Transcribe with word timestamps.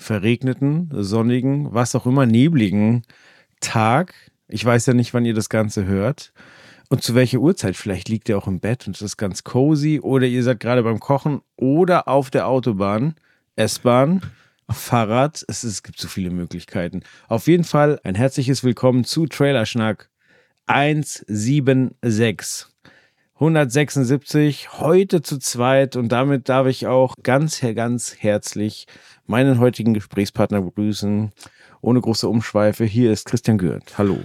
verregneten, 0.00 0.88
sonnigen, 0.92 1.74
was 1.74 1.94
auch 1.94 2.06
immer, 2.06 2.24
nebligen 2.26 3.02
Tag. 3.60 4.14
Ich 4.48 4.64
weiß 4.64 4.86
ja 4.86 4.94
nicht, 4.94 5.12
wann 5.14 5.26
ihr 5.26 5.34
das 5.34 5.50
Ganze 5.50 5.84
hört. 5.84 6.32
Und 6.88 7.02
zu 7.02 7.14
welcher 7.14 7.38
Uhrzeit? 7.38 7.76
Vielleicht 7.76 8.08
liegt 8.08 8.28
ihr 8.28 8.38
auch 8.38 8.48
im 8.48 8.58
Bett 8.60 8.86
und 8.86 8.96
es 8.96 9.02
ist 9.02 9.18
ganz 9.18 9.44
cozy 9.44 10.00
oder 10.00 10.26
ihr 10.26 10.42
seid 10.42 10.58
gerade 10.58 10.82
beim 10.82 11.00
Kochen 11.00 11.42
oder 11.56 12.08
auf 12.08 12.30
der 12.30 12.48
Autobahn, 12.48 13.14
S-Bahn, 13.56 14.22
Fahrrad. 14.70 15.44
Es, 15.46 15.64
ist, 15.64 15.72
es 15.72 15.82
gibt 15.82 16.00
so 16.00 16.08
viele 16.08 16.30
Möglichkeiten. 16.30 17.02
Auf 17.28 17.46
jeden 17.46 17.64
Fall 17.64 18.00
ein 18.02 18.14
herzliches 18.14 18.64
Willkommen 18.64 19.04
zu 19.04 19.26
Trailerschnack 19.26 20.08
176. 20.66 22.69
176, 23.40 24.80
heute 24.80 25.22
zu 25.22 25.38
zweit 25.38 25.96
und 25.96 26.10
damit 26.10 26.50
darf 26.50 26.66
ich 26.66 26.86
auch 26.86 27.14
ganz, 27.22 27.62
ganz 27.74 28.16
herzlich 28.18 28.86
meinen 29.24 29.58
heutigen 29.58 29.94
Gesprächspartner 29.94 30.60
begrüßen. 30.60 31.32
Ohne 31.80 32.00
große 32.02 32.28
Umschweife, 32.28 32.84
hier 32.84 33.10
ist 33.10 33.24
Christian 33.24 33.56
Gürt. 33.56 33.96
Hallo. 33.96 34.18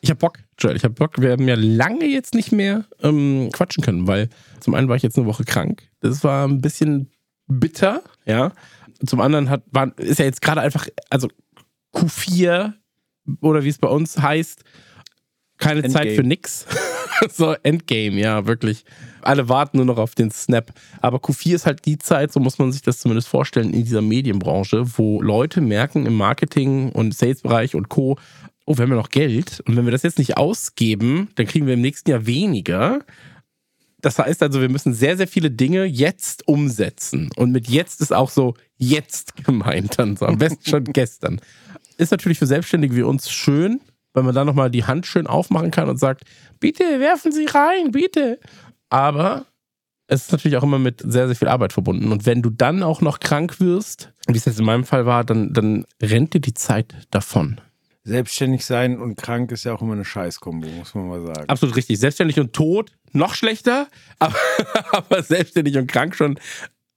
Ich 0.00 0.10
hab 0.10 0.18
Bock, 0.18 0.40
Joel, 0.58 0.74
ich 0.74 0.82
hab 0.82 0.96
Bock. 0.96 1.12
Wir 1.20 1.30
haben 1.30 1.46
ja 1.46 1.54
lange 1.56 2.06
jetzt 2.06 2.34
nicht 2.34 2.50
mehr 2.50 2.86
ähm, 3.02 3.50
quatschen 3.52 3.84
können, 3.84 4.08
weil 4.08 4.28
zum 4.58 4.74
einen 4.74 4.88
war 4.88 4.96
ich 4.96 5.04
jetzt 5.04 5.16
eine 5.16 5.28
Woche 5.28 5.44
krank. 5.44 5.84
Das 6.00 6.24
war 6.24 6.48
ein 6.48 6.60
bisschen 6.60 7.12
bitter, 7.46 8.02
ja. 8.26 8.50
Zum 9.06 9.20
anderen 9.20 9.48
hat, 9.48 9.62
war, 9.70 9.96
ist 9.96 10.18
ja 10.18 10.24
jetzt 10.24 10.42
gerade 10.42 10.60
einfach, 10.60 10.88
also 11.08 11.28
Q4 11.94 12.72
oder 13.40 13.62
wie 13.62 13.68
es 13.68 13.78
bei 13.78 13.88
uns 13.88 14.18
heißt, 14.20 14.64
keine 15.64 15.82
Endgame. 15.82 16.06
Zeit 16.06 16.16
für 16.16 16.22
nix. 16.22 16.66
so 17.32 17.54
Endgame, 17.62 18.20
ja, 18.20 18.46
wirklich. 18.46 18.84
Alle 19.22 19.48
warten 19.48 19.78
nur 19.78 19.86
noch 19.86 19.98
auf 19.98 20.14
den 20.14 20.30
Snap. 20.30 20.72
Aber 21.00 21.18
Q4 21.18 21.54
ist 21.54 21.66
halt 21.66 21.84
die 21.86 21.98
Zeit, 21.98 22.32
so 22.32 22.40
muss 22.40 22.58
man 22.58 22.72
sich 22.72 22.82
das 22.82 23.00
zumindest 23.00 23.28
vorstellen, 23.28 23.72
in 23.72 23.84
dieser 23.84 24.02
Medienbranche, 24.02 24.84
wo 24.98 25.22
Leute 25.22 25.60
merken 25.60 26.06
im 26.06 26.14
Marketing 26.14 26.90
und 26.90 27.14
Salesbereich 27.14 27.74
und 27.74 27.88
Co., 27.88 28.18
oh, 28.66 28.76
wir 28.76 28.82
haben 28.82 28.90
ja 28.90 28.96
noch 28.96 29.10
Geld 29.10 29.62
und 29.66 29.76
wenn 29.76 29.84
wir 29.84 29.92
das 29.92 30.02
jetzt 30.02 30.18
nicht 30.18 30.36
ausgeben, 30.36 31.28
dann 31.34 31.46
kriegen 31.46 31.66
wir 31.66 31.74
im 31.74 31.82
nächsten 31.82 32.10
Jahr 32.10 32.26
weniger. 32.26 33.00
Das 34.00 34.18
heißt 34.18 34.42
also, 34.42 34.60
wir 34.60 34.68
müssen 34.68 34.92
sehr, 34.92 35.16
sehr 35.16 35.28
viele 35.28 35.50
Dinge 35.50 35.84
jetzt 35.84 36.46
umsetzen. 36.46 37.30
Und 37.36 37.52
mit 37.52 37.68
jetzt 37.68 38.02
ist 38.02 38.12
auch 38.12 38.28
so 38.28 38.54
jetzt 38.76 39.44
gemeint 39.44 39.98
dann 39.98 40.16
so. 40.16 40.26
Am 40.26 40.36
besten 40.36 40.68
schon 40.68 40.84
gestern. 40.92 41.40
Ist 41.96 42.10
natürlich 42.10 42.38
für 42.38 42.46
Selbstständige 42.46 42.96
wie 42.96 43.02
uns 43.02 43.30
schön, 43.30 43.80
weil 44.14 44.22
man 44.22 44.34
da 44.34 44.44
nochmal 44.44 44.70
die 44.70 44.84
Hand 44.84 45.06
schön 45.06 45.26
aufmachen 45.26 45.70
kann 45.70 45.90
und 45.90 45.98
sagt, 45.98 46.24
bitte 46.60 47.00
werfen 47.00 47.32
Sie 47.32 47.44
rein, 47.44 47.90
bitte. 47.90 48.40
Aber 48.88 49.46
es 50.06 50.22
ist 50.22 50.32
natürlich 50.32 50.56
auch 50.56 50.62
immer 50.62 50.78
mit 50.78 51.02
sehr, 51.04 51.26
sehr 51.26 51.36
viel 51.36 51.48
Arbeit 51.48 51.72
verbunden. 51.72 52.12
Und 52.12 52.24
wenn 52.24 52.40
du 52.40 52.50
dann 52.50 52.82
auch 52.82 53.00
noch 53.00 53.20
krank 53.20 53.60
wirst, 53.60 54.12
wie 54.26 54.36
es 54.36 54.44
jetzt 54.44 54.58
in 54.58 54.64
meinem 54.64 54.84
Fall 54.84 55.04
war, 55.06 55.24
dann, 55.24 55.52
dann 55.52 55.86
rennt 56.00 56.34
dir 56.34 56.40
die 56.40 56.54
Zeit 56.54 56.94
davon. 57.10 57.60
Selbstständig 58.04 58.66
sein 58.66 59.00
und 59.00 59.16
krank 59.16 59.50
ist 59.50 59.64
ja 59.64 59.72
auch 59.72 59.80
immer 59.80 59.94
eine 59.94 60.04
Scheißkombo, 60.04 60.68
muss 60.68 60.94
man 60.94 61.08
mal 61.08 61.22
sagen. 61.24 61.48
Absolut 61.48 61.74
richtig. 61.74 61.98
Selbstständig 61.98 62.38
und 62.38 62.52
tot, 62.52 62.92
noch 63.12 63.34
schlechter, 63.34 63.88
aber, 64.18 64.36
aber 64.92 65.22
selbstständig 65.22 65.76
und 65.78 65.86
krank 65.86 66.14
schon. 66.14 66.38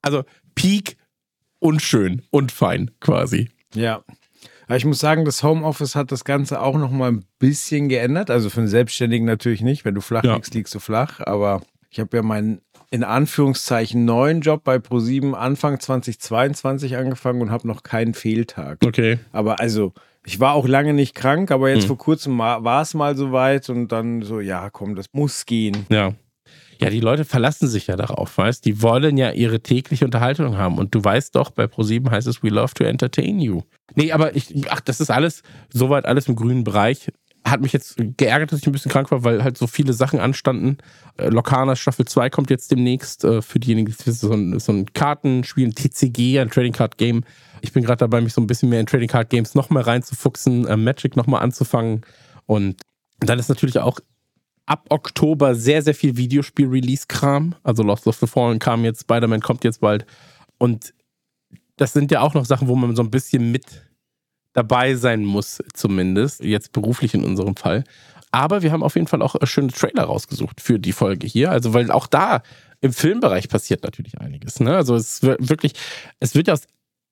Also 0.01 0.23
Peak 0.53 0.97
und 1.59 1.81
schön 1.81 2.23
und 2.29 2.51
fein 2.51 2.91
quasi. 2.99 3.49
Ja. 3.73 4.03
Aber 4.67 4.77
ich 4.77 4.85
muss 4.85 4.99
sagen, 4.99 5.25
das 5.25 5.43
Homeoffice 5.43 5.95
hat 5.95 6.11
das 6.11 6.25
Ganze 6.25 6.61
auch 6.61 6.77
noch 6.77 6.91
mal 6.91 7.11
ein 7.11 7.25
bisschen 7.39 7.89
geändert. 7.89 8.29
Also 8.29 8.49
für 8.49 8.59
einen 8.59 8.67
Selbstständigen 8.67 9.25
natürlich 9.25 9.61
nicht. 9.61 9.85
Wenn 9.85 9.95
du 9.95 10.01
flach 10.01 10.23
ja. 10.23 10.35
liegst, 10.35 10.53
liegst 10.53 10.75
du 10.75 10.79
flach. 10.79 11.21
Aber 11.21 11.61
ich 11.89 11.99
habe 11.99 12.15
ja 12.17 12.23
meinen 12.23 12.61
in 12.89 13.03
Anführungszeichen 13.03 14.05
neuen 14.05 14.41
Job 14.41 14.63
bei 14.63 14.77
Pro7 14.77 15.33
Anfang 15.33 15.79
2022 15.79 16.95
angefangen 16.95 17.41
und 17.41 17.51
habe 17.51 17.67
noch 17.67 17.83
keinen 17.83 18.13
Fehltag. 18.13 18.79
Okay. 18.85 19.19
Aber 19.31 19.59
also 19.59 19.93
ich 20.25 20.39
war 20.39 20.53
auch 20.53 20.67
lange 20.67 20.93
nicht 20.93 21.15
krank, 21.15 21.51
aber 21.51 21.69
jetzt 21.69 21.83
hm. 21.83 21.87
vor 21.87 21.97
kurzem 21.97 22.37
war 22.37 22.81
es 22.81 22.93
mal 22.93 23.15
so 23.15 23.31
weit 23.31 23.69
und 23.69 23.91
dann 23.91 24.21
so, 24.21 24.39
ja, 24.39 24.69
komm, 24.69 24.95
das 24.95 25.05
muss 25.13 25.45
gehen. 25.45 25.85
Ja. 25.89 26.13
Ja, 26.79 26.89
die 26.89 26.99
Leute 26.99 27.25
verlassen 27.25 27.67
sich 27.67 27.87
ja 27.87 27.95
darauf, 27.95 28.37
weißt 28.37 28.65
Die 28.65 28.81
wollen 28.81 29.17
ja 29.17 29.31
ihre 29.31 29.59
tägliche 29.61 30.05
Unterhaltung 30.05 30.57
haben. 30.57 30.77
Und 30.77 30.93
du 30.93 31.03
weißt 31.03 31.35
doch, 31.35 31.49
bei 31.49 31.67
ProSieben 31.67 32.11
heißt 32.11 32.27
es, 32.27 32.43
we 32.43 32.49
love 32.49 32.73
to 32.73 32.83
entertain 32.83 33.39
you. 33.39 33.61
Nee, 33.95 34.11
aber 34.11 34.35
ich, 34.35 34.53
ach, 34.69 34.81
das 34.81 34.99
ist 35.01 35.09
alles, 35.09 35.41
soweit 35.73 36.05
alles 36.05 36.27
im 36.27 36.35
grünen 36.35 36.63
Bereich. 36.63 37.11
Hat 37.45 37.61
mich 37.61 37.71
jetzt 37.71 37.95
geärgert, 38.17 38.51
dass 38.51 38.59
ich 38.59 38.67
ein 38.67 38.73
bisschen 38.73 38.91
krank 38.91 39.09
war, 39.09 39.23
weil 39.23 39.43
halt 39.43 39.57
so 39.57 39.67
viele 39.67 39.93
Sachen 39.93 40.19
anstanden. 40.19 40.77
Äh, 41.17 41.29
Lokana 41.29 41.75
Staffel 41.75 42.05
2 42.05 42.29
kommt 42.29 42.49
jetzt 42.49 42.71
demnächst 42.71 43.23
äh, 43.23 43.41
für 43.41 43.59
diejenigen, 43.59 43.93
die 44.05 44.11
so 44.11 44.33
ein, 44.33 44.59
so 44.59 44.73
ein 44.73 44.85
Kartenspiel, 44.93 45.67
ein 45.67 45.73
TCG, 45.73 46.39
ein 46.39 46.49
Trading 46.49 46.73
Card 46.73 46.97
Game. 46.97 47.23
Ich 47.61 47.71
bin 47.71 47.83
gerade 47.83 47.99
dabei, 47.99 48.21
mich 48.21 48.33
so 48.33 48.41
ein 48.41 48.47
bisschen 48.47 48.69
mehr 48.69 48.81
in 48.81 48.85
Trading 48.85 49.07
Card 49.07 49.29
Games 49.29 49.55
noch 49.55 49.69
mehr 49.69 49.87
reinzufuchsen, 49.87 50.67
äh, 50.67 50.77
Magic 50.77 51.15
noch 51.15 51.27
mal 51.27 51.39
anzufangen. 51.39 52.01
Und 52.45 52.81
dann 53.19 53.39
ist 53.39 53.49
natürlich 53.49 53.79
auch 53.79 53.99
ab 54.67 54.85
Oktober 54.89 55.55
sehr, 55.55 55.81
sehr 55.81 55.95
viel 55.95 56.15
Videospiel-Release-Kram. 56.17 57.55
Also 57.63 57.81
Lost 57.81 58.05
of 58.05 58.17
the 58.17 58.27
Fallen 58.27 58.59
kam 58.59 58.83
jetzt, 58.83 59.01
Spider-Man 59.01 59.41
kommt 59.41 59.63
jetzt 59.63 59.81
bald. 59.81 60.05
Und 60.59 60.93
das 61.77 61.93
sind 61.93 62.11
ja 62.11 62.21
auch 62.21 62.33
noch 62.33 62.45
Sachen, 62.45 62.67
wo 62.67 62.75
man 62.75 62.95
so 62.95 63.01
ein 63.01 63.09
bisschen 63.09 63.51
mit 63.51 63.65
dabei 64.53 64.95
sein 64.95 65.23
muss, 65.23 65.63
zumindest. 65.73 66.43
Jetzt 66.43 66.73
beruflich 66.73 67.13
in 67.13 67.23
unserem 67.23 67.55
Fall. 67.55 67.83
Aber 68.31 68.61
wir 68.61 68.71
haben 68.71 68.83
auf 68.83 68.95
jeden 68.95 69.07
Fall 69.07 69.21
auch 69.21 69.35
schöne 69.43 69.71
Trailer 69.71 70.03
rausgesucht 70.03 70.59
für 70.59 70.79
die 70.79 70.91
Folge 70.91 71.25
hier. 71.25 71.51
Also, 71.51 71.73
weil 71.73 71.89
auch 71.91 72.07
da 72.07 72.41
im 72.81 72.91
Filmbereich 72.91 73.47
passiert 73.47 73.83
natürlich 73.83 74.19
einiges. 74.19 74.59
Ne? 74.59 74.75
Also, 74.75 74.95
es 74.95 75.23
wird 75.23 75.47
wirklich, 75.49 75.73
es 76.19 76.35
wird 76.35 76.47
ja 76.47 76.53
aus 76.53 76.67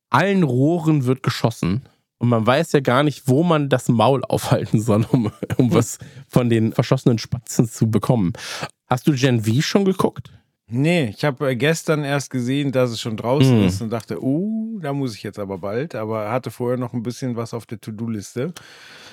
allen 0.10 0.44
Rohren 0.44 1.06
wird 1.06 1.24
geschossen. 1.24 1.84
Und 2.18 2.30
man 2.30 2.46
weiß 2.48 2.72
ja 2.72 2.80
gar 2.80 3.04
nicht, 3.04 3.28
wo 3.28 3.44
man 3.44 3.70
das 3.70 3.90
Maul 3.90 4.24
aufhalten 4.24 4.80
soll, 4.80 5.06
um, 5.12 5.32
um 5.58 5.74
was 5.74 5.98
von 6.30 6.50
den 6.50 6.74
verschossenen 6.74 7.18
Spatzen 7.18 7.68
zu 7.68 7.90
bekommen. 7.90 8.34
Hast 8.88 9.08
du 9.08 9.14
Gen 9.14 9.44
V 9.44 9.62
schon 9.62 9.86
geguckt? 9.86 10.32
Nee, 10.68 11.14
ich 11.16 11.24
habe 11.24 11.52
äh, 11.52 11.56
gestern 11.56 12.04
erst 12.04 12.32
gesehen, 12.32 12.72
dass 12.72 12.90
es 12.90 13.00
schon 13.00 13.18
draußen 13.18 13.62
mm. 13.62 13.68
ist 13.68 13.82
und 13.82 13.92
dachte, 13.92 14.24
uh, 14.24 14.80
da 14.80 14.94
muss 14.94 15.14
ich 15.14 15.22
jetzt 15.22 15.38
aber 15.38 15.60
bald. 15.60 15.94
Aber 15.94 16.32
hatte 16.32 16.50
vorher 16.50 16.78
noch 16.78 16.94
ein 16.94 17.04
bisschen 17.04 17.36
was 17.36 17.54
auf 17.54 17.68
der 17.68 17.80
To-Do-Liste. 17.80 18.52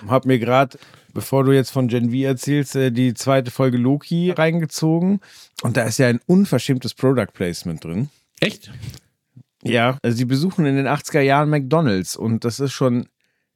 Hab 0.09 0.25
mir 0.25 0.39
gerade, 0.39 0.79
bevor 1.13 1.45
du 1.45 1.53
jetzt 1.53 1.71
von 1.71 1.89
Gen 1.89 2.11
V 2.11 2.17
erzählst, 2.17 2.75
äh, 2.75 2.91
die 2.91 3.13
zweite 3.13 3.51
Folge 3.51 3.77
Loki 3.77 4.31
reingezogen. 4.31 5.21
Und 5.63 5.77
da 5.77 5.83
ist 5.83 5.99
ja 5.99 6.09
ein 6.09 6.21
unverschämtes 6.27 6.95
Product 6.95 7.33
Placement 7.34 7.84
drin. 7.84 8.09
Echt? 8.41 8.71
Ja, 9.65 9.99
also 10.03 10.17
sie 10.17 10.25
besuchen 10.25 10.67
in 10.67 10.77
den 10.77 10.89
80er 10.89 11.21
Jahren 11.21 11.50
McDonalds 11.50 12.17
und 12.17 12.45
das 12.45 12.61
ist 12.61 12.73
schon 12.73 13.06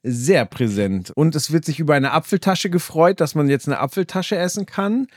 sehr 0.03 0.45
präsent. 0.45 1.11
Und 1.11 1.35
es 1.35 1.53
wird 1.53 1.65
sich 1.65 1.81
über 1.81 1.95
eine 1.95 2.13
Apfeltasche 2.13 2.71
gefreut, 2.71 3.21
dass 3.21 3.35
man 3.35 3.49
jetzt 3.49 3.67
eine 3.67 3.81
Apfeltasche 3.81 4.37
essen 4.37 4.67
kann. 4.67 5.09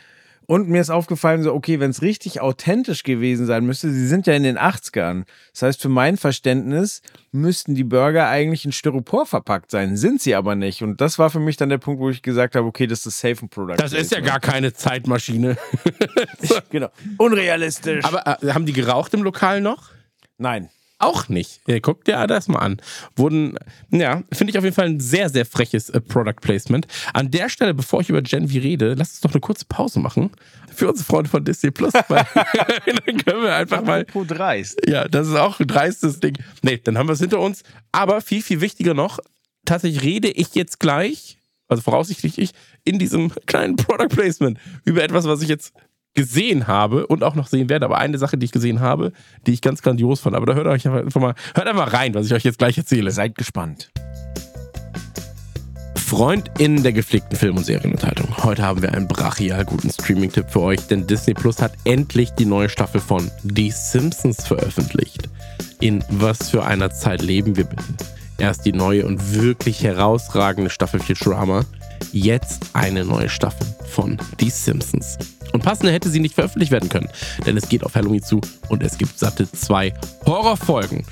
Und 0.47 0.67
mir 0.67 0.81
ist 0.81 0.89
aufgefallen, 0.89 1.43
so, 1.43 1.53
okay, 1.53 1.79
wenn 1.79 1.91
es 1.91 2.01
richtig 2.01 2.41
authentisch 2.41 3.03
gewesen 3.03 3.45
sein 3.45 3.67
müsste, 3.67 3.91
sie 3.91 4.07
sind 4.07 4.25
ja 4.25 4.33
in 4.33 4.41
den 4.41 4.57
80ern. 4.57 5.25
Das 5.53 5.61
heißt, 5.61 5.79
für 5.79 5.89
mein 5.89 6.17
Verständnis 6.17 7.03
müssten 7.31 7.75
die 7.75 7.83
Burger 7.83 8.27
eigentlich 8.27 8.65
in 8.65 8.71
Styropor 8.71 9.27
verpackt 9.27 9.69
sein. 9.69 9.95
Sind 9.95 10.23
sie 10.23 10.33
aber 10.33 10.55
nicht. 10.55 10.81
Und 10.81 11.01
das 11.01 11.19
war 11.19 11.29
für 11.29 11.39
mich 11.39 11.57
dann 11.57 11.69
der 11.69 11.77
Punkt, 11.77 12.01
wo 12.01 12.09
ich 12.09 12.23
gesagt 12.23 12.55
habe, 12.55 12.65
okay, 12.65 12.87
das 12.87 13.05
ist 13.05 13.19
safe 13.19 13.45
ein 13.45 13.49
Product. 13.49 13.75
Das 13.77 13.93
ist 13.93 14.11
ja 14.11 14.21
gar 14.21 14.39
keine 14.39 14.73
Zeitmaschine. 14.73 15.55
genau. 16.71 16.89
Unrealistisch. 17.19 18.03
Aber 18.03 18.25
äh, 18.41 18.51
haben 18.51 18.65
die 18.65 18.73
geraucht 18.73 19.13
im 19.13 19.21
Lokal 19.21 19.61
noch? 19.61 19.91
Nein. 20.39 20.69
Auch 21.01 21.29
nicht. 21.29 21.61
Guck 21.81 22.03
dir 22.03 22.27
das 22.27 22.49
mal 22.49 22.59
an. 22.59 22.81
Wurden, 23.15 23.55
ja, 23.89 24.21
finde 24.33 24.51
ich 24.51 24.57
auf 24.57 24.65
jeden 24.65 24.75
Fall 24.75 24.87
ein 24.87 24.99
sehr, 24.99 25.29
sehr 25.29 25.45
freches 25.45 25.89
äh, 25.89 26.01
Product 26.01 26.41
Placement. 26.41 26.87
An 27.13 27.31
der 27.31 27.47
Stelle, 27.47 27.73
bevor 27.73 28.01
ich 28.01 28.09
über 28.09 28.21
Gen 28.21 28.49
V 28.49 28.55
rede, 28.55 28.95
lass 28.95 29.11
uns 29.11 29.21
doch 29.21 29.31
eine 29.31 29.39
kurze 29.39 29.63
Pause 29.63 29.99
machen. 29.99 30.29
Für 30.75 30.89
unsere 30.89 31.05
Freunde 31.05 31.29
von 31.29 31.45
Disney 31.45 31.71
Plus. 31.71 31.93
dann 32.09 33.17
können 33.25 33.43
wir 33.43 33.55
einfach 33.55 33.81
mal. 33.81 34.05
dreist. 34.05 34.81
Ja, 34.87 35.07
das 35.07 35.29
ist 35.29 35.35
auch 35.35 35.61
ein 35.61 35.67
dreistes 35.67 36.19
Ding. 36.19 36.37
Nee, 36.63 36.81
dann 36.83 36.97
haben 36.97 37.07
wir 37.07 37.13
es 37.13 37.21
hinter 37.21 37.39
uns. 37.39 37.63
Aber 37.93 38.19
viel, 38.19 38.43
viel 38.43 38.59
wichtiger 38.59 38.93
noch, 38.93 39.19
tatsächlich 39.63 40.03
rede 40.03 40.29
ich 40.29 40.53
jetzt 40.55 40.81
gleich, 40.81 41.37
also 41.69 41.81
voraussichtlich 41.81 42.37
ich, 42.39 42.51
in 42.83 42.99
diesem 42.99 43.31
kleinen 43.45 43.77
Product 43.77 44.09
Placement 44.09 44.59
über 44.83 45.01
etwas, 45.01 45.25
was 45.25 45.41
ich 45.41 45.47
jetzt 45.47 45.73
gesehen 46.19 46.67
habe 46.67 47.07
und 47.07 47.23
auch 47.23 47.35
noch 47.35 47.47
sehen 47.47 47.69
werde. 47.69 47.85
Aber 47.85 47.97
eine 47.97 48.17
Sache, 48.17 48.37
die 48.37 48.43
ich 48.43 48.51
gesehen 48.51 48.81
habe, 48.81 49.13
die 49.47 49.53
ich 49.53 49.61
ganz 49.61 49.81
grandios 49.81 50.19
fand. 50.19 50.35
Aber 50.35 50.45
da 50.45 50.53
hört 50.53 50.67
euch 50.67 50.85
einfach 50.85 51.21
mal, 51.21 51.33
hört 51.55 51.67
einfach 51.67 51.93
rein, 51.93 52.13
was 52.13 52.25
ich 52.25 52.33
euch 52.33 52.43
jetzt 52.43 52.57
gleich 52.57 52.77
erzähle. 52.77 53.11
Seid 53.11 53.35
gespannt. 53.35 53.89
FreundInnen 55.95 56.83
der 56.83 56.91
gepflegten 56.91 57.37
Film- 57.37 57.55
und 57.55 57.65
Serienunterhaltung. 57.65 58.35
Heute 58.43 58.63
haben 58.63 58.81
wir 58.81 58.93
einen 58.93 59.07
brachial 59.07 59.63
guten 59.63 59.89
Streaming-Tipp 59.89 60.47
für 60.49 60.59
euch, 60.59 60.81
denn 60.87 61.07
Disney 61.07 61.35
Plus 61.35 61.61
hat 61.61 61.71
endlich 61.85 62.31
die 62.31 62.45
neue 62.45 62.67
Staffel 62.67 62.99
von 62.99 63.31
Die 63.43 63.71
Simpsons 63.71 64.45
veröffentlicht. 64.45 65.29
In 65.79 66.03
was 66.09 66.49
für 66.49 66.65
einer 66.65 66.91
Zeit 66.91 67.21
leben 67.21 67.55
wir 67.55 67.63
bitte? 67.63 67.83
Erst 68.37 68.65
die 68.65 68.73
neue 68.73 69.05
und 69.05 69.35
wirklich 69.35 69.83
herausragende 69.83 70.69
Staffel 70.69 70.99
Futurama, 70.99 71.63
jetzt 72.11 72.71
eine 72.73 73.05
neue 73.05 73.29
Staffel 73.29 73.67
von 73.89 74.17
Die 74.39 74.49
Simpsons. 74.49 75.17
Und 75.53 75.63
passender 75.63 75.91
hätte 75.91 76.09
sie 76.09 76.19
nicht 76.19 76.35
veröffentlicht 76.35 76.71
werden 76.71 76.89
können, 76.89 77.09
denn 77.45 77.57
es 77.57 77.69
geht 77.69 77.83
auf 77.83 77.95
Halloween 77.95 78.23
zu 78.23 78.41
und 78.69 78.83
es 78.83 78.97
gibt 78.97 79.17
satte 79.17 79.51
zwei 79.51 79.93
Horrorfolgen. 80.25 81.05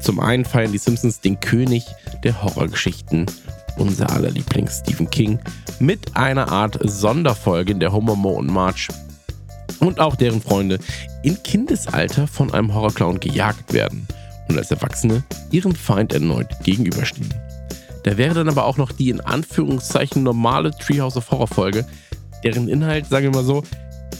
Zum 0.00 0.18
einen 0.18 0.44
feiern 0.44 0.72
die 0.72 0.78
Simpsons 0.78 1.20
den 1.20 1.38
König 1.40 1.84
der 2.24 2.42
Horrorgeschichten, 2.42 3.26
unser 3.76 4.10
aller 4.10 4.30
Liebling 4.30 4.68
Stephen 4.68 5.08
King, 5.10 5.38
mit 5.78 6.16
einer 6.16 6.50
Art 6.50 6.78
Sonderfolge, 6.82 7.72
in 7.72 7.80
der 7.80 7.92
Homer, 7.92 8.16
Mo 8.16 8.30
und 8.30 8.48
Marge 8.48 8.88
und 9.80 10.00
auch 10.00 10.16
deren 10.16 10.40
Freunde 10.40 10.78
in 11.22 11.42
Kindesalter 11.42 12.26
von 12.26 12.52
einem 12.52 12.74
Horrorclown 12.74 13.20
gejagt 13.20 13.72
werden 13.72 14.06
und 14.48 14.58
als 14.58 14.70
Erwachsene 14.70 15.24
ihrem 15.50 15.74
Feind 15.74 16.12
erneut 16.12 16.48
gegenüberstehen. 16.62 17.32
Da 18.02 18.16
wäre 18.16 18.34
dann 18.34 18.48
aber 18.48 18.64
auch 18.64 18.76
noch 18.76 18.92
die 18.92 19.10
in 19.10 19.20
Anführungszeichen 19.20 20.22
normale 20.22 20.70
Treehouse 20.72 21.16
of 21.16 21.30
Horror 21.30 21.48
Folge, 21.48 21.86
deren 22.44 22.68
Inhalt, 22.68 23.06
sagen 23.06 23.26
wir 23.26 23.42
mal 23.42 23.44
so, 23.44 23.62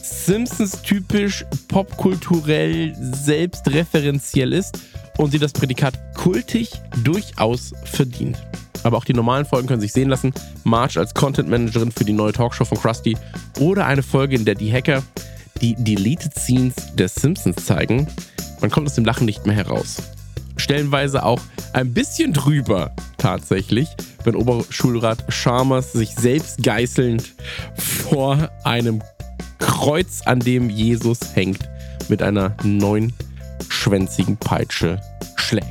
Simpsons 0.03 0.83
typisch 0.83 1.45
popkulturell 1.69 2.95
selbstreferenziell 3.01 4.53
ist 4.53 4.81
und 5.19 5.31
sie 5.31 5.39
das 5.39 5.53
Prädikat 5.53 5.95
kultig 6.15 6.71
durchaus 7.03 7.73
verdient. 7.85 8.37
Aber 8.85 8.97
auch 8.97 9.05
die 9.05 9.15
normalen 9.15 9.45
Folgen 9.45 9.69
können 9.69 9.81
sich 9.81 9.93
sehen 9.93 10.09
lassen. 10.09 10.33
Marge 10.65 10.99
als 10.99 11.15
Content 11.15 11.49
Managerin 11.49 11.93
für 11.93 12.05
die 12.05 12.13
neue 12.13 12.33
Talkshow 12.33 12.65
von 12.65 12.79
Krusty 12.79 13.17
oder 13.61 13.87
eine 13.87 14.03
Folge, 14.03 14.37
in 14.37 14.45
der 14.45 14.55
die 14.55 14.73
Hacker 14.73 15.03
die 15.61 15.77
Deleted 15.77 16.35
Scenes 16.37 16.75
der 16.95 17.09
Simpsons 17.09 17.65
zeigen. 17.65 18.09
Man 18.61 18.71
kommt 18.71 18.89
aus 18.89 18.95
dem 18.95 19.05
Lachen 19.05 19.27
nicht 19.27 19.47
mehr 19.47 19.55
heraus. 19.55 19.99
Stellenweise 20.63 21.25
auch 21.25 21.41
ein 21.73 21.93
bisschen 21.93 22.33
drüber 22.33 22.93
tatsächlich, 23.19 23.89
wenn 24.25 24.37
Oberschulrat 24.37 25.27
Chalmers 25.29 25.93
sich 25.93 26.11
selbst 26.11 26.63
geißelnd 26.63 27.35
vor 27.77 28.49
einem 28.63 29.03
Kreuz, 29.59 30.23
an 30.25 30.39
dem 30.39 30.71
Jesus 30.71 31.19
hängt, 31.35 31.69
mit 32.09 32.23
einer 32.23 32.57
neunschwänzigen 32.63 34.37
Peitsche 34.37 35.01
schlägt. 35.37 35.67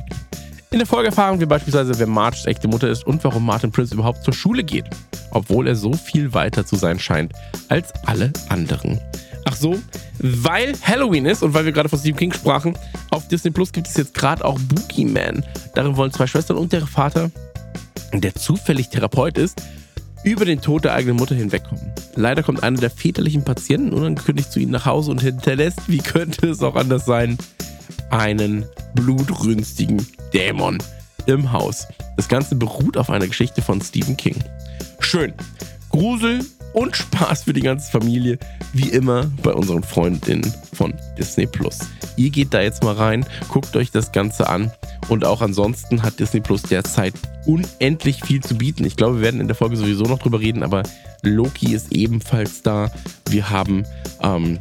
In 0.70 0.78
der 0.78 0.86
Folge 0.86 1.08
erfahren 1.08 1.40
wir 1.40 1.48
beispielsweise, 1.48 1.98
wer 1.98 2.06
Marges 2.06 2.46
echte 2.46 2.68
Mutter 2.68 2.88
ist 2.88 3.06
und 3.06 3.24
warum 3.24 3.46
Martin 3.46 3.72
Prince 3.72 3.94
überhaupt 3.94 4.24
zur 4.24 4.34
Schule 4.34 4.62
geht, 4.62 4.86
obwohl 5.30 5.68
er 5.68 5.76
so 5.76 5.94
viel 5.94 6.34
weiter 6.34 6.66
zu 6.66 6.76
sein 6.76 6.98
scheint 6.98 7.32
als 7.68 7.92
alle 8.06 8.30
anderen. 8.48 9.00
Ach 9.44 9.56
so, 9.56 9.78
weil 10.18 10.74
Halloween 10.82 11.26
ist 11.26 11.42
und 11.42 11.54
weil 11.54 11.64
wir 11.64 11.72
gerade 11.72 11.88
von 11.88 11.98
Stephen 11.98 12.18
King 12.18 12.32
sprachen, 12.32 12.76
auf 13.10 13.28
Disney 13.28 13.50
Plus 13.50 13.72
gibt 13.72 13.88
es 13.88 13.96
jetzt 13.96 14.14
gerade 14.14 14.44
auch 14.44 14.58
Boogeyman. 14.58 15.44
Darin 15.74 15.96
wollen 15.96 16.12
zwei 16.12 16.26
Schwestern 16.26 16.56
und 16.56 16.72
der 16.72 16.86
Vater, 16.86 17.30
der 18.12 18.34
zufällig 18.34 18.88
Therapeut 18.88 19.38
ist, 19.38 19.60
über 20.24 20.44
den 20.44 20.60
Tod 20.60 20.84
der 20.84 20.94
eigenen 20.94 21.16
Mutter 21.16 21.34
hinwegkommen. 21.34 21.92
Leider 22.14 22.42
kommt 22.42 22.62
einer 22.62 22.78
der 22.78 22.90
väterlichen 22.90 23.44
Patienten 23.44 23.92
unangekündigt 23.92 24.52
zu 24.52 24.60
ihnen 24.60 24.72
nach 24.72 24.86
Hause 24.86 25.10
und 25.10 25.20
hinterlässt, 25.20 25.80
wie 25.88 25.98
könnte 25.98 26.48
es 26.48 26.62
auch 26.62 26.76
anders 26.76 27.04
sein, 27.04 27.38
einen 28.10 28.64
blutrünstigen 28.94 30.06
Dämon 30.32 30.78
im 31.26 31.50
Haus. 31.52 31.86
Das 32.16 32.28
Ganze 32.28 32.54
beruht 32.54 32.96
auf 32.96 33.10
einer 33.10 33.26
Geschichte 33.26 33.62
von 33.62 33.80
Stephen 33.80 34.16
King. 34.16 34.36
Schön. 35.00 35.32
Grusel 35.90 36.44
und 36.72 36.96
Spaß 36.96 37.44
für 37.44 37.52
die 37.52 37.60
ganze 37.60 37.90
Familie, 37.90 38.38
wie 38.72 38.88
immer 38.88 39.30
bei 39.42 39.52
unseren 39.52 39.82
Freundinnen 39.82 40.52
von 40.72 40.94
Disney 41.18 41.46
Plus. 41.46 41.78
Ihr 42.16 42.30
geht 42.30 42.52
da 42.54 42.60
jetzt 42.60 42.82
mal 42.82 42.94
rein, 42.94 43.26
guckt 43.48 43.76
euch 43.76 43.90
das 43.90 44.12
Ganze 44.12 44.48
an 44.48 44.70
und 45.08 45.24
auch 45.24 45.42
ansonsten 45.42 46.02
hat 46.02 46.18
Disney 46.18 46.40
Plus 46.40 46.62
derzeit 46.62 47.14
unendlich 47.46 48.24
viel 48.24 48.42
zu 48.42 48.56
bieten. 48.56 48.84
Ich 48.84 48.96
glaube, 48.96 49.16
wir 49.16 49.22
werden 49.22 49.40
in 49.40 49.48
der 49.48 49.56
Folge 49.56 49.76
sowieso 49.76 50.04
noch 50.04 50.18
drüber 50.18 50.40
reden, 50.40 50.62
aber 50.62 50.82
Loki 51.22 51.74
ist 51.74 51.92
ebenfalls 51.92 52.62
da. 52.62 52.90
Wir 53.28 53.50
haben 53.50 53.84
ähm, 54.22 54.58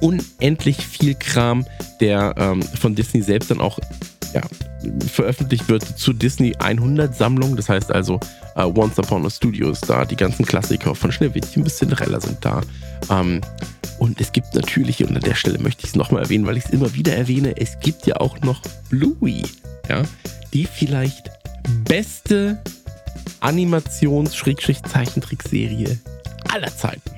unendlich 0.00 0.78
viel 0.78 1.14
Kram, 1.14 1.66
der 2.00 2.34
ähm, 2.36 2.62
von 2.62 2.94
Disney 2.94 3.22
selbst 3.22 3.50
dann 3.50 3.60
auch 3.60 3.78
ja, 4.34 4.42
veröffentlicht 5.06 5.68
wird 5.68 5.84
zur 5.98 6.14
Disney 6.14 6.54
100 6.58 7.14
Sammlung. 7.14 7.54
Das 7.56 7.68
heißt 7.68 7.92
also, 7.92 8.18
uh, 8.56 8.72
Once 8.74 8.98
Upon 8.98 9.26
a 9.26 9.30
Studio 9.30 9.70
ist 9.70 9.88
da, 9.88 10.04
die 10.04 10.16
ganzen 10.16 10.44
Klassiker 10.44 10.92
von 10.94 11.12
Schneewittchen 11.12 11.64
bis 11.64 11.78
Cinderella 11.78 12.20
sind 12.20 12.44
da. 12.44 12.60
Ähm, 13.10 13.40
und 13.98 14.20
es 14.20 14.32
gibt 14.32 14.54
natürlich, 14.54 15.02
und 15.02 15.16
an 15.16 15.22
der 15.22 15.34
Stelle 15.34 15.58
möchte 15.58 15.84
ich 15.84 15.90
es 15.90 15.96
nochmal 15.96 16.22
erwähnen, 16.22 16.46
weil 16.46 16.56
ich 16.56 16.66
es 16.66 16.70
immer 16.70 16.94
wieder 16.94 17.16
erwähne, 17.16 17.56
es 17.56 17.80
gibt 17.80 18.06
ja 18.06 18.16
auch 18.16 18.40
noch 18.40 18.62
Bluey, 18.90 19.42
ja, 19.88 20.02
die 20.52 20.66
vielleicht 20.66 21.30
beste 21.84 22.62
Animations-Zeichentrickserie 23.40 25.98
aller 26.48 26.76
Zeiten. 26.76 27.10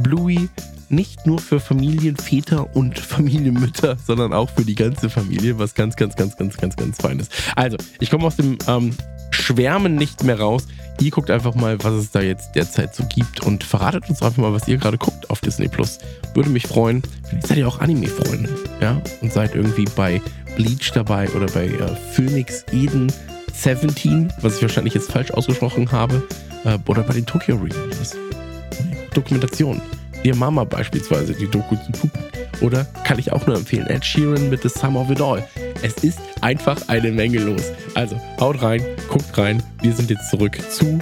Bluey 0.00 0.48
nicht 0.88 1.26
nur 1.26 1.38
für 1.38 1.60
Familienväter 1.60 2.74
und 2.74 2.98
Familienmütter, 2.98 3.96
sondern 4.06 4.32
auch 4.32 4.50
für 4.50 4.64
die 4.64 4.74
ganze 4.74 5.10
Familie, 5.10 5.58
was 5.58 5.74
ganz, 5.74 5.96
ganz, 5.96 6.16
ganz, 6.16 6.36
ganz, 6.36 6.56
ganz, 6.56 6.76
ganz 6.76 6.96
fein 6.98 7.18
ist. 7.18 7.32
Also, 7.54 7.76
ich 8.00 8.10
komme 8.10 8.24
aus 8.24 8.36
dem 8.36 8.58
ähm, 8.66 8.92
Schwärmen 9.30 9.96
nicht 9.96 10.24
mehr 10.24 10.38
raus. 10.38 10.66
Ihr 11.00 11.10
guckt 11.10 11.30
einfach 11.30 11.54
mal, 11.54 11.82
was 11.84 11.92
es 11.92 12.10
da 12.10 12.20
jetzt 12.20 12.54
derzeit 12.54 12.94
so 12.94 13.04
gibt 13.04 13.40
und 13.40 13.64
verratet 13.64 14.08
uns 14.08 14.22
einfach 14.22 14.38
mal, 14.38 14.52
was 14.52 14.66
ihr 14.66 14.78
gerade 14.78 14.96
guckt 14.96 15.28
auf 15.28 15.40
Disney 15.40 15.68
Plus. 15.68 15.98
Würde 16.34 16.48
mich 16.48 16.66
freuen. 16.66 17.02
Vielleicht 17.28 17.48
seid 17.48 17.58
ihr 17.58 17.68
auch 17.68 17.80
Anime-Freunde, 17.80 18.48
ja? 18.80 19.00
Und 19.20 19.32
seid 19.32 19.54
irgendwie 19.54 19.84
bei 19.94 20.22
Bleach 20.56 20.90
dabei 20.94 21.28
oder 21.30 21.46
bei 21.46 21.66
äh, 21.66 21.96
Phoenix 22.12 22.64
Eden 22.72 23.12
17, 23.52 24.32
was 24.40 24.56
ich 24.56 24.62
wahrscheinlich 24.62 24.94
jetzt 24.94 25.10
falsch 25.10 25.30
ausgesprochen 25.30 25.90
habe, 25.92 26.26
äh, 26.64 26.78
oder 26.86 27.02
bei 27.02 27.14
den 27.14 27.26
Tokyo 27.26 27.56
Reviews. 27.56 28.16
Dokumentation. 29.14 29.80
Dear 30.26 30.34
Mama 30.34 30.64
beispielsweise, 30.64 31.34
die 31.34 31.46
Doku 31.46 31.76
zu 31.76 31.92
Pup. 31.92 32.10
Oder 32.60 32.84
kann 33.04 33.16
ich 33.16 33.30
auch 33.30 33.46
nur 33.46 33.54
empfehlen, 33.54 33.86
Ed 33.86 34.04
Sheeran 34.04 34.50
mit 34.50 34.60
The 34.60 34.68
Sum 34.68 34.96
of 34.96 35.08
It 35.08 35.20
All. 35.20 35.48
Es 35.82 36.02
ist 36.02 36.18
einfach 36.40 36.88
eine 36.88 37.12
Menge 37.12 37.38
los. 37.38 37.62
Also 37.94 38.20
haut 38.40 38.60
rein, 38.60 38.84
guckt 39.08 39.38
rein. 39.38 39.62
Wir 39.82 39.92
sind 39.92 40.10
jetzt 40.10 40.28
zurück 40.28 40.58
zu 40.68 40.98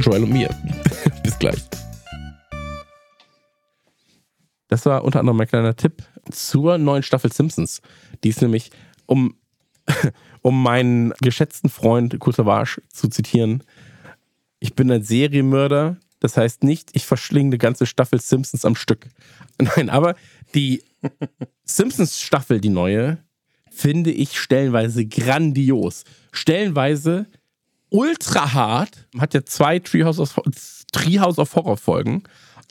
Joel 0.00 0.24
und 0.24 0.30
mir. 0.34 0.50
Bis 1.22 1.38
gleich. 1.38 1.64
Das 4.68 4.84
war 4.84 5.02
unter 5.02 5.20
anderem 5.20 5.38
mein 5.38 5.48
kleiner 5.48 5.74
Tipp 5.74 6.02
zur 6.30 6.76
neuen 6.76 7.02
Staffel 7.02 7.32
Simpsons. 7.32 7.80
Die 8.22 8.28
ist 8.28 8.42
nämlich, 8.42 8.72
um, 9.06 9.36
um 10.42 10.62
meinen 10.62 11.14
geschätzten 11.22 11.70
Freund 11.70 12.18
Kurt 12.18 12.36
Savage 12.36 12.82
zu 12.90 13.08
zitieren, 13.08 13.62
ich 14.58 14.74
bin 14.74 14.92
ein 14.92 15.02
Serienmörder, 15.02 15.96
das 16.26 16.36
heißt 16.36 16.64
nicht, 16.64 16.90
ich 16.92 17.06
verschlinge 17.06 17.50
eine 17.50 17.58
ganze 17.58 17.86
Staffel 17.86 18.20
Simpsons 18.20 18.64
am 18.64 18.74
Stück. 18.74 19.06
Nein, 19.58 19.90
aber 19.90 20.16
die 20.54 20.82
Simpsons-Staffel, 21.64 22.60
die 22.60 22.68
neue, 22.68 23.18
finde 23.70 24.10
ich 24.10 24.38
stellenweise 24.40 25.06
grandios. 25.06 26.04
Stellenweise 26.32 27.26
ultra 27.90 28.52
hart. 28.52 29.06
Hat 29.18 29.34
ja 29.34 29.44
zwei 29.44 29.78
Treehouse 29.78 30.18
of, 30.18 30.40
Treehouse 30.92 31.38
of 31.38 31.54
Horror 31.54 31.76
Folgen. 31.76 32.24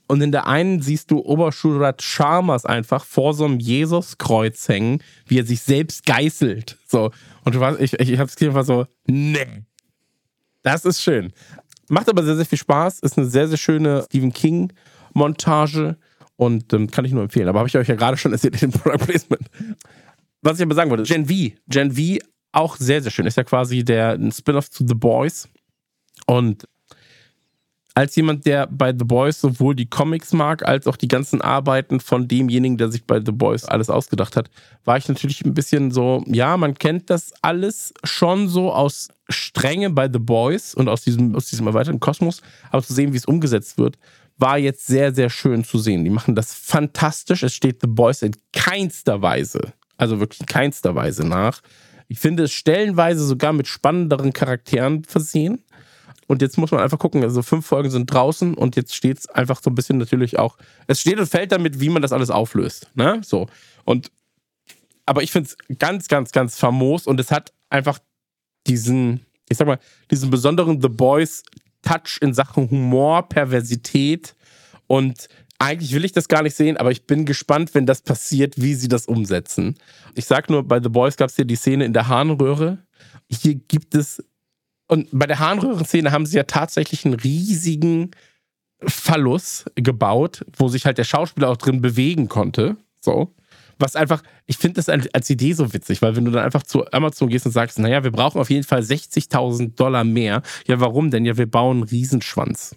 Und 0.08 0.22
in 0.22 0.32
der 0.32 0.48
einen 0.48 0.82
siehst 0.82 1.10
du 1.10 1.20
Oberschulrat 1.20 2.02
Chalmers 2.02 2.66
einfach 2.66 3.06
vor 3.06 3.34
so 3.34 3.46
einem 3.46 3.60
Jesuskreuz 3.60 4.68
hängen, 4.68 5.02
wie 5.28 5.40
er 5.40 5.46
sich 5.46 5.62
selbst 5.62 6.06
geißelt. 6.06 6.78
So. 6.88 7.12
Und 7.46 7.56
du 7.56 7.60
warst, 7.60 7.80
ich, 7.80 7.94
ich, 7.94 8.20
hab's 8.20 8.40
einfach 8.42 8.66
so, 8.66 8.86
nee. 9.08 9.64
Das 10.62 10.84
ist 10.84 11.02
schön. 11.02 11.32
Macht 11.90 12.10
aber 12.10 12.24
sehr, 12.24 12.36
sehr 12.36 12.46
viel 12.46 12.58
Spaß. 12.58 13.00
Ist 13.00 13.18
eine 13.18 13.28
sehr, 13.28 13.48
sehr 13.48 13.58
schöne 13.58 14.04
Stephen 14.06 14.34
King-Montage 14.34 15.98
und 16.36 16.74
ähm, 16.74 16.90
kann 16.90 17.06
ich 17.06 17.12
nur 17.12 17.24
empfehlen. 17.24 17.48
Aber 17.48 17.60
habe 17.60 17.70
ich 17.70 17.78
euch 17.78 17.88
ja 17.88 17.96
gerade 17.96 18.18
schon 18.18 18.32
erzählt 18.32 18.62
in 18.62 18.72
dem 18.72 18.80
Product 18.80 19.06
Placement. 19.06 19.48
Was 20.42 20.60
ich 20.60 20.64
aber 20.64 20.76
sagen 20.76 20.90
wollte, 20.90 21.04
Gen 21.04 21.26
V. 21.26 21.56
Gen 21.68 21.92
V 21.92 22.26
auch 22.52 22.78
sehr, 22.78 23.02
sehr 23.02 23.12
schön. 23.12 23.26
Ist 23.26 23.38
ja 23.38 23.44
quasi 23.44 23.84
der 23.84 24.20
Spin-off 24.32 24.70
zu 24.70 24.86
The 24.88 24.96
Boys. 24.96 25.50
Und 26.26 26.68
als 27.96 28.16
jemand, 28.16 28.46
der 28.46 28.68
bei 28.68 28.92
The 28.92 29.06
Boys 29.06 29.40
sowohl 29.40 29.74
die 29.74 29.90
Comics 29.90 30.34
mag, 30.34 30.68
als 30.68 30.86
auch 30.86 30.98
die 30.98 31.08
ganzen 31.08 31.42
Arbeiten 31.42 32.02
von 32.02 32.28
demjenigen, 32.28 32.78
der 32.78 32.92
sich 32.92 33.06
bei 33.06 33.22
The 33.24 33.32
Boys 33.32 33.64
alles 33.64 33.90
ausgedacht 33.90 34.36
hat, 34.36 34.50
war 34.84 34.98
ich 34.98 35.08
natürlich 35.08 35.46
ein 35.46 35.54
bisschen 35.54 35.92
so, 35.92 36.24
ja, 36.28 36.58
man 36.58 36.76
kennt 36.76 37.10
das 37.10 37.34
alles 37.42 37.94
schon 38.04 38.50
so 38.50 38.74
aus 38.74 39.10
Strenge 39.30 39.90
bei 39.90 40.10
The 40.12 40.20
Boys 40.20 40.76
und 40.76 40.88
aus 40.88 41.04
diesem, 41.04 41.36
aus 41.36 41.48
diesem 41.48 41.68
erweiterten 41.68 42.00
Kosmos, 42.00 42.42
aber 42.70 42.84
zu 42.84 42.94
sehen, 42.94 43.14
wie 43.14 43.18
es 43.18 43.26
umgesetzt 43.26 43.78
wird, 43.78 43.98
war 44.38 44.58
jetzt 44.58 44.86
sehr, 44.86 45.14
sehr 45.14 45.30
schön 45.30 45.64
zu 45.64 45.78
sehen. 45.78 46.04
Die 46.04 46.10
machen 46.10 46.36
das 46.36 46.54
fantastisch. 46.54 47.44
Es 47.44 47.54
steht 47.54 47.82
The 47.82 47.88
Boys 47.88 48.22
in 48.22 48.36
keinster 48.54 49.22
Weise, 49.22 49.74
also 49.98 50.20
wirklich 50.20 50.42
in 50.42 50.46
keinster 50.46 50.94
Weise 50.96 51.26
nach. 51.26 51.62
Ich 52.08 52.20
finde 52.20 52.44
es 52.44 52.52
stellenweise 52.52 53.26
sogar 53.26 53.54
mit 53.54 53.68
spannenderen 53.68 54.34
Charakteren 54.34 55.04
versehen. 55.06 55.64
und 56.28 56.42
jetzt 56.42 56.58
muss 56.58 56.72
man 56.72 56.82
einfach 56.82 57.00
gucken, 57.00 57.24
also 57.24 57.42
fünf 57.42 57.66
Folgen 57.66 57.90
sind 57.92 58.08
draußen 58.08 58.56
und 58.56 58.76
jetzt 58.76 58.96
steht 58.96 59.20
es 59.20 59.30
einfach 59.30 59.62
so 59.62 59.70
ein 59.70 59.76
bisschen 59.76 59.98
natürlich 59.98 60.40
auch, 60.40 60.58
es 60.88 61.02
steht 61.02 61.20
und 61.20 61.28
fällt 61.28 61.52
damit, 61.52 61.80
wie 61.80 61.90
man 61.90 62.02
das 62.02 62.12
alles 62.12 62.32
auflöst, 62.32 62.90
ne, 62.96 63.22
so. 63.24 63.48
Und, 63.84 64.12
aber 65.06 65.22
ich 65.22 65.32
finde 65.32 65.50
es 65.50 65.78
ganz, 65.78 66.08
ganz, 66.08 66.32
ganz 66.32 66.58
famos 66.58 67.06
und 67.06 67.20
es 67.20 67.32
hat 67.32 67.54
einfach 67.70 68.00
diesen, 68.68 69.26
ich 69.50 69.58
sag 69.58 69.68
mal, 69.68 69.80
diesen 70.12 70.30
besonderen 70.30 70.82
The 70.82 70.90
Boys 70.90 71.44
Touch 71.82 72.18
in 72.22 72.34
Sachen 72.34 72.70
Humor, 72.70 73.30
Perversität 73.30 74.36
und 74.88 75.28
eigentlich 75.58 75.94
will 75.94 76.06
ich 76.06 76.12
das 76.12 76.28
gar 76.28 76.44
nicht 76.44 76.56
sehen, 76.56 76.78
aber 76.78 76.92
ich 76.92 77.08
bin 77.08 77.26
gespannt, 77.26 77.74
wenn 77.74 77.86
das 77.86 78.02
passiert, 78.02 78.62
wie 78.62 78.74
sie 78.76 78.88
das 78.88 79.06
umsetzen. 79.06 79.76
Ich 80.14 80.26
sag 80.26 80.50
nur, 80.50 80.64
bei 80.64 80.82
The 80.82 80.90
Boys 80.90 81.16
gab 81.16 81.30
es 81.30 81.38
ja 81.38 81.46
die 81.46 81.56
Szene 81.56 81.86
in 81.86 81.94
der 81.94 82.08
Harnröhre. 82.08 82.80
Hier 83.30 83.56
gibt 83.56 83.96
es, 83.96 84.24
und 84.88 85.08
bei 85.12 85.28
der 85.28 85.40
Harnröhrenszene 85.40 86.12
haben 86.12 86.26
sie 86.26 86.38
ja 86.38 86.44
tatsächlich 86.44 87.06
einen 87.06 87.14
riesigen 87.14 88.12
Phallus 88.82 89.66
gebaut, 89.76 90.46
wo 90.58 90.68
sich 90.68 90.86
halt 90.86 90.98
der 90.98 91.06
Schauspieler 91.06 91.50
auch 91.50 91.58
drin 91.58 91.82
bewegen 91.82 92.28
konnte. 92.28 92.76
So. 93.00 93.34
Was 93.78 93.96
einfach, 93.96 94.24
ich 94.46 94.58
finde 94.58 94.82
das 94.82 94.90
als 94.90 95.30
Idee 95.30 95.54
so 95.54 95.74
witzig, 95.74 96.02
weil 96.02 96.16
wenn 96.16 96.26
du 96.26 96.32
dann 96.32 96.44
einfach 96.44 96.64
zu 96.64 96.90
Amazon 96.92 97.30
gehst 97.30 97.46
und 97.46 97.52
sagst, 97.52 97.78
naja, 97.80 98.04
wir 98.04 98.12
brauchen 98.12 98.40
auf 98.40 98.50
jeden 98.50 98.64
Fall 98.64 98.82
60.000 98.82 99.76
Dollar 99.76 100.04
mehr. 100.04 100.42
Ja, 100.66 100.80
warum 100.80 101.12
denn? 101.12 101.26
Ja, 101.26 101.38
wir 101.38 101.50
bauen 101.50 101.78
einen 101.78 101.84
Riesenschwanz. 101.84 102.76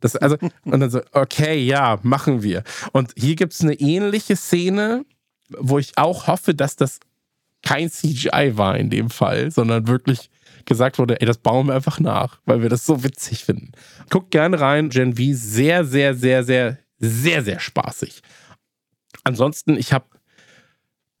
Das, 0.00 0.16
also, 0.16 0.36
und 0.64 0.80
dann 0.80 0.90
so, 0.90 1.00
okay, 1.12 1.58
ja, 1.58 1.98
machen 2.02 2.42
wir. 2.42 2.62
Und 2.92 3.12
hier 3.16 3.34
gibt 3.34 3.52
es 3.52 3.62
eine 3.62 3.74
ähnliche 3.74 4.36
Szene, 4.36 5.04
wo 5.58 5.78
ich 5.78 5.96
auch 5.96 6.26
hoffe, 6.26 6.54
dass 6.54 6.76
das 6.76 7.00
kein 7.62 7.90
CGI 7.90 8.52
war 8.56 8.76
in 8.76 8.90
dem 8.90 9.10
Fall, 9.10 9.50
sondern 9.50 9.88
wirklich 9.88 10.30
gesagt 10.64 10.98
wurde, 10.98 11.20
ey, 11.20 11.26
das 11.26 11.38
bauen 11.38 11.66
wir 11.66 11.74
einfach 11.74 11.98
nach, 11.98 12.40
weil 12.44 12.62
wir 12.62 12.68
das 12.68 12.86
so 12.86 13.02
witzig 13.02 13.44
finden. 13.44 13.72
Guckt 14.10 14.30
gerne 14.30 14.60
rein, 14.60 14.90
Gen 14.90 15.16
V, 15.16 15.22
sehr, 15.32 15.84
sehr, 15.84 16.14
sehr, 16.14 16.44
sehr, 16.44 16.78
sehr, 16.98 17.42
sehr 17.42 17.58
spaßig. 17.58 18.22
Ansonsten, 19.24 19.76
ich 19.76 19.92
habe 19.92 20.06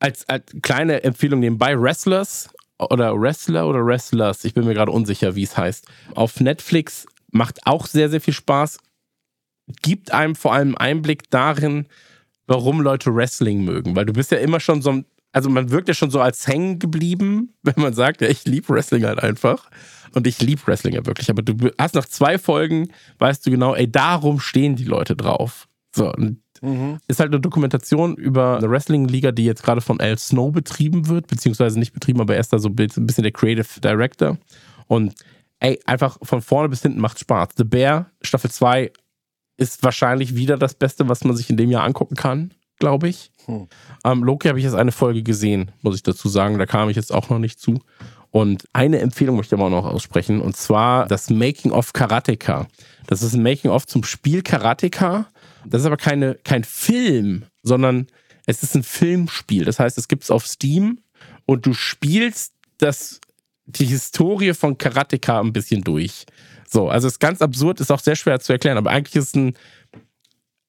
als, 0.00 0.28
als 0.28 0.44
kleine 0.62 1.02
Empfehlung 1.02 1.40
nebenbei 1.40 1.80
Wrestlers 1.80 2.50
oder 2.78 3.20
Wrestler 3.20 3.66
oder 3.66 3.84
Wrestlers, 3.84 4.44
ich 4.44 4.54
bin 4.54 4.64
mir 4.64 4.74
gerade 4.74 4.92
unsicher, 4.92 5.34
wie 5.34 5.42
es 5.42 5.56
heißt, 5.56 5.86
auf 6.14 6.40
Netflix 6.40 7.06
macht 7.30 7.66
auch 7.66 7.86
sehr, 7.86 8.08
sehr 8.08 8.20
viel 8.20 8.34
Spaß. 8.34 8.78
Gibt 9.82 10.12
einem 10.12 10.34
vor 10.34 10.54
allem 10.54 10.76
Einblick 10.76 11.30
darin, 11.30 11.86
warum 12.46 12.80
Leute 12.80 13.14
Wrestling 13.14 13.64
mögen. 13.64 13.96
Weil 13.96 14.06
du 14.06 14.12
bist 14.12 14.30
ja 14.30 14.38
immer 14.38 14.60
schon 14.60 14.80
so 14.80 14.90
ein, 14.90 15.04
also 15.32 15.50
man 15.50 15.70
wirkt 15.70 15.88
ja 15.88 15.94
schon 15.94 16.10
so 16.10 16.20
als 16.20 16.46
hängen 16.46 16.78
geblieben, 16.78 17.54
wenn 17.62 17.74
man 17.76 17.92
sagt, 17.92 18.20
ja, 18.22 18.28
ich 18.28 18.44
liebe 18.44 18.68
Wrestling 18.70 19.04
halt 19.04 19.22
einfach. 19.22 19.70
Und 20.14 20.26
ich 20.26 20.40
liebe 20.40 20.66
Wrestling 20.66 20.94
ja 20.94 21.04
wirklich. 21.04 21.28
Aber 21.28 21.42
du 21.42 21.70
hast 21.78 21.94
nach 21.94 22.06
zwei 22.06 22.38
Folgen, 22.38 22.88
weißt 23.18 23.46
du 23.46 23.50
genau, 23.50 23.74
ey, 23.74 23.90
darum 23.90 24.40
stehen 24.40 24.74
die 24.74 24.84
Leute 24.84 25.14
drauf. 25.14 25.68
So, 25.94 26.10
und 26.12 26.40
mhm. 26.60 26.98
ist 27.08 27.20
halt 27.20 27.32
eine 27.32 27.40
Dokumentation 27.40 28.16
über 28.16 28.58
eine 28.58 28.70
Wrestling-Liga, 28.70 29.32
die 29.32 29.44
jetzt 29.44 29.62
gerade 29.62 29.80
von 29.80 30.00
Al 30.00 30.18
Snow 30.18 30.52
betrieben 30.52 31.08
wird, 31.08 31.26
beziehungsweise 31.26 31.78
nicht 31.78 31.92
betrieben, 31.92 32.20
aber 32.20 32.34
er 32.34 32.40
ist 32.40 32.52
da 32.52 32.58
so 32.58 32.68
ein 32.68 32.76
bisschen 32.76 33.22
der 33.22 33.32
Creative 33.32 33.80
Director. 33.80 34.38
Und 34.86 35.14
ey, 35.60 35.80
einfach 35.86 36.18
von 36.22 36.42
vorne 36.42 36.68
bis 36.68 36.82
hinten 36.82 37.00
macht 37.00 37.18
Spaß. 37.18 37.48
The 37.56 37.64
Bear, 37.64 38.10
Staffel 38.22 38.50
2, 38.50 38.92
ist 39.56 39.82
wahrscheinlich 39.82 40.36
wieder 40.36 40.56
das 40.56 40.74
Beste, 40.74 41.08
was 41.08 41.24
man 41.24 41.36
sich 41.36 41.50
in 41.50 41.56
dem 41.56 41.70
Jahr 41.70 41.84
angucken 41.84 42.14
kann, 42.14 42.54
glaube 42.78 43.08
ich. 43.08 43.32
Hm. 43.46 43.66
Ähm, 44.04 44.24
Loki 44.24 44.48
habe 44.48 44.58
ich 44.58 44.64
jetzt 44.64 44.74
eine 44.74 44.92
Folge 44.92 45.22
gesehen, 45.22 45.72
muss 45.82 45.96
ich 45.96 46.02
dazu 46.02 46.28
sagen. 46.28 46.58
Da 46.58 46.66
kam 46.66 46.88
ich 46.88 46.96
jetzt 46.96 47.12
auch 47.12 47.28
noch 47.28 47.40
nicht 47.40 47.58
zu. 47.58 47.80
Und 48.30 48.64
eine 48.72 49.00
Empfehlung 49.00 49.36
möchte 49.36 49.54
ich 49.54 49.60
aber 49.60 49.66
auch 49.66 49.82
noch 49.82 49.90
aussprechen, 49.90 50.40
und 50.40 50.56
zwar 50.56 51.06
das 51.06 51.30
Making 51.30 51.72
of 51.72 51.92
Karateka. 51.92 52.66
Das 53.06 53.22
ist 53.22 53.34
ein 53.34 53.42
Making 53.42 53.70
of 53.70 53.86
zum 53.86 54.04
Spiel 54.04 54.42
Karateka. 54.42 55.26
Das 55.70 55.82
ist 55.82 55.86
aber 55.86 55.96
keine, 55.96 56.34
kein 56.44 56.64
Film, 56.64 57.44
sondern 57.62 58.06
es 58.46 58.62
ist 58.62 58.74
ein 58.74 58.82
Filmspiel. 58.82 59.64
Das 59.64 59.78
heißt, 59.78 59.98
es 59.98 60.08
gibt 60.08 60.24
es 60.24 60.30
auf 60.30 60.46
Steam 60.46 61.00
und 61.46 61.66
du 61.66 61.74
spielst 61.74 62.54
das 62.78 63.20
die 63.66 63.84
Historie 63.84 64.54
von 64.54 64.78
Karateka 64.78 65.40
ein 65.40 65.52
bisschen 65.52 65.82
durch. 65.82 66.24
So, 66.68 66.88
also 66.88 67.06
es 67.06 67.14
ist 67.14 67.20
ganz 67.20 67.42
absurd, 67.42 67.80
ist 67.80 67.92
auch 67.92 68.00
sehr 68.00 68.16
schwer 68.16 68.40
zu 68.40 68.52
erklären, 68.52 68.78
aber 68.78 68.90
eigentlich 68.90 69.16
ist 69.16 69.36
ein 69.36 69.54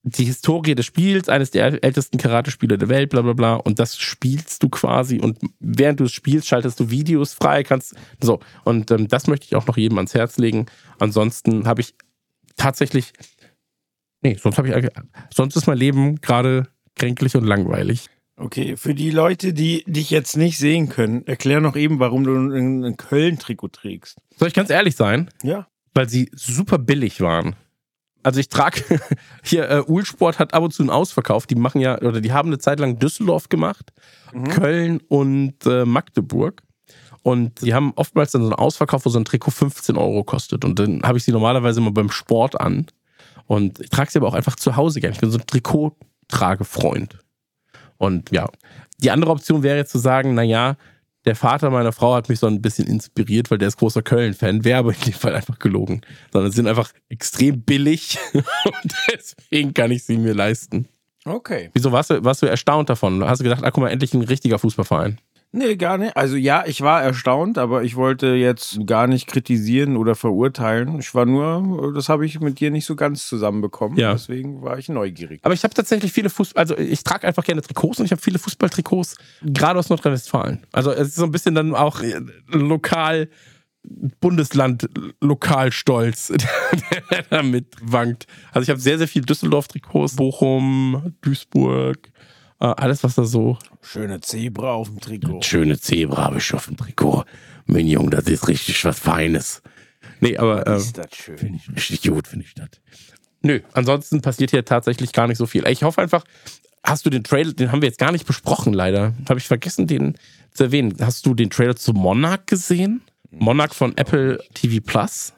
die 0.04 0.26
Historie 0.26 0.76
des 0.76 0.86
Spiels, 0.86 1.28
eines 1.28 1.52
der 1.52 1.84
ältesten 1.84 2.18
Karate-Spiele 2.18 2.78
der 2.78 2.90
Welt, 2.90 3.10
bla 3.10 3.22
bla 3.22 3.34
bla. 3.34 3.56
Und 3.56 3.80
das 3.80 3.98
spielst 3.98 4.64
du 4.64 4.70
quasi 4.70 5.20
und 5.20 5.40
während 5.60 6.00
du 6.00 6.06
es 6.06 6.14
spielst, 6.14 6.48
schaltest 6.48 6.80
du 6.80 6.90
Videos 6.90 7.34
frei, 7.34 7.64
kannst. 7.64 7.96
So, 8.22 8.40
und 8.64 8.92
ähm, 8.92 9.08
das 9.08 9.28
möchte 9.28 9.46
ich 9.46 9.56
auch 9.56 9.68
noch 9.68 9.78
jedem 9.78 9.98
ans 9.98 10.14
Herz 10.14 10.38
legen. 10.38 10.68
Ansonsten 11.00 11.68
habe 11.68 11.82
ich 11.82 11.96
tatsächlich. 12.56 13.14
Nee, 14.22 14.38
sonst 14.40 14.58
habe 14.58 14.70
ich 14.70 14.88
sonst 15.34 15.56
ist 15.56 15.68
mein 15.68 15.78
Leben 15.78 16.16
gerade 16.22 16.68
kränklich 16.96 17.36
und 17.36 17.46
langweilig. 17.46 18.08
Okay, 18.36 18.78
für 18.78 18.94
die 18.94 19.12
Leute, 19.12 19.54
die 19.54 19.84
dich 19.86 20.10
jetzt 20.12 20.38
nicht 20.38 20.58
sehen 20.58 20.88
können, 20.88 21.28
erklär 21.28 21.60
noch 21.60 21.76
eben, 21.76 22.00
warum 22.00 22.24
du 22.24 22.36
ein 22.36 22.96
Köln-Trikot 22.96 23.68
trägst. 23.70 24.18
Soll 24.38 24.48
ich 24.48 24.54
ganz 24.54 24.70
ehrlich 24.70 24.96
sein? 24.96 25.30
Ja. 25.44 25.68
Weil 25.94 26.08
sie 26.08 26.30
super 26.34 26.78
billig 26.78 27.20
waren. 27.20 27.56
Also 28.24 28.40
ich 28.40 28.48
trage 28.48 28.82
hier, 29.44 29.70
äh, 29.70 29.84
Ulsport 29.86 30.40
hat 30.40 30.54
ab 30.54 30.64
und 30.64 30.74
zu 30.74 30.84
einen 30.84 30.90
Ausverkauf. 30.90 31.48
Die 31.48 31.56
machen 31.56 31.82
ja, 31.82 31.98
oder 32.02 32.22
die 32.22 32.32
haben 32.32 32.50
eine 32.50 32.60
Zeit 32.60 32.80
lang 32.80 32.98
Düsseldorf 32.98 33.50
gemacht, 33.50 33.92
mhm. 34.34 34.48
Köln 34.48 35.02
und 35.10 35.66
äh, 35.66 35.86
Magdeburg. 35.86 36.64
Und 37.24 37.62
die 37.62 37.74
haben 37.74 37.92
oftmals 37.96 38.32
dann 38.32 38.42
so 38.42 38.48
einen 38.48 38.56
Ausverkauf, 38.56 39.06
wo 39.06 39.10
so 39.10 39.20
ein 39.20 39.26
Trikot 39.26 39.52
15 39.52 39.98
Euro 39.98 40.24
kostet. 40.24 40.64
Und 40.64 40.80
dann 40.80 41.02
habe 41.04 41.18
ich 41.18 41.26
sie 41.26 41.34
normalerweise 41.34 41.82
immer 41.82 41.92
beim 41.92 42.10
Sport 42.10 42.60
an. 42.60 42.88
Und 43.50 43.80
ich 43.80 43.90
trage 43.90 44.12
sie 44.12 44.20
aber 44.20 44.28
auch 44.28 44.36
einfach 44.36 44.56
zu 44.58 44.76
Hause 44.76 45.00
gerne. 45.02 45.16
Ich 45.16 45.22
bin 45.22 45.32
so 45.32 45.40
ein 45.40 45.48
Trikot-Tragefreund. 45.48 47.18
Und 47.98 48.30
ja, 48.32 48.48
die 49.00 49.10
andere 49.10 49.32
Option 49.32 49.64
wäre 49.64 49.78
jetzt 49.78 49.92
zu 49.92 49.98
sagen, 49.98 50.36
naja, 50.36 50.78
der 51.26 51.36
Vater 51.36 51.72
meiner 51.72 51.92
Frau 51.92 52.14
hat 52.14 52.30
mich 52.30 52.38
so 52.38 52.46
ein 52.46 52.62
bisschen 52.62 52.88
inspiriert, 52.88 53.50
weil 53.50 53.58
der 53.58 53.70
ist 53.70 53.78
großer 53.78 54.04
Köln-Fan, 54.04 54.66
wäre 54.66 54.78
aber 54.78 54.94
in 54.94 55.02
dem 55.02 55.14
Fall 55.14 55.34
einfach 55.34 55.58
gelogen. 55.58 56.02
Sondern 56.32 56.52
sie 56.52 56.58
sind 56.58 56.68
einfach 56.68 56.92
extrem 57.10 57.64
billig 57.64 58.20
und 58.34 58.96
deswegen 59.12 59.74
kann 59.74 59.90
ich 59.90 60.04
sie 60.04 60.18
mir 60.18 60.36
leisten. 60.36 60.88
Okay. 61.26 61.72
Wieso 61.74 61.92
warst 61.92 62.12
du, 62.12 62.24
warst 62.24 62.44
du 62.44 62.46
erstaunt 62.46 62.92
davon? 62.92 63.24
Hast 63.24 63.40
du 63.40 63.44
gedacht, 63.46 63.64
ah, 63.64 63.72
guck 63.72 63.82
mal, 63.82 63.90
endlich 63.90 64.14
ein 64.14 64.22
richtiger 64.22 64.60
Fußballverein? 64.60 65.18
Nee, 65.52 65.78
gar 65.78 65.98
nicht. 65.98 66.16
Also 66.16 66.36
ja, 66.36 66.64
ich 66.68 66.82
war 66.82 67.02
erstaunt, 67.02 67.58
aber 67.58 67.84
ich 67.84 67.96
wollte 67.96 68.28
jetzt 68.28 68.86
gar 68.86 69.08
nicht 69.08 69.26
kritisieren 69.26 69.98
oder 69.98 70.14
verurteilen. 70.14 71.00
Ich 71.00 71.16
war 71.16 71.26
nur, 71.26 71.92
das 71.94 72.08
habe 72.08 72.26
ich 72.26 72.40
mit 72.40 72.60
dir 72.60 72.70
nicht 72.70 72.86
so 72.86 72.96
ganz 72.96 73.28
zusammenbekommen. 73.28 73.98
Ja. 73.98 74.12
Deswegen 74.12 74.62
war 74.62 74.78
ich 74.78 74.90
neugierig. 74.90 75.40
Aber 75.44 75.56
ich 75.56 75.64
habe 75.64 75.74
tatsächlich 75.74 76.12
viele 76.12 76.30
Fußball, 76.30 76.62
also 76.62 76.78
ich 76.78 77.04
trage 77.04 77.28
einfach 77.28 77.44
gerne 77.44 77.64
Trikots 77.64 78.00
und 78.00 78.06
ich 78.06 78.12
habe 78.12 78.22
viele 78.22 78.38
Fußballtrikots, 78.38 79.18
gerade 79.42 79.80
aus 79.80 79.90
Nordrhein-Westfalen. 79.90 80.68
Also 80.72 80.92
es 80.92 81.10
ist 81.10 81.16
so 81.16 81.24
ein 81.24 81.32
bisschen 81.32 81.56
dann 81.56 81.74
auch 81.74 82.02
äh, 82.02 82.22
lokal, 82.52 83.28
Bundesland 84.20 84.88
Lokalstolz, 85.20 86.28
der 87.12 87.24
damit 87.30 87.76
wankt. 87.82 88.28
Also 88.52 88.64
ich 88.64 88.70
habe 88.70 88.80
sehr, 88.80 89.00
sehr 89.00 89.08
viel 89.08 89.24
Düsseldorf-Trikots, 89.24 90.16
Bochum, 90.16 91.16
Duisburg, 91.22 91.98
äh, 92.60 92.66
alles, 92.66 93.04
was 93.04 93.16
da 93.16 93.24
so. 93.24 93.58
Schöne 93.82 94.20
Zebra 94.22 94.74
auf 94.74 94.90
dem 94.90 95.00
Trikot. 95.00 95.42
Schöne 95.44 95.80
Zebra 95.80 96.26
habe 96.26 96.38
ich 96.38 96.54
auf 96.54 96.66
dem 96.66 96.78
Trikot. 96.78 97.24
Mein 97.66 97.88
Junge, 97.88 98.12
das 98.12 98.26
ist 98.26 98.48
richtig 98.48 98.84
was 98.86 99.00
Feines. 99.00 99.62
Nee, 100.20 100.38
aber. 100.38 100.68
Äh, 100.68 100.78
ist 100.78 100.98
das 100.98 101.08
schön. 101.16 101.38
Finde 101.38 101.60
ich 101.60 101.70
richtig 101.70 102.12
gut, 102.12 102.28
finde 102.28 102.46
ich 102.46 102.54
das. 102.54 102.70
Nö, 103.42 103.62
ansonsten 103.74 104.22
passiert 104.22 104.52
hier 104.52 104.66
tatsächlich 104.66 105.14
gar 105.14 105.28
nicht 105.28 105.38
so 105.38 105.46
viel. 105.46 105.66
Ich 105.68 105.84
hoffe 105.84 106.02
einfach, 106.02 106.26
hast 106.84 107.06
du 107.06 107.10
den 107.10 107.24
Trailer, 107.24 107.54
den 107.54 107.72
haben 107.72 107.82
wir 107.82 107.88
jetzt 107.88 108.00
gar 108.00 108.12
nicht 108.12 108.26
besprochen, 108.26 108.74
leider. 108.74 109.14
Habe 109.30 109.40
ich 109.40 109.48
vergessen, 109.48 109.88
den 109.88 110.18
zu 110.52 110.66
erwähnen. 110.66 110.96
Hast 111.00 111.26
du 111.26 111.34
den 111.34 111.50
Trailer 111.50 111.76
zu 111.76 111.94
Monarch 111.94 112.46
gesehen? 112.48 113.02
Monarch 113.32 113.74
von 113.74 113.96
Apple 113.96 114.44
TV 114.54 114.84
Plus? 114.86 115.34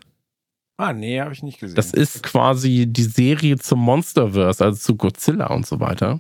Ah, 0.78 0.94
nee, 0.94 1.22
habe 1.22 1.34
ich 1.34 1.44
nicht 1.44 1.60
gesehen. 1.60 1.76
Das 1.76 1.94
ist 1.94 2.24
quasi 2.24 2.88
die 2.88 3.04
Serie 3.04 3.58
zum 3.60 3.80
Monsterverse, 3.80 4.66
also 4.66 4.80
zu 4.80 4.96
Godzilla 4.96 5.48
und 5.48 5.68
so 5.68 5.80
weiter. 5.80 6.20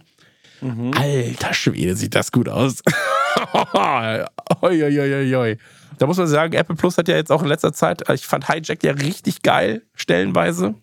Mhm. 0.62 0.91
Alter 0.96 1.53
Schwede, 1.53 1.96
sieht 1.96 2.15
das 2.15 2.32
gut 2.32 2.48
aus. 2.48 2.82
oi, 3.53 4.25
oi, 4.62 5.00
oi, 5.00 5.36
oi. 5.36 5.58
Da 5.98 6.08
muss 6.08 6.18
man 6.18 6.27
sagen, 6.27 6.53
Apple 6.53 6.75
Plus 6.75 6.98
hat 6.98 7.08
ja 7.08 7.15
jetzt 7.15 7.32
auch 7.32 7.41
in 7.41 7.48
letzter 7.48 7.74
Zeit, 7.74 8.08
ich 8.10 8.25
fand 8.25 8.48
Hijack 8.48 8.84
ja 8.84 8.94
richtig 8.94 9.41
geil, 9.41 9.84
stellenweise. 9.94 10.75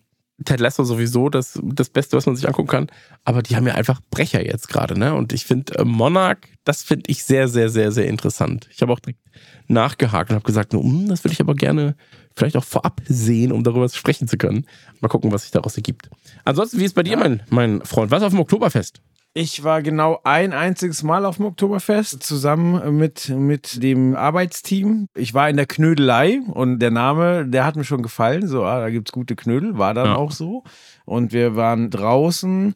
Ted 0.45 0.59
Lasso 0.59 0.83
sowieso 0.83 1.29
das, 1.29 1.59
das 1.61 1.89
Beste, 1.89 2.15
was 2.15 2.25
man 2.25 2.35
sich 2.35 2.47
angucken 2.47 2.69
kann. 2.69 2.87
Aber 3.25 3.41
die 3.41 3.55
haben 3.55 3.67
ja 3.67 3.75
einfach 3.75 3.99
Brecher 4.09 4.45
jetzt 4.45 4.69
gerade, 4.69 4.97
ne? 4.97 5.13
Und 5.13 5.33
ich 5.33 5.45
finde 5.45 5.77
äh, 5.79 5.83
Monarch, 5.83 6.37
das 6.63 6.83
finde 6.83 7.09
ich 7.09 7.23
sehr, 7.23 7.47
sehr, 7.47 7.69
sehr, 7.69 7.91
sehr 7.91 8.07
interessant. 8.07 8.69
Ich 8.71 8.81
habe 8.81 8.93
auch 8.93 8.99
direkt 8.99 9.19
nachgehakt 9.67 10.29
und 10.29 10.35
habe 10.35 10.45
gesagt, 10.45 10.73
hm, 10.73 11.09
das 11.09 11.23
würde 11.23 11.33
ich 11.33 11.41
aber 11.41 11.55
gerne 11.55 11.95
vielleicht 12.35 12.55
auch 12.55 12.63
vorab 12.63 13.01
sehen, 13.05 13.51
um 13.51 13.63
darüber 13.63 13.89
sprechen 13.89 14.27
zu 14.27 14.37
können. 14.37 14.65
Mal 15.01 15.09
gucken, 15.09 15.31
was 15.31 15.41
sich 15.41 15.51
daraus 15.51 15.75
ergibt. 15.75 16.09
Ansonsten, 16.45 16.79
wie 16.79 16.85
ist 16.85 16.95
bei 16.95 17.03
dir, 17.03 17.17
mein, 17.17 17.43
mein 17.49 17.81
Freund? 17.83 18.11
Was 18.11 18.23
auf 18.23 18.31
dem 18.31 18.39
Oktoberfest? 18.39 19.01
Ich 19.33 19.63
war 19.63 19.81
genau 19.83 20.19
ein 20.23 20.53
einziges 20.53 21.03
Mal 21.03 21.23
auf 21.25 21.37
dem 21.37 21.45
Oktoberfest 21.45 22.23
zusammen 22.23 22.97
mit, 22.97 23.29
mit 23.29 23.81
dem 23.83 24.15
Arbeitsteam. 24.15 25.07
Ich 25.15 25.33
war 25.33 25.49
in 25.49 25.55
der 25.55 25.67
Knödelei 25.67 26.39
und 26.51 26.79
der 26.79 26.89
Name, 26.91 27.45
der 27.47 27.63
hat 27.65 27.75
mir 27.75 27.83
schon 27.83 28.01
gefallen. 28.01 28.47
So, 28.47 28.63
ah, 28.65 28.79
da 28.79 28.89
gibt's 28.89 29.11
gute 29.11 29.35
Knödel, 29.35 29.77
war 29.77 29.93
dann 29.93 30.07
Ja. 30.07 30.15
auch 30.15 30.31
so. 30.31 30.63
Und 31.05 31.31
wir 31.31 31.55
waren 31.55 31.91
draußen 31.91 32.73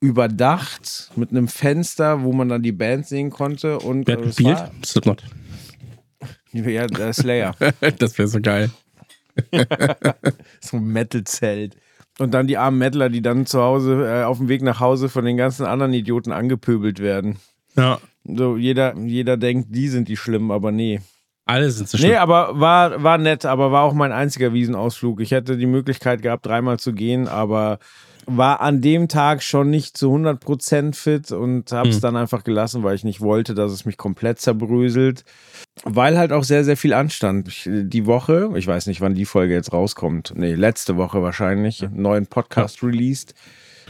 überdacht 0.00 1.10
mit 1.16 1.30
einem 1.30 1.48
Fenster, 1.48 2.22
wo 2.22 2.32
man 2.34 2.50
dann 2.50 2.62
die 2.62 2.72
Band 2.72 3.06
sehen 3.06 3.30
konnte. 3.30 3.78
Und 3.78 4.06
Wer 4.06 4.16
hat 4.18 4.24
äh, 4.24 4.28
es 4.28 4.36
gespielt? 4.36 4.58
war- 4.58 4.70
Slipknot. 4.84 5.22
Ja, 6.52 6.86
der 6.86 7.12
Slayer. 7.12 7.56
das 7.98 8.16
wäre 8.16 8.28
so 8.28 8.40
geil. 8.40 8.70
so 10.60 10.76
ein 10.76 10.84
Metal-Zelt. 10.84 11.76
Und 12.18 12.32
dann 12.32 12.46
die 12.46 12.56
armen 12.58 12.78
Metaler, 12.78 13.08
die 13.08 13.22
dann 13.22 13.44
zu 13.46 13.60
Hause, 13.60 14.06
äh, 14.06 14.24
auf 14.24 14.38
dem 14.38 14.48
Weg 14.48 14.62
nach 14.62 14.78
Hause 14.80 15.08
von 15.08 15.24
den 15.24 15.36
ganzen 15.36 15.66
anderen 15.66 15.92
Idioten 15.92 16.30
angepöbelt 16.32 17.00
werden. 17.00 17.38
Ja. 17.76 17.98
So, 18.24 18.56
jeder, 18.56 18.96
jeder 18.96 19.36
denkt, 19.36 19.68
die 19.74 19.88
sind 19.88 20.08
die 20.08 20.16
Schlimmen, 20.16 20.50
aber 20.50 20.70
nee. 20.72 21.00
Alle 21.44 21.70
sind 21.70 21.88
so 21.88 21.98
Nee, 21.98 22.04
schlimm. 22.04 22.18
aber 22.18 22.58
war, 22.58 23.02
war 23.02 23.18
nett, 23.18 23.44
aber 23.44 23.70
war 23.72 23.82
auch 23.82 23.92
mein 23.94 24.12
einziger 24.12 24.52
Wiesenausflug. 24.54 25.20
Ich 25.20 25.32
hätte 25.32 25.56
die 25.58 25.66
Möglichkeit 25.66 26.22
gehabt, 26.22 26.46
dreimal 26.46 26.78
zu 26.78 26.92
gehen, 26.94 27.28
aber 27.28 27.78
war 28.26 28.62
an 28.62 28.80
dem 28.80 29.08
Tag 29.08 29.42
schon 29.42 29.68
nicht 29.68 29.98
zu 29.98 30.10
100% 30.10 30.94
fit 30.94 31.32
und 31.32 31.70
habe 31.72 31.90
es 31.90 31.96
Hm. 31.96 32.00
dann 32.02 32.16
einfach 32.16 32.44
gelassen, 32.44 32.82
weil 32.82 32.94
ich 32.94 33.04
nicht 33.04 33.20
wollte, 33.20 33.54
dass 33.54 33.72
es 33.72 33.84
mich 33.84 33.98
komplett 33.98 34.38
zerbröselt. 34.40 35.24
Weil 35.82 36.16
halt 36.16 36.32
auch 36.32 36.44
sehr, 36.44 36.64
sehr 36.64 36.76
viel 36.76 36.92
anstand. 36.92 37.48
Ich, 37.48 37.68
die 37.68 38.06
Woche, 38.06 38.50
ich 38.56 38.66
weiß 38.66 38.86
nicht, 38.86 39.00
wann 39.00 39.14
die 39.14 39.24
Folge 39.24 39.54
jetzt 39.54 39.72
rauskommt. 39.72 40.32
Nee, 40.36 40.54
letzte 40.54 40.96
Woche 40.96 41.20
wahrscheinlich, 41.22 41.82
einen 41.82 42.00
neuen 42.00 42.26
Podcast 42.26 42.82
released. 42.82 43.34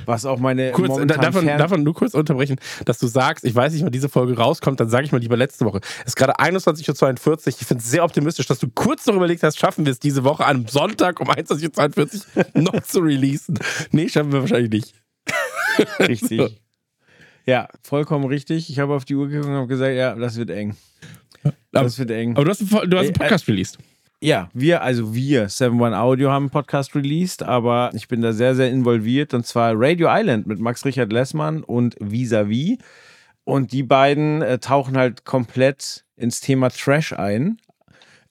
Was 0.06 0.26
auch 0.26 0.38
meine 0.38 0.72
Kurz, 0.72 1.06
davon, 1.06 1.46
davon 1.46 1.82
nur 1.82 1.94
kurz 1.94 2.14
unterbrechen, 2.14 2.56
dass 2.84 2.98
du 2.98 3.06
sagst, 3.06 3.44
ich 3.44 3.54
weiß 3.54 3.72
nicht, 3.72 3.84
wann 3.84 3.92
diese 3.92 4.08
Folge 4.08 4.36
rauskommt, 4.36 4.80
dann 4.80 4.88
sage 4.88 5.06
ich 5.06 5.12
mal 5.12 5.18
lieber 5.18 5.36
letzte 5.36 5.64
Woche. 5.64 5.80
Es 6.00 6.08
ist 6.08 6.16
gerade 6.16 6.38
21.42 6.38 7.28
Uhr. 7.28 7.38
Ich 7.46 7.56
finde 7.66 7.82
es 7.82 7.90
sehr 7.90 8.02
optimistisch, 8.02 8.46
dass 8.46 8.58
du 8.58 8.68
kurz 8.68 9.06
noch 9.06 9.14
überlegt 9.14 9.42
hast, 9.42 9.58
schaffen 9.58 9.84
wir 9.86 9.92
es 9.92 10.00
diese 10.00 10.24
Woche 10.24 10.44
an 10.44 10.56
einem 10.56 10.68
Sonntag 10.68 11.20
um 11.20 11.30
21.42 11.30 12.22
Uhr 12.36 12.44
noch 12.60 12.82
zu 12.82 13.00
releasen. 13.00 13.58
Nee, 13.92 14.08
schaffen 14.08 14.32
wir 14.32 14.40
wahrscheinlich 14.40 14.70
nicht. 14.70 14.94
Richtig. 16.00 16.60
Ja, 17.46 17.68
vollkommen 17.82 18.24
richtig. 18.24 18.70
Ich 18.70 18.78
habe 18.78 18.94
auf 18.94 19.04
die 19.04 19.14
Uhr 19.14 19.28
geguckt 19.28 19.48
und 19.48 19.54
habe 19.54 19.66
gesagt, 19.66 19.94
ja, 19.94 20.14
das 20.14 20.36
wird 20.36 20.48
eng. 20.50 20.76
Das 21.72 21.98
wird 21.98 22.10
eng. 22.10 22.36
Aber 22.36 22.44
du 22.44 22.50
hast, 22.50 22.60
einen- 22.60 22.90
du 22.90 22.96
hast 22.98 23.06
einen 23.06 23.14
Äh, 23.14 23.18
Podcast 23.18 23.48
released. 23.48 23.78
Ja, 24.20 24.48
wir, 24.54 24.82
also 24.82 25.14
wir, 25.14 25.48
7-One 25.50 25.98
Audio 25.98 26.30
haben 26.30 26.44
einen 26.44 26.50
Podcast 26.50 26.94
released, 26.94 27.42
aber 27.42 27.90
ich 27.94 28.08
bin 28.08 28.22
da 28.22 28.32
sehr, 28.32 28.54
sehr 28.54 28.70
involviert 28.70 29.34
und 29.34 29.44
zwar 29.46 29.72
Radio 29.76 30.08
Island 30.10 30.46
mit 30.46 30.60
Max 30.60 30.84
Richard 30.86 31.12
Lessmann 31.12 31.62
und 31.62 31.96
Vis-a-vis. 32.00 32.78
Und 33.44 33.72
die 33.72 33.82
beiden 33.82 34.40
äh, 34.40 34.58
tauchen 34.58 34.96
halt 34.96 35.24
komplett 35.26 36.04
ins 36.16 36.40
Thema 36.40 36.70
Trash 36.70 37.12
ein. 37.12 37.58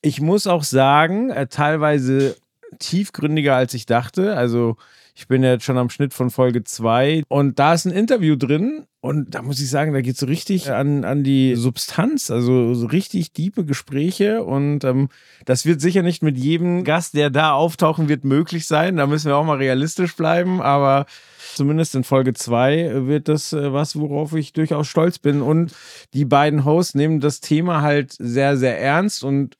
Ich 0.01 0.19
muss 0.19 0.47
auch 0.47 0.63
sagen, 0.63 1.29
äh, 1.29 1.45
teilweise 1.47 2.35
tiefgründiger 2.79 3.55
als 3.55 3.75
ich 3.75 3.85
dachte. 3.85 4.35
Also 4.35 4.77
ich 5.15 5.27
bin 5.27 5.43
ja 5.43 5.51
jetzt 5.51 5.63
schon 5.63 5.77
am 5.77 5.89
Schnitt 5.89 6.13
von 6.13 6.31
Folge 6.31 6.63
2 6.63 7.23
und 7.27 7.59
da 7.59 7.73
ist 7.73 7.85
ein 7.85 7.91
Interview 7.91 8.35
drin. 8.35 8.85
Und 8.99 9.35
da 9.35 9.41
muss 9.41 9.59
ich 9.59 9.69
sagen, 9.69 9.93
da 9.93 9.99
geht 9.99 10.15
so 10.15 10.25
richtig 10.25 10.71
an, 10.71 11.03
an 11.03 11.25
die 11.25 11.55
Substanz, 11.55 12.31
also 12.31 12.73
so 12.73 12.87
richtig 12.87 13.33
tiefe 13.33 13.65
Gespräche. 13.65 14.43
Und 14.43 14.85
ähm, 14.85 15.09
das 15.43 15.65
wird 15.65 15.81
sicher 15.81 16.03
nicht 16.03 16.23
mit 16.23 16.37
jedem 16.37 16.85
Gast, 16.85 17.13
der 17.13 17.29
da 17.29 17.51
auftauchen 17.51 18.07
wird, 18.07 18.23
möglich 18.23 18.65
sein. 18.65 18.95
Da 18.95 19.05
müssen 19.05 19.27
wir 19.27 19.35
auch 19.35 19.43
mal 19.43 19.57
realistisch 19.57 20.15
bleiben, 20.15 20.61
aber 20.61 21.05
zumindest 21.53 21.95
in 21.95 22.05
Folge 22.05 22.33
2 22.33 23.05
wird 23.05 23.27
das 23.27 23.51
äh, 23.51 23.73
was, 23.73 23.99
worauf 23.99 24.33
ich 24.33 24.53
durchaus 24.53 24.87
stolz 24.87 25.19
bin. 25.19 25.41
Und 25.41 25.75
die 26.13 26.25
beiden 26.25 26.63
Hosts 26.63 26.95
nehmen 26.95 27.19
das 27.19 27.41
Thema 27.41 27.81
halt 27.81 28.15
sehr, 28.17 28.55
sehr 28.55 28.79
ernst. 28.79 29.25
Und 29.25 29.57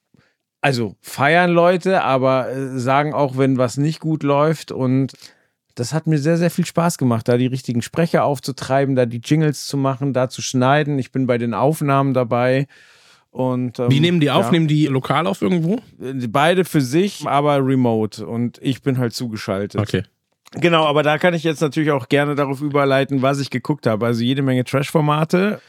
also 0.62 0.96
feiern 1.02 1.52
Leute, 1.52 2.02
aber 2.04 2.50
äh, 2.50 2.80
sagen 2.80 3.14
auch, 3.14 3.38
wenn 3.38 3.58
was 3.58 3.76
nicht 3.76 4.00
gut 4.00 4.24
läuft. 4.24 4.72
Und 4.72 5.12
das 5.76 5.94
hat 5.94 6.08
mir 6.08 6.18
sehr, 6.20 6.38
sehr 6.38 6.52
viel 6.52 6.66
Spaß 6.66 6.98
gemacht, 6.98 7.28
da 7.28 7.38
die 7.38 7.48
richtigen 7.48 7.82
Sprecher 7.82 8.24
aufzutreiben, 8.26 8.96
da 8.96 9.06
die 9.06 9.22
Jingles 9.24 9.66
zu 9.68 9.78
machen, 9.78 10.14
da 10.14 10.30
zu 10.30 10.42
schneiden. 10.42 11.00
Ich 11.00 11.12
bin 11.12 11.26
bei 11.28 11.38
den 11.38 11.54
Aufnahmen 11.54 12.14
dabei. 12.14 12.68
Und, 13.32 13.80
ähm, 13.80 13.90
Wie 13.90 14.00
nehmen 14.00 14.20
die 14.20 14.30
auf? 14.30 14.46
ja, 14.46 14.52
Nehmen 14.52 14.68
die 14.68 14.86
lokal 14.86 15.26
auf 15.26 15.42
irgendwo? 15.42 15.78
äh, 16.00 16.28
Beide 16.28 16.66
für 16.66 16.82
sich, 16.82 17.26
aber 17.26 17.66
remote. 17.66 18.26
Und 18.28 18.60
ich 18.62 18.84
bin 18.84 19.00
halt 19.00 19.14
zugeschaltet. 19.16 19.82
Okay. 19.82 20.04
Genau, 20.56 20.86
aber 20.86 21.02
da 21.02 21.18
kann 21.18 21.34
ich 21.34 21.44
jetzt 21.44 21.62
natürlich 21.62 21.90
auch 21.90 22.10
gerne 22.10 22.36
darauf 22.36 22.62
überleiten, 22.62 23.24
was 23.24 23.40
ich 23.40 23.50
geguckt 23.50 23.88
habe. 23.88 24.06
Also 24.06 24.22
jede 24.22 24.44
Menge 24.44 24.64
Trash-Formate. 24.64 25.60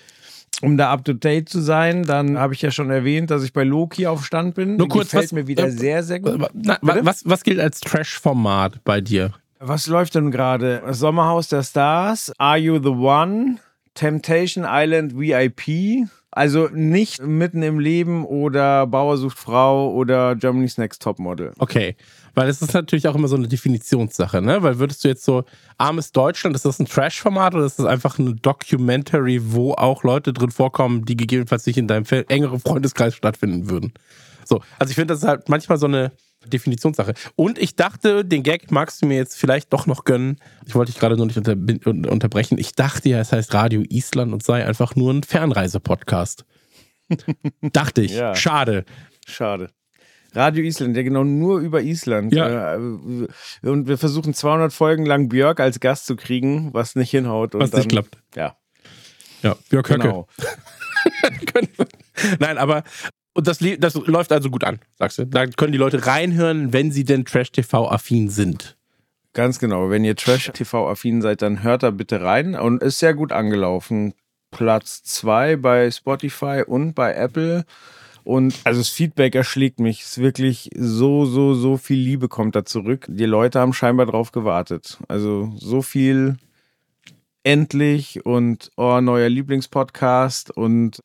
Um 0.63 0.77
da 0.77 0.93
up 0.93 1.05
to 1.05 1.15
date 1.15 1.49
zu 1.49 1.61
sein, 1.61 2.05
dann 2.05 2.39
habe 2.39 2.53
ich 2.55 2.63
ja 2.63 2.71
schon 2.71 2.89
erwähnt, 2.91 3.31
dass 3.31 3.43
ich 3.43 3.53
bei 3.53 3.65
Loki 3.65 4.07
auf 4.07 4.25
Stand 4.25 4.55
bin. 4.55 4.77
Nur 4.77 4.89
kurz, 4.89 5.07
Gefällt 5.07 5.25
was- 5.25 5.33
mir 5.33 5.47
wieder 5.47 5.65
äh, 5.67 5.71
sehr, 5.71 6.03
sehr 6.05 6.21
gut. 6.21 6.39
Na, 6.53 6.79
Bitte? 6.81 7.01
was, 7.05 7.23
was 7.25 7.43
gilt 7.43 7.59
als 7.61 7.81
Trash-Format 7.81 8.85
bei 8.85 9.01
dir? 9.01 9.33
Was 9.67 9.87
läuft 9.87 10.15
denn 10.15 10.31
gerade? 10.31 10.83
Sommerhaus 10.91 11.49
der 11.49 11.63
Stars, 11.63 12.31
Are 12.37 12.59
You 12.59 12.79
the 12.83 12.91
One, 12.91 13.57
Temptation 13.95 14.67
Island 14.69 15.19
VIP. 15.19 16.07
Also 16.31 16.69
nicht 16.71 17.23
mitten 17.23 17.63
im 17.63 17.79
Leben 17.79 18.27
oder 18.27 18.87
Bauer 18.87 19.17
sucht 19.17 19.39
Frau 19.39 19.91
oder 19.91 20.37
Germany's 20.37 20.77
Next 20.77 21.01
Topmodel. 21.01 21.53
Okay. 21.59 21.97
Weil 22.35 22.51
es 22.51 22.61
ist 22.61 22.75
natürlich 22.75 23.09
auch 23.09 23.15
immer 23.15 23.29
so 23.29 23.37
eine 23.37 23.49
Definitionssache, 23.49 24.43
ne? 24.43 24.63
Weil 24.63 24.79
würdest 24.81 25.03
du 25.03 25.09
jetzt 25.09 25.25
so, 25.25 25.45
armes 25.79 26.13
Deutschland, 26.13 26.55
ist 26.55 26.67
das 26.67 26.79
ein 26.79 26.85
Trash-Format 26.85 27.55
oder 27.55 27.65
ist 27.65 27.79
das 27.79 27.87
einfach 27.87 28.19
eine 28.19 28.35
Documentary, 28.35 29.41
wo 29.55 29.73
auch 29.73 30.03
Leute 30.03 30.35
drin 30.35 30.51
vorkommen, 30.51 31.07
die 31.07 31.17
gegebenenfalls 31.17 31.65
nicht 31.65 31.79
in 31.79 31.89
deinem 31.89 32.05
engeren 32.29 32.61
Freundeskreis 32.61 33.15
stattfinden 33.15 33.71
würden? 33.71 33.95
So, 34.45 34.61
also 34.79 34.91
ich 34.91 34.97
finde, 34.97 35.15
das 35.15 35.23
ist 35.23 35.29
halt 35.29 35.49
manchmal 35.49 35.79
so 35.79 35.87
eine 35.87 36.13
Definitionssache. 36.47 37.15
Und 37.37 37.59
ich 37.59 37.77
dachte, 37.77 38.25
den 38.25 38.43
Gag 38.43 38.71
magst 38.71 39.03
du 39.03 39.07
mir 39.07 39.17
jetzt 39.17 39.37
vielleicht 39.37 39.73
doch 39.73 39.87
noch 39.87 40.05
gönnen. 40.05 40.39
Ich 40.67 40.75
wollte 40.75 40.93
dich 40.93 41.01
gerade 41.01 41.17
nur 41.17 41.27
nicht 41.27 41.37
unter, 41.39 41.53
un- 41.53 42.07
unterbrechen. 42.07 42.59
Ich 42.59 42.75
dachte 42.75 43.09
ja, 43.09 43.21
es 43.21 43.33
heißt 43.33 43.55
Radio 43.55 43.83
Island 43.89 44.33
und 44.33 44.43
sei 44.43 44.65
einfach 44.67 44.97
nur 44.97 45.13
ein 45.13 45.23
Fernreise-Podcast. 45.23 46.45
dachte 47.61 48.03
ich. 48.03 48.13
Ja. 48.13 48.35
Schade. 48.35 48.85
Schade. 49.27 49.71
Radio 50.35 50.65
Island, 50.65 50.97
ja 50.97 51.05
genau 51.05 51.23
nur 51.23 51.61
über 51.61 51.81
Island. 51.83 52.35
Ja. 52.35 52.75
Äh, 52.75 52.79
Und 53.63 53.87
wir 53.87 53.99
versuchen 53.99 54.35
200 54.35 54.73
Folgen 54.73 55.07
lang 55.07 55.29
Björk 55.29 55.61
als 55.61 55.79
Gast 55.79 56.07
zu 56.07 56.17
kriegen, 56.17 56.75
was 56.75 56.97
nicht 56.97 57.11
hinhaut. 57.11 57.55
Was 57.55 57.71
dann, 57.71 57.81
nicht 57.81 57.91
klappt. 57.91 58.19
Ja, 58.35 58.57
Ja, 59.43 59.55
Björk 59.71 59.91
Höcke. 59.91 60.01
genau. 60.03 60.27
Nein, 62.41 62.59
aber 62.59 62.83
und 63.35 63.49
das, 63.49 63.59
das 63.79 63.95
läuft 63.95 64.33
also 64.33 64.49
gut 64.49 64.65
an, 64.65 64.79
sagst 64.97 65.19
du. 65.19 65.27
Da 65.27 65.47
können 65.47 65.73
die 65.73 65.79
Leute 65.79 66.07
reinhören, 66.07 66.73
wenn 66.73 66.93
sie 66.93 67.05
denn 67.05 67.25
Trash-TV-affin 67.25 68.31
sind. 68.31 68.77
Ganz 69.33 69.59
genau. 69.59 69.91
Wenn 69.91 70.05
ihr 70.05 70.15
Trash-TV-affin 70.15 71.21
seid, 71.21 71.43
dann 71.43 71.65
hört 71.65 71.83
da 71.83 71.91
bitte 71.91 72.23
rein. 72.23 72.55
Und 72.55 72.83
ist 72.83 73.01
sehr 73.01 73.13
gut 73.13 73.33
angelaufen. 73.33 74.15
Platz 74.53 75.03
2 75.03 75.57
bei 75.57 75.91
Spotify 75.91 76.63
und 76.65 76.95
bei 76.95 77.13
Apple. 77.15 77.65
Und 78.23 78.55
also 78.63 78.81
das 78.81 78.89
Feedback 78.91 79.35
erschlägt 79.35 79.81
mich. 79.81 80.03
Es 80.03 80.13
ist 80.13 80.19
wirklich 80.19 80.71
so, 80.77 81.27
so, 81.27 81.55
so 81.55 81.77
viel 81.77 81.99
Liebe 81.99 82.29
kommt 82.29 82.55
da 82.55 82.65
zurück. 82.65 83.07
Die 83.09 83.27
Leute 83.27 83.59
haben 83.59 83.73
scheinbar 83.73 84.07
drauf 84.07 84.31
gewartet. 84.31 84.99
Also 85.09 85.53
so 85.57 85.83
viel 85.83 86.37
endlich 87.43 88.25
und 88.25 88.71
oh, 88.77 89.01
neuer 89.01 89.29
Lieblingspodcast 89.29 90.53
und 90.53 91.01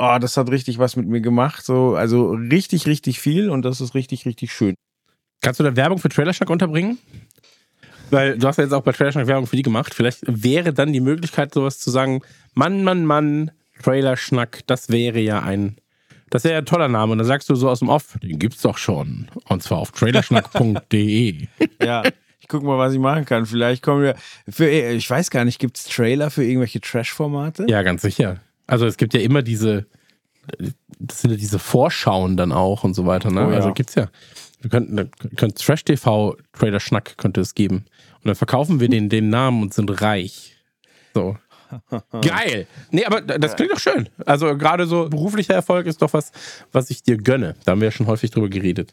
oh, 0.00 0.18
das 0.18 0.36
hat 0.36 0.50
richtig 0.50 0.78
was 0.78 0.96
mit 0.96 1.06
mir 1.06 1.20
gemacht. 1.20 1.64
So, 1.64 1.94
also 1.94 2.30
richtig, 2.32 2.86
richtig 2.86 3.20
viel 3.20 3.50
und 3.50 3.62
das 3.62 3.80
ist 3.80 3.94
richtig, 3.94 4.26
richtig 4.26 4.52
schön. 4.52 4.74
Kannst 5.42 5.60
du 5.60 5.64
da 5.64 5.76
Werbung 5.76 5.98
für 5.98 6.08
Trailerschnack 6.08 6.50
unterbringen? 6.50 6.98
Weil 8.10 8.38
du 8.38 8.48
hast 8.48 8.56
ja 8.56 8.64
jetzt 8.64 8.72
auch 8.72 8.82
bei 8.82 8.92
Trailerschnack 8.92 9.26
Werbung 9.26 9.46
für 9.46 9.56
die 9.56 9.62
gemacht. 9.62 9.94
Vielleicht 9.94 10.22
wäre 10.26 10.72
dann 10.72 10.92
die 10.92 11.00
Möglichkeit, 11.00 11.54
sowas 11.54 11.78
zu 11.78 11.90
sagen: 11.90 12.22
Mann, 12.54 12.82
Mann, 12.82 13.04
Mann, 13.04 13.50
Trailerschnack, 13.82 14.66
das 14.66 14.88
wäre 14.88 15.20
ja 15.20 15.40
ein. 15.40 15.76
Das 16.30 16.44
wäre 16.44 16.54
ja 16.54 16.58
ein 16.60 16.66
toller 16.66 16.88
Name. 16.88 17.12
Und 17.12 17.18
dann 17.18 17.26
sagst 17.26 17.48
du 17.50 17.54
so 17.54 17.68
aus 17.68 17.80
dem 17.80 17.88
Off, 17.88 18.16
den 18.22 18.38
gibt's 18.38 18.62
doch 18.62 18.78
schon. 18.78 19.28
Und 19.48 19.62
zwar 19.62 19.78
auf 19.78 19.92
trailerschnack.de. 19.92 21.46
Ja, 21.82 22.02
ich 22.38 22.46
guck 22.48 22.62
mal, 22.62 22.78
was 22.78 22.92
ich 22.92 22.98
machen 22.98 23.24
kann. 23.24 23.46
Vielleicht 23.46 23.82
kommen 23.82 24.02
wir. 24.02 24.14
Für, 24.48 24.68
ich 24.68 25.08
weiß 25.08 25.30
gar 25.30 25.44
nicht, 25.44 25.58
gibt 25.58 25.76
es 25.76 25.84
Trailer 25.84 26.30
für 26.30 26.44
irgendwelche 26.44 26.80
Trash-Formate? 26.80 27.66
Ja, 27.68 27.82
ganz 27.82 28.02
sicher. 28.02 28.40
Also 28.70 28.86
es 28.86 28.96
gibt 28.96 29.14
ja 29.14 29.20
immer 29.20 29.42
diese, 29.42 29.86
das 30.98 31.22
sind 31.22 31.32
ja 31.32 31.36
diese 31.36 31.58
Vorschauen 31.58 32.36
dann 32.36 32.52
auch 32.52 32.84
und 32.84 32.94
so 32.94 33.04
weiter. 33.04 33.30
Ne? 33.30 33.46
Oh 33.46 33.50
ja. 33.50 33.56
Also 33.56 33.72
gibt's 33.72 33.96
ja. 33.96 34.08
Wir 34.60 34.70
könnten, 34.70 35.10
könnten 35.36 35.56
Trash 35.56 35.84
TV 35.84 36.36
Trailer 36.52 36.80
Schnack 36.80 37.16
könnte 37.16 37.40
es 37.40 37.54
geben. 37.54 37.86
Und 38.18 38.26
dann 38.26 38.34
verkaufen 38.36 38.78
wir 38.78 38.88
den, 38.88 39.08
den 39.08 39.28
Namen 39.28 39.62
und 39.62 39.74
sind 39.74 39.88
reich. 40.00 40.56
So. 41.14 41.36
Geil. 42.22 42.66
Nee, 42.90 43.04
aber 43.04 43.20
das 43.22 43.56
klingt 43.56 43.72
doch 43.72 43.78
schön. 43.78 44.08
Also 44.26 44.56
gerade 44.56 44.86
so 44.86 45.08
beruflicher 45.08 45.54
Erfolg 45.54 45.86
ist 45.86 46.02
doch 46.02 46.12
was, 46.12 46.30
was 46.72 46.90
ich 46.90 47.02
dir 47.02 47.16
gönne. 47.16 47.56
Da 47.64 47.72
haben 47.72 47.80
wir 47.80 47.88
ja 47.88 47.92
schon 47.92 48.06
häufig 48.06 48.30
drüber 48.30 48.48
geredet. 48.48 48.92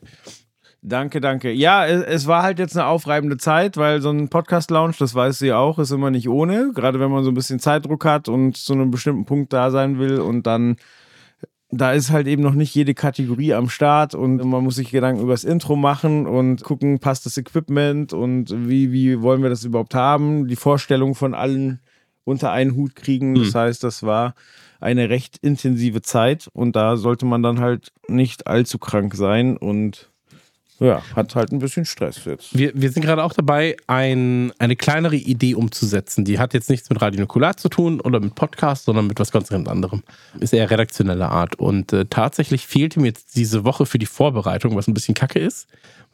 Danke, 0.81 1.19
danke. 1.19 1.51
Ja, 1.51 1.85
es, 1.85 2.03
es, 2.03 2.27
war 2.27 2.43
halt 2.43 2.59
jetzt 2.59 2.77
eine 2.77 2.85
aufreibende 2.85 3.37
Zeit, 3.37 3.77
weil 3.77 4.01
so 4.01 4.09
ein 4.09 4.29
Podcast-Lounge, 4.29 4.95
das 4.99 5.15
weiß 5.15 5.39
sie 5.39 5.51
auch, 5.51 5.79
ist 5.79 5.91
immer 5.91 6.11
nicht 6.11 6.29
ohne. 6.29 6.71
Gerade 6.73 6.99
wenn 6.99 7.11
man 7.11 7.23
so 7.23 7.31
ein 7.31 7.35
bisschen 7.35 7.59
Zeitdruck 7.59 8.05
hat 8.05 8.29
und 8.29 8.57
zu 8.57 8.73
einem 8.73 8.91
bestimmten 8.91 9.25
Punkt 9.25 9.53
da 9.53 9.71
sein 9.71 9.99
will 9.99 10.19
und 10.19 10.47
dann 10.47 10.77
da 11.69 11.91
ist 11.91 12.11
halt 12.11 12.27
eben 12.27 12.41
noch 12.41 12.53
nicht 12.53 12.73
jede 12.73 12.93
Kategorie 12.93 13.53
am 13.53 13.69
Start 13.69 14.15
und 14.15 14.37
man 14.37 14.63
muss 14.63 14.75
sich 14.75 14.91
Gedanken 14.91 15.21
über 15.21 15.33
das 15.33 15.43
Intro 15.43 15.75
machen 15.75 16.25
und 16.25 16.63
gucken, 16.63 16.99
passt 16.99 17.25
das 17.25 17.37
Equipment 17.37 18.13
und 18.13 18.69
wie, 18.69 18.93
wie 18.93 19.21
wollen 19.21 19.43
wir 19.43 19.49
das 19.49 19.65
überhaupt 19.65 19.93
haben, 19.93 20.47
die 20.47 20.55
Vorstellung 20.55 21.13
von 21.13 21.33
allen 21.33 21.81
unter 22.23 22.51
einen 22.51 22.75
Hut 22.75 22.95
kriegen. 22.95 23.35
Das 23.35 23.53
mhm. 23.53 23.59
heißt, 23.59 23.83
das 23.83 24.03
war 24.03 24.33
eine 24.79 25.09
recht 25.09 25.37
intensive 25.37 26.01
Zeit 26.01 26.49
und 26.53 26.75
da 26.75 26.95
sollte 26.95 27.25
man 27.25 27.43
dann 27.43 27.59
halt 27.59 27.91
nicht 28.07 28.47
allzu 28.47 28.79
krank 28.79 29.15
sein 29.15 29.57
und 29.57 30.09
ja, 30.79 31.01
hat 31.15 31.35
halt 31.35 31.51
ein 31.51 31.59
bisschen 31.59 31.85
Stress 31.85 32.25
jetzt. 32.25 32.57
Wir, 32.57 32.71
wir 32.75 32.91
sind 32.91 33.03
gerade 33.03 33.23
auch 33.23 33.33
dabei, 33.33 33.75
ein, 33.87 34.51
eine 34.59 34.75
kleinere 34.75 35.15
Idee 35.15 35.55
umzusetzen. 35.55 36.23
Die 36.23 36.39
hat 36.39 36.53
jetzt 36.53 36.69
nichts 36.69 36.89
mit 36.89 37.01
Radio 37.01 37.21
Nukular 37.21 37.57
zu 37.57 37.69
tun 37.69 37.99
oder 37.99 38.19
mit 38.19 38.35
Podcast, 38.35 38.85
sondern 38.85 39.07
mit 39.07 39.19
was 39.19 39.31
ganz, 39.31 39.51
anderem. 39.51 40.03
Ist 40.39 40.53
eher 40.53 40.69
redaktionelle 40.69 41.29
Art. 41.29 41.55
Und 41.55 41.93
äh, 41.93 42.05
tatsächlich 42.05 42.67
fehlte 42.67 42.99
mir 42.99 43.07
jetzt 43.07 43.35
diese 43.35 43.63
Woche 43.63 43.85
für 43.85 43.97
die 43.97 44.05
Vorbereitung, 44.05 44.75
was 44.75 44.87
ein 44.87 44.93
bisschen 44.93 45.15
kacke 45.15 45.39
ist 45.39 45.67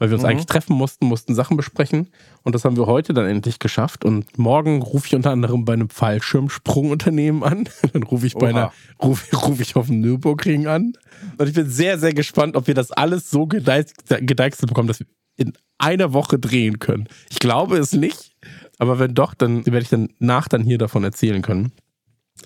weil 0.03 0.09
wir 0.09 0.15
uns 0.15 0.23
mhm. 0.23 0.31
eigentlich 0.31 0.47
treffen 0.47 0.75
mussten, 0.75 1.05
mussten 1.05 1.33
Sachen 1.33 1.55
besprechen. 1.55 2.09
Und 2.41 2.55
das 2.55 2.65
haben 2.65 2.75
wir 2.75 2.87
heute 2.87 3.13
dann 3.13 3.25
endlich 3.25 3.59
geschafft. 3.59 4.03
Und 4.03 4.37
morgen 4.37 4.81
rufe 4.81 5.07
ich 5.07 5.15
unter 5.15 5.31
anderem 5.31 5.63
bei 5.63 5.71
einem 5.71 5.87
Fallschirmsprungunternehmen 5.87 7.41
an. 7.41 7.69
Dann 7.93 8.03
rufe 8.03 8.27
ich 8.27 8.33
bei 8.33 8.49
einer, 8.49 8.73
rufe 9.01 9.33
ruf 9.33 9.61
ich 9.61 9.77
auf 9.77 9.87
dem 9.87 10.01
Nürburgring 10.01 10.67
an. 10.67 10.91
Und 11.37 11.47
ich 11.47 11.53
bin 11.53 11.69
sehr, 11.69 11.97
sehr 11.99 12.13
gespannt, 12.13 12.57
ob 12.57 12.67
wir 12.67 12.73
das 12.73 12.91
alles 12.91 13.31
so 13.31 13.47
gedeichselt 13.47 14.67
bekommen, 14.67 14.89
dass 14.89 14.99
wir 14.99 15.07
in 15.37 15.53
einer 15.77 16.11
Woche 16.11 16.37
drehen 16.37 16.79
können. 16.79 17.07
Ich 17.29 17.39
glaube 17.39 17.77
es 17.77 17.93
nicht. 17.93 18.35
Aber 18.79 18.99
wenn 18.99 19.13
doch, 19.13 19.33
dann 19.33 19.65
werde 19.65 19.83
ich 19.83 19.89
dann 19.89 20.09
nach 20.19 20.49
dann 20.49 20.63
hier 20.63 20.79
davon 20.79 21.05
erzählen 21.05 21.41
können. 21.41 21.71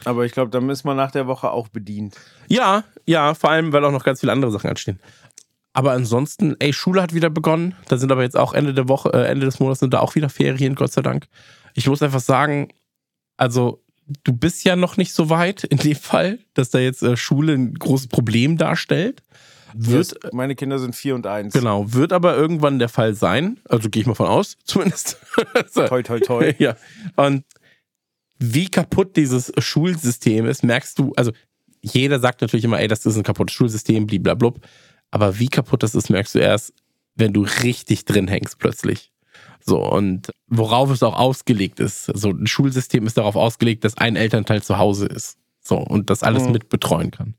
Aber 0.05 0.25
ich 0.25 0.31
glaube, 0.31 0.51
dann 0.51 0.69
ist 0.69 0.83
man 0.83 0.95
nach 0.95 1.09
der 1.09 1.25
Woche 1.25 1.49
auch 1.49 1.69
bedient. 1.69 2.17
Ja, 2.49 2.83
ja, 3.05 3.33
vor 3.33 3.49
allem, 3.49 3.73
weil 3.73 3.83
auch 3.83 3.91
noch 3.91 4.03
ganz 4.03 4.19
viele 4.19 4.31
andere 4.31 4.51
Sachen 4.51 4.69
anstehen. 4.69 4.99
Aber 5.73 5.91
ansonsten, 5.91 6.55
ey, 6.59 6.73
Schule 6.73 7.01
hat 7.01 7.13
wieder 7.13 7.29
begonnen. 7.29 7.75
Da 7.87 7.97
sind 7.97 8.11
aber 8.11 8.23
jetzt 8.23 8.37
auch 8.37 8.53
Ende 8.53 8.73
der 8.73 8.87
Woche, 8.87 9.13
äh, 9.13 9.27
Ende 9.27 9.45
des 9.45 9.59
Monats 9.59 9.79
sind 9.79 9.93
da 9.93 9.99
auch 9.99 10.15
wieder 10.15 10.29
Ferien, 10.29 10.75
Gott 10.75 10.91
sei 10.91 11.01
Dank. 11.01 11.27
Ich 11.73 11.87
muss 11.87 12.01
einfach 12.01 12.19
sagen, 12.19 12.69
also 13.37 13.83
du 14.23 14.33
bist 14.33 14.63
ja 14.63 14.75
noch 14.75 14.97
nicht 14.97 15.13
so 15.13 15.29
weit 15.29 15.63
in 15.63 15.77
dem 15.77 15.95
Fall, 15.95 16.39
dass 16.53 16.69
da 16.69 16.79
jetzt 16.79 17.03
äh, 17.03 17.17
Schule 17.17 17.53
ein 17.53 17.73
großes 17.73 18.07
Problem 18.07 18.57
darstellt. 18.57 19.21
Wird, 19.73 20.13
yes, 20.23 20.33
meine 20.33 20.55
Kinder 20.55 20.79
sind 20.79 20.95
vier 20.95 21.13
und 21.13 21.27
eins. 21.27 21.53
Genau, 21.53 21.93
wird 21.93 22.13
aber 22.13 22.35
irgendwann 22.35 22.79
der 22.79 22.89
Fall 22.89 23.13
sein. 23.13 23.59
Also 23.67 23.89
gehe 23.89 24.01
ich 24.01 24.07
mal 24.07 24.15
von 24.15 24.27
aus, 24.27 24.57
zumindest. 24.63 25.17
toi, 25.73 26.01
toi, 26.01 26.19
toi. 26.19 26.53
ja. 26.59 26.75
Und 27.15 27.43
wie 28.39 28.69
kaputt 28.69 29.15
dieses 29.15 29.51
Schulsystem 29.57 30.45
ist, 30.45 30.63
merkst 30.63 30.97
du, 30.99 31.13
also 31.15 31.31
jeder 31.81 32.19
sagt 32.19 32.41
natürlich 32.41 32.65
immer, 32.65 32.79
ey, 32.79 32.87
das 32.87 33.05
ist 33.05 33.17
ein 33.17 33.23
kaputtes 33.23 33.55
Schulsystem, 33.55 34.07
blablabla. 34.07 34.53
Aber 35.11 35.39
wie 35.39 35.47
kaputt 35.47 35.83
das 35.83 35.95
ist, 35.95 36.09
merkst 36.09 36.35
du 36.35 36.39
erst, 36.39 36.73
wenn 37.15 37.33
du 37.33 37.45
richtig 37.63 38.05
drin 38.05 38.27
hängst 38.27 38.59
plötzlich. 38.59 39.11
So, 39.65 39.83
und 39.83 40.31
worauf 40.47 40.89
es 40.91 41.03
auch 41.03 41.17
ausgelegt 41.17 41.79
ist. 41.79 42.05
So, 42.05 42.29
ein 42.29 42.47
Schulsystem 42.47 43.05
ist 43.05 43.17
darauf 43.17 43.35
ausgelegt, 43.35 43.83
dass 43.83 43.97
ein 43.97 44.15
Elternteil 44.15 44.63
zu 44.63 44.77
Hause 44.77 45.07
ist. 45.07 45.37
So, 45.59 45.77
und 45.77 46.09
das 46.09 46.23
alles 46.23 46.43
mhm. 46.43 46.53
mitbetreuen 46.53 47.11
kann. 47.11 47.35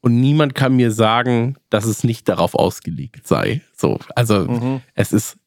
Und 0.00 0.20
niemand 0.20 0.54
kann 0.54 0.76
mir 0.76 0.92
sagen, 0.92 1.56
dass 1.70 1.84
es 1.84 2.04
nicht 2.04 2.28
darauf 2.28 2.54
ausgelegt 2.54 3.26
sei. 3.26 3.62
So, 3.76 3.98
also, 4.14 4.44
mhm. 4.44 4.80
es 4.94 5.12
ist 5.12 5.38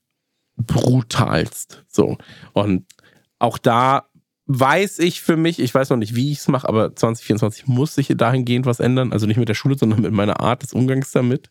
brutalst. 0.58 1.86
So, 1.88 2.17
und 2.54 2.86
auch 3.39 3.58
da 3.58 4.10
weiß 4.59 4.99
ich 4.99 5.21
für 5.21 5.37
mich, 5.37 5.59
ich 5.59 5.73
weiß 5.73 5.89
noch 5.89 5.97
nicht, 5.97 6.15
wie 6.15 6.31
ich 6.31 6.39
es 6.39 6.47
mache, 6.47 6.67
aber 6.67 6.95
2024 6.95 7.67
muss 7.67 7.95
sich 7.95 8.13
dahingehend 8.15 8.65
was 8.65 8.79
ändern. 8.79 9.13
Also 9.13 9.25
nicht 9.25 9.37
mit 9.37 9.49
der 9.49 9.53
Schule, 9.53 9.77
sondern 9.77 10.01
mit 10.01 10.11
meiner 10.11 10.39
Art 10.39 10.63
des 10.63 10.73
Umgangs 10.73 11.11
damit. 11.11 11.49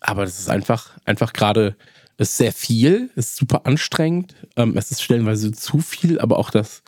Aber 0.00 0.24
das 0.24 0.38
ist 0.38 0.48
einfach, 0.48 0.98
einfach 1.04 1.32
gerade, 1.32 1.76
ist 2.16 2.36
sehr 2.36 2.52
viel, 2.52 3.10
ist 3.16 3.36
super 3.36 3.66
anstrengend. 3.66 4.34
Ähm, 4.56 4.76
es 4.76 4.90
ist 4.90 5.02
stellenweise 5.02 5.52
zu 5.52 5.80
viel, 5.80 6.20
aber 6.20 6.38
auch 6.38 6.50
das 6.50 6.82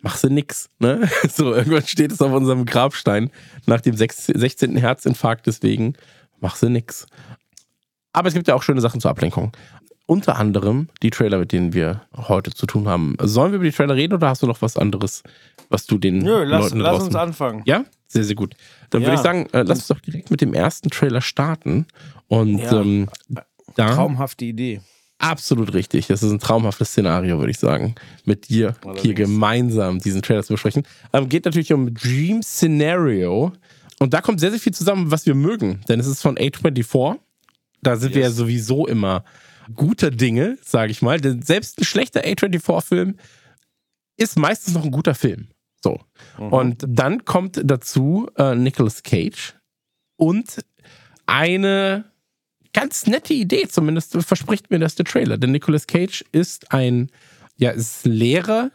machst 0.00 0.24
du 0.24 0.28
nix. 0.28 0.68
Ne? 0.78 1.08
So, 1.28 1.54
irgendwann 1.54 1.86
steht 1.86 2.12
es 2.12 2.20
auf 2.20 2.32
unserem 2.32 2.66
Grabstein 2.66 3.30
nach 3.66 3.80
dem 3.80 3.96
16. 3.96 4.76
Herzinfarkt, 4.76 5.46
deswegen 5.46 5.94
machst 6.40 6.62
du 6.62 6.68
nix. 6.68 7.06
Aber 8.12 8.28
es 8.28 8.34
gibt 8.34 8.46
ja 8.46 8.54
auch 8.54 8.62
schöne 8.62 8.80
Sachen 8.80 9.00
zur 9.00 9.10
Ablenkung 9.10 9.52
unter 10.06 10.36
anderem 10.36 10.88
die 11.02 11.10
Trailer, 11.10 11.38
mit 11.38 11.52
denen 11.52 11.72
wir 11.72 12.02
heute 12.16 12.52
zu 12.52 12.66
tun 12.66 12.88
haben. 12.88 13.16
Sollen 13.20 13.52
wir 13.52 13.56
über 13.56 13.64
die 13.64 13.72
Trailer 13.72 13.94
reden 13.94 14.14
oder 14.14 14.28
hast 14.28 14.42
du 14.42 14.46
noch 14.46 14.60
was 14.62 14.76
anderes, 14.76 15.22
was 15.70 15.86
du 15.86 15.98
den 15.98 16.18
Nö, 16.18 16.44
lass, 16.44 16.64
Leuten 16.64 16.80
lass 16.80 17.02
uns 17.02 17.14
anfangen. 17.14 17.62
Ja? 17.64 17.84
Sehr, 18.06 18.24
sehr 18.24 18.36
gut. 18.36 18.54
Dann 18.90 19.02
ja. 19.02 19.08
würde 19.08 19.16
ich 19.16 19.22
sagen, 19.22 19.46
äh, 19.52 19.62
lass 19.62 19.78
uns 19.78 19.88
doch 19.88 20.00
direkt 20.00 20.30
mit 20.30 20.40
dem 20.40 20.54
ersten 20.54 20.90
Trailer 20.90 21.20
starten. 21.20 21.86
Und 22.28 22.58
ja. 22.58 22.80
ähm, 22.80 23.08
da, 23.74 23.94
traumhafte 23.94 24.44
Idee. 24.44 24.80
Absolut 25.18 25.72
richtig. 25.72 26.08
Das 26.08 26.22
ist 26.22 26.30
ein 26.30 26.38
traumhaftes 26.38 26.90
Szenario, 26.90 27.38
würde 27.38 27.50
ich 27.50 27.58
sagen, 27.58 27.94
mit 28.24 28.48
dir 28.48 28.76
Allerdings. 28.82 29.02
hier 29.02 29.14
gemeinsam 29.14 29.98
diesen 30.00 30.22
Trailer 30.22 30.42
zu 30.42 30.52
besprechen. 30.52 30.84
Ähm, 31.12 31.28
geht 31.28 31.46
natürlich 31.46 31.72
um 31.72 31.94
Dream 31.94 32.42
Scenario. 32.42 33.52
Und 34.00 34.12
da 34.12 34.20
kommt 34.20 34.40
sehr, 34.40 34.50
sehr 34.50 34.60
viel 34.60 34.74
zusammen, 34.74 35.10
was 35.10 35.24
wir 35.24 35.34
mögen. 35.34 35.80
Denn 35.88 35.98
es 35.98 36.06
ist 36.06 36.20
von 36.20 36.36
A24. 36.36 37.16
Da 37.80 37.96
sind 37.96 38.10
yes. 38.10 38.16
wir 38.16 38.22
ja 38.22 38.30
sowieso 38.30 38.86
immer 38.86 39.24
guter 39.74 40.10
Dinge, 40.10 40.58
sage 40.62 40.90
ich 40.92 41.02
mal. 41.02 41.20
Denn 41.20 41.42
selbst 41.42 41.80
ein 41.80 41.84
schlechter 41.84 42.24
A24-Film 42.24 43.16
ist 44.16 44.38
meistens 44.38 44.74
noch 44.74 44.84
ein 44.84 44.90
guter 44.90 45.14
Film. 45.14 45.48
So. 45.82 46.00
Mhm. 46.38 46.52
Und 46.52 46.84
dann 46.86 47.24
kommt 47.24 47.60
dazu 47.62 48.28
äh, 48.36 48.54
Nicolas 48.54 49.02
Cage 49.02 49.54
und 50.16 50.64
eine 51.26 52.04
ganz 52.72 53.06
nette 53.06 53.34
Idee, 53.34 53.68
zumindest 53.68 54.16
verspricht 54.22 54.70
mir 54.70 54.78
das 54.78 54.94
der 54.94 55.04
Trailer. 55.04 55.38
Denn 55.38 55.52
Nicolas 55.52 55.86
Cage 55.86 56.24
ist 56.32 56.72
ein, 56.72 57.10
ja, 57.56 57.70
ist 57.70 58.04
Lehrer 58.04 58.70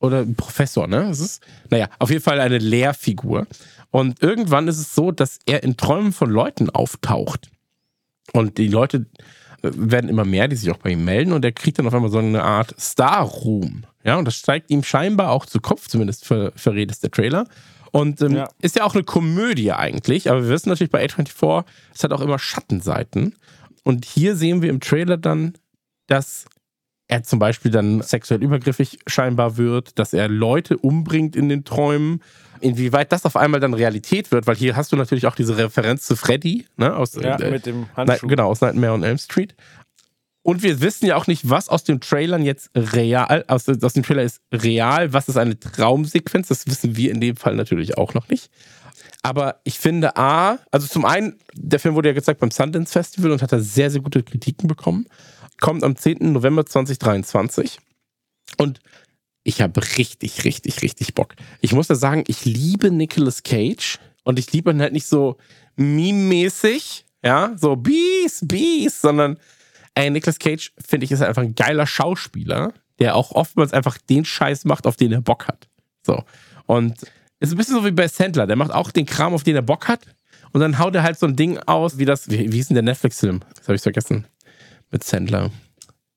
oder 0.00 0.24
Professor, 0.24 0.86
ne? 0.86 1.08
Es 1.10 1.20
ist, 1.20 1.42
naja, 1.70 1.88
auf 1.98 2.10
jeden 2.10 2.22
Fall 2.22 2.40
eine 2.40 2.58
Lehrfigur. 2.58 3.46
Und 3.90 4.22
irgendwann 4.22 4.68
ist 4.68 4.78
es 4.78 4.94
so, 4.94 5.10
dass 5.10 5.38
er 5.46 5.62
in 5.62 5.76
Träumen 5.76 6.12
von 6.12 6.30
Leuten 6.30 6.70
auftaucht. 6.70 7.50
Und 8.32 8.58
die 8.58 8.68
Leute 8.68 9.06
werden 9.62 10.10
immer 10.10 10.24
mehr, 10.24 10.48
die 10.48 10.56
sich 10.56 10.70
auch 10.70 10.78
bei 10.78 10.90
ihm 10.90 11.04
melden 11.04 11.32
und 11.32 11.44
er 11.44 11.52
kriegt 11.52 11.78
dann 11.78 11.86
auf 11.86 11.94
einmal 11.94 12.10
so 12.10 12.18
eine 12.18 12.42
Art 12.42 12.74
Star-Ruhm. 12.78 13.84
Ja, 14.04 14.16
und 14.16 14.24
das 14.24 14.34
steigt 14.34 14.70
ihm 14.70 14.82
scheinbar 14.82 15.30
auch 15.30 15.46
zu 15.46 15.60
Kopf, 15.60 15.88
zumindest 15.88 16.26
ver 16.26 16.52
verrät 16.56 16.90
es 16.90 17.00
der 17.00 17.10
Trailer. 17.10 17.46
Und 17.92 18.22
ähm, 18.22 18.36
ja. 18.36 18.48
ist 18.60 18.76
ja 18.76 18.84
auch 18.84 18.94
eine 18.94 19.04
Komödie 19.04 19.72
eigentlich, 19.72 20.30
aber 20.30 20.42
wir 20.42 20.48
wissen 20.48 20.70
natürlich 20.70 20.90
bei 20.90 21.04
A24, 21.04 21.64
es 21.94 22.02
hat 22.02 22.12
auch 22.12 22.22
immer 22.22 22.38
Schattenseiten. 22.38 23.36
Und 23.84 24.04
hier 24.04 24.34
sehen 24.34 24.62
wir 24.62 24.70
im 24.70 24.80
Trailer 24.80 25.18
dann, 25.18 25.54
dass 26.06 26.46
er 27.08 27.22
zum 27.22 27.38
Beispiel 27.38 27.70
dann 27.70 28.00
sexuell 28.00 28.42
übergriffig 28.42 28.98
scheinbar 29.06 29.58
wird, 29.58 29.98
dass 29.98 30.14
er 30.14 30.28
Leute 30.28 30.78
umbringt 30.78 31.36
in 31.36 31.48
den 31.50 31.64
Träumen. 31.64 32.22
Inwieweit 32.62 33.12
das 33.12 33.24
auf 33.24 33.36
einmal 33.36 33.60
dann 33.60 33.74
Realität 33.74 34.30
wird, 34.30 34.46
weil 34.46 34.56
hier 34.56 34.76
hast 34.76 34.92
du 34.92 34.96
natürlich 34.96 35.26
auch 35.26 35.34
diese 35.34 35.56
Referenz 35.56 36.06
zu 36.06 36.16
Freddy, 36.16 36.66
ne, 36.76 36.96
aus, 36.96 37.14
ja, 37.14 37.36
äh, 37.36 37.50
mit 37.50 37.66
dem 37.66 37.86
Handschuh. 37.96 38.26
genau, 38.26 38.48
aus 38.48 38.60
Nightmare 38.60 38.92
on 38.92 39.02
Elm 39.02 39.18
Street. 39.18 39.54
Und 40.42 40.62
wir 40.62 40.80
wissen 40.80 41.06
ja 41.06 41.16
auch 41.16 41.26
nicht, 41.26 41.48
was 41.48 41.68
aus 41.68 41.84
dem 41.84 42.00
Trailern 42.00 42.42
jetzt 42.42 42.70
real, 42.74 43.44
aus, 43.46 43.68
aus 43.68 43.92
dem 43.92 44.02
Trailer 44.02 44.22
ist 44.22 44.40
real, 44.52 45.12
was 45.12 45.28
ist 45.28 45.36
eine 45.36 45.58
Traumsequenz, 45.58 46.48
das 46.48 46.66
wissen 46.66 46.96
wir 46.96 47.12
in 47.12 47.20
dem 47.20 47.36
Fall 47.36 47.54
natürlich 47.54 47.96
auch 47.96 48.14
noch 48.14 48.28
nicht. 48.28 48.50
Aber 49.22 49.60
ich 49.62 49.78
finde 49.78 50.16
A, 50.16 50.58
also 50.72 50.88
zum 50.88 51.04
einen, 51.04 51.38
der 51.54 51.78
Film 51.78 51.94
wurde 51.94 52.08
ja 52.08 52.14
gezeigt 52.14 52.40
beim 52.40 52.50
Sundance 52.50 52.92
Festival 52.92 53.30
und 53.30 53.40
hat 53.40 53.52
da 53.52 53.60
sehr, 53.60 53.88
sehr 53.88 54.00
gute 54.00 54.24
Kritiken 54.24 54.66
bekommen 54.66 55.06
kommt 55.62 55.84
am 55.84 55.96
10. 55.96 56.32
November 56.32 56.66
2023. 56.66 57.78
Und 58.58 58.80
ich 59.44 59.60
habe 59.60 59.80
richtig, 59.98 60.44
richtig, 60.44 60.82
richtig 60.82 61.14
Bock. 61.14 61.34
Ich 61.60 61.72
muss 61.72 61.88
ja 61.88 61.94
sagen, 61.94 62.24
ich 62.26 62.44
liebe 62.44 62.90
Nicolas 62.90 63.42
Cage 63.42 63.98
und 64.24 64.38
ich 64.38 64.52
liebe 64.52 64.70
ihn 64.70 64.80
halt 64.80 64.92
nicht 64.92 65.06
so 65.06 65.36
meme-mäßig, 65.76 67.04
ja, 67.24 67.52
so 67.56 67.76
Bees, 67.76 68.40
Bees, 68.42 69.00
sondern 69.00 69.38
ey, 69.94 70.10
Nicolas 70.10 70.38
Cage, 70.38 70.72
finde 70.84 71.04
ich, 71.04 71.12
ist 71.12 71.22
einfach 71.22 71.42
ein 71.42 71.54
geiler 71.54 71.86
Schauspieler, 71.86 72.72
der 72.98 73.16
auch 73.16 73.32
oftmals 73.32 73.72
einfach 73.72 73.98
den 73.98 74.24
Scheiß 74.24 74.64
macht, 74.64 74.86
auf 74.86 74.96
den 74.96 75.12
er 75.12 75.20
Bock 75.20 75.48
hat. 75.48 75.68
So. 76.06 76.22
Und 76.66 77.02
ist 77.40 77.52
ein 77.52 77.56
bisschen 77.56 77.74
so 77.74 77.84
wie 77.84 77.90
bei 77.90 78.06
Sandler, 78.08 78.46
der 78.46 78.56
macht 78.56 78.72
auch 78.72 78.90
den 78.90 79.06
Kram, 79.06 79.34
auf 79.34 79.42
den 79.42 79.56
er 79.56 79.62
Bock 79.62 79.88
hat. 79.88 80.06
Und 80.52 80.60
dann 80.60 80.78
haut 80.78 80.94
er 80.94 81.02
halt 81.02 81.18
so 81.18 81.26
ein 81.26 81.34
Ding 81.34 81.58
aus, 81.58 81.98
wie 81.98 82.04
das, 82.04 82.30
wie, 82.30 82.52
wie 82.52 82.58
ist 82.58 82.68
denn 82.70 82.74
der 82.74 82.84
Netflix-Film? 82.84 83.40
Das 83.56 83.66
habe 83.66 83.74
ich 83.74 83.82
vergessen 83.82 84.26
mit 84.90 85.02
Sandler. 85.02 85.50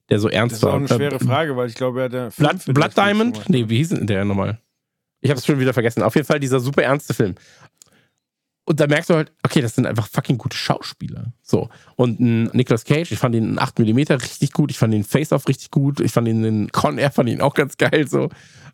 Der 0.10 0.20
so 0.20 0.30
ernst 0.30 0.62
war. 0.62 0.80
Das 0.80 0.92
ist 0.92 0.92
auch 0.92 1.00
eine 1.00 1.10
schwere 1.10 1.20
Frage, 1.24 1.58
weil 1.58 1.68
ich 1.68 1.76
glaube, 1.76 2.02
er 2.02 2.26
hat 2.26 2.36
Blood, 2.36 2.74
Blood 2.74 2.98
Diamond? 2.98 3.50
Nee, 3.50 3.68
wie 3.70 3.78
hieß 3.78 3.90
denn 3.90 4.08
der 4.08 4.24
nochmal? 4.26 4.60
Ich 5.22 5.32
habe 5.32 5.40
es 5.40 5.46
schon 5.46 5.60
wieder 5.60 5.74
vergessen. 5.74 6.04
Auf 6.04 6.16
jeden 6.16 6.28
Fall 6.28 6.40
dieser 6.40 6.60
super 6.60 6.84
ernste 6.84 7.14
Film. 7.14 7.36
Und 8.66 8.80
da 8.80 8.88
merkst 8.88 9.12
du 9.12 9.16
halt, 9.16 9.32
okay, 9.44 9.62
das 9.62 9.76
sind 9.76 9.86
einfach 9.86 10.08
fucking 10.08 10.38
gute 10.38 10.58
Schauspieler. 10.58 11.34
So. 11.42 11.70
Und 11.96 12.20
ein 12.20 12.46
Nicolas 12.54 12.84
Cage, 12.84 13.12
ich 13.12 13.20
fand 13.20 13.36
ihn 13.36 13.50
in 13.50 13.60
8mm 13.60 14.22
richtig 14.22 14.52
gut, 14.54 14.72
ich 14.72 14.78
fand 14.78 14.94
den 14.94 15.04
Face-Off 15.04 15.48
richtig 15.48 15.70
gut, 15.70 16.00
ich 16.00 16.12
fand 16.12 16.28
ihn 16.28 16.44
in 16.44 16.72
Con 16.72 16.98
Air, 16.98 17.12
fand 17.12 17.30
ihn 17.30 17.42
auch 17.42 17.54
ganz 17.54 17.78
geil. 17.78 18.08
So. 18.08 18.30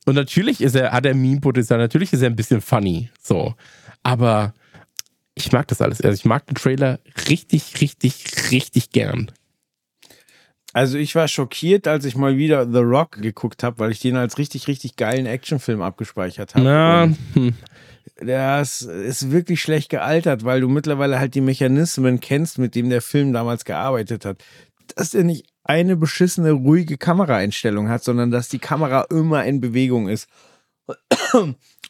Und 0.05 0.15
natürlich 0.15 0.61
ist 0.61 0.75
er, 0.75 0.93
hat 0.93 1.05
er 1.05 1.13
Meme-Potenzial, 1.13 1.77
natürlich 1.77 2.13
ist 2.13 2.21
er 2.21 2.29
ein 2.29 2.37
bisschen 2.37 2.61
funny. 2.61 3.09
So. 3.21 3.53
Aber 4.01 4.53
ich 5.35 5.51
mag 5.51 5.67
das 5.67 5.81
alles. 5.81 6.01
Also 6.01 6.15
ich 6.15 6.25
mag 6.25 6.47
den 6.47 6.55
Trailer 6.55 6.99
richtig, 7.29 7.81
richtig, 7.81 8.51
richtig 8.51 8.91
gern. 8.91 9.31
Also 10.73 10.97
ich 10.97 11.15
war 11.15 11.27
schockiert, 11.27 11.87
als 11.87 12.05
ich 12.05 12.15
mal 12.15 12.37
wieder 12.37 12.65
The 12.71 12.79
Rock 12.79 13.21
geguckt 13.21 13.63
habe, 13.63 13.79
weil 13.79 13.91
ich 13.91 13.99
den 13.99 14.15
als 14.15 14.37
richtig, 14.37 14.67
richtig 14.67 14.95
geilen 14.95 15.25
Actionfilm 15.25 15.81
abgespeichert 15.81 16.55
habe. 16.55 16.65
Na, 16.65 17.09
hm. 17.33 17.53
Das 18.23 18.81
ist 18.81 19.31
wirklich 19.31 19.61
schlecht 19.61 19.89
gealtert, 19.89 20.43
weil 20.45 20.61
du 20.61 20.69
mittlerweile 20.69 21.19
halt 21.19 21.35
die 21.35 21.41
Mechanismen 21.41 22.19
kennst, 22.19 22.59
mit 22.59 22.75
denen 22.75 22.89
der 22.89 23.01
Film 23.01 23.33
damals 23.33 23.65
gearbeitet 23.65 24.25
hat. 24.25 24.43
Dass 24.95 25.13
er 25.13 25.23
nicht 25.23 25.45
eine 25.63 25.95
beschissene, 25.95 26.51
ruhige 26.51 26.97
Kameraeinstellung 26.97 27.89
hat, 27.89 28.03
sondern 28.03 28.31
dass 28.31 28.49
die 28.49 28.59
Kamera 28.59 29.05
immer 29.09 29.43
in 29.45 29.61
Bewegung 29.61 30.07
ist. 30.07 30.27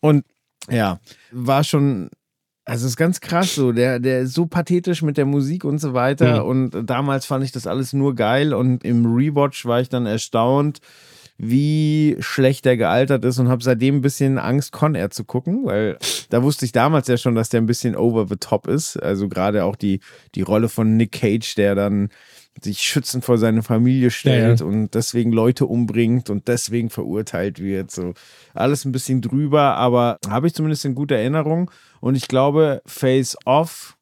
Und 0.02 0.26
ja, 0.70 1.00
war 1.32 1.64
schon 1.64 2.10
also 2.72 2.86
es 2.86 2.94
ist 2.94 2.98
ganz 2.98 3.20
krass 3.20 3.54
so, 3.54 3.74
der, 3.74 4.00
der 4.00 4.22
ist 4.22 4.34
so 4.34 4.46
pathetisch 4.46 5.02
mit 5.02 5.18
der 5.18 5.26
Musik 5.26 5.66
und 5.66 5.80
so 5.80 5.94
weiter. 5.94 6.42
Mhm. 6.42 6.50
Und 6.50 6.90
damals 6.90 7.26
fand 7.26 7.44
ich 7.44 7.52
das 7.52 7.68
alles 7.68 7.92
nur 7.92 8.16
geil. 8.16 8.54
Und 8.54 8.86
im 8.86 9.06
Rewatch 9.06 9.66
war 9.66 9.82
ich 9.82 9.90
dann 9.90 10.06
erstaunt, 10.06 10.80
wie 11.38 12.16
schlecht 12.22 12.64
der 12.64 12.78
gealtert 12.78 13.26
ist 13.26 13.40
und 13.40 13.50
habe 13.50 13.62
seitdem 13.62 13.98
ein 13.98 14.02
bisschen 14.02 14.38
Angst, 14.38 14.72
Con 14.72 14.96
Air 14.96 15.10
zu 15.10 15.26
gucken, 15.26 15.66
weil 15.66 15.98
da 16.30 16.44
wusste 16.44 16.64
ich 16.64 16.72
damals 16.72 17.10
ja 17.10 17.18
schon, 17.18 17.36
dass 17.36 17.50
der 17.50 17.60
ein 17.60 17.66
bisschen 17.66 17.94
over 17.94 18.26
the 18.30 18.38
top 18.38 18.68
ist. 18.68 18.96
Also 18.96 19.28
gerade 19.28 19.66
auch 19.66 19.76
die, 19.76 20.00
die 20.36 20.42
Rolle 20.42 20.70
von 20.70 20.96
Nick 20.96 21.12
Cage, 21.12 21.56
der 21.56 21.76
dann 21.76 22.08
sich 22.62 22.80
schützend 22.80 23.24
vor 23.24 23.38
seine 23.38 23.64
Familie 23.64 24.12
stellt 24.12 24.60
ja, 24.60 24.66
ja. 24.66 24.72
und 24.72 24.94
deswegen 24.94 25.32
Leute 25.32 25.66
umbringt 25.66 26.30
und 26.30 26.48
deswegen 26.48 26.90
verurteilt 26.90 27.60
wird. 27.60 27.92
So 27.92 28.14
alles 28.54 28.86
ein 28.86 28.92
bisschen 28.92 29.22
drüber, 29.22 29.76
aber 29.76 30.18
habe 30.28 30.48
ich 30.48 30.54
zumindest 30.54 30.86
in 30.86 30.96
guter 30.96 31.16
Erinnerung. 31.16 31.72
Und 32.02 32.16
ich 32.16 32.28
glaube, 32.28 32.82
Face 32.86 33.38
Off, 33.46 33.98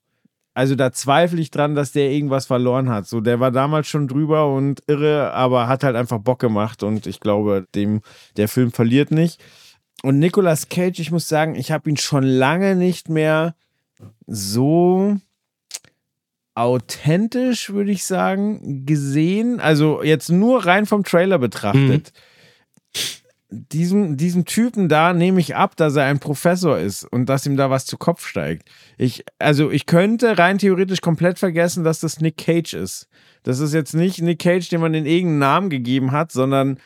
also 0.54 0.76
da 0.76 0.92
zweifle 0.92 1.40
ich 1.40 1.52
dran, 1.52 1.76
dass 1.76 1.92
der 1.92 2.12
irgendwas 2.12 2.48
verloren 2.48 2.90
hat. 2.90 3.08
So, 3.08 3.22
der 3.22 3.40
war 3.40 3.52
damals 3.52 3.88
schon 3.88 4.08
drüber 4.08 4.54
und 4.54 4.82
irre, 4.88 5.32
aber 5.32 5.68
hat 5.68 5.84
halt 5.84 5.96
einfach 5.96 6.20
Bock 6.20 6.40
gemacht 6.40 6.84
und 6.84 7.08
ich 7.08 7.20
glaube, 7.20 7.66
dem, 7.76 8.02
der 8.36 8.48
Film 8.48 8.72
verliert 8.72 9.12
nicht. 9.12 9.42
Und 10.02 10.20
Nicolas 10.20 10.70
Cage, 10.70 11.00
ich 11.00 11.12
muss 11.12 11.28
sagen, 11.28 11.56
ich 11.56 11.72
habe 11.72 11.90
ihn 11.90 11.98
schon 11.98 12.24
lange 12.24 12.76
nicht 12.76 13.10
mehr 13.10 13.56
so 14.28 15.18
authentisch, 16.60 17.72
würde 17.72 17.92
ich 17.92 18.04
sagen, 18.04 18.86
gesehen. 18.86 19.60
Also 19.60 20.04
jetzt 20.04 20.30
nur 20.30 20.66
rein 20.66 20.86
vom 20.86 21.04
Trailer 21.04 21.40
betrachtet. 21.40 22.14
Mhm 22.14 22.20
diesem, 23.50 24.16
diesem 24.16 24.46
Typen 24.46 24.90
da 24.90 25.14
nehme 25.14 25.40
ich 25.40 25.56
ab, 25.56 25.76
dass 25.76 25.96
er 25.96 26.06
ein 26.06 26.20
Professor 26.20 26.78
ist 26.78 27.04
und 27.04 27.28
dass 27.28 27.46
ihm 27.46 27.58
da 27.58 27.70
was 27.70 27.86
zu 27.86 27.98
Kopf 27.98 28.26
steigt. 28.26 28.70
Ich, 28.98 29.26
also 29.40 29.72
ich 29.72 29.88
könnte 29.88 30.38
rein 30.38 30.60
theoretisch 30.60 31.02
komplett 31.02 31.40
vergessen, 31.40 31.84
dass 31.84 32.00
das 32.00 32.22
Nick 32.22 32.38
Cage 32.38 32.76
ist. 32.76 33.08
Das 33.44 33.60
ist 33.60 33.74
jetzt 33.74 33.96
nicht 33.96 34.22
Nick 34.22 34.40
Cage, 34.40 34.70
dem 34.70 34.82
man 34.82 34.94
den 34.94 35.06
irgendeinen 35.06 35.40
Namen 35.40 35.70
gegeben 35.70 36.12
hat, 36.12 36.32
sondern 36.32 36.80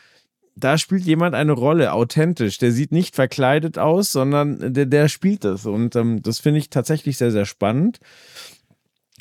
da 0.56 0.78
spielt 0.78 1.04
jemand 1.04 1.34
eine 1.34 1.52
Rolle, 1.52 1.92
authentisch. 1.92 2.58
Der 2.58 2.72
sieht 2.72 2.92
nicht 2.92 3.14
verkleidet 3.14 3.76
aus, 3.76 4.12
sondern 4.12 4.72
der, 4.72 4.86
der 4.86 5.08
spielt 5.08 5.44
das. 5.44 5.66
Und 5.66 5.96
ähm, 5.96 6.22
das 6.22 6.38
finde 6.38 6.60
ich 6.60 6.70
tatsächlich 6.70 7.18
sehr, 7.18 7.32
sehr 7.32 7.44
spannend. 7.44 7.98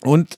Und 0.02 0.38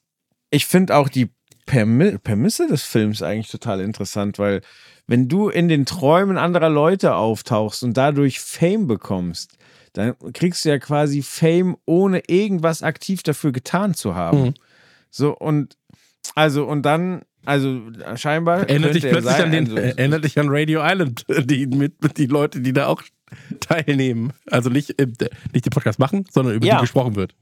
ich 0.56 0.66
finde 0.66 0.96
auch 0.96 1.10
die 1.10 1.30
Permi 1.66 2.18
Permisse 2.18 2.68
des 2.68 2.84
Films 2.84 3.22
eigentlich 3.22 3.50
total 3.50 3.82
interessant, 3.82 4.40
weil 4.40 4.62
wenn 5.08 5.28
du 5.28 5.50
in 5.50 5.68
den 5.68 5.86
Träumen 5.86 6.38
anderer 6.38 6.70
Leute 6.70 7.16
auftauchst 7.16 7.84
und 7.84 7.98
dadurch 7.98 8.40
Fame 8.40 8.88
bekommst, 8.88 9.58
dann 9.94 10.16
kriegst 10.34 10.66
du 10.66 10.70
ja 10.70 10.80
quasi 10.80 11.22
Fame, 11.22 11.78
ohne 11.86 12.22
irgendwas 12.28 12.84
aktiv 12.84 13.24
dafür 13.24 13.52
getan 13.52 13.94
zu 13.94 14.16
haben. 14.16 14.42
Mhm. 14.42 14.54
So, 15.10 15.36
und 15.36 15.78
also, 16.34 16.66
und 16.66 16.84
dann, 16.84 17.22
also 17.46 17.82
scheinbar. 18.16 18.68
Erinnert 18.68 18.96
dich 18.96 19.04
plötzlich 19.04 19.36
sein, 19.36 19.44
an 19.44 19.52
den, 19.52 19.66
also, 19.66 19.78
erinnert 19.78 20.24
dich 20.24 20.40
an 20.40 20.48
Radio 20.50 20.82
Island, 20.84 21.26
die 21.46 21.68
mit, 21.68 21.94
die 22.18 22.26
Leute, 22.26 22.62
die 22.62 22.74
da 22.74 22.88
auch 22.88 23.04
teilnehmen. 23.60 24.34
Also 24.50 24.70
nicht, 24.70 24.96
nicht 25.00 25.66
den 25.66 25.72
Podcast 25.72 26.00
machen, 26.00 26.26
sondern 26.32 26.56
über 26.56 26.66
ja. 26.66 26.76
die 26.76 26.82
gesprochen 26.82 27.16
wird. 27.16 27.36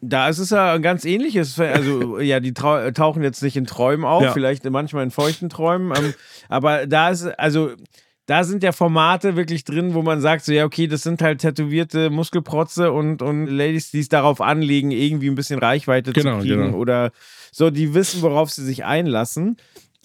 Da 0.00 0.28
ist 0.28 0.38
es 0.38 0.50
ja 0.50 0.74
ein 0.74 0.82
ganz 0.82 1.04
ähnliches. 1.04 1.58
Also, 1.58 2.20
ja, 2.20 2.40
die 2.40 2.54
tauchen 2.54 3.22
jetzt 3.22 3.42
nicht 3.42 3.56
in 3.56 3.66
Träumen 3.66 4.04
auf, 4.04 4.22
ja. 4.22 4.32
vielleicht 4.32 4.68
manchmal 4.68 5.04
in 5.04 5.10
feuchten 5.10 5.48
Träumen. 5.48 5.96
Ähm, 5.96 6.14
aber 6.48 6.86
da 6.86 7.10
ist, 7.10 7.26
also, 7.38 7.70
da 8.26 8.42
sind 8.42 8.62
ja 8.62 8.72
Formate 8.72 9.36
wirklich 9.36 9.64
drin, 9.64 9.94
wo 9.94 10.02
man 10.02 10.20
sagt, 10.20 10.44
so, 10.44 10.52
ja, 10.52 10.64
okay, 10.64 10.88
das 10.88 11.02
sind 11.02 11.22
halt 11.22 11.40
tätowierte 11.40 12.10
Muskelprotze 12.10 12.90
und, 12.90 13.22
und 13.22 13.46
Ladies, 13.46 13.92
die 13.92 14.00
es 14.00 14.08
darauf 14.08 14.40
anlegen, 14.40 14.90
irgendwie 14.90 15.28
ein 15.30 15.36
bisschen 15.36 15.60
Reichweite 15.60 16.12
genau, 16.12 16.38
zu 16.38 16.42
kriegen 16.42 16.66
genau. 16.66 16.76
oder 16.76 17.12
so, 17.52 17.70
die 17.70 17.94
wissen, 17.94 18.22
worauf 18.22 18.50
sie 18.50 18.64
sich 18.64 18.84
einlassen. 18.84 19.56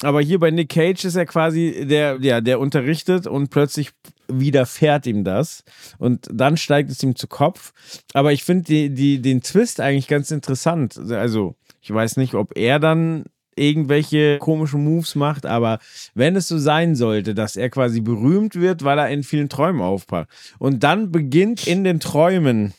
Aber 0.04 0.22
hier 0.22 0.40
bei 0.40 0.52
Nick 0.52 0.70
Cage 0.70 1.06
ist 1.06 1.16
er 1.16 1.26
quasi 1.26 1.86
der, 1.88 2.18
ja, 2.22 2.42
der 2.42 2.60
unterrichtet 2.60 3.28
und 3.28 3.50
plötzlich 3.50 3.92
widerfährt 4.28 5.06
ihm 5.06 5.24
das. 5.24 5.64
Und 6.00 6.28
dann 6.32 6.58
steigt 6.58 6.90
es 6.90 7.04
ihm 7.04 7.16
zu 7.16 7.28
Kopf. 7.28 7.74
Aber 8.14 8.32
ich 8.34 8.44
finde 8.44 8.64
die, 8.64 8.90
die, 8.90 9.22
den 9.22 9.42
Twist 9.42 9.80
eigentlich 9.80 10.08
ganz 10.08 10.32
interessant. 10.32 10.98
Also, 10.98 11.56
ich 11.82 11.94
weiß 11.94 12.18
nicht, 12.18 12.34
ob 12.34 12.58
er 12.58 12.80
dann 12.80 13.26
irgendwelche 13.56 14.40
komischen 14.40 14.84
Moves 14.84 15.16
macht, 15.16 15.46
aber 15.46 15.80
wenn 16.14 16.36
es 16.36 16.48
so 16.48 16.58
sein 16.58 16.96
sollte, 16.96 17.36
dass 17.36 17.58
er 17.58 17.70
quasi 17.70 18.00
berühmt 18.00 18.56
wird, 18.56 18.84
weil 18.84 18.98
er 18.98 19.10
in 19.10 19.24
vielen 19.24 19.50
Träumen 19.50 19.82
aufpasst 19.82 20.30
und 20.58 20.84
dann 20.84 21.12
beginnt 21.12 21.68
in 21.68 21.84
den 21.84 22.00
Träumen 22.00 22.74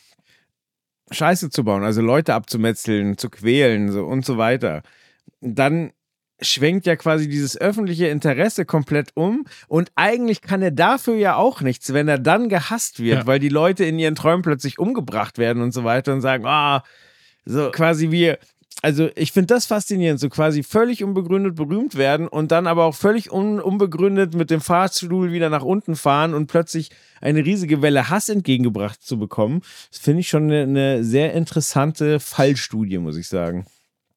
Scheiße 1.11 1.51
zu 1.51 1.63
bauen, 1.63 1.83
also 1.83 2.01
Leute 2.01 2.33
abzumetzeln, 2.33 3.17
zu 3.19 3.29
quälen 3.29 3.91
so 3.91 4.03
und 4.03 4.25
so 4.25 4.37
weiter, 4.37 4.81
dann 5.41 5.91
schwenkt 6.43 6.85
ja 6.85 6.95
quasi 6.95 7.27
dieses 7.27 7.59
öffentliche 7.59 8.07
Interesse 8.07 8.65
komplett 8.65 9.11
um 9.15 9.45
und 9.67 9.91
eigentlich 9.95 10.41
kann 10.41 10.61
er 10.61 10.71
dafür 10.71 11.15
ja 11.15 11.35
auch 11.35 11.61
nichts, 11.61 11.93
wenn 11.93 12.07
er 12.07 12.19
dann 12.19 12.49
gehasst 12.49 12.99
wird, 12.99 13.19
ja. 13.19 13.27
weil 13.27 13.39
die 13.39 13.49
Leute 13.49 13.85
in 13.85 13.99
ihren 13.99 14.15
Träumen 14.15 14.41
plötzlich 14.41 14.79
umgebracht 14.79 15.37
werden 15.37 15.61
und 15.61 15.73
so 15.73 15.83
weiter 15.83 16.13
und 16.13 16.21
sagen, 16.21 16.45
ah, 16.45 16.77
oh, 16.77 16.87
so 17.45 17.71
quasi 17.71 18.11
wie 18.11 18.35
also 18.83 19.09
ich 19.15 19.31
finde 19.31 19.47
das 19.47 19.65
faszinierend, 19.65 20.19
so 20.19 20.27
quasi 20.27 20.61
völlig 20.61 21.05
unbegründet 21.05 21.55
berühmt 21.55 21.95
werden 21.95 22.27
und 22.27 22.51
dann 22.51 22.67
aber 22.67 22.83
auch 22.83 22.95
völlig 22.95 23.31
un 23.31 23.61
unbegründet 23.61 24.33
mit 24.33 24.49
dem 24.49 24.59
Fahrstuhl 24.59 25.31
wieder 25.31 25.49
nach 25.49 25.63
unten 25.63 25.95
fahren 25.95 26.33
und 26.33 26.47
plötzlich 26.47 26.89
eine 27.21 27.45
riesige 27.45 27.81
Welle 27.81 28.09
Hass 28.09 28.27
entgegengebracht 28.27 29.01
zu 29.01 29.17
bekommen. 29.17 29.61
Das 29.89 29.99
finde 29.99 30.19
ich 30.19 30.27
schon 30.27 30.51
eine, 30.51 30.63
eine 30.63 31.03
sehr 31.05 31.33
interessante 31.33 32.19
Fallstudie, 32.19 32.97
muss 32.97 33.15
ich 33.15 33.29
sagen. 33.29 33.65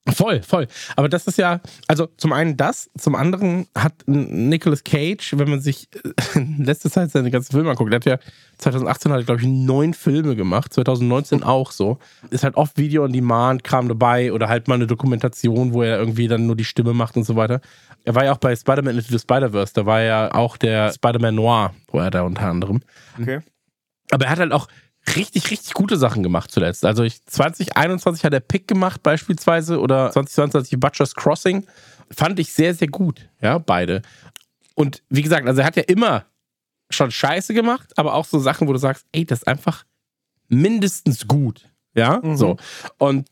Voll, 0.08 0.40
voll. 0.42 0.68
Aber 0.94 1.08
das 1.08 1.26
ist 1.26 1.36
ja, 1.36 1.60
also 1.88 2.06
zum 2.16 2.32
einen 2.32 2.56
das, 2.56 2.90
zum 2.96 3.16
anderen 3.16 3.66
hat 3.76 3.92
Nicolas 4.06 4.84
Cage, 4.84 5.34
wenn 5.36 5.50
man 5.50 5.60
sich 5.60 5.88
in 6.34 6.64
letzter 6.64 6.90
Zeit 6.90 7.10
seine 7.10 7.30
ganzen 7.30 7.52
Filme 7.52 7.70
anguckt, 7.70 7.90
der 7.90 7.96
hat 7.96 8.04
ja 8.04 8.18
2018 8.58 9.12
hat 9.12 9.26
glaube 9.26 9.40
ich, 9.40 9.46
neun 9.46 9.94
Filme 9.94 10.36
gemacht, 10.36 10.72
2019 10.72 11.42
auch 11.42 11.72
so. 11.72 11.98
Ist 12.30 12.44
halt 12.44 12.56
oft 12.56 12.78
Video 12.78 13.04
on 13.04 13.12
Demand, 13.12 13.64
Kram 13.64 13.88
dabei 13.88 14.32
oder 14.32 14.48
halt 14.48 14.68
mal 14.68 14.74
eine 14.74 14.86
Dokumentation, 14.86 15.74
wo 15.74 15.82
er 15.82 15.98
irgendwie 15.98 16.28
dann 16.28 16.46
nur 16.46 16.56
die 16.56 16.64
Stimme 16.64 16.94
macht 16.94 17.16
und 17.16 17.24
so 17.24 17.34
weiter. 17.34 17.60
Er 18.04 18.14
war 18.14 18.24
ja 18.24 18.32
auch 18.32 18.38
bei 18.38 18.54
Spider-Man 18.54 18.96
Into 18.96 19.10
the 19.10 19.18
Spider-Verse, 19.18 19.72
da 19.74 19.86
war 19.86 20.02
ja 20.02 20.32
auch 20.32 20.56
der 20.56 20.92
Spider-Man 20.92 21.34
Noir, 21.34 21.74
wo 21.88 21.98
er 21.98 22.10
da 22.10 22.22
unter 22.22 22.46
anderem. 22.46 22.80
Okay. 23.20 23.40
Aber 24.12 24.26
er 24.26 24.30
hat 24.30 24.38
halt 24.38 24.52
auch 24.52 24.68
richtig, 25.14 25.50
richtig 25.50 25.74
gute 25.74 25.96
Sachen 25.96 26.22
gemacht 26.22 26.50
zuletzt. 26.50 26.84
Also 26.84 27.02
ich, 27.02 27.24
2021 27.26 28.24
hat 28.24 28.32
er 28.32 28.40
Pick 28.40 28.66
gemacht 28.66 29.02
beispielsweise 29.02 29.80
oder 29.80 30.10
2022 30.10 30.80
Butcher's 30.80 31.14
Crossing. 31.14 31.66
Fand 32.10 32.38
ich 32.38 32.52
sehr, 32.52 32.74
sehr 32.74 32.88
gut. 32.88 33.28
Ja, 33.40 33.58
beide. 33.58 34.02
Und 34.74 35.02
wie 35.08 35.22
gesagt, 35.22 35.46
also 35.46 35.60
er 35.60 35.66
hat 35.66 35.76
ja 35.76 35.84
immer 35.84 36.26
schon 36.90 37.10
Scheiße 37.10 37.54
gemacht, 37.54 37.92
aber 37.96 38.14
auch 38.14 38.24
so 38.24 38.38
Sachen, 38.38 38.68
wo 38.68 38.72
du 38.72 38.78
sagst, 38.78 39.06
ey, 39.12 39.24
das 39.24 39.40
ist 39.40 39.48
einfach 39.48 39.84
mindestens 40.48 41.26
gut. 41.26 41.68
Ja, 41.94 42.20
mhm. 42.22 42.36
so. 42.36 42.56
Und 42.98 43.28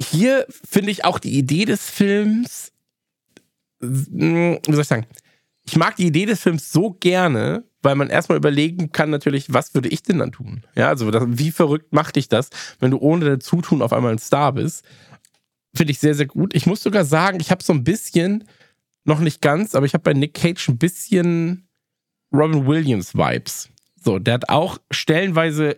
hier 0.00 0.46
finde 0.48 0.90
ich 0.90 1.04
auch 1.04 1.18
die 1.18 1.36
Idee 1.36 1.64
des 1.64 1.88
Films, 1.88 2.72
hm, 3.80 4.58
wie 4.66 4.72
soll 4.72 4.82
ich 4.82 4.88
sagen, 4.88 5.06
ich 5.66 5.76
mag 5.76 5.96
die 5.96 6.06
Idee 6.06 6.24
des 6.24 6.40
Films 6.40 6.72
so 6.72 6.92
gerne, 6.92 7.64
weil 7.82 7.94
man 7.94 8.10
erstmal 8.10 8.38
überlegen 8.38 8.92
kann 8.92 9.10
natürlich, 9.10 9.52
was 9.52 9.74
würde 9.74 9.88
ich 9.88 10.02
denn 10.02 10.18
dann 10.18 10.32
tun? 10.32 10.64
Ja, 10.74 10.88
also 10.88 11.10
das, 11.10 11.24
wie 11.26 11.50
verrückt 11.50 11.92
macht 11.92 12.16
dich 12.16 12.28
das, 12.28 12.50
wenn 12.80 12.90
du 12.90 12.98
ohne 12.98 13.24
dein 13.24 13.40
Zutun 13.40 13.82
auf 13.82 13.92
einmal 13.92 14.12
ein 14.12 14.18
Star 14.18 14.52
bist? 14.52 14.84
Finde 15.74 15.92
ich 15.92 15.98
sehr, 15.98 16.14
sehr 16.14 16.26
gut. 16.26 16.54
Ich 16.54 16.66
muss 16.66 16.82
sogar 16.82 17.04
sagen, 17.04 17.40
ich 17.40 17.50
habe 17.50 17.62
so 17.62 17.72
ein 17.72 17.84
bisschen, 17.84 18.44
noch 19.04 19.20
nicht 19.20 19.40
ganz, 19.40 19.74
aber 19.74 19.86
ich 19.86 19.94
habe 19.94 20.02
bei 20.02 20.12
Nick 20.12 20.34
Cage 20.34 20.68
ein 20.68 20.78
bisschen 20.78 21.68
Robin 22.32 22.66
Williams 22.66 23.14
Vibes. 23.14 23.70
So, 24.02 24.18
der 24.18 24.34
hat 24.34 24.48
auch 24.48 24.78
stellenweise 24.90 25.76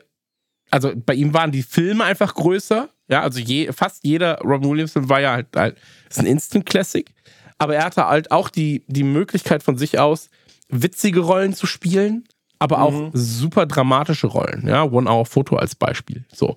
also 0.71 0.93
bei 0.95 1.15
ihm 1.15 1.35
waren 1.35 1.53
die 1.53 1.63
Filme 1.63 2.05
einfach 2.05 2.35
größer. 2.35 2.89
Ja, 3.09 3.23
also 3.23 3.41
je, 3.41 3.73
fast 3.73 4.05
jeder 4.05 4.39
Robin 4.39 4.71
Williams-Film 4.71 5.09
war 5.09 5.21
ja 5.21 5.33
halt, 5.33 5.49
halt 5.57 5.77
ist 6.09 6.21
ein 6.21 6.27
Instant 6.27 6.65
Classic. 6.65 7.13
Aber 7.59 7.75
er 7.75 7.85
hatte 7.85 8.07
halt 8.07 8.31
auch 8.31 8.49
die, 8.49 8.85
die 8.87 9.03
Möglichkeit 9.03 9.63
von 9.63 9.77
sich 9.77 9.99
aus, 9.99 10.31
witzige 10.71 11.21
Rollen 11.21 11.55
zu 11.55 11.67
spielen, 11.67 12.25
aber 12.59 12.83
auch 12.83 12.93
mhm. 12.93 13.11
super 13.15 13.67
dramatische 13.67 14.27
Rollen. 14.27 14.67
Ja, 14.67 14.85
One-Hour-Foto 14.85 15.57
als 15.57 15.75
Beispiel. 15.75 16.25
So. 16.33 16.57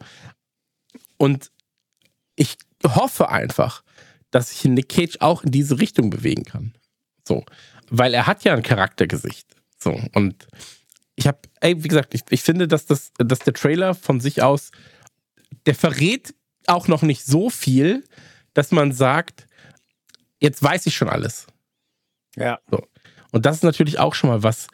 Und 1.17 1.51
ich 2.35 2.57
hoffe 2.85 3.29
einfach, 3.29 3.83
dass 4.31 4.49
sich 4.49 4.65
Nick 4.65 4.89
Cage 4.89 5.17
auch 5.19 5.43
in 5.43 5.51
diese 5.51 5.79
Richtung 5.79 6.09
bewegen 6.09 6.43
kann. 6.43 6.73
So. 7.27 7.45
Weil 7.89 8.13
er 8.13 8.27
hat 8.27 8.43
ja 8.43 8.53
ein 8.53 8.63
Charaktergesicht. 8.63 9.47
So. 9.77 9.99
Und 10.13 10.47
ich 11.15 11.27
habe, 11.27 11.39
ey, 11.61 11.83
wie 11.83 11.87
gesagt, 11.87 12.13
ich, 12.13 12.21
ich 12.29 12.41
finde, 12.41 12.67
dass, 12.67 12.85
das, 12.85 13.11
dass 13.17 13.39
der 13.39 13.53
Trailer 13.53 13.93
von 13.93 14.19
sich 14.19 14.41
aus, 14.41 14.71
der 15.65 15.75
verrät 15.75 16.33
auch 16.67 16.87
noch 16.87 17.01
nicht 17.01 17.25
so 17.25 17.49
viel, 17.49 18.03
dass 18.53 18.71
man 18.71 18.91
sagt, 18.91 19.47
jetzt 20.39 20.61
weiß 20.61 20.85
ich 20.87 20.95
schon 20.95 21.09
alles. 21.09 21.47
Ja. 22.35 22.59
So. 22.69 22.81
Und 23.33 23.45
das 23.45 23.57
ist 23.57 23.63
natürlich 23.63 23.99
auch 23.99 24.13
schon 24.13 24.29
mal 24.29 24.43
was, 24.43 24.67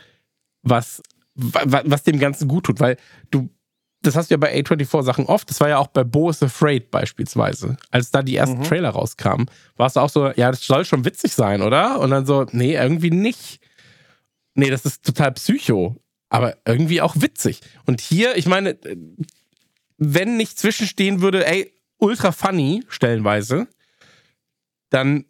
was, 0.61 1.01
was, 1.33 1.83
was 1.85 2.03
dem 2.03 2.19
Ganzen 2.19 2.47
gut 2.47 2.65
tut, 2.65 2.79
weil 2.79 2.97
du, 3.31 3.49
das 4.03 4.15
hast 4.15 4.29
du 4.29 4.35
ja 4.35 4.37
bei 4.37 4.55
A24 4.55 5.01
Sachen 5.01 5.25
oft, 5.25 5.49
das 5.49 5.59
war 5.59 5.69
ja 5.69 5.79
auch 5.79 5.87
bei 5.87 6.03
Bo 6.03 6.29
is 6.29 6.43
Afraid 6.43 6.91
beispielsweise. 6.91 7.77
Als 7.89 8.11
da 8.11 8.21
die 8.21 8.35
ersten 8.35 8.59
mhm. 8.59 8.63
Trailer 8.63 8.89
rauskamen, 8.89 9.49
war 9.75 9.87
es 9.87 9.97
auch 9.97 10.09
so, 10.09 10.27
ja, 10.27 10.51
das 10.51 10.63
soll 10.63 10.85
schon 10.85 11.03
witzig 11.03 11.33
sein, 11.33 11.63
oder? 11.63 11.99
Und 11.99 12.11
dann 12.11 12.27
so, 12.27 12.45
nee, 12.51 12.75
irgendwie 12.75 13.11
nicht. 13.11 13.59
Nee, 14.53 14.69
das 14.69 14.85
ist 14.85 15.03
total 15.03 15.31
psycho 15.31 15.97
aber 16.29 16.57
irgendwie 16.65 17.01
auch 17.01 17.15
witzig. 17.17 17.61
Und 17.85 17.99
hier, 17.99 18.37
ich 18.37 18.45
meine, 18.45 18.77
wenn 19.97 20.37
nicht 20.37 20.57
zwischenstehen 20.57 21.21
würde, 21.21 21.45
ey, 21.45 21.73
ultra 21.97 22.31
funny, 22.31 22.85
stellenweise, 22.87 23.67
dann 24.89 25.25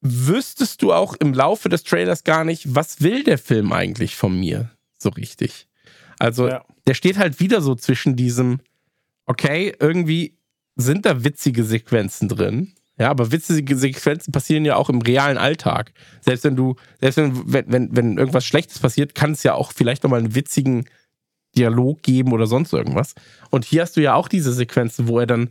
wüsstest 0.00 0.82
du 0.82 0.92
auch 0.92 1.14
im 1.14 1.34
Laufe 1.34 1.68
des 1.68 1.82
Trailers 1.84 2.24
gar 2.24 2.44
nicht, 2.44 2.74
was 2.74 3.00
will 3.00 3.22
der 3.24 3.38
Film 3.38 3.72
eigentlich 3.72 4.16
von 4.16 4.38
mir 4.38 4.70
so 4.98 5.10
richtig. 5.10 5.66
Also, 6.18 6.48
ja. 6.48 6.64
der 6.86 6.94
steht 6.94 7.18
halt 7.18 7.40
wieder 7.40 7.60
so 7.60 7.74
zwischen 7.74 8.16
diesem, 8.16 8.60
okay, 9.26 9.74
irgendwie 9.78 10.36
sind 10.76 11.06
da 11.06 11.24
witzige 11.24 11.64
Sequenzen 11.64 12.28
drin, 12.28 12.72
ja, 13.00 13.10
aber 13.10 13.32
witzige 13.32 13.78
Sequenzen 13.78 14.30
passieren 14.30 14.66
ja 14.66 14.76
auch 14.76 14.90
im 14.90 15.00
realen 15.00 15.38
Alltag. 15.38 15.92
Selbst 16.20 16.44
wenn 16.44 16.54
du, 16.54 16.76
selbst 17.00 17.16
wenn, 17.16 17.72
wenn, 17.72 17.96
wenn 17.96 18.18
irgendwas 18.18 18.44
Schlechtes 18.44 18.78
passiert, 18.78 19.14
kann 19.14 19.32
es 19.32 19.42
ja 19.42 19.54
auch 19.54 19.72
vielleicht 19.72 20.02
nochmal 20.02 20.20
einen 20.20 20.34
witzigen 20.34 20.84
Dialog 21.56 22.02
geben 22.02 22.32
oder 22.32 22.46
sonst 22.46 22.74
irgendwas. 22.74 23.14
Und 23.48 23.64
hier 23.64 23.82
hast 23.82 23.96
du 23.96 24.02
ja 24.02 24.14
auch 24.14 24.28
diese 24.28 24.52
Sequenzen, 24.52 25.08
wo 25.08 25.18
er 25.18 25.26
dann 25.26 25.48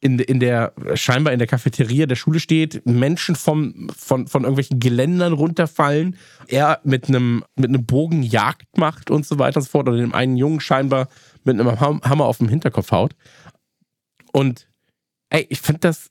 in, 0.00 0.18
in 0.18 0.40
der, 0.40 0.72
scheinbar 0.94 1.32
in 1.32 1.38
der 1.38 1.48
Cafeteria 1.48 2.06
der 2.06 2.16
Schule 2.16 2.40
steht, 2.40 2.84
Menschen 2.86 3.36
vom, 3.36 3.90
von, 3.96 4.26
von 4.26 4.42
irgendwelchen 4.42 4.80
Geländern 4.80 5.34
runterfallen, 5.34 6.16
er 6.48 6.80
mit 6.84 7.08
einem, 7.08 7.44
mit 7.56 7.68
einem 7.68 7.84
Bogen 7.84 8.22
Jagd 8.22 8.78
macht 8.78 9.10
und 9.10 9.26
so 9.26 9.38
weiter 9.38 9.58
und 9.58 9.64
so 9.64 9.70
fort, 9.70 9.88
oder 9.88 9.98
dem 9.98 10.14
einen 10.14 10.36
Jungen 10.36 10.60
scheinbar 10.60 11.08
mit 11.44 11.60
einem 11.60 11.78
Hammer 11.80 12.24
auf 12.24 12.38
dem 12.38 12.48
Hinterkopf 12.48 12.90
haut. 12.92 13.14
Und 14.32 14.68
ey, 15.28 15.46
ich 15.50 15.60
finde 15.60 15.80
das 15.80 16.10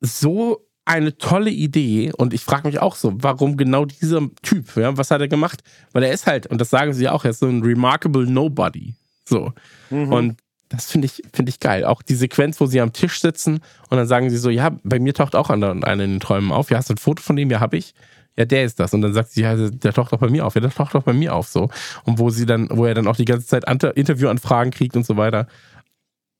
so 0.00 0.66
eine 0.84 1.18
tolle 1.18 1.50
Idee 1.50 2.12
und 2.16 2.32
ich 2.32 2.42
frage 2.42 2.66
mich 2.66 2.80
auch 2.80 2.96
so, 2.96 3.12
warum 3.22 3.56
genau 3.56 3.84
dieser 3.84 4.22
Typ, 4.42 4.74
ja, 4.76 4.96
was 4.96 5.10
hat 5.10 5.20
er 5.20 5.28
gemacht? 5.28 5.62
Weil 5.92 6.02
er 6.02 6.12
ist 6.12 6.26
halt, 6.26 6.46
und 6.46 6.60
das 6.60 6.70
sagen 6.70 6.94
sie 6.94 7.04
ja 7.04 7.12
auch, 7.12 7.24
er 7.24 7.30
ist 7.30 7.40
so 7.40 7.46
ein 7.46 7.62
remarkable 7.62 8.26
Nobody. 8.26 8.94
So. 9.24 9.52
Mhm. 9.90 10.12
Und 10.12 10.42
das 10.68 10.90
finde 10.90 11.06
ich, 11.06 11.22
finde 11.32 11.50
ich 11.50 11.60
geil. 11.60 11.84
Auch 11.84 12.02
die 12.02 12.14
Sequenz, 12.14 12.60
wo 12.60 12.66
sie 12.66 12.80
am 12.80 12.92
Tisch 12.92 13.20
sitzen 13.20 13.60
und 13.88 13.96
dann 13.96 14.06
sagen 14.06 14.30
sie 14.30 14.36
so, 14.36 14.50
ja, 14.50 14.76
bei 14.82 14.98
mir 14.98 15.14
taucht 15.14 15.34
auch 15.34 15.50
einer 15.50 15.72
in 15.72 15.98
den 15.98 16.20
Träumen 16.20 16.52
auf. 16.52 16.70
Ja, 16.70 16.78
hast 16.78 16.90
du 16.90 16.94
ein 16.94 16.98
Foto 16.98 17.22
von 17.22 17.36
dem? 17.36 17.50
Ja, 17.50 17.60
habe 17.60 17.76
ich. 17.76 17.94
Ja, 18.36 18.44
der 18.44 18.64
ist 18.64 18.78
das. 18.78 18.94
Und 18.94 19.00
dann 19.00 19.14
sagt 19.14 19.30
sie, 19.30 19.42
ja, 19.42 19.56
der 19.56 19.92
taucht 19.92 20.12
doch 20.12 20.20
bei 20.20 20.28
mir 20.28 20.46
auf. 20.46 20.54
Ja, 20.54 20.60
der 20.60 20.70
taucht 20.70 20.94
doch 20.94 21.02
bei 21.02 21.12
mir 21.12 21.34
auf. 21.34 21.48
So. 21.48 21.70
Und 22.04 22.18
wo 22.18 22.30
sie 22.30 22.46
dann, 22.46 22.68
wo 22.70 22.84
er 22.84 22.94
dann 22.94 23.08
auch 23.08 23.16
die 23.16 23.24
ganze 23.24 23.46
Zeit 23.46 23.64
Interviewanfragen 23.64 24.72
kriegt 24.72 24.94
und 24.94 25.04
so 25.04 25.16
weiter. 25.16 25.48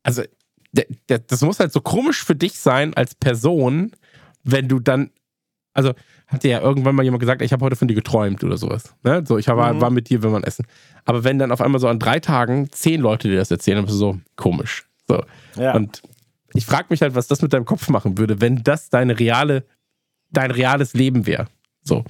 Also, 0.04 0.22
der, 0.72 0.86
der, 1.08 1.18
das 1.18 1.40
muss 1.40 1.58
halt 1.58 1.72
so 1.72 1.80
komisch 1.80 2.22
für 2.22 2.36
dich 2.36 2.58
sein 2.58 2.94
als 2.94 3.14
Person, 3.14 3.92
wenn 4.44 4.68
du 4.68 4.78
dann, 4.78 5.10
also 5.72 5.92
hat 6.28 6.44
dir 6.44 6.50
ja 6.50 6.60
irgendwann 6.60 6.94
mal 6.94 7.02
jemand 7.02 7.20
gesagt, 7.20 7.40
ich 7.40 7.52
habe 7.52 7.64
heute 7.64 7.74
von 7.74 7.88
dir 7.88 7.94
geträumt 7.94 8.44
oder 8.44 8.58
sowas. 8.58 8.94
Ne? 9.02 9.24
So, 9.26 9.38
ich 9.38 9.48
war, 9.48 9.72
mhm. 9.72 9.80
war 9.80 9.90
mit 9.90 10.10
dir, 10.10 10.22
wenn 10.22 10.30
man 10.30 10.44
essen. 10.44 10.66
Aber 11.06 11.24
wenn 11.24 11.38
dann 11.38 11.50
auf 11.50 11.62
einmal 11.62 11.80
so 11.80 11.88
an 11.88 11.98
drei 11.98 12.20
Tagen 12.20 12.70
zehn 12.70 13.00
Leute 13.00 13.28
dir 13.28 13.38
das 13.38 13.50
erzählen, 13.50 13.76
dann 13.76 13.86
bist 13.86 13.94
du 13.94 13.98
so 13.98 14.18
komisch. 14.36 14.86
So. 15.08 15.24
Ja. 15.56 15.74
Und 15.74 16.02
ich 16.52 16.66
frage 16.66 16.86
mich 16.90 17.00
halt, 17.00 17.14
was 17.14 17.28
das 17.28 17.40
mit 17.40 17.54
deinem 17.54 17.64
Kopf 17.64 17.88
machen 17.88 18.18
würde, 18.18 18.42
wenn 18.42 18.62
das 18.62 18.90
deine 18.90 19.18
reale, 19.18 19.64
dein 20.30 20.50
reales 20.50 20.92
Leben 20.92 21.26
wäre. 21.26 21.46
So. 21.82 22.04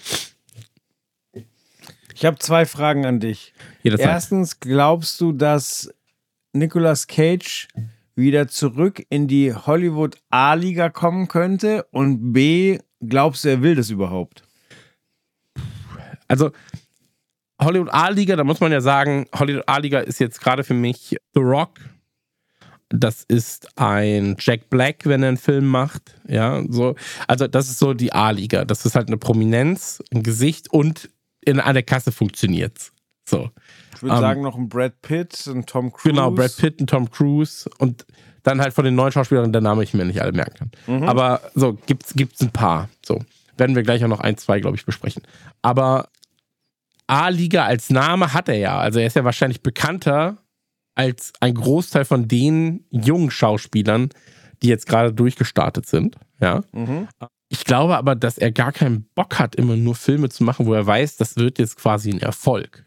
Ich 2.12 2.24
habe 2.24 2.38
zwei 2.38 2.66
Fragen 2.66 3.06
an 3.06 3.20
dich. 3.20 3.52
Jederzeit. 3.84 4.08
Erstens, 4.08 4.58
glaubst 4.58 5.20
du, 5.20 5.30
dass 5.30 5.94
Nicolas 6.52 7.06
Cage 7.06 7.68
wieder 8.16 8.48
zurück 8.48 9.06
in 9.10 9.28
die 9.28 9.54
Hollywood 9.54 10.16
A-Liga 10.28 10.88
kommen 10.88 11.28
könnte? 11.28 11.84
Und 11.92 12.32
B, 12.32 12.80
glaubst 13.00 13.44
du, 13.44 13.48
er 13.48 13.62
will 13.62 13.74
das 13.74 13.90
überhaupt? 13.90 14.42
Also, 16.28 16.52
Hollywood 17.60 17.92
A-Liga, 17.92 18.36
da 18.36 18.44
muss 18.44 18.60
man 18.60 18.70
ja 18.70 18.80
sagen, 18.80 19.26
Hollywood 19.34 19.64
A-Liga 19.66 20.00
ist 20.00 20.20
jetzt 20.20 20.40
gerade 20.40 20.62
für 20.62 20.74
mich 20.74 21.16
The 21.34 21.40
Rock. 21.40 21.80
Das 22.90 23.24
ist 23.24 23.68
ein 23.78 24.36
Jack 24.38 24.70
Black, 24.70 25.04
wenn 25.04 25.22
er 25.22 25.28
einen 25.28 25.36
Film 25.36 25.66
macht. 25.66 26.14
Ja, 26.26 26.62
so. 26.68 26.94
Also, 27.26 27.46
das 27.46 27.68
ist 27.68 27.78
so 27.78 27.94
die 27.94 28.12
A-Liga. 28.12 28.64
Das 28.64 28.86
ist 28.86 28.94
halt 28.94 29.08
eine 29.08 29.18
Prominenz, 29.18 30.02
ein 30.12 30.22
Gesicht 30.22 30.70
und 30.72 31.10
in 31.44 31.60
einer 31.60 31.82
Kasse 31.82 32.12
funktioniert 32.12 32.92
So. 33.28 33.50
Ich 33.98 34.02
würde 34.04 34.14
um, 34.14 34.18
ähm, 34.18 34.22
sagen, 34.22 34.42
noch 34.42 34.56
ein 34.56 34.68
Brad 34.68 35.02
Pitt, 35.02 35.44
ein 35.48 35.66
Tom 35.66 35.92
Cruise. 35.92 36.08
Genau, 36.08 36.30
Brad 36.30 36.56
Pitt, 36.56 36.80
ein 36.80 36.86
Tom 36.86 37.10
Cruise 37.10 37.68
und 37.78 38.06
dann 38.44 38.60
halt 38.60 38.72
von 38.72 38.84
den 38.84 38.94
neuen 38.94 39.10
Schauspielern, 39.10 39.52
der 39.52 39.60
Name 39.60 39.82
ich 39.82 39.92
mir 39.92 40.04
nicht 40.04 40.22
alle 40.22 40.30
merken 40.30 40.70
kann. 40.86 41.00
Mhm. 41.00 41.08
Aber 41.08 41.40
so, 41.54 41.74
gibt's, 41.86 42.14
gibt's 42.14 42.40
ein 42.40 42.52
paar. 42.52 42.88
So. 43.04 43.20
Werden 43.56 43.74
wir 43.74 43.82
gleich 43.82 44.04
auch 44.04 44.08
noch 44.08 44.20
ein, 44.20 44.36
zwei, 44.36 44.60
glaube 44.60 44.76
ich, 44.76 44.86
besprechen. 44.86 45.22
Aber 45.62 46.08
A-Liga 47.08 47.64
als 47.64 47.90
Name 47.90 48.32
hat 48.32 48.48
er 48.48 48.56
ja. 48.56 48.78
Also 48.78 49.00
er 49.00 49.08
ist 49.08 49.16
ja 49.16 49.24
wahrscheinlich 49.24 49.62
bekannter 49.62 50.38
als 50.94 51.32
ein 51.40 51.54
Großteil 51.54 52.04
von 52.04 52.28
den 52.28 52.84
jungen 52.90 53.32
Schauspielern, 53.32 54.10
die 54.62 54.68
jetzt 54.68 54.86
gerade 54.86 55.12
durchgestartet 55.12 55.86
sind. 55.86 56.16
Ja. 56.40 56.62
Mhm. 56.72 57.08
Ich 57.48 57.64
glaube 57.64 57.96
aber, 57.96 58.14
dass 58.14 58.38
er 58.38 58.52
gar 58.52 58.72
keinen 58.72 59.08
Bock 59.14 59.38
hat, 59.38 59.56
immer 59.56 59.74
nur 59.76 59.94
Filme 59.94 60.28
zu 60.28 60.44
machen, 60.44 60.66
wo 60.66 60.74
er 60.74 60.86
weiß, 60.86 61.16
das 61.16 61.36
wird 61.36 61.58
jetzt 61.58 61.76
quasi 61.76 62.10
ein 62.10 62.20
Erfolg. 62.20 62.84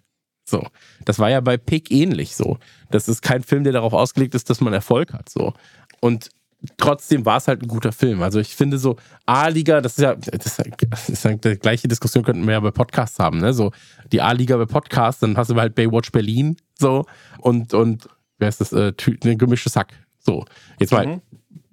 So. 0.51 0.67
Das 1.05 1.17
war 1.17 1.29
ja 1.29 1.41
bei 1.41 1.57
Pick 1.57 1.89
ähnlich 1.89 2.35
so. 2.35 2.57
Das 2.91 3.07
ist 3.07 3.21
kein 3.21 3.41
Film, 3.41 3.63
der 3.63 3.73
darauf 3.73 3.93
ausgelegt 3.93 4.35
ist, 4.35 4.49
dass 4.49 4.61
man 4.61 4.73
Erfolg 4.73 5.13
hat. 5.13 5.29
So. 5.29 5.53
Und 6.01 6.29
trotzdem 6.77 7.25
war 7.25 7.37
es 7.37 7.47
halt 7.47 7.63
ein 7.63 7.67
guter 7.67 7.91
Film. 7.91 8.21
Also 8.21 8.39
ich 8.39 8.55
finde 8.55 8.77
so 8.77 8.97
A-Liga, 9.25 9.81
das 9.81 9.97
ist 9.97 10.03
ja, 10.03 10.15
das 10.15 11.09
ist 11.09 11.23
ja 11.23 11.33
die 11.33 11.57
gleiche 11.57 11.87
Diskussion 11.87 12.23
könnten 12.23 12.45
wir 12.45 12.53
ja 12.53 12.59
bei 12.59 12.71
Podcasts 12.71 13.17
haben, 13.17 13.39
ne? 13.39 13.53
So 13.53 13.71
die 14.11 14.21
A-Liga 14.21 14.57
bei 14.57 14.65
Podcasts, 14.65 15.21
dann 15.21 15.37
hast 15.37 15.49
du 15.49 15.55
halt 15.55 15.73
Baywatch 15.73 16.11
Berlin 16.11 16.57
so 16.77 17.05
und 17.39 17.73
und 17.73 18.07
wer 18.37 18.49
ist 18.49 18.61
das? 18.61 18.73
Äh, 18.73 18.93
ein 19.23 19.37
gemischtes 19.37 19.75
Hack. 19.75 19.93
So. 20.19 20.45
Jetzt 20.79 20.91
mal 20.91 21.07
mhm. 21.07 21.21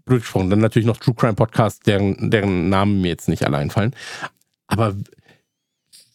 blöd 0.05 0.21
gesprochen. 0.21 0.51
Dann 0.51 0.61
natürlich 0.61 0.87
noch 0.87 0.99
True 0.99 1.15
Crime 1.15 1.35
Podcast, 1.35 1.87
deren, 1.87 2.31
deren 2.31 2.69
Namen 2.69 3.01
mir 3.01 3.09
jetzt 3.09 3.29
nicht 3.29 3.45
alle 3.45 3.59
einfallen. 3.59 3.95
Aber 4.69 4.95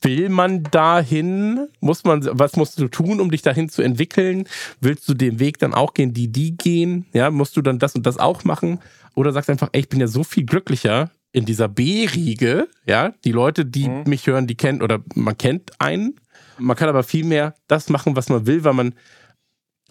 will 0.03 0.29
man 0.29 0.63
dahin? 0.63 1.67
Muss 1.79 2.03
man, 2.03 2.27
was 2.31 2.55
musst 2.55 2.79
du 2.79 2.87
tun, 2.87 3.19
um 3.19 3.31
dich 3.31 3.41
dahin 3.41 3.69
zu 3.69 3.81
entwickeln? 3.81 4.45
Willst 4.79 5.07
du 5.07 5.13
den 5.13 5.39
Weg 5.39 5.59
dann 5.59 5.73
auch 5.73 5.93
gehen, 5.93 6.13
die 6.13 6.31
die 6.31 6.55
gehen? 6.55 7.05
Ja, 7.13 7.31
musst 7.31 7.57
du 7.57 7.61
dann 7.61 7.79
das 7.79 7.95
und 7.95 8.05
das 8.05 8.17
auch 8.17 8.43
machen? 8.43 8.79
Oder 9.15 9.31
sagst 9.31 9.49
einfach, 9.49 9.69
ey, 9.71 9.81
ich 9.81 9.89
bin 9.89 9.99
ja 9.99 10.07
so 10.07 10.23
viel 10.23 10.45
glücklicher 10.45 11.11
in 11.31 11.45
dieser 11.45 11.67
B-Riege, 11.67 12.67
ja, 12.85 13.13
die 13.25 13.31
Leute, 13.31 13.65
die 13.65 13.89
mhm. 13.89 14.03
mich 14.05 14.27
hören, 14.27 14.45
die 14.45 14.55
kennen 14.55 14.81
oder 14.81 14.99
man 15.15 15.37
kennt 15.37 15.71
einen. 15.79 16.15
Man 16.59 16.77
kann 16.77 16.89
aber 16.89 17.03
viel 17.03 17.25
mehr 17.25 17.55
das 17.67 17.89
machen, 17.89 18.15
was 18.15 18.29
man 18.29 18.45
will, 18.45 18.63
weil 18.63 18.73
man, 18.73 18.93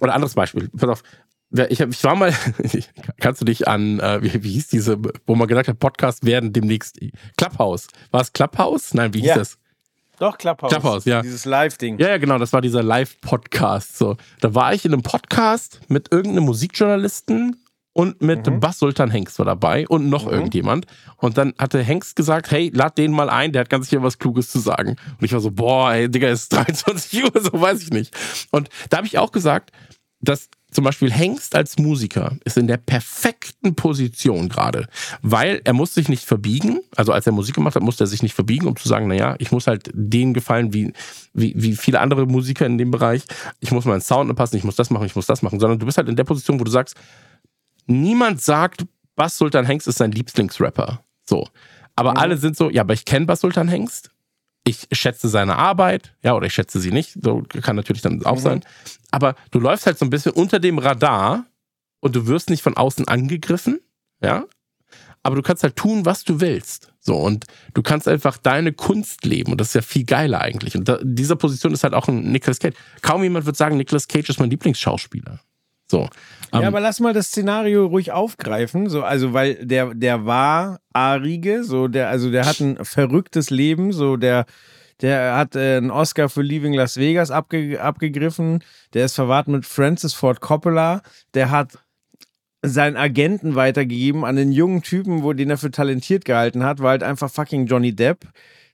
oder 0.00 0.14
anderes 0.14 0.34
Beispiel, 0.34 0.68
pass 0.68 0.88
auf, 0.88 1.02
ich, 1.68 1.82
hab, 1.82 1.90
ich 1.90 2.02
war 2.04 2.14
mal, 2.14 2.32
kannst 3.20 3.40
du 3.40 3.44
dich 3.44 3.68
an, 3.68 3.98
äh, 4.00 4.22
wie, 4.22 4.44
wie 4.44 4.52
hieß 4.52 4.68
diese, 4.68 4.98
wo 5.26 5.34
man 5.34 5.48
gesagt 5.48 5.68
hat, 5.68 5.80
Podcast 5.80 6.24
werden 6.24 6.52
demnächst 6.52 6.98
Clubhouse. 7.36 7.88
War 8.10 8.22
es 8.22 8.32
Clubhouse? 8.32 8.94
Nein, 8.94 9.12
wie 9.12 9.20
hieß 9.20 9.28
ja. 9.28 9.34
das? 9.36 9.58
Doch, 10.22 10.38
Clubhouse. 10.38 10.70
Clubhouse, 10.70 11.04
ja. 11.04 11.20
Dieses 11.20 11.44
Live-Ding. 11.46 11.98
Ja, 11.98 12.10
ja, 12.10 12.18
genau, 12.18 12.38
das 12.38 12.52
war 12.52 12.60
dieser 12.60 12.80
Live-Podcast. 12.84 13.98
So. 13.98 14.16
Da 14.38 14.54
war 14.54 14.72
ich 14.72 14.84
in 14.84 14.92
einem 14.92 15.02
Podcast 15.02 15.80
mit 15.88 16.12
irgendeinem 16.12 16.44
Musikjournalisten 16.44 17.56
und 17.92 18.22
mit 18.22 18.46
mhm. 18.46 18.60
Bass 18.60 18.78
Sultan 18.78 19.10
Hengst 19.10 19.40
war 19.40 19.46
dabei 19.46 19.84
und 19.88 20.08
noch 20.08 20.26
mhm. 20.26 20.30
irgendjemand. 20.30 20.86
Und 21.16 21.38
dann 21.38 21.54
hatte 21.58 21.82
Hengst 21.82 22.14
gesagt, 22.14 22.52
hey, 22.52 22.70
lad 22.72 22.98
den 22.98 23.10
mal 23.10 23.28
ein, 23.30 23.50
der 23.50 23.62
hat 23.62 23.68
ganz 23.68 23.90
sicher 23.90 24.04
was 24.04 24.20
Kluges 24.20 24.48
zu 24.48 24.60
sagen. 24.60 24.90
Und 24.90 25.24
ich 25.24 25.32
war 25.32 25.40
so, 25.40 25.50
boah, 25.50 25.92
ey, 25.92 26.08
Digga, 26.08 26.28
ist 26.28 26.52
23 26.52 27.24
Uhr, 27.24 27.32
so 27.40 27.60
weiß 27.60 27.82
ich 27.82 27.90
nicht. 27.90 28.14
Und 28.52 28.68
da 28.90 28.98
habe 28.98 29.08
ich 29.08 29.18
auch 29.18 29.32
gesagt, 29.32 29.72
dass 30.22 30.48
zum 30.70 30.84
Beispiel 30.84 31.12
Hengst 31.12 31.54
als 31.54 31.78
Musiker 31.78 32.38
ist 32.44 32.56
in 32.56 32.66
der 32.66 32.78
perfekten 32.78 33.74
Position 33.74 34.48
gerade, 34.48 34.88
weil 35.20 35.60
er 35.64 35.74
muss 35.74 35.92
sich 35.92 36.08
nicht 36.08 36.24
verbiegen. 36.24 36.80
Also 36.96 37.12
als 37.12 37.26
er 37.26 37.32
Musik 37.32 37.54
gemacht 37.54 37.74
hat, 37.74 37.82
musste 37.82 38.04
er 38.04 38.06
sich 38.06 38.22
nicht 38.22 38.34
verbiegen, 38.34 38.66
um 38.66 38.76
zu 38.76 38.88
sagen, 38.88 39.08
naja, 39.08 39.34
ich 39.38 39.52
muss 39.52 39.66
halt 39.66 39.90
denen 39.92 40.32
gefallen, 40.32 40.72
wie, 40.72 40.92
wie, 41.34 41.52
wie 41.56 41.76
viele 41.76 42.00
andere 42.00 42.26
Musiker 42.26 42.64
in 42.64 42.78
dem 42.78 42.90
Bereich. 42.90 43.24
Ich 43.60 43.70
muss 43.70 43.84
meinen 43.84 44.00
Sound 44.00 44.30
anpassen, 44.30 44.56
ich 44.56 44.64
muss 44.64 44.76
das 44.76 44.88
machen, 44.88 45.04
ich 45.04 45.14
muss 45.14 45.26
das 45.26 45.42
machen. 45.42 45.60
Sondern 45.60 45.78
du 45.78 45.84
bist 45.84 45.98
halt 45.98 46.08
in 46.08 46.16
der 46.16 46.24
Position, 46.24 46.58
wo 46.58 46.64
du 46.64 46.70
sagst, 46.70 46.96
niemand 47.86 48.40
sagt, 48.40 48.86
Bass 49.14 49.36
Sultan 49.36 49.66
Hengst 49.66 49.86
ist 49.88 49.98
sein 49.98 50.12
Lieblingsrapper. 50.12 51.04
So. 51.26 51.48
Aber 51.96 52.12
mhm. 52.12 52.16
alle 52.16 52.36
sind 52.38 52.56
so, 52.56 52.70
ja, 52.70 52.80
aber 52.80 52.94
ich 52.94 53.04
kenne 53.04 53.26
Bass 53.26 53.40
Sultan 53.40 53.68
Hengst 53.68 54.10
ich 54.64 54.86
schätze 54.92 55.28
seine 55.28 55.56
Arbeit, 55.56 56.14
ja, 56.22 56.34
oder 56.34 56.46
ich 56.46 56.54
schätze 56.54 56.78
sie 56.78 56.92
nicht, 56.92 57.18
so 57.20 57.42
kann 57.62 57.76
natürlich 57.76 58.02
dann 58.02 58.24
auch 58.24 58.36
mhm. 58.36 58.40
sein. 58.40 58.60
Aber 59.12 59.36
du 59.52 59.60
läufst 59.60 59.86
halt 59.86 59.98
so 59.98 60.04
ein 60.04 60.10
bisschen 60.10 60.32
unter 60.32 60.58
dem 60.58 60.78
Radar 60.78 61.46
und 62.00 62.16
du 62.16 62.26
wirst 62.26 62.50
nicht 62.50 62.62
von 62.62 62.76
außen 62.76 63.06
angegriffen, 63.06 63.78
ja. 64.20 64.46
Aber 65.22 65.36
du 65.36 65.42
kannst 65.42 65.62
halt 65.62 65.76
tun, 65.76 66.04
was 66.04 66.24
du 66.24 66.40
willst. 66.40 66.92
So, 66.98 67.16
und 67.16 67.44
du 67.74 67.82
kannst 67.82 68.08
einfach 68.08 68.38
deine 68.38 68.72
Kunst 68.72 69.24
leben. 69.24 69.52
Und 69.52 69.60
das 69.60 69.68
ist 69.68 69.74
ja 69.74 69.82
viel 69.82 70.04
geiler 70.04 70.40
eigentlich. 70.40 70.76
Und 70.76 70.88
da, 70.88 70.96
in 70.96 71.14
dieser 71.14 71.36
Position 71.36 71.72
ist 71.72 71.84
halt 71.84 71.94
auch 71.94 72.08
ein 72.08 72.32
Nicolas 72.32 72.58
Cage. 72.58 72.74
Kaum 73.02 73.22
jemand 73.22 73.46
wird 73.46 73.56
sagen, 73.56 73.76
Nicolas 73.76 74.08
Cage 74.08 74.30
ist 74.30 74.40
mein 74.40 74.50
Lieblingsschauspieler. 74.50 75.40
So. 75.88 76.08
Ja, 76.52 76.60
um, 76.60 76.64
aber 76.64 76.80
lass 76.80 76.98
mal 76.98 77.12
das 77.12 77.28
Szenario 77.28 77.86
ruhig 77.86 78.10
aufgreifen. 78.10 78.88
So, 78.88 79.02
also, 79.02 79.32
weil 79.32 79.64
der, 79.64 79.94
der 79.94 80.26
war 80.26 80.80
Arige, 80.92 81.62
so 81.62 81.86
der, 81.86 82.08
also 82.08 82.30
der 82.30 82.46
hat 82.46 82.60
ein 82.60 82.84
verrücktes 82.84 83.50
Leben, 83.50 83.92
so 83.92 84.16
der, 84.16 84.46
der 85.02 85.36
hat 85.36 85.56
äh, 85.56 85.76
einen 85.76 85.90
Oscar 85.90 86.28
für 86.28 86.42
Leaving 86.42 86.72
Las 86.72 86.96
Vegas 86.96 87.30
abge, 87.30 87.80
abgegriffen. 87.80 88.62
Der 88.94 89.04
ist 89.04 89.14
verwahrt 89.14 89.48
mit 89.48 89.66
Francis 89.66 90.14
Ford 90.14 90.40
Coppola. 90.40 91.02
Der 91.34 91.50
hat 91.50 91.78
seinen 92.62 92.96
Agenten 92.96 93.56
weitergegeben 93.56 94.24
an 94.24 94.36
den 94.36 94.52
jungen 94.52 94.82
Typen, 94.82 95.24
wo 95.24 95.32
den 95.32 95.50
er 95.50 95.58
für 95.58 95.72
talentiert 95.72 96.24
gehalten 96.24 96.62
hat, 96.64 96.78
war 96.78 96.90
halt 96.90 97.02
einfach 97.02 97.30
fucking 97.30 97.66
Johnny 97.66 97.94
Depp. 97.94 98.24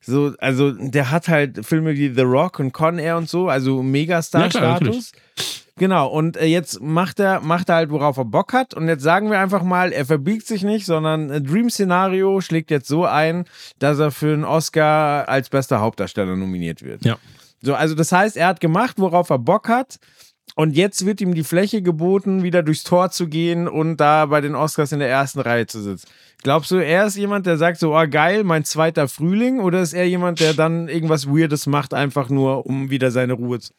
So, 0.00 0.34
also 0.38 0.72
der 0.72 1.10
hat 1.10 1.28
halt 1.28 1.64
Filme 1.66 1.96
wie 1.96 2.12
The 2.14 2.20
Rock 2.20 2.60
und 2.60 2.72
Con 2.72 2.98
Air 2.98 3.16
und 3.16 3.28
so, 3.28 3.48
also 3.48 3.82
Megastar-Status. 3.82 5.12
Ja, 5.12 5.67
Genau, 5.78 6.08
und 6.08 6.36
äh, 6.36 6.46
jetzt 6.46 6.80
macht 6.80 7.20
er, 7.20 7.40
macht 7.40 7.68
er 7.68 7.76
halt, 7.76 7.90
worauf 7.90 8.16
er 8.16 8.24
Bock 8.24 8.52
hat. 8.52 8.74
Und 8.74 8.88
jetzt 8.88 9.02
sagen 9.02 9.30
wir 9.30 9.38
einfach 9.38 9.62
mal, 9.62 9.92
er 9.92 10.04
verbiegt 10.04 10.46
sich 10.46 10.62
nicht, 10.62 10.86
sondern 10.86 11.44
Dream-Szenario 11.44 12.40
schlägt 12.40 12.70
jetzt 12.70 12.88
so 12.88 13.04
ein, 13.04 13.44
dass 13.78 13.98
er 13.98 14.10
für 14.10 14.32
einen 14.32 14.44
Oscar 14.44 15.28
als 15.28 15.48
bester 15.48 15.80
Hauptdarsteller 15.80 16.36
nominiert 16.36 16.82
wird. 16.82 17.04
Ja. 17.04 17.16
So, 17.62 17.74
also 17.74 17.94
das 17.94 18.12
heißt, 18.12 18.36
er 18.36 18.48
hat 18.48 18.60
gemacht, 18.60 18.96
worauf 18.98 19.30
er 19.30 19.38
Bock 19.38 19.68
hat. 19.68 19.98
Und 20.54 20.76
jetzt 20.76 21.06
wird 21.06 21.20
ihm 21.20 21.34
die 21.34 21.44
Fläche 21.44 21.82
geboten, 21.82 22.42
wieder 22.42 22.64
durchs 22.64 22.82
Tor 22.82 23.10
zu 23.10 23.28
gehen 23.28 23.68
und 23.68 23.98
da 23.98 24.26
bei 24.26 24.40
den 24.40 24.56
Oscars 24.56 24.90
in 24.90 24.98
der 24.98 25.08
ersten 25.08 25.38
Reihe 25.38 25.68
zu 25.68 25.80
sitzen. 25.80 26.08
Glaubst 26.42 26.72
du, 26.72 26.76
er 26.76 27.06
ist 27.06 27.16
jemand, 27.16 27.46
der 27.46 27.56
sagt 27.58 27.78
so, 27.78 27.96
oh 27.96 28.06
geil, 28.10 28.42
mein 28.42 28.64
zweiter 28.64 29.06
Frühling? 29.06 29.60
Oder 29.60 29.82
ist 29.82 29.92
er 29.92 30.08
jemand, 30.08 30.40
der 30.40 30.54
dann 30.54 30.88
irgendwas 30.88 31.28
Weirdes 31.28 31.66
macht, 31.66 31.94
einfach 31.94 32.28
nur, 32.28 32.66
um 32.66 32.90
wieder 32.90 33.12
seine 33.12 33.34
Ruhe 33.34 33.60
zu 33.60 33.72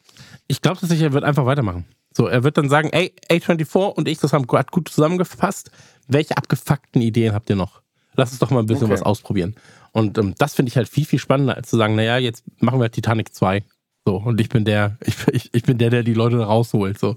ich 0.49 0.61
glaube 0.61 0.79
tatsächlich, 0.79 1.05
er 1.05 1.13
wird 1.13 1.23
einfach 1.23 1.45
weitermachen. 1.45 1.85
So, 2.11 2.27
er 2.27 2.43
wird 2.43 2.57
dann 2.57 2.69
sagen, 2.69 2.89
ey, 2.91 3.13
A24 3.31 3.93
und 3.93 4.07
ich, 4.07 4.17
das 4.17 4.33
haben 4.33 4.47
gerade 4.47 4.67
gut 4.71 4.89
zusammengefasst. 4.89 5.71
Welche 6.07 6.35
abgefuckten 6.35 7.01
Ideen 7.01 7.33
habt 7.33 7.49
ihr 7.49 7.55
noch? 7.55 7.81
Lass 8.15 8.31
uns 8.31 8.39
doch 8.39 8.49
mal 8.49 8.59
ein 8.59 8.65
bisschen 8.65 8.85
okay. 8.85 8.93
was 8.93 9.03
ausprobieren. 9.03 9.55
Und 9.91 10.17
ähm, 10.17 10.33
das 10.37 10.55
finde 10.55 10.69
ich 10.69 10.75
halt 10.75 10.89
viel, 10.89 11.05
viel 11.05 11.19
spannender, 11.19 11.55
als 11.55 11.69
zu 11.69 11.77
sagen, 11.77 11.95
naja, 11.95 12.17
jetzt 12.17 12.43
machen 12.61 12.81
wir 12.81 12.91
Titanic 12.91 13.33
2. 13.33 13.63
So, 14.05 14.17
und 14.17 14.41
ich 14.41 14.49
bin 14.49 14.65
der, 14.65 14.97
ich, 15.05 15.15
ich, 15.27 15.53
ich 15.53 15.63
bin 15.63 15.77
der, 15.77 15.91
der 15.91 16.03
die 16.03 16.15
Leute 16.15 16.39
rausholt. 16.39 16.99
So. 16.99 17.15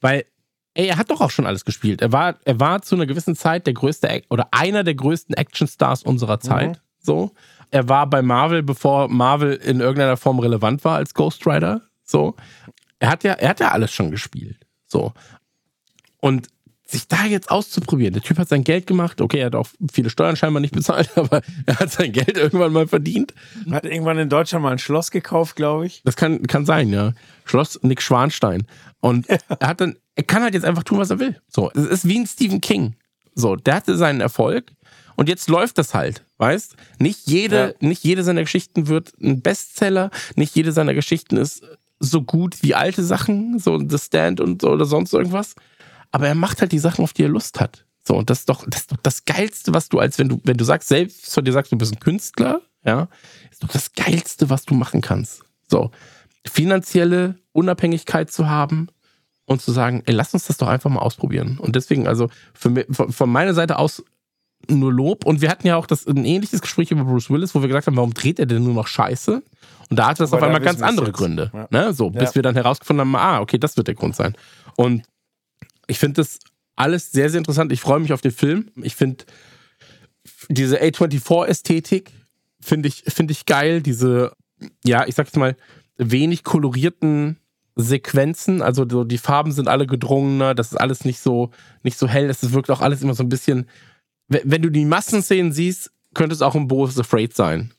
Weil, 0.00 0.24
ey, 0.74 0.88
er 0.88 0.98
hat 0.98 1.10
doch 1.10 1.20
auch 1.20 1.30
schon 1.30 1.46
alles 1.46 1.64
gespielt. 1.64 2.02
Er 2.02 2.10
war, 2.10 2.36
er 2.44 2.58
war 2.58 2.82
zu 2.82 2.96
einer 2.96 3.06
gewissen 3.06 3.36
Zeit 3.36 3.66
der 3.68 3.74
größte 3.74 4.22
oder 4.30 4.48
einer 4.50 4.82
der 4.82 4.96
größten 4.96 5.36
Actionstars 5.36 6.02
unserer 6.02 6.40
Zeit. 6.40 6.70
Mhm. 6.70 6.80
So. 6.98 7.30
Er 7.70 7.88
war 7.88 8.08
bei 8.08 8.20
Marvel, 8.20 8.64
bevor 8.64 9.08
Marvel 9.08 9.54
in 9.54 9.80
irgendeiner 9.80 10.16
Form 10.16 10.40
relevant 10.40 10.84
war 10.84 10.96
als 10.96 11.14
Ghost 11.14 11.46
Rider. 11.46 11.82
So. 12.04 12.36
Er 12.98 13.10
hat 13.10 13.24
ja, 13.24 13.32
er 13.32 13.50
hat 13.50 13.60
ja 13.60 13.70
alles 13.70 13.92
schon 13.92 14.10
gespielt. 14.10 14.66
So. 14.86 15.12
Und 16.20 16.48
sich 16.92 17.08
da 17.08 17.24
jetzt 17.24 17.50
auszuprobieren. 17.50 18.12
Der 18.12 18.22
Typ 18.22 18.38
hat 18.38 18.48
sein 18.48 18.64
Geld 18.64 18.86
gemacht. 18.86 19.20
Okay, 19.20 19.38
er 19.38 19.46
hat 19.46 19.54
auch 19.54 19.66
viele 19.90 20.10
Steuern 20.10 20.36
scheinbar 20.36 20.60
nicht 20.60 20.74
bezahlt, 20.74 21.10
aber 21.16 21.42
er 21.66 21.78
hat 21.78 21.90
sein 21.90 22.12
Geld 22.12 22.36
irgendwann 22.36 22.72
mal 22.72 22.86
verdient. 22.86 23.34
Hat 23.70 23.84
irgendwann 23.84 24.18
in 24.18 24.28
Deutschland 24.28 24.62
mal 24.62 24.72
ein 24.72 24.78
Schloss 24.78 25.10
gekauft, 25.10 25.56
glaube 25.56 25.86
ich. 25.86 26.02
Das 26.04 26.16
kann, 26.16 26.42
kann 26.46 26.66
sein, 26.66 26.90
ja. 26.90 27.12
Schloss 27.44 27.80
Nick 27.82 28.02
Schwanstein. 28.02 28.66
Und 29.00 29.28
ja. 29.28 29.38
er 29.58 29.68
hat 29.68 29.80
dann, 29.80 29.96
er 30.14 30.24
kann 30.24 30.42
halt 30.42 30.54
jetzt 30.54 30.64
einfach 30.64 30.84
tun, 30.84 30.98
was 30.98 31.10
er 31.10 31.18
will. 31.18 31.40
So, 31.48 31.70
es 31.74 31.86
ist 31.86 32.08
wie 32.08 32.18
ein 32.18 32.26
Stephen 32.26 32.60
King. 32.60 32.94
So, 33.34 33.56
der 33.56 33.76
hatte 33.76 33.96
seinen 33.96 34.20
Erfolg 34.20 34.72
und 35.16 35.28
jetzt 35.28 35.48
läuft 35.48 35.78
das 35.78 35.94
halt, 35.94 36.24
weißt? 36.36 36.76
Nicht 36.98 37.26
jede, 37.26 37.76
ja. 37.80 37.88
nicht 37.88 38.04
jede 38.04 38.22
seiner 38.22 38.42
Geschichten 38.42 38.88
wird 38.88 39.12
ein 39.20 39.40
Bestseller, 39.40 40.10
nicht 40.36 40.54
jede 40.54 40.72
seiner 40.72 40.92
Geschichten 40.92 41.38
ist 41.38 41.62
so 42.02 42.22
gut 42.22 42.62
wie 42.62 42.74
alte 42.74 43.04
Sachen, 43.04 43.58
so 43.58 43.78
The 43.78 43.98
Stand 43.98 44.40
und 44.40 44.62
so 44.62 44.70
oder 44.70 44.84
sonst 44.84 45.14
irgendwas. 45.14 45.54
Aber 46.10 46.28
er 46.28 46.34
macht 46.34 46.60
halt 46.60 46.72
die 46.72 46.78
Sachen, 46.78 47.02
auf 47.02 47.12
die 47.12 47.22
er 47.22 47.28
Lust 47.28 47.60
hat. 47.60 47.86
So, 48.04 48.16
und 48.16 48.28
das 48.28 48.40
ist 48.40 48.48
doch 48.48 48.64
das, 48.68 48.82
ist 48.82 48.92
doch 48.92 48.98
das 49.02 49.24
Geilste, 49.24 49.72
was 49.72 49.88
du, 49.88 50.00
als 50.00 50.18
wenn 50.18 50.28
du, 50.28 50.40
wenn 50.44 50.56
du 50.56 50.64
sagst, 50.64 50.88
selbst 50.88 51.32
von 51.32 51.44
dir 51.44 51.52
sagst, 51.52 51.70
du 51.70 51.78
bist 51.78 51.92
ein 51.92 52.00
Künstler, 52.00 52.60
ja, 52.84 53.08
ist 53.50 53.62
doch 53.62 53.68
das 53.68 53.92
Geilste, 53.92 54.50
was 54.50 54.64
du 54.64 54.74
machen 54.74 55.00
kannst. 55.00 55.42
So, 55.68 55.92
finanzielle 56.46 57.36
Unabhängigkeit 57.52 58.30
zu 58.30 58.48
haben 58.48 58.88
und 59.46 59.62
zu 59.62 59.70
sagen, 59.70 60.02
ey, 60.06 60.14
lass 60.14 60.34
uns 60.34 60.46
das 60.46 60.56
doch 60.56 60.68
einfach 60.68 60.90
mal 60.90 61.00
ausprobieren. 61.00 61.58
Und 61.58 61.76
deswegen, 61.76 62.08
also 62.08 62.28
für 62.52 62.70
mich, 62.70 62.86
von 62.90 63.30
meiner 63.30 63.54
Seite 63.54 63.78
aus 63.78 64.02
nur 64.68 64.92
Lob. 64.92 65.24
Und 65.24 65.40
wir 65.40 65.50
hatten 65.50 65.66
ja 65.66 65.76
auch 65.76 65.86
das, 65.86 66.06
ein 66.06 66.24
ähnliches 66.24 66.60
Gespräch 66.60 66.90
über 66.90 67.04
Bruce 67.04 67.30
Willis, 67.30 67.54
wo 67.54 67.60
wir 67.60 67.68
gesagt 67.68 67.86
haben, 67.86 67.96
warum 67.96 68.14
dreht 68.14 68.38
er 68.38 68.46
denn 68.46 68.64
nur 68.64 68.74
noch 68.74 68.86
Scheiße? 68.86 69.42
Und 69.92 69.96
da 69.96 70.08
hatte 70.08 70.22
das 70.22 70.32
Aber 70.32 70.38
auf 70.38 70.46
einmal 70.46 70.60
ganz 70.60 70.82
andere 70.82 71.06
jetzt. 71.06 71.16
Gründe. 71.16 71.50
Ja. 71.52 71.68
Ne? 71.70 71.92
So, 71.92 72.10
bis 72.10 72.30
ja. 72.30 72.34
wir 72.36 72.42
dann 72.42 72.54
herausgefunden 72.54 73.00
haben, 73.00 73.16
ah, 73.16 73.40
okay, 73.40 73.58
das 73.58 73.76
wird 73.76 73.88
der 73.88 73.94
Grund 73.94 74.16
sein. 74.16 74.34
Und 74.76 75.02
ich 75.86 75.98
finde 75.98 76.22
das 76.22 76.38
alles 76.76 77.12
sehr, 77.12 77.30
sehr 77.30 77.38
interessant. 77.38 77.72
Ich 77.72 77.80
freue 77.80 78.00
mich 78.00 78.12
auf 78.12 78.20
den 78.20 78.32
Film. 78.32 78.70
Ich 78.82 78.96
finde 78.96 79.24
diese 80.48 80.80
A24-Ästhetik 80.80 82.10
finde 82.60 82.88
ich, 82.88 83.04
finde 83.08 83.32
ich 83.32 83.46
geil. 83.46 83.82
Diese, 83.82 84.32
ja, 84.84 85.06
ich 85.06 85.14
sag 85.14 85.26
jetzt 85.26 85.36
mal, 85.36 85.56
wenig 85.96 86.44
kolorierten 86.44 87.38
Sequenzen. 87.76 88.62
Also 88.62 88.84
die 88.84 89.18
Farben 89.18 89.52
sind 89.52 89.68
alle 89.68 89.86
gedrungener. 89.86 90.54
Das 90.54 90.72
ist 90.72 90.78
alles 90.78 91.04
nicht 91.04 91.20
so, 91.20 91.50
nicht 91.82 91.98
so 91.98 92.08
hell. 92.08 92.28
Das 92.28 92.52
wirkt 92.52 92.70
auch 92.70 92.80
alles 92.80 93.02
immer 93.02 93.14
so 93.14 93.22
ein 93.22 93.28
bisschen 93.28 93.66
wenn 94.44 94.62
du 94.62 94.70
die 94.70 94.84
Massenszenen 94.84 95.52
siehst, 95.52 95.90
könnte 96.14 96.34
es 96.34 96.42
auch 96.42 96.54
ein 96.54 96.68
Bo 96.68 96.86
is 96.86 96.98
Afraid 96.98 97.34
sein. 97.34 97.72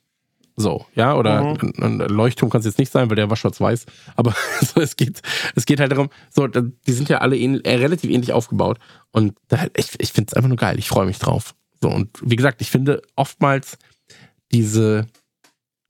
So, 0.56 0.86
ja, 0.94 1.16
oder 1.16 1.44
mhm. 1.44 1.74
ein, 1.78 2.02
ein 2.02 2.10
Leuchtturm 2.10 2.52
kann 2.52 2.60
es 2.60 2.66
jetzt 2.66 2.78
nicht 2.78 2.92
sein, 2.92 3.10
weil 3.10 3.16
der 3.16 3.30
war 3.30 3.38
schwarz-weiß. 3.38 3.86
Aber 4.16 4.36
so, 4.62 4.82
es, 4.82 4.96
geht, 4.96 5.22
es 5.56 5.66
geht 5.66 5.80
halt 5.80 5.92
darum, 5.92 6.10
so, 6.30 6.48
die 6.48 6.92
sind 6.92 7.10
ja 7.10 7.20
alle 7.20 7.38
ähnlich, 7.38 7.66
äh, 7.66 7.76
relativ 7.76 8.12
ähnlich 8.12 8.34
aufgebaut. 8.34 8.78
Und 9.12 9.36
da, 9.48 9.66
ich, 9.76 10.00
ich 10.00 10.12
finde 10.12 10.30
es 10.30 10.34
einfach 10.36 10.50
nur 10.50 10.58
geil. 10.58 10.78
Ich 10.78 10.88
freue 10.88 11.06
mich 11.06 11.20
drauf. 11.20 11.56
So, 11.82 11.90
und 11.90 12.10
wie 12.22 12.36
gesagt, 12.36 12.62
ich 12.62 12.70
finde 12.70 13.02
oftmals 13.16 13.78
diese, 14.52 15.08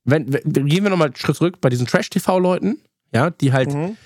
wenn, 0.04 0.32
wenn 0.32 0.66
gehen 0.66 0.82
wir 0.82 0.90
nochmal 0.90 1.08
einen 1.08 1.16
Schritt 1.16 1.36
zurück 1.36 1.60
bei 1.60 1.68
diesen 1.68 1.86
Trash-TV-Leuten, 1.86 2.80
ja, 3.12 3.30
die 3.30 3.52
halt, 3.52 3.72
mhm. 3.72 3.96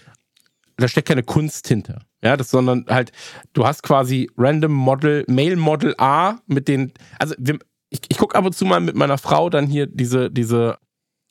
da 0.76 0.88
steckt 0.88 1.08
keine 1.08 1.22
Kunst 1.22 1.68
hinter. 1.68 2.00
Ja, 2.22 2.36
das, 2.36 2.50
sondern 2.50 2.84
halt, 2.88 3.12
du 3.52 3.64
hast 3.64 3.84
quasi 3.84 4.28
Random 4.36 4.72
Model, 4.72 5.24
Male 5.28 5.56
Model 5.56 5.94
A 5.98 6.38
mit 6.46 6.66
den, 6.66 6.92
also 7.18 7.36
wir, 7.38 7.58
ich, 7.90 8.00
ich 8.08 8.18
gucke 8.18 8.36
ab 8.36 8.44
und 8.44 8.54
zu 8.54 8.64
mal 8.64 8.80
mit 8.80 8.96
meiner 8.96 9.18
Frau 9.18 9.50
dann 9.50 9.66
hier 9.66 9.86
diese, 9.86 10.30
diese, 10.30 10.78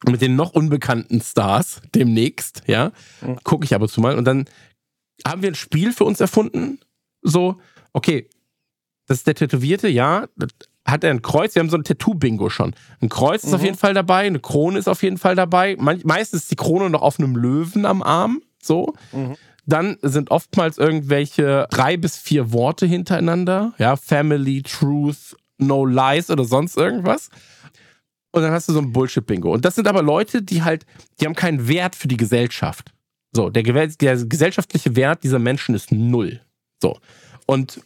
mit 0.08 0.22
den 0.22 0.36
noch 0.36 0.52
unbekannten 0.52 1.22
Stars 1.22 1.82
demnächst, 1.94 2.64
ja, 2.68 2.92
mhm. 3.22 3.38
gucke 3.44 3.66
ich 3.66 3.74
ab 3.74 3.82
und 3.82 3.90
zu 3.90 4.02
mal 4.02 4.18
und 4.18 4.26
dann 4.26 4.46
haben 5.26 5.42
wir 5.42 5.50
ein 5.52 5.56
Spiel 5.56 5.94
für 5.94 6.04
uns 6.04 6.20
erfunden, 6.20 6.80
so, 7.22 7.60
okay, 7.94 8.30
das 9.08 9.20
ist 9.20 9.28
der 9.28 9.36
Tätowierte, 9.36 9.88
ja, 9.88 10.28
hat 10.86 11.04
er 11.04 11.12
ein 11.12 11.22
Kreuz, 11.22 11.56
wir 11.56 11.62
haben 11.62 11.70
so 11.70 11.78
ein 11.78 11.84
Tattoo-Bingo 11.84 12.50
schon. 12.50 12.74
Ein 13.02 13.10
Kreuz 13.10 13.44
ist 13.44 13.50
mhm. 13.50 13.56
auf 13.56 13.64
jeden 13.64 13.78
Fall 13.78 13.94
dabei, 13.94 14.26
eine 14.26 14.40
Krone 14.40 14.80
ist 14.80 14.88
auf 14.88 15.04
jeden 15.04 15.18
Fall 15.18 15.36
dabei, 15.36 15.76
meistens 15.78 16.44
ist 16.44 16.52
die 16.52 16.56
Krone 16.56 16.90
noch 16.90 17.02
auf 17.02 17.20
einem 17.20 17.36
Löwen 17.36 17.86
am 17.86 18.04
Arm, 18.04 18.42
so. 18.62 18.94
Mhm. 19.12 19.36
Dann 19.66 19.98
sind 20.02 20.32
oftmals 20.32 20.78
irgendwelche 20.78 21.68
drei 21.70 21.98
bis 21.98 22.16
vier 22.16 22.54
Worte 22.54 22.86
hintereinander. 22.86 23.74
Ja, 23.78 23.98
Family, 23.98 24.62
Truth, 24.62 25.36
No 25.58 25.86
Lies 25.86 26.30
oder 26.30 26.46
sonst 26.46 26.78
irgendwas. 26.78 27.30
Und 28.32 28.42
dann 28.44 28.52
hast 28.52 28.70
du 28.70 28.74
so 28.74 28.80
ein 28.80 28.92
Bullshit-Bingo. 28.92 29.52
Und 29.54 29.66
das 29.66 29.76
sind 29.76 29.88
aber 29.88 30.04
Leute, 30.04 30.42
die 30.44 30.64
halt, 30.64 30.86
die 31.20 31.26
haben 31.26 31.36
keinen 31.36 31.68
Wert 31.68 31.96
für 31.96 32.08
die 32.08 32.18
Gesellschaft. 32.18 32.94
So, 33.34 33.50
der, 33.50 33.64
der 33.64 34.18
gesellschaftliche 34.26 34.96
Wert 34.96 35.24
dieser 35.24 35.40
Menschen 35.40 35.76
ist 35.76 35.92
null. 35.92 36.42
So. 36.82 37.00
Und 37.46 37.82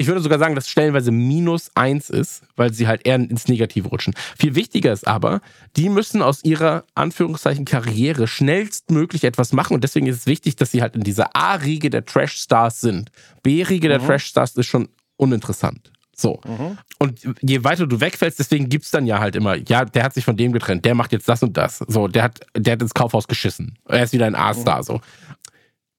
Ich 0.00 0.06
würde 0.06 0.22
sogar 0.22 0.38
sagen, 0.38 0.54
dass 0.54 0.66
stellenweise 0.66 1.10
minus 1.10 1.70
eins 1.74 2.08
ist, 2.08 2.42
weil 2.56 2.72
sie 2.72 2.88
halt 2.88 3.06
eher 3.06 3.16
ins 3.16 3.48
Negative 3.48 3.86
rutschen. 3.86 4.14
Viel 4.38 4.54
wichtiger 4.54 4.94
ist 4.94 5.06
aber, 5.06 5.42
die 5.76 5.90
müssen 5.90 6.22
aus 6.22 6.42
ihrer 6.42 6.84
Anführungszeichen 6.94 7.66
Karriere 7.66 8.26
schnellstmöglich 8.26 9.24
etwas 9.24 9.52
machen 9.52 9.74
und 9.74 9.84
deswegen 9.84 10.06
ist 10.06 10.16
es 10.16 10.26
wichtig, 10.26 10.56
dass 10.56 10.70
sie 10.70 10.80
halt 10.80 10.96
in 10.96 11.02
dieser 11.02 11.36
A-Riege 11.36 11.90
der 11.90 12.06
Trash-Stars 12.06 12.80
sind. 12.80 13.10
B-Riege 13.42 13.88
mhm. 13.88 13.90
der 13.90 14.06
Trash-Stars 14.06 14.56
ist 14.56 14.66
schon 14.66 14.88
uninteressant. 15.16 15.92
So. 16.20 16.40
Mhm. 16.46 16.78
Und 16.98 17.20
je 17.40 17.64
weiter 17.64 17.86
du 17.86 18.00
wegfällst, 18.00 18.38
deswegen 18.38 18.68
gibt 18.68 18.84
es 18.84 18.90
dann 18.90 19.06
ja 19.06 19.20
halt 19.20 19.36
immer, 19.36 19.56
ja, 19.56 19.84
der 19.84 20.04
hat 20.04 20.14
sich 20.14 20.24
von 20.24 20.36
dem 20.36 20.52
getrennt, 20.52 20.84
der 20.84 20.94
macht 20.94 21.12
jetzt 21.12 21.28
das 21.28 21.42
und 21.42 21.56
das. 21.56 21.78
So, 21.78 22.08
der 22.08 22.22
hat, 22.24 22.40
der 22.54 22.74
hat 22.74 22.82
ins 22.82 22.94
Kaufhaus 22.94 23.26
geschissen. 23.28 23.78
Er 23.86 24.02
ist 24.02 24.12
wieder 24.12 24.26
ein 24.26 24.34
A-Star. 24.34 24.78
Mhm. 24.78 24.82
So. 24.82 25.00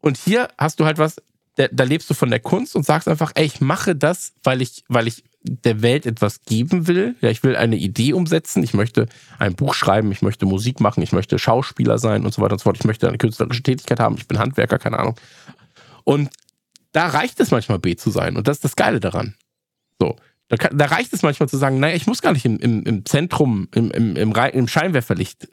Und 0.01 0.17
hier 0.17 0.49
hast 0.57 0.79
du 0.79 0.85
halt 0.85 0.97
was, 0.97 1.15
da, 1.55 1.67
da, 1.71 1.83
lebst 1.83 2.09
du 2.09 2.13
von 2.13 2.29
der 2.29 2.39
Kunst 2.39 2.75
und 2.75 2.85
sagst 2.85 3.07
einfach, 3.07 3.31
ey, 3.35 3.45
ich 3.45 3.61
mache 3.61 3.95
das, 3.95 4.33
weil 4.43 4.61
ich, 4.61 4.83
weil 4.87 5.07
ich 5.07 5.23
der 5.43 5.81
Welt 5.81 6.05
etwas 6.05 6.41
geben 6.45 6.87
will. 6.87 7.15
Ja, 7.21 7.29
ich 7.29 7.43
will 7.43 7.55
eine 7.55 7.75
Idee 7.75 8.13
umsetzen. 8.13 8.63
Ich 8.63 8.73
möchte 8.73 9.07
ein 9.39 9.55
Buch 9.55 9.73
schreiben. 9.73 10.11
Ich 10.11 10.21
möchte 10.21 10.45
Musik 10.45 10.79
machen. 10.79 11.01
Ich 11.01 11.11
möchte 11.11 11.39
Schauspieler 11.39 11.97
sein 11.97 12.25
und 12.25 12.33
so 12.33 12.41
weiter 12.41 12.53
und 12.53 12.59
so 12.59 12.63
fort. 12.63 12.77
Ich 12.77 12.85
möchte 12.85 13.07
eine 13.07 13.17
künstlerische 13.17 13.63
Tätigkeit 13.63 13.99
haben. 13.99 14.15
Ich 14.17 14.27
bin 14.27 14.39
Handwerker, 14.39 14.77
keine 14.77 14.99
Ahnung. 14.99 15.15
Und 16.03 16.29
da 16.91 17.07
reicht 17.07 17.39
es 17.39 17.51
manchmal 17.51 17.79
B 17.79 17.95
zu 17.95 18.11
sein. 18.11 18.37
Und 18.37 18.47
das 18.47 18.57
ist 18.57 18.65
das 18.65 18.75
Geile 18.75 18.99
daran. 18.99 19.35
So. 20.01 20.15
Da, 20.47 20.57
kann, 20.57 20.75
da 20.75 20.85
reicht 20.85 21.13
es 21.13 21.21
manchmal 21.21 21.47
zu 21.47 21.57
sagen, 21.57 21.79
naja, 21.79 21.95
ich 21.95 22.07
muss 22.07 22.23
gar 22.23 22.33
nicht 22.33 22.43
im, 22.43 22.57
im, 22.57 22.83
im 22.83 23.05
Zentrum, 23.05 23.69
im, 23.75 23.91
im, 23.91 24.15
im, 24.15 24.67
Scheinwerferlicht 24.67 25.47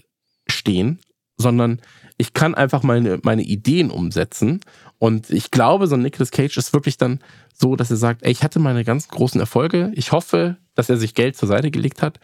stehen, 0.49 1.01
sondern 1.37 1.83
ich 2.17 2.33
kann 2.33 2.55
einfach 2.55 2.83
meine, 2.83 3.21
meine 3.23 3.43
Ideen 3.43 3.91
umsetzen. 3.91 4.61
Und 4.97 5.29
ich 5.29 5.51
glaube, 5.51 5.87
so 5.87 5.97
ein 5.97 6.03
Nicolas 6.03 6.31
Cage 6.31 6.57
ist 6.57 6.73
wirklich 6.73 6.97
dann 6.97 7.21
so, 7.53 7.77
dass 7.77 7.91
er 7.91 7.99
sagt, 7.99 8.25
ey, 8.25 8.33
ich 8.33 8.43
hatte 8.43 8.59
meine 8.59 8.85
ganz 8.85 9.09
großen 9.09 9.39
Erfolge. 9.39 9.93
Ich 9.95 10.13
hoffe, 10.13 10.57
dass 10.75 10.89
er 10.89 10.97
sich 10.97 11.15
Geld 11.15 11.37
zur 11.37 11.47
Seite 11.47 11.71
gelegt 11.71 12.01
hat. 12.01 12.19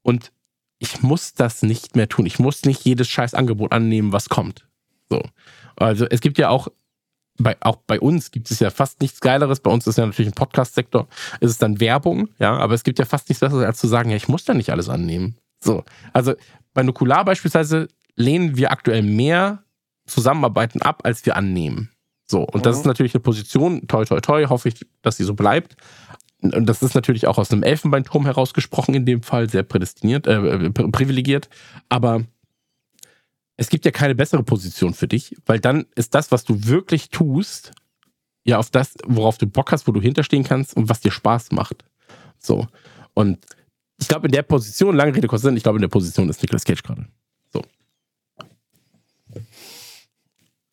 Und 0.00 0.32
ich 0.78 1.02
muss 1.02 1.34
das 1.34 1.62
nicht 1.62 1.96
mehr 1.96 2.08
tun. 2.08 2.24
Ich 2.24 2.38
muss 2.38 2.64
nicht 2.64 2.82
jedes 2.84 3.08
scheiß 3.08 3.34
Angebot 3.34 3.72
annehmen, 3.72 4.12
was 4.12 4.30
kommt. 4.30 4.66
So. 5.10 5.22
Also 5.76 6.06
es 6.06 6.22
gibt 6.22 6.38
ja 6.38 6.48
auch 6.48 6.68
bei, 7.38 7.56
auch 7.60 7.76
bei 7.86 8.00
uns 8.00 8.30
gibt 8.30 8.50
es 8.50 8.58
ja 8.60 8.70
fast 8.70 9.00
nichts 9.00 9.20
Geileres. 9.20 9.60
Bei 9.60 9.70
uns 9.70 9.86
ist 9.86 9.96
ja 9.96 10.06
natürlich 10.06 10.30
ein 10.30 10.34
Podcast-Sektor, 10.34 11.08
ist 11.40 11.50
es 11.50 11.58
dann 11.58 11.80
Werbung, 11.80 12.28
ja, 12.38 12.56
aber 12.56 12.74
es 12.74 12.84
gibt 12.84 12.98
ja 12.98 13.04
fast 13.04 13.28
nichts 13.28 13.40
Besseres, 13.40 13.64
als 13.64 13.78
zu 13.78 13.86
sagen, 13.86 14.10
ja, 14.10 14.16
ich 14.16 14.28
muss 14.28 14.44
da 14.44 14.54
nicht 14.54 14.70
alles 14.70 14.88
annehmen. 14.88 15.36
So. 15.62 15.84
Also 16.12 16.34
bei 16.74 16.82
Nukular 16.82 17.24
beispielsweise 17.24 17.88
lehnen 18.16 18.56
wir 18.56 18.72
aktuell 18.72 19.02
mehr 19.02 19.62
Zusammenarbeiten 20.06 20.82
ab, 20.82 21.02
als 21.04 21.24
wir 21.26 21.36
annehmen. 21.36 21.90
So, 22.26 22.42
und 22.42 22.66
das 22.66 22.76
mhm. 22.76 22.80
ist 22.80 22.86
natürlich 22.86 23.14
eine 23.14 23.22
Position, 23.22 23.86
toi, 23.86 24.04
toi, 24.04 24.20
toi, 24.20 24.46
hoffe 24.46 24.68
ich, 24.68 24.84
dass 25.02 25.16
sie 25.16 25.24
so 25.24 25.34
bleibt. 25.34 25.76
Und 26.40 26.66
das 26.66 26.82
ist 26.82 26.94
natürlich 26.94 27.26
auch 27.26 27.38
aus 27.38 27.50
einem 27.50 27.62
Elfenbeinturm 27.62 28.24
herausgesprochen, 28.24 28.94
in 28.94 29.06
dem 29.06 29.22
Fall, 29.22 29.48
sehr 29.48 29.62
prädestiniert, 29.62 30.26
äh, 30.26 30.70
privilegiert. 30.70 31.48
Aber 31.88 32.24
es 33.58 33.68
gibt 33.68 33.84
ja 33.84 33.90
keine 33.90 34.14
bessere 34.14 34.44
Position 34.44 34.94
für 34.94 35.08
dich, 35.08 35.36
weil 35.44 35.58
dann 35.58 35.86
ist 35.96 36.14
das, 36.14 36.30
was 36.30 36.44
du 36.44 36.64
wirklich 36.64 37.10
tust, 37.10 37.72
ja 38.44 38.58
auf 38.58 38.70
das, 38.70 38.94
worauf 39.04 39.36
du 39.36 39.46
Bock 39.46 39.72
hast, 39.72 39.86
wo 39.86 39.92
du 39.92 40.00
hinterstehen 40.00 40.44
kannst 40.44 40.76
und 40.76 40.88
was 40.88 41.00
dir 41.00 41.10
Spaß 41.10 41.50
macht. 41.50 41.84
So. 42.38 42.68
Und 43.14 43.44
ich 44.00 44.06
glaube, 44.06 44.28
in 44.28 44.32
der 44.32 44.44
Position, 44.44 44.94
lange 44.94 45.14
Rede, 45.14 45.38
Sinn, 45.38 45.56
ich 45.56 45.64
glaube, 45.64 45.78
in 45.78 45.82
der 45.82 45.88
Position 45.88 46.28
ist 46.30 46.40
Nicolas 46.40 46.64
Cage 46.64 46.82
gerade. 46.82 47.08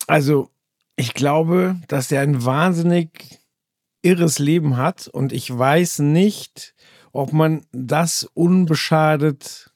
Also, 0.06 0.50
ich 0.94 1.12
glaube, 1.12 1.76
dass 1.88 2.12
er 2.12 2.20
ein 2.20 2.44
wahnsinnig 2.44 3.40
irres 4.02 4.38
Leben 4.38 4.76
hat 4.76 5.08
und 5.08 5.32
ich 5.32 5.56
weiß 5.56 5.98
nicht, 5.98 6.74
ob 7.10 7.32
man 7.32 7.66
das 7.72 8.30
unbeschadet 8.34 9.72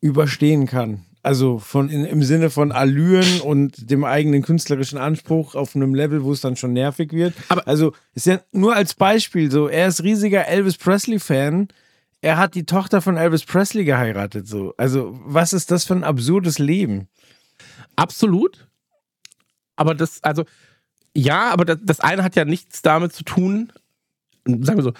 überstehen 0.00 0.66
kann. 0.66 1.04
Also 1.24 1.58
von 1.58 1.88
in, 1.88 2.04
im 2.04 2.22
Sinne 2.22 2.50
von 2.50 2.70
Allüren 2.70 3.40
und 3.40 3.90
dem 3.90 4.04
eigenen 4.04 4.42
künstlerischen 4.42 4.98
Anspruch 4.98 5.54
auf 5.54 5.74
einem 5.74 5.94
Level, 5.94 6.22
wo 6.22 6.32
es 6.32 6.40
dann 6.40 6.56
schon 6.56 6.72
nervig 6.72 7.12
wird. 7.12 7.34
Aber 7.48 7.66
also 7.66 7.92
ist 8.14 8.26
ja 8.26 8.40
nur 8.52 8.76
als 8.76 8.94
Beispiel 8.94 9.50
so, 9.50 9.68
er 9.68 9.88
ist 9.88 10.02
riesiger 10.04 10.46
Elvis 10.46 10.76
Presley 10.76 11.18
Fan. 11.18 11.68
Er 12.20 12.36
hat 12.36 12.54
die 12.54 12.64
Tochter 12.64 13.00
von 13.00 13.16
Elvis 13.16 13.44
Presley 13.44 13.84
geheiratet 13.84 14.46
so. 14.46 14.74
Also, 14.76 15.18
was 15.24 15.52
ist 15.52 15.70
das 15.70 15.84
für 15.84 15.94
ein 15.94 16.04
absurdes 16.04 16.58
Leben? 16.58 17.08
Absolut 17.96 18.66
aber 19.76 19.94
das, 19.94 20.22
also, 20.22 20.44
ja, 21.14 21.50
aber 21.50 21.64
das, 21.64 21.78
das 21.82 22.00
eine 22.00 22.22
hat 22.22 22.36
ja 22.36 22.44
nichts 22.44 22.82
damit 22.82 23.12
zu 23.12 23.24
tun, 23.24 23.72
sagen 24.46 24.78
wir 24.78 24.82
so, 24.82 24.92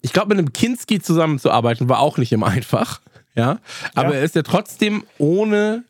ich 0.00 0.12
glaube, 0.12 0.30
mit 0.30 0.38
einem 0.38 0.52
Kinski 0.52 1.00
zusammenzuarbeiten 1.00 1.88
war 1.88 2.00
auch 2.00 2.18
nicht 2.18 2.32
immer 2.32 2.48
einfach. 2.48 3.00
Ja, 3.34 3.60
aber 3.94 4.10
ja. 4.10 4.16
er 4.16 4.22
ist 4.22 4.34
ja 4.34 4.42
trotzdem 4.42 5.04
ohne 5.18 5.84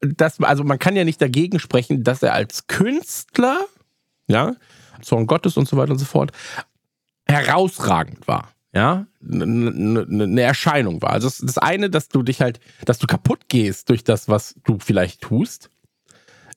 das, 0.00 0.40
also 0.40 0.64
man 0.64 0.78
kann 0.78 0.96
ja 0.96 1.04
nicht 1.04 1.22
dagegen 1.22 1.58
sprechen, 1.58 2.04
dass 2.04 2.22
er 2.22 2.34
als 2.34 2.66
Künstler, 2.66 3.60
ja, 4.26 4.54
Zorn 5.02 5.26
Gottes 5.26 5.56
und 5.56 5.68
so 5.68 5.76
weiter 5.76 5.92
und 5.92 5.98
so 5.98 6.04
fort, 6.04 6.32
herausragend 7.26 8.26
war. 8.28 8.50
Ja, 8.72 9.06
eine 9.22 10.42
Erscheinung 10.42 11.00
war. 11.00 11.10
Also 11.10 11.30
das 11.40 11.56
eine, 11.56 11.88
dass 11.88 12.08
du 12.08 12.22
dich 12.22 12.42
halt, 12.42 12.60
dass 12.84 12.98
du 12.98 13.06
kaputt 13.06 13.48
gehst 13.48 13.88
durch 13.88 14.04
das, 14.04 14.28
was 14.28 14.54
du 14.64 14.78
vielleicht 14.78 15.22
tust 15.22 15.70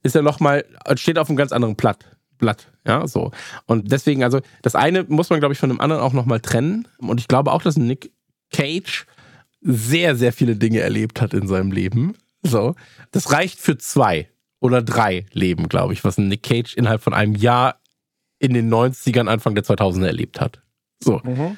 ist 0.03 0.15
ja 0.15 0.21
nochmal, 0.21 0.65
steht 0.95 1.17
auf 1.17 1.29
einem 1.29 1.37
ganz 1.37 1.51
anderen 1.51 1.75
Blatt. 1.75 2.05
Blatt, 2.37 2.67
ja, 2.87 3.05
so. 3.05 3.31
Und 3.65 3.91
deswegen, 3.91 4.23
also, 4.23 4.39
das 4.61 4.75
eine 4.75 5.03
muss 5.03 5.29
man, 5.29 5.39
glaube 5.39 5.53
ich, 5.53 5.59
von 5.59 5.69
dem 5.69 5.81
anderen 5.81 6.01
auch 6.01 6.13
nochmal 6.13 6.39
trennen. 6.39 6.87
Und 6.99 7.19
ich 7.19 7.27
glaube 7.27 7.51
auch, 7.51 7.61
dass 7.61 7.75
Nick 7.75 8.13
Cage 8.51 9.05
sehr, 9.61 10.15
sehr 10.15 10.33
viele 10.33 10.55
Dinge 10.55 10.79
erlebt 10.79 11.21
hat 11.21 11.33
in 11.33 11.47
seinem 11.47 11.71
Leben. 11.71 12.15
So. 12.41 12.75
Das 13.11 13.31
reicht 13.31 13.59
für 13.59 13.77
zwei 13.77 14.29
oder 14.59 14.81
drei 14.81 15.25
Leben, 15.33 15.69
glaube 15.69 15.93
ich, 15.93 16.03
was 16.03 16.17
Nick 16.17 16.43
Cage 16.43 16.75
innerhalb 16.75 17.01
von 17.01 17.13
einem 17.13 17.35
Jahr 17.35 17.79
in 18.39 18.53
den 18.53 18.73
90ern, 18.73 19.27
Anfang 19.27 19.55
der 19.55 19.63
2000er 19.63 20.07
erlebt 20.07 20.39
hat. 20.39 20.61
So. 20.99 21.21
Mhm. 21.23 21.57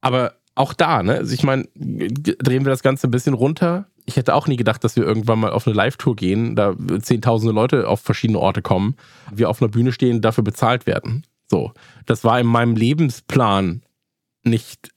Aber 0.00 0.34
auch 0.54 0.74
da, 0.74 1.02
ne, 1.02 1.16
also 1.16 1.32
ich 1.34 1.42
meine, 1.42 1.64
drehen 1.74 2.64
wir 2.64 2.70
das 2.70 2.82
Ganze 2.82 3.08
ein 3.08 3.10
bisschen 3.10 3.34
runter 3.34 3.88
ich 4.06 4.16
hätte 4.16 4.34
auch 4.34 4.46
nie 4.46 4.56
gedacht, 4.56 4.84
dass 4.84 4.96
wir 4.96 5.04
irgendwann 5.04 5.40
mal 5.40 5.52
auf 5.52 5.66
eine 5.66 5.74
Live-Tour 5.74 6.16
gehen, 6.16 6.56
da 6.56 6.74
zehntausende 7.00 7.54
Leute 7.54 7.88
auf 7.88 8.00
verschiedene 8.00 8.38
Orte 8.38 8.62
kommen, 8.62 8.96
wir 9.32 9.48
auf 9.48 9.62
einer 9.62 9.70
Bühne 9.70 9.92
stehen, 9.92 10.20
dafür 10.20 10.44
bezahlt 10.44 10.86
werden. 10.86 11.24
So. 11.50 11.72
Das 12.06 12.24
war 12.24 12.38
in 12.38 12.46
meinem 12.46 12.76
Lebensplan 12.76 13.82
nicht, 14.42 14.90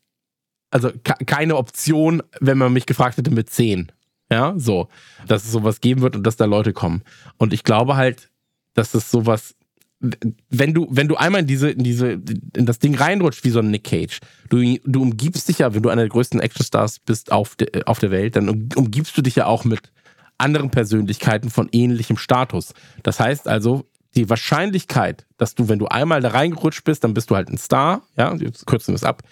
also 0.72 0.92
keine 1.04 1.56
Option, 1.56 2.22
wenn 2.40 2.58
man 2.58 2.74
mich 2.74 2.86
gefragt 2.86 3.18
hätte 3.18 3.32
mit 3.32 3.50
zehn. 3.50 3.92
Ja, 4.30 4.54
so. 4.58 4.90
Dass 5.28 5.46
es 5.46 5.52
sowas 5.52 5.80
geben 5.80 6.02
wird 6.02 6.16
und 6.16 6.24
dass 6.24 6.36
da 6.36 6.46
Leute 6.46 6.74
kommen. 6.74 7.04
Und 7.38 7.54
ich 7.54 7.64
glaube 7.64 7.96
halt, 7.96 8.30
dass 8.74 8.94
es 8.94 9.10
sowas 9.10 9.56
wenn 10.00 10.74
du, 10.74 10.88
wenn 10.92 11.08
du 11.08 11.16
einmal 11.16 11.42
in 11.42 11.48
diese, 11.48 11.72
in 11.72 11.84
diese, 11.84 12.22
in 12.56 12.66
das 12.66 12.80
Ding 12.80 12.96
reinrutscht 12.96 13.44
wie 13.44 13.50
so 13.50 13.60
ein 13.60 13.72
Nick 13.72 13.86
Cage, 13.86 14.20
du, 14.50 14.78
du 14.86 15.02
umgibst 15.02 15.50
dich 15.50 15.60
ja, 15.60 15.74
wenn 15.74 15.82
du 15.82 15.90
einer 15.90 16.04
der 16.04 16.10
größten 16.10 16.40
Actionstars 16.40 17.00
bist 17.00 17.32
auf, 17.32 17.56
de, 17.56 17.84
auf 17.86 18.00
der 18.00 18.12
Welt, 18.12 18.36
dann 18.36 18.70
umgibst 18.76 19.18
du 19.18 19.22
dich 19.22 19.36
ja 19.36 19.48
auch 19.48 19.66
mit 19.66 19.92
anderen 20.38 20.70
Persönlichkeiten 20.70 21.50
von 21.50 21.68
ähnlichem 21.72 22.18
Status. 22.18 22.74
Das 23.02 23.20
heißt 23.20 23.48
also, 23.48 23.86
die 24.16 24.30
Wahrscheinlichkeit, 24.30 25.26
dass 25.38 25.56
du, 25.56 25.68
wenn 25.68 25.80
du 25.80 25.88
einmal 25.88 26.22
da 26.22 26.30
reingerutscht 26.30 26.84
bist, 26.84 27.04
dann 27.04 27.16
bist 27.16 27.32
du 27.32 27.36
halt 27.36 27.50
ein 27.50 27.58
Star, 27.58 28.04
ja, 28.18 28.36
jetzt 28.36 28.68
kürzen 28.68 28.94
wir 28.94 28.96
es 28.98 29.04
ab, 29.04 29.24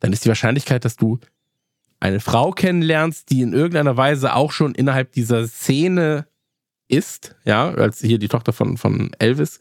dann 0.00 0.12
ist 0.12 0.24
die 0.24 0.28
Wahrscheinlichkeit, 0.28 0.84
dass 0.84 0.96
du 0.96 1.18
eine 2.00 2.20
Frau 2.20 2.50
kennenlernst, 2.50 3.30
die 3.30 3.42
in 3.42 3.52
irgendeiner 3.52 3.96
Weise 3.96 4.34
auch 4.34 4.52
schon 4.52 4.74
innerhalb 4.74 5.12
dieser 5.12 5.46
Szene 5.46 6.26
ist, 6.88 7.34
ja, 7.44 7.70
als 7.70 8.00
hier 8.00 8.18
die 8.18 8.28
Tochter 8.28 8.52
von, 8.52 8.76
von 8.76 9.12
Elvis, 9.18 9.58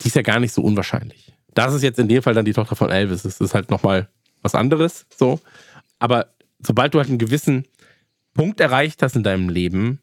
die 0.00 0.08
ist 0.08 0.16
ja 0.16 0.22
gar 0.22 0.40
nicht 0.40 0.52
so 0.52 0.62
unwahrscheinlich. 0.62 1.32
Das 1.54 1.72
ist 1.72 1.82
jetzt 1.82 1.98
in 1.98 2.08
dem 2.08 2.22
Fall 2.22 2.34
dann 2.34 2.44
die 2.44 2.52
Tochter 2.52 2.74
von 2.74 2.90
Elvis. 2.90 3.22
Das 3.22 3.40
ist 3.40 3.54
halt 3.54 3.70
nochmal 3.70 4.08
was 4.42 4.54
anderes, 4.54 5.06
so. 5.16 5.40
Aber 5.98 6.34
sobald 6.58 6.92
du 6.92 6.98
halt 6.98 7.08
einen 7.08 7.18
gewissen 7.18 7.64
Punkt 8.34 8.60
erreicht 8.60 9.02
hast 9.02 9.14
in 9.14 9.22
deinem 9.22 9.48
Leben, 9.48 10.00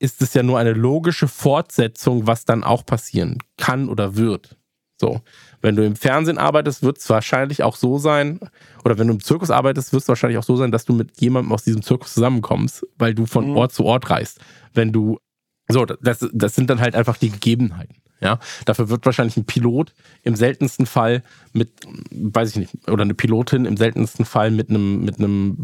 ist 0.00 0.22
es 0.22 0.34
ja 0.34 0.42
nur 0.42 0.58
eine 0.58 0.72
logische 0.72 1.28
Fortsetzung, 1.28 2.26
was 2.26 2.44
dann 2.44 2.64
auch 2.64 2.84
passieren 2.84 3.38
kann 3.56 3.88
oder 3.88 4.16
wird. 4.16 4.56
So. 5.00 5.22
Wenn 5.62 5.76
du 5.76 5.84
im 5.84 5.96
Fernsehen 5.96 6.36
arbeitest, 6.36 6.82
wird 6.82 6.98
es 6.98 7.08
wahrscheinlich 7.08 7.62
auch 7.62 7.74
so 7.74 7.98
sein, 7.98 8.38
oder 8.84 8.98
wenn 8.98 9.08
du 9.08 9.14
im 9.14 9.20
Zirkus 9.20 9.50
arbeitest, 9.50 9.92
wird 9.92 10.02
es 10.02 10.08
wahrscheinlich 10.08 10.38
auch 10.38 10.44
so 10.44 10.56
sein, 10.56 10.70
dass 10.70 10.84
du 10.84 10.92
mit 10.92 11.20
jemandem 11.20 11.52
aus 11.52 11.64
diesem 11.64 11.82
Zirkus 11.82 12.14
zusammenkommst, 12.14 12.86
weil 12.98 13.14
du 13.14 13.24
von 13.24 13.48
mhm. 13.48 13.56
Ort 13.56 13.72
zu 13.72 13.84
Ort 13.84 14.10
reist. 14.10 14.40
Wenn 14.74 14.92
du, 14.92 15.18
so, 15.68 15.86
das, 15.86 16.28
das 16.32 16.54
sind 16.54 16.68
dann 16.68 16.80
halt 16.80 16.94
einfach 16.94 17.16
die 17.16 17.30
Gegebenheiten. 17.30 17.96
Ja, 18.22 18.38
dafür 18.66 18.90
wird 18.90 19.06
wahrscheinlich 19.06 19.38
ein 19.38 19.46
Pilot 19.46 19.94
im 20.22 20.36
seltensten 20.36 20.84
Fall 20.84 21.22
mit, 21.54 21.70
weiß 22.10 22.50
ich 22.50 22.56
nicht, 22.56 22.88
oder 22.88 23.02
eine 23.02 23.14
Pilotin 23.14 23.64
im 23.64 23.78
seltensten 23.78 24.26
Fall 24.26 24.50
mit 24.50 24.68
einem, 24.68 25.02
mit 25.06 25.18
einem, 25.18 25.56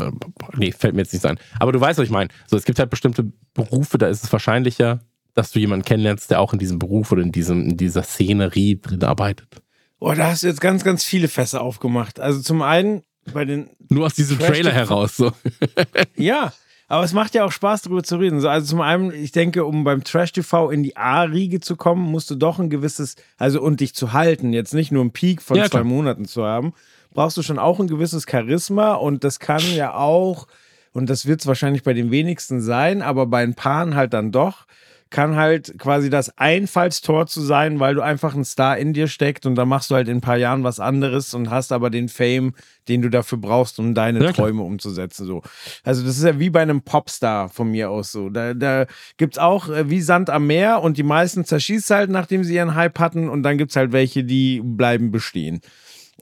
nee, 0.57 0.73
fällt 0.73 0.95
mir 0.95 1.03
jetzt 1.03 1.13
nicht 1.13 1.27
ein. 1.27 1.39
Aber 1.61 1.73
du 1.73 1.81
weißt, 1.81 1.99
was 1.99 2.07
ich 2.07 2.11
meine. 2.11 2.31
So, 2.47 2.57
es 2.57 2.65
gibt 2.65 2.79
halt 2.79 2.89
bestimmte 2.89 3.31
Berufe, 3.53 3.99
da 3.99 4.09
ist 4.09 4.25
es 4.25 4.33
wahrscheinlicher, 4.33 5.01
dass 5.37 5.53
du 5.53 5.59
jemanden 5.61 5.85
kennenlernst, 5.85 6.31
der 6.31 6.41
auch 6.41 6.53
in 6.53 6.59
diesem 6.59 6.79
Beruf 6.79 7.13
oder 7.13 7.23
in 7.23 7.31
diesem, 7.31 7.63
in 7.69 7.77
dieser 7.77 8.03
Szenerie 8.03 8.81
drin 8.81 9.03
arbeitet. 9.05 9.63
Oh, 10.01 10.13
da 10.13 10.27
hast 10.29 10.43
du 10.43 10.49
jetzt 10.49 10.61
ganz, 10.61 10.83
ganz 10.83 11.05
viele 11.05 11.29
Fässer 11.29 11.61
aufgemacht. 11.61 12.19
Also 12.21 12.41
zum 12.43 12.63
einen 12.63 13.03
bei 13.33 13.45
den. 13.45 13.71
Nur 13.89 14.07
aus 14.07 14.15
diesem 14.15 14.39
Trash- 14.39 14.49
Trailer 14.49 14.73
heraus. 14.73 15.17
So. 15.17 15.33
Ja, 16.17 16.53
aber 16.89 17.05
es 17.05 17.13
macht 17.13 17.35
ja 17.35 17.45
auch 17.45 17.53
Spaß, 17.53 17.83
darüber 17.83 18.03
zu 18.03 18.17
reden. 18.17 18.41
So, 18.41 18.49
Also 18.49 18.67
zum 18.67 18.81
einen, 18.81 19.13
ich 19.13 19.33
denke, 19.33 19.65
um 19.65 19.85
beim 19.85 20.05
Trash-TV 20.05 20.71
in 20.71 20.83
die 20.83 20.97
A-Riege 20.97 21.61
zu 21.61 21.77
kommen, 21.77 22.03
musst 22.03 22.31
du 22.31 22.35
doch 22.37 22.59
ein 22.59 22.71
gewisses, 22.71 23.17
also 23.37 23.61
und 23.61 23.81
dich 23.81 23.95
zu 23.95 24.13
halten, 24.13 24.53
jetzt 24.53 24.73
nicht 24.75 24.93
nur 24.93 25.03
einen 25.03 25.11
Peak 25.13 25.43
von 25.43 25.57
Ja, 25.57 25.65
zwei 25.65 25.69
klar. 25.81 25.85
Monaten 25.85 26.27
zu 26.27 26.45
haben, 26.45 26.73
brauchst 27.13 27.37
du 27.37 27.43
schon 27.43 27.59
auch 27.59 27.81
ein 27.81 27.89
gewisses 27.89 28.25
Charisma 28.31 28.95
und 28.95 29.25
das 29.25 29.41
kann 29.41 29.63
ja 29.75 29.95
auch, 29.95 30.47
und 30.93 31.11
das 31.11 31.27
wird 31.27 31.41
es 31.41 31.47
wahrscheinlich 31.47 31.83
bei 31.83 31.93
den 31.95 32.11
wenigsten 32.11 32.61
sein, 32.61 33.03
aber 33.03 33.27
bei 33.27 33.43
ein 33.43 33.55
Paaren 33.55 33.97
halt 33.97 34.13
dann 34.15 34.31
doch, 34.31 34.67
kann 35.11 35.37
halt 35.37 35.79
quasi 35.79 36.11
das 36.11 36.37
Einfallstor 36.37 37.27
zu 37.27 37.41
sein, 37.41 37.79
weil 37.79 37.95
du 37.95 38.03
einfach 38.03 38.35
ein 38.35 38.45
Star 38.45 38.77
in 38.77 38.93
dir 38.93 39.07
steckt 39.07 39.47
und 39.47 39.55
dann 39.55 39.69
machst 39.69 39.91
du 39.91 39.95
halt 39.95 40.09
in 40.09 40.19
ein 40.19 40.21
paar 40.21 40.37
Jahren 40.37 40.65
was 40.65 40.81
anderes 40.81 41.33
und 41.33 41.51
hast 41.51 41.73
aber 41.73 41.91
den 41.91 42.09
Fame, 42.09 42.55
den 42.89 43.03
du 43.03 43.09
dafür 43.09 43.39
brauchst, 43.39 43.79
um 43.79 43.95
deine 43.95 44.19
Ja, 44.19 44.33
klar. 44.33 44.47
Träume 44.47 44.63
umzusetzen. 44.63 45.25
So. 45.27 45.43
Also 45.85 46.05
das 46.05 46.19
ist 46.19 46.25
ja 46.25 46.39
wie 46.41 46.51
bei 46.51 46.63
einem 46.63 46.83
Popstar 46.83 47.49
von 47.49 47.71
mir 47.71 47.91
aus 47.91 48.11
so. 48.11 48.31
Da, 48.31 48.55
da 48.55 48.87
gibt 49.17 49.35
es 49.35 49.39
auch 49.39 49.69
äh, 49.69 49.89
wie 49.89 50.01
Sand 50.01 50.29
am 50.29 50.47
Meer 50.47 50.83
und 50.83 50.97
die 50.97 51.05
meisten 51.05 51.45
zerschießt 51.45 51.91
halt, 51.91 52.11
nachdem 52.11 52.43
sie 52.43 52.55
ihren 52.57 52.75
Hype 52.75 52.99
hatten 52.99 53.29
und 53.29 53.43
dann 53.45 53.59
gibt 53.59 53.71
es 53.71 53.77
halt 53.77 53.93
welche, 53.93 54.25
die 54.25 54.61
bleiben 54.63 55.13
bestehen. 55.13 55.61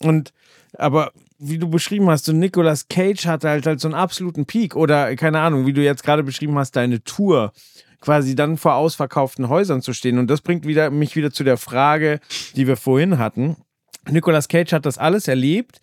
Und 0.01 0.32
aber 0.76 1.12
wie 1.39 1.59
du 1.59 1.68
beschrieben 1.68 2.09
hast, 2.11 2.24
so 2.24 2.32
Nicolas 2.32 2.89
Cage 2.89 3.26
hatte 3.26 3.49
halt, 3.49 3.66
halt 3.66 3.80
so 3.80 3.89
einen 3.89 3.95
absoluten 3.95 4.47
Peak 4.47 4.76
oder 4.76 5.14
keine 5.16 5.41
Ahnung, 5.41 5.66
wie 5.66 5.72
du 5.72 5.82
jetzt 5.82 6.03
gerade 6.03 6.22
beschrieben 6.22 6.59
hast, 6.59 6.76
deine 6.76 7.03
Tour 7.03 7.53
quasi 8.05 8.34
dann 8.34 8.59
vor 8.59 8.74
ausverkauften 8.74 9.48
Häusern 9.48 9.80
zu 9.80 9.94
stehen. 9.94 10.18
Und 10.18 10.28
das 10.28 10.42
bringt 10.42 10.66
wieder, 10.66 10.90
mich 10.90 11.16
wieder 11.16 11.30
zu 11.32 11.42
der 11.42 11.57
Frage, 11.57 12.20
die 12.55 12.66
wir 12.66 12.76
vorhin 12.76 13.16
hatten. 13.18 13.57
Nicolas 14.11 14.48
Cage 14.48 14.72
hat 14.74 14.84
das 14.84 14.98
alles 14.98 15.26
erlebt. 15.26 15.80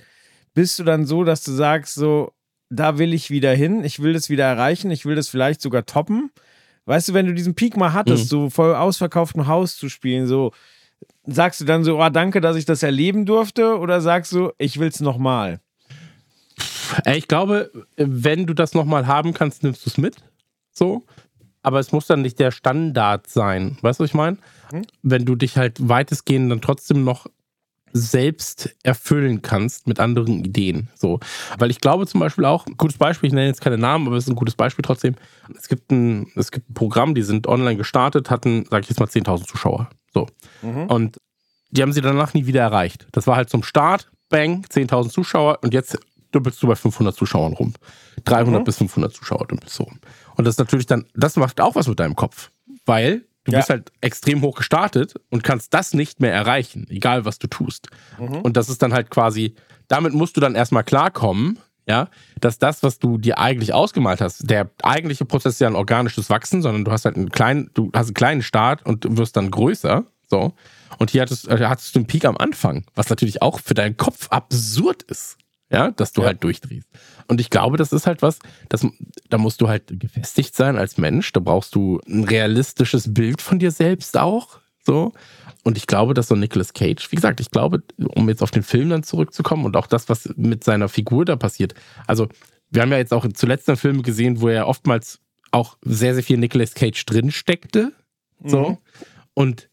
Bist 0.53 0.77
du 0.77 0.83
dann 0.83 1.07
so, 1.07 1.23
dass 1.23 1.43
du 1.43 1.51
sagst, 1.51 1.95
so, 1.95 2.31
da 2.69 2.99
will 2.99 3.13
ich 3.13 3.31
wieder 3.31 3.53
hin, 3.53 3.83
ich 3.83 4.01
will 4.03 4.13
das 4.13 4.29
wieder 4.29 4.45
erreichen, 4.45 4.91
ich 4.91 5.05
will 5.05 5.15
das 5.15 5.29
vielleicht 5.29 5.61
sogar 5.61 5.85
toppen? 5.87 6.29
Weißt 6.85 7.09
du, 7.09 7.13
wenn 7.15 7.25
du 7.25 7.33
diesen 7.33 7.55
Peak 7.55 7.75
mal 7.75 7.93
hattest, 7.93 8.25
Mhm. 8.25 8.27
so 8.27 8.49
vor 8.51 8.79
ausverkauftem 8.79 9.47
Haus 9.47 9.75
zu 9.77 9.89
spielen, 9.89 10.27
so, 10.27 10.51
sagst 11.25 11.59
du 11.61 11.65
dann 11.65 11.83
so, 11.83 11.99
oh, 11.99 12.09
danke, 12.09 12.39
dass 12.39 12.55
ich 12.55 12.65
das 12.65 12.83
erleben 12.83 13.25
durfte? 13.25 13.79
Oder 13.79 13.99
sagst 14.01 14.31
du, 14.33 14.51
ich 14.59 14.79
will 14.79 14.89
es 14.89 14.99
nochmal? 14.99 15.59
Ich 17.13 17.27
glaube, 17.27 17.71
wenn 17.95 18.45
du 18.45 18.53
das 18.53 18.73
nochmal 18.73 19.07
haben 19.07 19.33
kannst, 19.33 19.63
nimmst 19.63 19.85
du 19.85 19.89
es 19.89 19.97
mit. 19.97 20.17
So. 20.71 21.05
Aber 21.63 21.79
es 21.79 21.91
muss 21.91 22.07
dann 22.07 22.21
nicht 22.21 22.39
der 22.39 22.51
Standard 22.51 23.27
sein. 23.27 23.77
Weißt 23.81 23.99
du, 23.99 24.03
was 24.03 24.09
ich 24.09 24.15
meine? 24.15 24.37
Hm. 24.71 24.83
Wenn 25.03 25.25
du 25.25 25.35
dich 25.35 25.57
halt 25.57 25.87
weitestgehend 25.87 26.51
dann 26.51 26.61
trotzdem 26.61 27.03
noch 27.03 27.27
selbst 27.93 28.75
erfüllen 28.83 29.41
kannst 29.41 29.87
mit 29.87 29.99
anderen 29.99 30.43
Ideen. 30.45 30.89
So. 30.95 31.19
Weil 31.57 31.71
ich 31.71 31.81
glaube 31.81 32.07
zum 32.07 32.19
Beispiel 32.19 32.45
auch, 32.45 32.65
gutes 32.77 32.97
Beispiel, 32.97 33.27
ich 33.27 33.33
nenne 33.33 33.47
jetzt 33.47 33.61
keine 33.61 33.77
Namen, 33.77 34.07
aber 34.07 34.15
es 34.15 34.25
ist 34.25 34.29
ein 34.29 34.35
gutes 34.35 34.55
Beispiel 34.55 34.83
trotzdem. 34.83 35.15
Es 35.57 35.67
gibt 35.67 35.91
ein, 35.91 36.31
es 36.35 36.51
gibt 36.51 36.69
ein 36.69 36.73
Programm, 36.73 37.15
die 37.15 37.21
sind 37.21 37.47
online 37.47 37.75
gestartet, 37.77 38.29
hatten, 38.29 38.65
sag 38.69 38.83
ich 38.83 38.89
jetzt 38.89 38.99
mal, 38.99 39.07
10.000 39.07 39.45
Zuschauer. 39.45 39.89
So. 40.13 40.27
Und 40.87 41.17
die 41.71 41.81
haben 41.81 41.93
sie 41.93 42.01
danach 42.01 42.33
nie 42.33 42.45
wieder 42.45 42.61
erreicht. 42.61 43.07
Das 43.11 43.27
war 43.27 43.35
halt 43.35 43.49
zum 43.49 43.63
Start, 43.63 44.11
bang, 44.29 44.65
10.000 44.69 45.09
Zuschauer 45.09 45.59
und 45.61 45.73
jetzt 45.73 45.97
dümpelst 46.33 46.61
du 46.63 46.67
bei 46.67 46.75
500 46.75 47.15
Zuschauern 47.15 47.53
rum. 47.53 47.73
300 48.25 48.61
Mhm. 48.61 48.65
bis 48.65 48.77
500 48.77 49.13
Zuschauer 49.13 49.47
dümpelst 49.47 49.77
du 49.79 49.83
rum. 49.83 49.99
Und 50.35 50.45
das 50.45 50.55
ist 50.55 50.59
natürlich 50.59 50.85
dann, 50.85 51.05
das 51.13 51.35
macht 51.35 51.59
auch 51.61 51.75
was 51.75 51.87
mit 51.87 51.99
deinem 51.99 52.15
Kopf. 52.15 52.51
Weil 52.85 53.25
du 53.43 53.51
Ja. 53.51 53.59
bist 53.59 53.69
halt 53.69 53.91
extrem 54.01 54.41
hoch 54.41 54.55
gestartet 54.57 55.15
und 55.29 55.43
kannst 55.43 55.73
das 55.73 55.93
nicht 55.93 56.19
mehr 56.19 56.33
erreichen, 56.33 56.85
egal 56.89 57.25
was 57.25 57.39
du 57.39 57.47
tust. 57.47 57.87
Mhm. 58.19 58.35
Und 58.41 58.57
das 58.57 58.69
ist 58.69 58.81
dann 58.81 58.93
halt 58.93 59.09
quasi, 59.09 59.55
damit 59.87 60.13
musst 60.13 60.37
du 60.37 60.41
dann 60.41 60.55
erstmal 60.55 60.83
klarkommen, 60.83 61.59
ja, 61.87 62.09
dass 62.39 62.59
das, 62.59 62.83
was 62.83 62.99
du 62.99 63.17
dir 63.17 63.39
eigentlich 63.39 63.73
ausgemalt 63.73 64.21
hast, 64.21 64.49
der 64.49 64.69
eigentliche 64.83 65.25
Prozess 65.25 65.53
ist 65.55 65.59
ja 65.61 65.67
ein 65.67 65.75
organisches 65.75 66.29
Wachsen, 66.29 66.61
sondern 66.61 66.85
du 66.85 66.91
hast 66.91 67.05
halt 67.05 67.15
einen 67.17 67.29
kleinen, 67.31 67.71
du 67.73 67.89
hast 67.93 68.07
einen 68.07 68.13
kleinen 68.13 68.41
Start 68.43 68.85
und 68.85 69.03
du 69.03 69.17
wirst 69.17 69.35
dann 69.35 69.49
größer, 69.51 70.05
so. 70.29 70.53
Und 70.99 71.09
hier 71.09 71.23
hattest, 71.23 71.47
äh, 71.47 71.65
hattest 71.65 71.95
du 71.95 71.99
einen 71.99 72.05
Peak 72.07 72.25
am 72.25 72.37
Anfang, 72.37 72.85
was 72.95 73.09
natürlich 73.09 73.41
auch 73.41 73.59
für 73.59 73.73
deinen 73.73 73.97
Kopf 73.97 74.27
absurd 74.29 75.01
ist, 75.03 75.37
ja, 75.71 75.91
dass 75.91 76.13
du 76.13 76.21
Ja. 76.21 76.27
halt 76.27 76.43
durchdrehst. 76.43 76.87
Und 77.27 77.39
ich 77.41 77.49
glaube, 77.49 77.77
das 77.77 77.93
ist 77.93 78.07
halt 78.07 78.21
was, 78.21 78.39
das, 78.69 78.85
da 79.29 79.37
musst 79.37 79.61
du 79.61 79.69
halt 79.69 79.83
gefestigt 79.99 80.55
sein 80.55 80.77
als 80.77 80.97
Mensch, 80.97 81.31
da 81.31 81.39
brauchst 81.39 81.75
du 81.75 81.99
ein 82.07 82.23
realistisches 82.25 83.13
Bild 83.13 83.41
von 83.41 83.59
dir 83.59 83.71
selbst 83.71 84.17
auch, 84.17 84.59
so. 84.85 85.13
Und 85.63 85.77
ich 85.77 85.85
glaube, 85.87 86.13
dass 86.15 86.27
so 86.27 86.35
Nicolas 86.35 86.73
Cage, 86.73 87.11
wie 87.11 87.15
gesagt, 87.15 87.39
ich 87.39 87.51
glaube, 87.51 87.83
um 87.97 88.27
jetzt 88.29 88.41
auf 88.41 88.49
den 88.51 88.63
Film 88.63 88.89
dann 88.89 89.03
zurückzukommen 89.03 89.65
und 89.65 89.77
auch 89.77 89.87
das, 89.87 90.09
was 90.09 90.27
mit 90.35 90.63
seiner 90.63 90.89
Figur 90.89 91.23
da 91.23 91.35
passiert. 91.35 91.75
Also, 92.07 92.27
wir 92.71 92.81
haben 92.81 92.91
ja 92.91 92.97
jetzt 92.97 93.13
auch 93.13 93.27
zuletzt 93.33 93.69
einen 93.69 93.77
Film 93.77 94.01
gesehen, 94.01 94.41
wo 94.41 94.47
er 94.47 94.67
oftmals 94.67 95.19
auch 95.51 95.77
sehr, 95.83 96.15
sehr 96.15 96.23
viel 96.23 96.37
Nicolas 96.37 96.73
Cage 96.73 97.05
drin 97.05 97.29
steckte. 97.29 97.91
So. 98.43 98.69
Mhm. 98.69 98.77
Und 99.33 99.69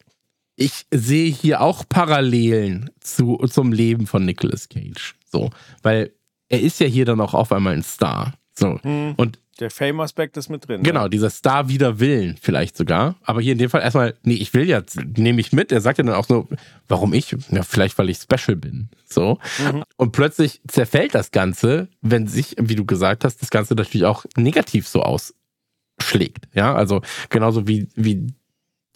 ich 0.61 0.86
sehe 0.90 1.30
hier 1.30 1.61
auch 1.61 1.84
Parallelen 1.88 2.90
zu, 2.98 3.36
zum 3.48 3.72
Leben 3.72 4.09
von 4.09 4.24
Nicolas 4.24 4.68
Cage. 4.68 5.14
So. 5.30 5.50
Weil 5.82 6.11
er 6.48 6.61
ist 6.61 6.80
ja 6.80 6.86
hier 6.86 7.04
dann 7.04 7.20
auch 7.20 7.32
auf 7.32 7.52
einmal 7.52 7.74
ein 7.74 7.84
Star. 7.84 8.34
So. 8.54 8.80
Mhm. 8.82 9.14
Und 9.16 9.38
Der 9.61 9.70
Fame-Aspekt 9.70 10.36
ist 10.36 10.48
mit 10.48 10.66
drin. 10.66 10.82
Genau, 10.82 11.06
dieser 11.06 11.30
Star 11.30 11.68
wider 11.68 12.00
Willen 12.00 12.36
vielleicht 12.40 12.76
sogar. 12.76 13.14
Aber 13.22 13.40
hier 13.40 13.52
in 13.52 13.59
dem 13.59 13.70
Fall 13.70 13.82
erstmal, 13.82 14.14
nee, 14.24 14.34
ich 14.34 14.52
will 14.52 14.68
jetzt, 14.68 15.00
nehme 15.16 15.40
ich 15.40 15.52
mit. 15.52 15.70
Er 15.70 15.80
sagt 15.80 15.98
ja 15.98 16.04
dann 16.04 16.16
auch 16.16 16.26
so, 16.26 16.48
warum 16.88 17.12
ich? 17.12 17.36
Ja, 17.50 17.62
vielleicht, 17.62 17.96
weil 17.96 18.11
ich 18.11 18.18
special 18.18 18.56
bin. 18.56 18.88
So. 19.09 19.38
Mhm. 19.61 19.84
Und 19.96 20.11
plötzlich 20.11 20.61
zerfällt 20.66 21.14
das 21.14 21.30
Ganze, 21.30 21.88
wenn 22.00 22.26
sich, 22.26 22.56
wie 22.61 22.74
du 22.74 22.84
gesagt 22.84 23.24
hast, 23.24 23.42
das 23.42 23.50
Ganze 23.50 23.74
natürlich 23.74 24.06
auch 24.06 24.24
negativ 24.36 24.88
so 24.88 25.02
ausschlägt. 25.02 26.48
Ja, 26.52 26.74
also 26.74 27.00
genauso 27.30 27.68
wie, 27.68 27.88
wie 27.94 28.34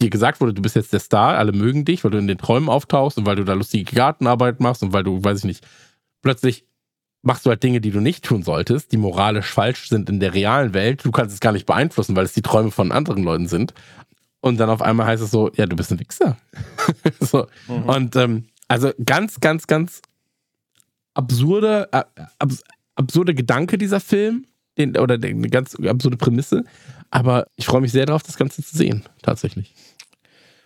dir 0.03 0.11
gesagt 0.11 0.41
wurde, 0.41 0.53
du 0.55 0.61
bist 0.63 0.77
jetzt 0.77 0.93
der 0.93 1.01
Star, 1.01 1.37
alle 1.39 1.53
mögen 1.53 1.85
dich, 1.85 2.05
weil 2.05 2.11
du 2.11 2.19
in 2.19 2.27
den 2.27 2.39
Träumen 2.39 2.69
auftauchst 2.69 3.17
und 3.19 3.27
weil 3.27 3.37
du 3.37 3.45
da 3.45 3.55
lustige 3.55 3.95
Gartenarbeit 3.95 4.61
machst 4.61 4.83
und 4.83 4.93
weil 4.93 5.05
du, 5.05 5.23
weiß 5.23 5.39
ich 5.39 5.45
nicht, 5.45 5.67
plötzlich 6.23 6.65
machst 7.23 7.47
du 7.47 7.51
halt 7.51 7.63
Dinge, 7.63 7.81
die 7.81 7.91
du 7.93 8.01
nicht 8.01 8.25
tun 8.25 8.43
solltest, 8.43 8.91
die 8.93 8.97
moralisch 8.97 9.47
falsch 9.53 9.89
sind 9.89 10.11
in 10.11 10.19
der 10.21 10.35
realen 10.35 10.75
Welt. 10.75 11.05
Du 11.05 11.13
kannst 11.13 11.33
es 11.33 11.41
gar 11.41 11.53
nicht 11.53 11.67
beeinflussen, 11.67 12.17
weil 12.17 12.25
es 12.25 12.33
die 12.33 12.43
Träume 12.43 12.71
von 12.73 12.91
anderen 12.93 13.23
Leuten 13.23 13.47
sind. 13.47 13.75
Und 14.41 14.59
dann 14.59 14.69
auf 14.71 14.83
einmal 14.83 15.07
heißt 15.07 15.23
es 15.23 15.31
so, 15.31 15.51
ja, 15.55 15.67
du 15.67 15.77
bist 15.77 15.93
ein 15.93 16.01
Wichser. 16.01 16.37
so. 17.21 17.47
Mhm. 17.69 17.83
Und 17.85 18.17
ähm, 18.17 18.45
also 18.67 18.91
ganz, 19.05 19.39
ganz, 19.39 19.69
ganz 19.69 20.03
absurde, 21.15 21.89
äh, 21.93 22.03
abs 22.39 22.63
absurde 22.95 23.35
Gedanke 23.35 23.79
dieser 23.79 24.01
Film, 24.01 24.47
den, 24.77 24.97
oder 24.99 25.17
der- 25.17 25.31
eine 25.31 25.49
ganz 25.49 25.75
absurde 25.77 26.17
Prämisse. 26.17 26.65
Aber 27.11 27.47
ich 27.57 27.67
freue 27.67 27.81
mich 27.81 27.93
sehr 27.93 28.07
darauf, 28.07 28.23
das 28.23 28.37
Ganze 28.37 28.63
zu 28.63 28.77
sehen, 28.77 29.05
tatsächlich. 29.23 29.75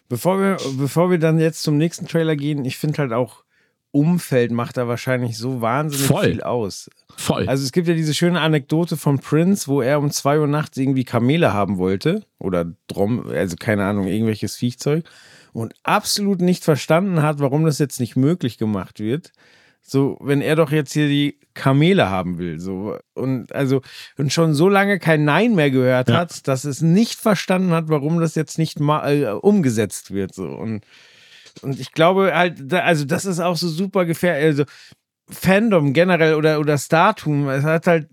Bevor 0.09 0.39
wir, 0.41 0.57
bevor 0.79 1.11
wir 1.11 1.19
dann 1.19 1.39
jetzt 1.39 1.63
zum 1.63 1.77
nächsten 1.77 2.07
Trailer 2.07 2.37
gehen, 2.37 2.65
ich 2.65 2.77
finde 2.77 2.99
halt 2.99 3.13
auch, 3.13 3.45
Umfeld 3.97 4.51
macht 4.51 4.77
da 4.77 4.89
wahrscheinlich 4.89 5.39
so 5.39 5.63
wahnsinnig 5.63 6.07
Voll. 6.07 6.25
viel 6.27 6.43
aus. 6.43 6.91
Voll. 7.17 7.49
Also 7.49 7.65
es 7.65 7.73
gibt 7.73 7.89
ja 7.89 7.95
diese 7.95 8.13
schöne 8.13 8.41
Anekdote 8.41 8.99
von 8.99 9.21
Prince, 9.21 9.69
wo 9.69 9.81
er 9.81 9.99
um 9.99 10.11
2 10.11 10.41
Uhr 10.41 10.47
nachts 10.47 10.77
irgendwie 10.77 11.05
Kamele 11.05 11.55
haben 11.55 11.79
wollte 11.79 12.27
oder 12.39 12.67
Drom, 12.89 13.27
also 13.29 13.57
keine 13.57 13.87
Ahnung, 13.87 14.07
irgendwelches 14.07 14.57
Viechzeug 14.57 15.07
und 15.55 15.75
absolut 15.83 16.43
nicht 16.43 16.63
verstanden 16.63 17.23
hat, 17.23 17.39
warum 17.39 17.65
das 17.65 17.79
jetzt 17.79 17.99
nicht 17.99 18.17
möglich 18.17 18.59
gemacht 18.59 19.01
wird. 19.01 19.33
So, 19.81 20.19
wenn 20.21 20.43
er 20.43 20.57
doch 20.57 20.71
jetzt 20.71 20.93
hier 20.93 21.09
die 21.09 21.39
Kamele 21.57 22.09
haben 22.11 22.39
will, 22.39 22.61
so 22.61 22.97
und 23.15 23.53
also 23.53 23.81
und 24.17 24.33
schon 24.33 24.55
so 24.55 24.69
lange 24.69 24.99
kein 25.01 25.25
Nein 25.25 25.55
mehr 25.57 25.71
gehört 25.73 26.09
Ja. 26.09 26.19
hat, 26.19 26.47
dass 26.47 26.65
es 26.65 26.83
nicht 26.83 27.19
verstanden 27.19 27.71
hat, 27.73 27.89
warum 27.89 28.21
das 28.21 28.35
jetzt 28.37 28.59
nicht 28.59 28.79
mal 28.79 29.11
äh, 29.11 29.27
umgesetzt 29.31 30.13
wird, 30.13 30.35
so 30.35 30.45
und 30.45 30.85
und 31.63 31.81
ich 31.81 31.93
glaube 31.93 32.33
halt, 32.35 32.71
da, 32.71 32.81
also 32.81 33.07
das 33.07 33.25
ist 33.25 33.41
auch 33.41 33.57
so 33.57 33.69
super 33.69 34.05
gefährlich. 34.05 34.45
Also 34.45 34.65
Fandom 35.29 35.93
generell 35.95 36.35
oder, 36.35 36.61
oder 36.61 36.77
Startum, 36.79 37.49
es 37.49 37.65
hat 37.65 37.87
halt, 37.87 38.09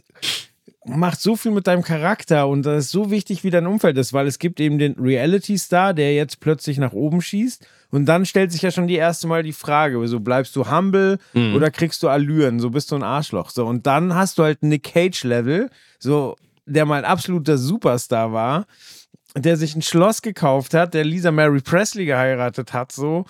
macht 0.85 1.19
so 1.21 1.35
viel 1.35 1.51
mit 1.51 1.67
deinem 1.67 1.83
Charakter 1.83 2.47
und 2.47 2.65
das 2.65 2.85
ist 2.85 2.91
so 2.91 3.11
wichtig, 3.11 3.43
wie 3.43 3.49
dein 3.51 3.67
Umfeld 3.67 3.97
ist, 3.97 4.13
weil 4.13 4.27
es 4.27 4.39
gibt 4.39 4.59
eben 4.61 4.79
den 4.79 4.93
Reality-Star, 4.97 5.93
der 5.93 6.15
jetzt 6.15 6.39
plötzlich 6.39 6.77
nach 6.77 6.93
oben 6.93 7.21
schießt 7.21 7.67
und 7.93 8.05
dann 8.07 8.25
stellt 8.25 8.51
sich 8.51 8.63
ja 8.63 8.71
schon 8.71 8.87
die 8.87 8.95
erste 8.95 9.27
Mal 9.27 9.43
die 9.43 9.53
Frage, 9.53 10.05
so 10.07 10.19
bleibst 10.19 10.55
du 10.55 10.69
humble 10.69 11.19
Mhm. 11.33 11.55
oder 11.55 11.69
kriegst 11.71 12.01
du 12.03 12.09
Allüren, 12.09 12.59
so 12.59 12.71
bist 12.71 12.91
du 12.91 12.95
ein 12.95 13.03
Arschloch. 13.03 13.49
So 13.51 13.65
und 13.65 13.85
dann 13.87 14.15
hast 14.15 14.37
du 14.39 14.43
halt 14.43 14.63
Nick 14.63 14.83
Cage-Level, 14.83 15.69
so 15.99 16.35
der 16.65 16.85
mal 16.85 16.97
ein 16.97 17.05
absoluter 17.05 17.57
Superstar 17.57 18.33
war, 18.33 18.65
der 19.35 19.57
sich 19.57 19.75
ein 19.75 19.81
Schloss 19.81 20.21
gekauft 20.21 20.73
hat, 20.73 20.93
der 20.93 21.03
Lisa 21.05 21.31
Mary 21.31 21.61
Presley 21.61 22.05
geheiratet 22.05 22.73
hat, 22.73 22.91
so. 22.91 23.25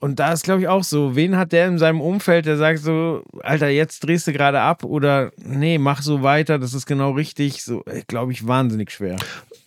Und 0.00 0.20
da 0.20 0.32
ist, 0.32 0.44
glaube 0.44 0.60
ich, 0.60 0.68
auch 0.68 0.84
so, 0.84 1.16
wen 1.16 1.36
hat 1.36 1.50
der 1.50 1.66
in 1.66 1.76
seinem 1.78 2.00
Umfeld, 2.00 2.46
der 2.46 2.56
sagt 2.56 2.78
so, 2.78 3.24
Alter, 3.42 3.68
jetzt 3.68 4.04
drehst 4.04 4.28
du 4.28 4.32
gerade 4.32 4.60
ab 4.60 4.84
oder 4.84 5.32
nee, 5.36 5.76
mach 5.78 6.02
so 6.02 6.22
weiter, 6.22 6.60
das 6.60 6.72
ist 6.72 6.86
genau 6.86 7.10
richtig. 7.10 7.64
So, 7.64 7.82
glaube 8.06 8.30
ich, 8.30 8.46
wahnsinnig 8.46 8.92
schwer. 8.92 9.16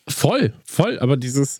Voll, 0.07 0.53
voll. 0.63 0.99
Aber 0.99 1.17
dieses, 1.17 1.59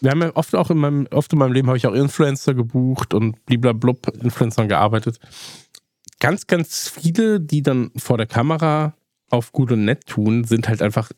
wir 0.00 0.10
haben 0.10 0.22
ja 0.22 0.36
oft 0.36 0.54
auch 0.54 0.70
in 0.70 0.78
meinem, 0.78 1.08
oft 1.10 1.32
in 1.32 1.38
meinem 1.38 1.52
Leben 1.52 1.68
habe 1.68 1.76
ich 1.76 1.86
auch 1.86 1.94
Influencer 1.94 2.54
gebucht 2.54 3.14
und 3.14 3.44
bliblablub 3.46 4.08
Influencern 4.22 4.68
gearbeitet. 4.68 5.18
Ganz, 6.20 6.46
ganz 6.46 6.88
viele, 6.88 7.40
die 7.40 7.62
dann 7.62 7.90
vor 7.96 8.16
der 8.16 8.26
Kamera 8.26 8.94
auf 9.30 9.52
gut 9.52 9.72
und 9.72 9.84
nett 9.84 10.06
tun, 10.06 10.44
sind 10.44 10.68
halt 10.68 10.82
einfach, 10.82 11.10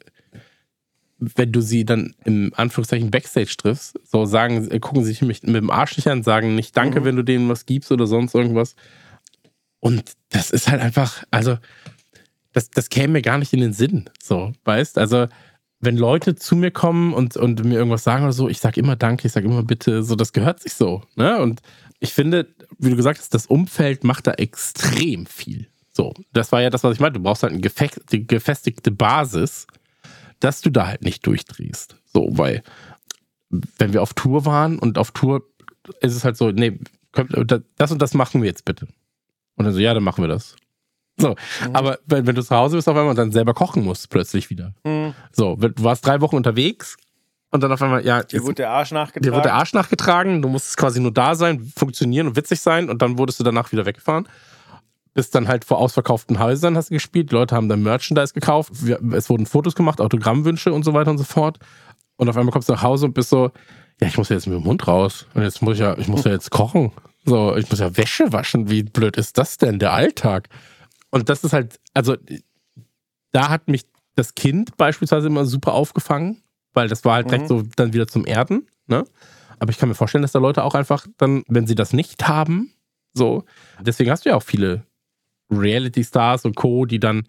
wenn 1.19 1.53
du 1.53 1.61
sie 1.61 1.85
dann 1.85 2.15
im 2.25 2.53
Anführungszeichen 2.55 3.11
Backstage 3.11 3.55
triffst, 3.57 3.99
so 4.05 4.25
sagen, 4.25 4.69
gucken 4.81 5.05
sich 5.05 5.23
mich 5.23 5.43
mit 5.43 5.57
dem 5.57 5.71
Arsch 5.71 5.97
nicht 5.97 6.09
an, 6.09 6.23
sagen 6.23 6.55
nicht 6.55 6.77
Danke, 6.77 7.01
mhm. 7.01 7.05
wenn 7.05 7.17
du 7.17 7.23
denen 7.23 7.49
was 7.49 7.67
gibst 7.67 7.93
oder 7.93 8.07
sonst 8.07 8.35
irgendwas. 8.35 8.75
Und 9.81 10.13
das 10.29 10.51
ist 10.51 10.69
halt 10.71 10.83
einfach, 10.83 11.25
also, 11.31 11.57
das, 12.53 12.71
das 12.71 12.89
käme 12.91 13.15
mir 13.15 13.23
gar 13.23 13.39
nicht 13.39 13.53
in 13.53 13.61
den 13.61 13.73
Sinn, 13.73 14.11
so, 14.23 14.53
weißt? 14.65 14.99
Also, 14.99 15.29
wenn 15.81 15.97
Leute 15.97 16.35
zu 16.35 16.57
mir 16.57 16.71
kommen 16.71 17.15
und, 17.15 17.37
und 17.37 17.65
mir 17.65 17.79
irgendwas 17.79 18.05
sagen 18.05 18.25
oder 18.25 18.33
so, 18.33 18.49
ich 18.49 18.61
sage 18.61 18.81
immer 18.81 18.97
Danke, 18.97 19.27
ich 19.27 19.33
sage 19.33 19.47
immer 19.47 19.63
Bitte, 19.63 20.03
so, 20.03 20.15
das 20.15 20.33
gehört 20.33 20.61
sich 20.61 20.75
so, 20.75 21.03
ne? 21.17 21.41
Und 21.41 21.63
ich 22.01 22.13
finde, 22.13 22.49
wie 22.79 22.91
du 22.91 22.97
gesagt 22.97 23.19
hast, 23.19 23.35
das 23.35 23.47
Umfeld 23.47 24.05
macht 24.05 24.27
da 24.27 24.33
extrem 24.33 25.27
viel. 25.27 25.69
So, 25.91 26.15
das 26.33 26.53
war 26.53 26.63
ja 26.63 26.71
das, 26.71 26.85
was 26.85 26.95
ich 26.95 27.01
meinte. 27.01 27.19
Du 27.19 27.23
brauchst 27.23 27.43
halt 27.43 27.53
eine 27.53 27.61
gefestigte 27.61 28.91
Basis, 28.91 29.67
dass 30.39 30.61
du 30.61 30.71
da 30.71 30.87
halt 30.87 31.03
nicht 31.03 31.27
durchdrehst. 31.27 31.97
So, 32.07 32.29
weil, 32.33 32.63
wenn 33.51 33.93
wir 33.93 34.03
auf 34.03 34.15
Tour 34.15 34.47
waren 34.47 34.79
und 34.79 34.97
auf 34.97 35.11
Tour 35.11 35.43
ist 36.01 36.15
es 36.15 36.25
halt 36.25 36.37
so, 36.37 36.51
nee, 36.51 36.79
das 37.77 37.91
und 37.91 38.01
das 38.01 38.15
machen 38.15 38.43
wir 38.43 38.49
jetzt 38.49 38.65
bitte. 38.65 38.87
Und 39.57 39.65
dann 39.65 39.75
so, 39.75 39.81
ja, 39.81 39.93
dann 39.93 40.05
machen 40.05 40.23
wir 40.23 40.29
das. 40.29 40.57
So, 41.21 41.31
mhm. 41.31 41.77
aber 41.77 41.99
wenn, 42.07 42.27
wenn, 42.27 42.35
du 42.35 42.43
zu 42.43 42.55
Hause 42.55 42.77
bist 42.77 42.89
auf 42.89 42.97
einmal 42.97 43.11
und 43.11 43.19
dann 43.19 43.33
selber 43.33 43.55
kochen 43.55 43.85
musst, 43.85 44.11
plötzlich 44.11 44.51
wieder. 44.51 44.73
Mhm. 44.85 45.15
So, 45.33 45.57
du 45.57 45.85
warst 45.85 46.07
drei 46.07 46.21
Wochen 46.21 46.37
unterwegs 46.37 46.97
und 47.51 47.63
dann 47.63 47.73
auf 47.73 47.83
einmal, 47.83 48.05
ja. 48.05 48.23
Dir 48.23 48.43
wurde 48.43 48.55
der 48.55 48.71
Arsch 48.71 48.93
nachgetragen. 48.93 49.23
Dir 49.23 49.33
wurde 49.33 49.43
der 49.43 49.55
Arsch 49.55 49.73
nachgetragen, 49.73 50.41
du 50.41 50.49
musstest 50.49 50.77
quasi 50.77 51.01
nur 51.01 51.13
da 51.13 51.35
sein, 51.35 51.73
funktionieren 51.77 52.29
und 52.29 52.37
witzig 52.37 52.61
sein 52.61 52.89
und 52.89 53.03
dann 53.03 53.19
wurdest 53.19 53.41
du 53.41 53.45
danach 53.45 53.73
wieder 53.73 53.87
weggefahren. 53.87 54.29
Bist 55.13 55.35
dann 55.35 55.49
halt 55.49 55.65
vor 55.65 55.79
ausverkauften 55.79 56.39
Häusern 56.39 56.77
hast 56.77 56.91
du 56.91 56.95
gespielt, 56.95 57.31
die 57.31 57.35
Leute 57.35 57.57
haben 57.57 57.69
dann 57.69 57.83
Merchandise 57.83 58.33
gekauft, 58.33 58.73
es 59.13 59.29
wurden 59.29 59.47
Fotos 59.47 59.75
gemacht, 59.75 60.01
Autogrammwünsche 60.01 60.73
und 60.73 60.85
so 60.85 60.95
weiter 60.95 61.11
und 61.11 61.19
so 61.19 61.25
fort. 61.25 61.59
Und 62.17 62.29
auf 62.29 62.37
einmal 62.37 62.53
kommst 62.53 62.69
du 62.69 62.75
nach 62.75 62.83
Hause 62.83 63.07
und 63.07 63.15
bist 63.15 63.31
so, 63.31 63.51
ja, 64.01 64.07
ich 64.07 64.17
muss 64.17 64.29
ja 64.29 64.37
jetzt 64.37 64.47
mit 64.47 64.57
dem 64.57 64.65
Mund 64.65 64.87
raus. 64.87 65.27
Und 65.35 65.43
jetzt 65.43 65.61
muss 65.63 65.75
ich 65.75 65.81
ja, 65.81 65.97
ich 65.99 66.09
muss 66.09 66.25
ja 66.25 66.31
jetzt 66.31 66.51
kochen. 66.51 66.93
So, 67.25 67.57
ich 67.57 67.69
muss 67.69 67.81
ja 67.81 67.97
Wäsche 67.97 68.33
waschen. 68.33 68.71
Wie 68.71 68.83
blöd 68.83 69.17
ist 69.17 69.37
das 69.37 69.59
denn, 69.59 69.79
der 69.79 69.93
Alltag? 69.93 70.49
Und 71.11 71.29
das 71.29 71.45
ist 71.45 71.53
halt, 71.53 71.81
also 71.95 72.17
da 73.33 73.49
hat 73.49 73.69
mich 73.69 73.87
das 74.17 74.35
Kind 74.35 74.77
beispielsweise 74.77 75.29
immer 75.29 75.45
super 75.45 75.73
aufgefangen, 75.75 76.43
weil 76.73 76.89
das 76.89 77.05
war 77.05 77.15
halt 77.15 77.27
mhm. 77.27 77.31
direkt 77.31 77.49
so 77.49 77.63
dann 77.77 77.93
wieder 77.93 78.07
zum 78.07 78.27
Erden. 78.27 78.67
Ne? 78.87 79.05
Aber 79.59 79.71
ich 79.71 79.79
kann 79.79 79.89
mir 79.89 79.95
vorstellen, 79.95 80.23
dass 80.23 80.33
da 80.33 80.39
Leute 80.39 80.65
auch 80.65 80.75
einfach 80.75 81.07
dann, 81.19 81.43
wenn 81.49 81.67
sie 81.67 81.75
das 81.75 81.93
nicht 81.93 82.27
haben, 82.29 82.73
so, 83.13 83.45
deswegen 83.81 84.11
hast 84.11 84.25
du 84.25 84.31
ja 84.31 84.37
auch 84.37 84.43
viele 84.43 84.85
Reality-Stars 85.51 86.45
und 86.45 86.55
Co., 86.55 86.87
die 86.87 87.01
dann, 87.01 87.25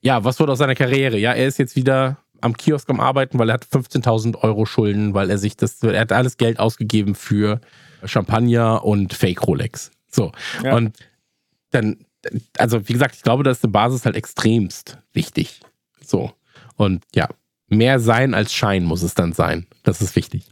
ja, 0.00 0.22
was 0.22 0.38
wurde 0.38 0.52
aus 0.52 0.58
seiner 0.58 0.74
Karriere? 0.74 1.18
Ja, 1.18 1.32
er 1.32 1.46
ist 1.46 1.58
jetzt 1.58 1.76
wieder 1.76 2.18
am 2.40 2.56
Kiosk 2.56 2.90
am 2.90 3.00
Arbeiten, 3.00 3.38
weil 3.38 3.48
er 3.48 3.54
hat 3.54 3.64
15.000 3.64 4.36
Euro 4.42 4.66
Schulden, 4.66 5.14
weil 5.14 5.30
er 5.30 5.38
sich 5.38 5.56
das, 5.56 5.82
er 5.82 5.98
hat 5.98 6.12
alles 6.12 6.36
Geld 6.36 6.58
ausgegeben 6.58 7.14
für 7.14 7.60
Champagner 8.04 8.84
und 8.84 9.14
Fake 9.14 9.46
Rolex. 9.46 9.90
So. 10.10 10.30
Ja. 10.62 10.76
Und 10.76 10.98
dann, 11.70 12.03
also 12.58 12.88
wie 12.88 12.92
gesagt, 12.92 13.16
ich 13.16 13.22
glaube, 13.22 13.42
da 13.42 13.50
ist 13.50 13.64
eine 13.64 13.72
Basis 13.72 14.04
halt 14.04 14.16
extremst 14.16 14.98
wichtig. 15.12 15.60
So. 16.04 16.32
Und 16.76 17.04
ja, 17.14 17.28
mehr 17.68 18.00
sein 18.00 18.34
als 18.34 18.52
Schein 18.52 18.84
muss 18.84 19.02
es 19.02 19.14
dann 19.14 19.32
sein. 19.32 19.66
Das 19.82 20.00
ist 20.00 20.16
wichtig. 20.16 20.48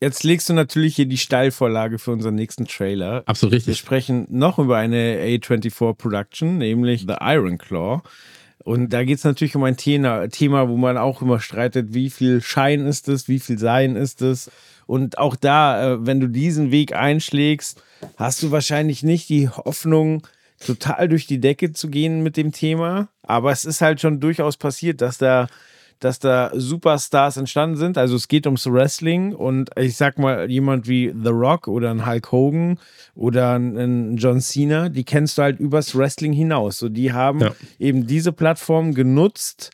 Jetzt 0.00 0.24
legst 0.24 0.48
du 0.48 0.54
natürlich 0.54 0.96
hier 0.96 1.06
die 1.06 1.18
Steilvorlage 1.18 1.98
für 1.98 2.10
unseren 2.10 2.34
nächsten 2.34 2.66
Trailer. 2.66 3.22
Absolut 3.26 3.54
richtig. 3.54 3.68
Wir 3.68 3.74
sprechen 3.74 4.26
noch 4.30 4.58
über 4.58 4.76
eine 4.76 5.20
A24 5.22 5.94
Production, 5.94 6.58
nämlich 6.58 7.02
The 7.02 7.16
Iron 7.20 7.58
Claw. 7.58 8.02
Und 8.64 8.92
da 8.92 9.04
geht 9.04 9.18
es 9.18 9.24
natürlich 9.24 9.56
um 9.56 9.64
ein 9.64 9.76
Thema, 9.76 10.28
Thema, 10.28 10.68
wo 10.68 10.76
man 10.76 10.98
auch 10.98 11.22
immer 11.22 11.40
streitet, 11.40 11.94
wie 11.94 12.10
viel 12.10 12.42
Schein 12.42 12.86
ist 12.86 13.08
es, 13.08 13.28
wie 13.28 13.38
viel 13.38 13.58
Sein 13.58 13.96
ist 13.96 14.20
es. 14.22 14.50
Und 14.86 15.18
auch 15.18 15.36
da, 15.36 15.92
äh, 15.92 16.06
wenn 16.06 16.20
du 16.20 16.28
diesen 16.28 16.70
Weg 16.70 16.94
einschlägst, 16.94 17.82
hast 18.16 18.42
du 18.42 18.50
wahrscheinlich 18.50 19.02
nicht 19.02 19.28
die 19.28 19.48
Hoffnung, 19.48 20.26
total 20.64 21.08
durch 21.08 21.26
die 21.26 21.40
Decke 21.40 21.72
zu 21.72 21.88
gehen 21.88 22.22
mit 22.22 22.36
dem 22.36 22.52
Thema. 22.52 23.08
Aber 23.22 23.50
es 23.50 23.64
ist 23.64 23.80
halt 23.80 24.00
schon 24.00 24.20
durchaus 24.20 24.56
passiert, 24.56 25.00
dass 25.00 25.18
da, 25.18 25.48
dass 25.98 26.18
da 26.18 26.50
Superstars 26.54 27.36
entstanden 27.36 27.76
sind. 27.76 27.98
Also 27.98 28.16
es 28.16 28.28
geht 28.28 28.46
ums 28.46 28.66
Wrestling 28.66 29.34
und 29.34 29.70
ich 29.76 29.96
sag 29.96 30.18
mal, 30.18 30.50
jemand 30.50 30.86
wie 30.86 31.12
The 31.14 31.30
Rock 31.30 31.66
oder 31.66 31.90
ein 31.90 32.06
Hulk 32.06 32.30
Hogan 32.30 32.78
oder 33.14 33.54
ein 33.54 34.16
John 34.16 34.40
Cena, 34.40 34.88
die 34.88 35.04
kennst 35.04 35.38
du 35.38 35.42
halt 35.42 35.58
übers 35.58 35.96
Wrestling 35.96 36.32
hinaus. 36.32 36.78
So, 36.78 36.88
die 36.88 37.12
haben 37.12 37.40
ja. 37.40 37.52
eben 37.78 38.06
diese 38.06 38.32
Plattform 38.32 38.94
genutzt, 38.94 39.70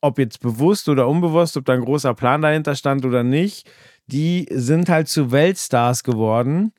ob 0.00 0.18
jetzt 0.18 0.40
bewusst 0.40 0.88
oder 0.88 1.08
unbewusst, 1.08 1.56
ob 1.56 1.64
da 1.64 1.74
ein 1.74 1.84
großer 1.84 2.14
Plan 2.14 2.42
dahinter 2.42 2.74
stand 2.74 3.04
oder 3.04 3.22
nicht, 3.22 3.68
die 4.06 4.46
sind 4.50 4.88
halt 4.88 5.08
zu 5.08 5.32
Weltstars 5.32 6.02
geworden 6.02 6.72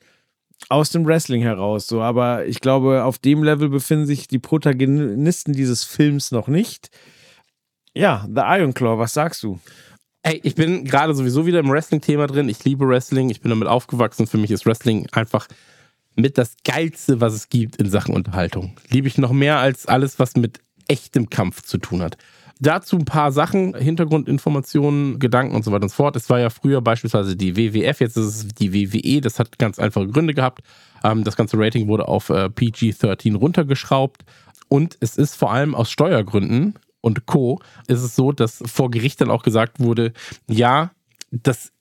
aus 0.68 0.90
dem 0.90 1.06
Wrestling 1.06 1.42
heraus. 1.42 1.86
So, 1.86 2.02
aber 2.02 2.46
ich 2.46 2.60
glaube, 2.60 3.04
auf 3.04 3.18
dem 3.18 3.42
Level 3.42 3.68
befinden 3.68 4.06
sich 4.06 4.28
die 4.28 4.38
Protagonisten 4.38 5.52
dieses 5.52 5.84
Films 5.84 6.30
noch 6.30 6.48
nicht. 6.48 6.90
Ja, 7.94 8.26
The 8.28 8.42
Iron 8.44 8.74
Claw, 8.74 8.98
was 8.98 9.12
sagst 9.14 9.42
du? 9.42 9.58
Ey, 10.22 10.40
ich 10.44 10.54
bin 10.54 10.84
gerade 10.84 11.14
sowieso 11.14 11.46
wieder 11.46 11.60
im 11.60 11.70
Wrestling-Thema 11.70 12.26
drin. 12.26 12.48
Ich 12.48 12.64
liebe 12.64 12.86
Wrestling. 12.86 13.30
Ich 13.30 13.40
bin 13.40 13.50
damit 13.50 13.68
aufgewachsen. 13.68 14.26
Für 14.26 14.36
mich 14.36 14.50
ist 14.50 14.66
Wrestling 14.66 15.08
einfach 15.12 15.48
mit 16.14 16.36
das 16.36 16.56
Geilste, 16.64 17.20
was 17.20 17.32
es 17.32 17.48
gibt 17.48 17.76
in 17.76 17.88
Sachen 17.88 18.14
Unterhaltung. 18.14 18.76
Liebe 18.90 19.08
ich 19.08 19.16
noch 19.16 19.32
mehr 19.32 19.58
als 19.58 19.86
alles, 19.86 20.18
was 20.18 20.36
mit 20.36 20.60
echtem 20.88 21.30
Kampf 21.30 21.62
zu 21.62 21.78
tun 21.78 22.02
hat. 22.02 22.18
Dazu 22.60 22.96
ein 22.96 23.06
paar 23.06 23.32
Sachen, 23.32 23.74
Hintergrundinformationen, 23.74 25.18
Gedanken 25.18 25.54
und 25.56 25.64
so 25.64 25.72
weiter 25.72 25.84
und 25.84 25.88
so 25.88 25.96
fort. 25.96 26.14
Es 26.16 26.28
war 26.28 26.38
ja 26.38 26.50
früher 26.50 26.82
beispielsweise 26.82 27.34
die 27.34 27.56
WWF, 27.56 28.00
jetzt 28.00 28.16
ist 28.16 28.26
es 28.26 28.48
die 28.48 28.72
WWE. 28.72 29.22
Das 29.22 29.38
hat 29.38 29.58
ganz 29.58 29.78
einfache 29.78 30.08
Gründe 30.08 30.34
gehabt. 30.34 30.62
Ähm, 31.02 31.24
das 31.24 31.36
ganze 31.36 31.58
Rating 31.58 31.88
wurde 31.88 32.06
auf 32.06 32.28
äh, 32.28 32.50
PG-13 32.50 33.36
runtergeschraubt. 33.36 34.24
Und 34.68 34.98
es 35.00 35.16
ist 35.16 35.34
vor 35.34 35.52
allem 35.52 35.74
aus 35.74 35.90
Steuergründen 35.90 36.78
und 37.00 37.26
Co. 37.26 37.60
ist 37.88 38.02
es 38.02 38.14
so, 38.14 38.30
dass 38.30 38.62
vor 38.66 38.90
Gericht 38.90 39.20
dann 39.20 39.30
auch 39.30 39.42
gesagt 39.42 39.80
wurde, 39.80 40.12
ja, 40.46 40.90
das 41.30 41.72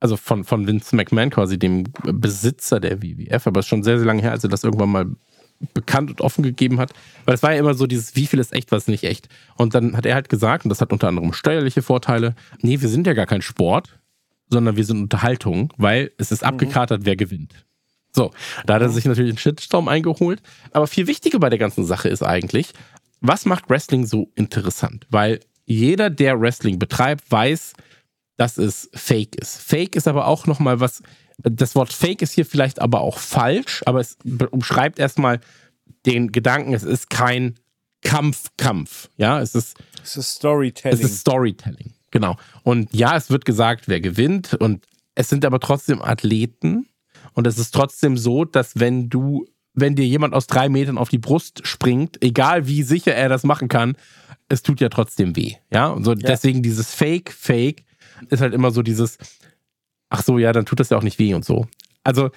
also 0.00 0.16
von, 0.16 0.44
von 0.44 0.66
Vince 0.66 0.94
McMahon 0.94 1.30
quasi, 1.30 1.58
dem 1.58 1.84
Besitzer 2.04 2.78
der 2.80 3.02
WWF, 3.02 3.46
aber 3.46 3.60
es 3.60 3.66
ist 3.66 3.70
schon 3.70 3.82
sehr, 3.82 3.98
sehr 3.98 4.06
lange 4.06 4.22
her, 4.22 4.30
als 4.30 4.44
er 4.44 4.50
das 4.50 4.62
irgendwann 4.62 4.90
mal 4.90 5.06
bekannt 5.74 6.10
und 6.10 6.20
offen 6.20 6.42
gegeben 6.42 6.78
hat. 6.78 6.92
Weil 7.24 7.34
es 7.34 7.42
war 7.42 7.52
ja 7.52 7.58
immer 7.58 7.74
so 7.74 7.86
dieses, 7.86 8.16
wie 8.16 8.26
viel 8.26 8.38
ist 8.38 8.52
echt, 8.52 8.70
was 8.72 8.84
ist 8.84 8.88
nicht 8.88 9.04
echt. 9.04 9.28
Und 9.56 9.74
dann 9.74 9.96
hat 9.96 10.06
er 10.06 10.14
halt 10.14 10.28
gesagt, 10.28 10.64
und 10.64 10.70
das 10.70 10.80
hat 10.80 10.92
unter 10.92 11.08
anderem 11.08 11.32
steuerliche 11.32 11.82
Vorteile, 11.82 12.34
nee, 12.60 12.80
wir 12.80 12.88
sind 12.88 13.06
ja 13.06 13.12
gar 13.14 13.26
kein 13.26 13.42
Sport, 13.42 13.98
sondern 14.48 14.76
wir 14.76 14.84
sind 14.84 15.00
Unterhaltung, 15.00 15.72
weil 15.76 16.12
es 16.18 16.32
ist 16.32 16.42
mhm. 16.42 16.48
abgekatert, 16.48 17.04
wer 17.04 17.16
gewinnt. 17.16 17.54
So, 18.12 18.32
da 18.66 18.74
hat 18.74 18.82
er 18.82 18.88
sich 18.88 19.04
natürlich 19.04 19.30
einen 19.30 19.38
Shitstorm 19.38 19.88
eingeholt. 19.88 20.42
Aber 20.72 20.86
viel 20.86 21.06
wichtiger 21.06 21.38
bei 21.38 21.50
der 21.50 21.58
ganzen 21.58 21.84
Sache 21.84 22.08
ist 22.08 22.22
eigentlich, 22.22 22.72
was 23.20 23.44
macht 23.44 23.68
Wrestling 23.68 24.06
so 24.06 24.30
interessant? 24.34 25.06
Weil 25.10 25.40
jeder, 25.66 26.08
der 26.08 26.40
Wrestling 26.40 26.78
betreibt, 26.78 27.30
weiß, 27.30 27.74
dass 28.36 28.56
es 28.56 28.88
Fake 28.94 29.36
ist. 29.36 29.60
Fake 29.60 29.96
ist 29.96 30.08
aber 30.08 30.26
auch 30.26 30.46
nochmal 30.46 30.80
was, 30.80 31.02
das 31.38 31.74
Wort 31.74 31.92
Fake 31.92 32.22
ist 32.22 32.32
hier 32.32 32.46
vielleicht 32.46 32.80
aber 32.80 33.00
auch 33.00 33.18
falsch, 33.18 33.82
aber 33.86 34.00
es 34.00 34.18
umschreibt 34.50 34.98
erstmal 34.98 35.40
den 36.06 36.32
Gedanken, 36.32 36.74
es 36.74 36.82
ist 36.82 37.10
kein 37.10 37.54
Kampf, 38.02 38.50
Kampf. 38.56 39.08
Ja, 39.16 39.40
es 39.40 39.54
ist, 39.54 39.76
es 40.02 40.16
ist 40.16 40.30
Storytelling. 40.36 40.98
Es 40.98 41.04
ist 41.04 41.20
Storytelling, 41.20 41.94
genau. 42.10 42.36
Und 42.62 42.92
ja, 42.94 43.16
es 43.16 43.30
wird 43.30 43.44
gesagt, 43.44 43.88
wer 43.88 44.00
gewinnt 44.00 44.54
und 44.54 44.86
es 45.14 45.28
sind 45.28 45.44
aber 45.44 45.60
trotzdem 45.60 46.02
Athleten 46.02 46.88
und 47.34 47.46
es 47.46 47.58
ist 47.58 47.74
trotzdem 47.74 48.16
so, 48.16 48.44
dass 48.44 48.78
wenn 48.78 49.08
du, 49.08 49.46
wenn 49.74 49.96
dir 49.96 50.06
jemand 50.06 50.34
aus 50.34 50.46
drei 50.46 50.68
Metern 50.68 50.98
auf 50.98 51.08
die 51.08 51.18
Brust 51.18 51.66
springt, 51.66 52.22
egal 52.22 52.66
wie 52.66 52.82
sicher 52.82 53.14
er 53.14 53.28
das 53.28 53.44
machen 53.44 53.68
kann, 53.68 53.96
es 54.48 54.62
tut 54.62 54.80
ja 54.80 54.88
trotzdem 54.88 55.36
weh. 55.36 55.54
Ja, 55.72 55.88
und 55.88 56.04
so 56.04 56.12
ja. 56.12 56.18
deswegen 56.18 56.62
dieses 56.62 56.94
Fake, 56.94 57.32
Fake 57.32 57.84
ist 58.30 58.40
halt 58.40 58.54
immer 58.54 58.70
so 58.70 58.82
dieses, 58.82 59.18
ach 60.10 60.22
so, 60.22 60.38
ja, 60.38 60.52
dann 60.52 60.66
tut 60.66 60.80
das 60.80 60.90
ja 60.90 60.96
auch 60.96 61.02
nicht 61.02 61.18
weh 61.18 61.34
und 61.34 61.44
so. 61.44 61.66
Also, 62.04 62.30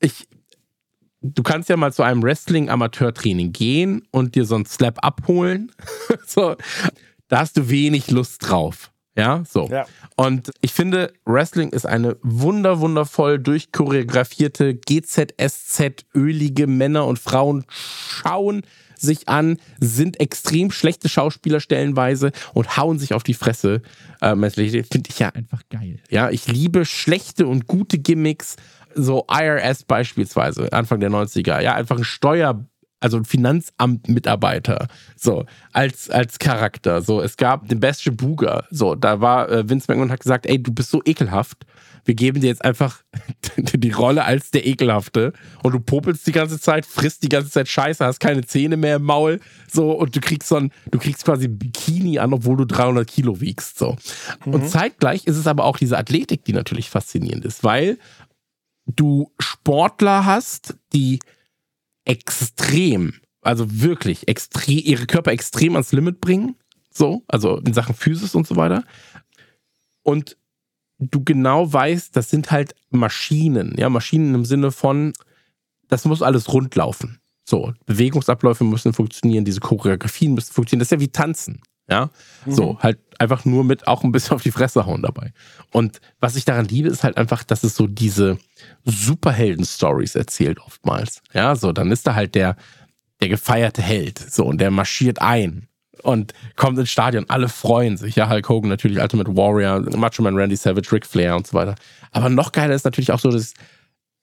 ich, 0.00 0.28
du 1.20 1.42
kannst 1.42 1.68
ja 1.68 1.76
mal 1.76 1.92
zu 1.92 2.02
einem 2.02 2.22
Wrestling-Amateurtraining 2.22 3.52
gehen 3.52 4.06
und 4.10 4.34
dir 4.34 4.44
so 4.44 4.54
einen 4.54 4.66
Slap 4.66 5.04
abholen. 5.04 5.72
so, 6.26 6.56
da 7.28 7.40
hast 7.40 7.56
du 7.56 7.68
wenig 7.68 8.10
Lust 8.10 8.48
drauf. 8.48 8.90
Ja, 9.16 9.42
so. 9.46 9.68
Ja. 9.68 9.86
Und 10.16 10.50
ich 10.60 10.72
finde, 10.72 11.12
Wrestling 11.24 11.70
ist 11.70 11.84
eine 11.84 12.16
wunder, 12.22 12.80
wundervoll 12.80 13.38
durchchoreografierte 13.38 14.74
GZSZ, 14.74 16.06
ölige 16.14 16.66
Männer 16.66 17.06
und 17.06 17.18
Frauen 17.18 17.64
schauen 17.68 18.62
sich 19.00 19.28
an, 19.28 19.58
sind 19.80 20.20
extrem 20.20 20.70
schlechte 20.70 21.08
Schauspieler 21.08 21.60
stellenweise 21.60 22.32
und 22.54 22.76
hauen 22.76 22.98
sich 22.98 23.14
auf 23.14 23.22
die 23.22 23.34
Fresse. 23.34 23.82
Ähm, 24.22 24.48
Finde 24.50 25.08
ich 25.08 25.18
ja 25.18 25.28
einfach 25.30 25.62
geil. 25.70 26.00
Ja, 26.10 26.30
ich 26.30 26.46
liebe 26.46 26.84
schlechte 26.84 27.46
und 27.46 27.66
gute 27.66 27.98
Gimmicks. 27.98 28.56
So 28.94 29.24
IRS 29.30 29.84
beispielsweise, 29.84 30.72
Anfang 30.72 30.98
der 30.98 31.10
90er. 31.10 31.60
Ja, 31.60 31.74
einfach 31.74 31.96
ein 31.96 32.04
Steuer, 32.04 32.64
also 33.00 33.16
ein 33.16 33.24
Finanzamt-Mitarbeiter, 33.24 34.88
so, 35.16 35.46
als, 35.72 36.10
als 36.10 36.38
Charakter. 36.38 37.02
So, 37.02 37.20
es 37.22 37.36
gab 37.36 37.68
den 37.68 37.80
Bastion 37.80 38.16
Booger, 38.16 38.64
so, 38.70 38.94
da 38.94 39.20
war 39.20 39.48
äh, 39.48 39.68
Vince 39.68 39.86
McMahon 39.88 40.08
und 40.08 40.12
hat 40.12 40.20
gesagt, 40.20 40.46
ey, 40.46 40.62
du 40.62 40.72
bist 40.72 40.90
so 40.90 41.00
ekelhaft, 41.04 41.64
wir 42.04 42.14
geben 42.14 42.40
dir 42.40 42.48
jetzt 42.48 42.64
einfach 42.64 43.02
die 43.56 43.90
Rolle 43.90 44.24
als 44.24 44.50
der 44.50 44.66
Ekelhafte 44.66 45.32
und 45.62 45.72
du 45.72 45.80
popelst 45.80 46.26
die 46.26 46.32
ganze 46.32 46.60
Zeit, 46.60 46.86
frisst 46.86 47.22
die 47.22 47.28
ganze 47.28 47.50
Zeit 47.50 47.68
Scheiße, 47.68 48.04
hast 48.04 48.20
keine 48.20 48.44
Zähne 48.44 48.76
mehr 48.76 48.96
im 48.96 49.02
Maul, 49.02 49.40
so, 49.70 49.92
und 49.92 50.14
du 50.14 50.20
kriegst 50.20 50.48
so 50.48 50.56
ein, 50.56 50.72
du 50.90 50.98
kriegst 50.98 51.24
quasi 51.24 51.46
ein 51.46 51.58
Bikini 51.58 52.18
an, 52.18 52.32
obwohl 52.32 52.56
du 52.56 52.64
300 52.64 53.06
Kilo 53.06 53.40
wiegst, 53.40 53.78
so. 53.78 53.96
Mhm. 54.44 54.54
Und 54.54 54.68
zeitgleich 54.68 55.26
ist 55.26 55.36
es 55.36 55.46
aber 55.46 55.64
auch 55.64 55.78
diese 55.78 55.98
Athletik, 55.98 56.44
die 56.44 56.52
natürlich 56.52 56.90
faszinierend 56.90 57.44
ist, 57.44 57.64
weil 57.64 57.98
du 58.86 59.30
Sportler 59.38 60.24
hast, 60.24 60.76
die 60.92 61.20
extrem, 62.04 63.14
also 63.42 63.66
wirklich 63.68 64.28
extrem, 64.28 64.78
ihre 64.78 65.06
Körper 65.06 65.32
extrem 65.32 65.74
ans 65.74 65.92
Limit 65.92 66.20
bringen, 66.20 66.56
so, 66.92 67.22
also 67.28 67.58
in 67.58 67.72
Sachen 67.72 67.94
Physis 67.94 68.34
und 68.34 68.46
so 68.46 68.56
weiter. 68.56 68.84
Und 70.02 70.36
du 71.00 71.24
genau 71.24 71.72
weißt, 71.72 72.14
das 72.14 72.30
sind 72.30 72.50
halt 72.50 72.74
Maschinen, 72.90 73.74
ja, 73.78 73.88
Maschinen 73.88 74.34
im 74.34 74.44
Sinne 74.44 74.70
von, 74.70 75.12
das 75.88 76.04
muss 76.04 76.22
alles 76.22 76.52
rund 76.52 76.74
laufen. 76.76 77.18
So, 77.44 77.72
Bewegungsabläufe 77.86 78.64
müssen 78.64 78.92
funktionieren, 78.92 79.44
diese 79.44 79.60
Choreografien 79.60 80.34
müssen 80.34 80.52
funktionieren. 80.52 80.80
Das 80.80 80.86
ist 80.86 80.92
ja 80.92 81.00
wie 81.00 81.08
Tanzen. 81.08 81.62
Ja, 81.88 82.10
mhm. 82.46 82.52
so 82.52 82.78
halt 82.78 83.00
einfach 83.18 83.44
nur 83.44 83.64
mit 83.64 83.88
auch 83.88 84.04
ein 84.04 84.12
bisschen 84.12 84.36
auf 84.36 84.42
die 84.42 84.52
Fresse 84.52 84.86
hauen 84.86 85.02
dabei. 85.02 85.32
Und 85.72 86.00
was 86.20 86.36
ich 86.36 86.44
daran 86.44 86.66
liebe, 86.66 86.88
ist 86.88 87.02
halt 87.02 87.16
einfach, 87.16 87.42
dass 87.42 87.64
es 87.64 87.74
so 87.74 87.88
diese 87.88 88.38
Superhelden-Stories 88.84 90.14
erzählt 90.14 90.60
oftmals. 90.60 91.20
Ja, 91.32 91.56
so 91.56 91.72
dann 91.72 91.90
ist 91.90 92.06
da 92.06 92.14
halt 92.14 92.36
der 92.36 92.56
der 93.20 93.28
gefeierte 93.28 93.82
Held, 93.82 94.18
so 94.18 94.46
und 94.46 94.60
der 94.60 94.70
marschiert 94.70 95.20
ein 95.20 95.66
und 96.02 96.32
kommt 96.56 96.78
ins 96.78 96.90
Stadion. 96.90 97.26
Alle 97.28 97.48
freuen 97.48 97.96
sich. 97.96 98.16
Ja, 98.16 98.28
Hulk 98.28 98.48
Hogan 98.48 98.68
natürlich, 98.68 98.98
Ultimate 99.00 99.36
Warrior, 99.36 99.80
Macho 99.96 100.22
Man 100.22 100.36
Randy 100.36 100.56
Savage, 100.56 100.92
Ric 100.92 101.06
Flair 101.06 101.36
und 101.36 101.46
so 101.46 101.54
weiter. 101.54 101.74
Aber 102.12 102.28
noch 102.28 102.52
geiler 102.52 102.74
ist 102.74 102.84
natürlich 102.84 103.12
auch 103.12 103.20
so, 103.20 103.30
dass 103.30 103.54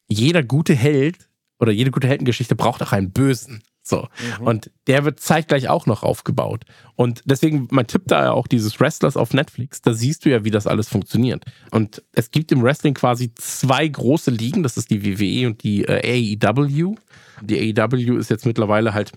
jeder 0.08 0.44
gute 0.44 0.74
Held 0.74 1.30
oder 1.60 1.72
jede 1.72 1.92
gute 1.92 2.08
Heldengeschichte 2.08 2.56
braucht 2.56 2.82
auch 2.84 2.92
einen 2.92 3.12
Bösen. 3.12 3.64
So. 3.88 4.08
Mhm. 4.40 4.48
Und 4.48 4.72
der 4.88 5.06
wird 5.06 5.20
zeitgleich 5.20 5.70
auch 5.70 5.86
noch 5.86 6.04
aufgebaut. 6.04 6.66
Und 6.96 7.22
deswegen, 7.26 7.68
mein 7.72 7.88
Tipp 7.88 8.04
da 8.06 8.26
ja 8.26 8.32
auch 8.32 8.48
dieses 8.48 8.80
Wrestlers 8.80 9.16
auf 9.16 9.34
Netflix, 9.34 9.82
da 9.82 9.94
siehst 9.94 10.26
du 10.26 10.30
ja, 10.30 10.44
wie 10.44 10.52
das 10.52 10.68
alles 10.68 10.90
funktioniert. 10.90 11.46
Und 11.72 12.04
es 12.12 12.32
gibt 12.32 12.52
im 12.52 12.62
Wrestling 12.62 12.94
quasi 12.94 13.34
zwei 13.36 13.88
große 13.88 14.30
Ligen, 14.32 14.62
das 14.62 14.76
ist 14.76 14.92
die 14.92 15.06
WWE 15.06 15.48
und 15.48 15.64
die 15.64 15.86
äh, 15.86 16.38
AEW. 16.38 16.96
Die 17.42 17.74
AEW 17.80 18.18
ist 18.18 18.30
jetzt 18.30 18.46
mittlerweile 18.46 18.94
halt 18.94 19.14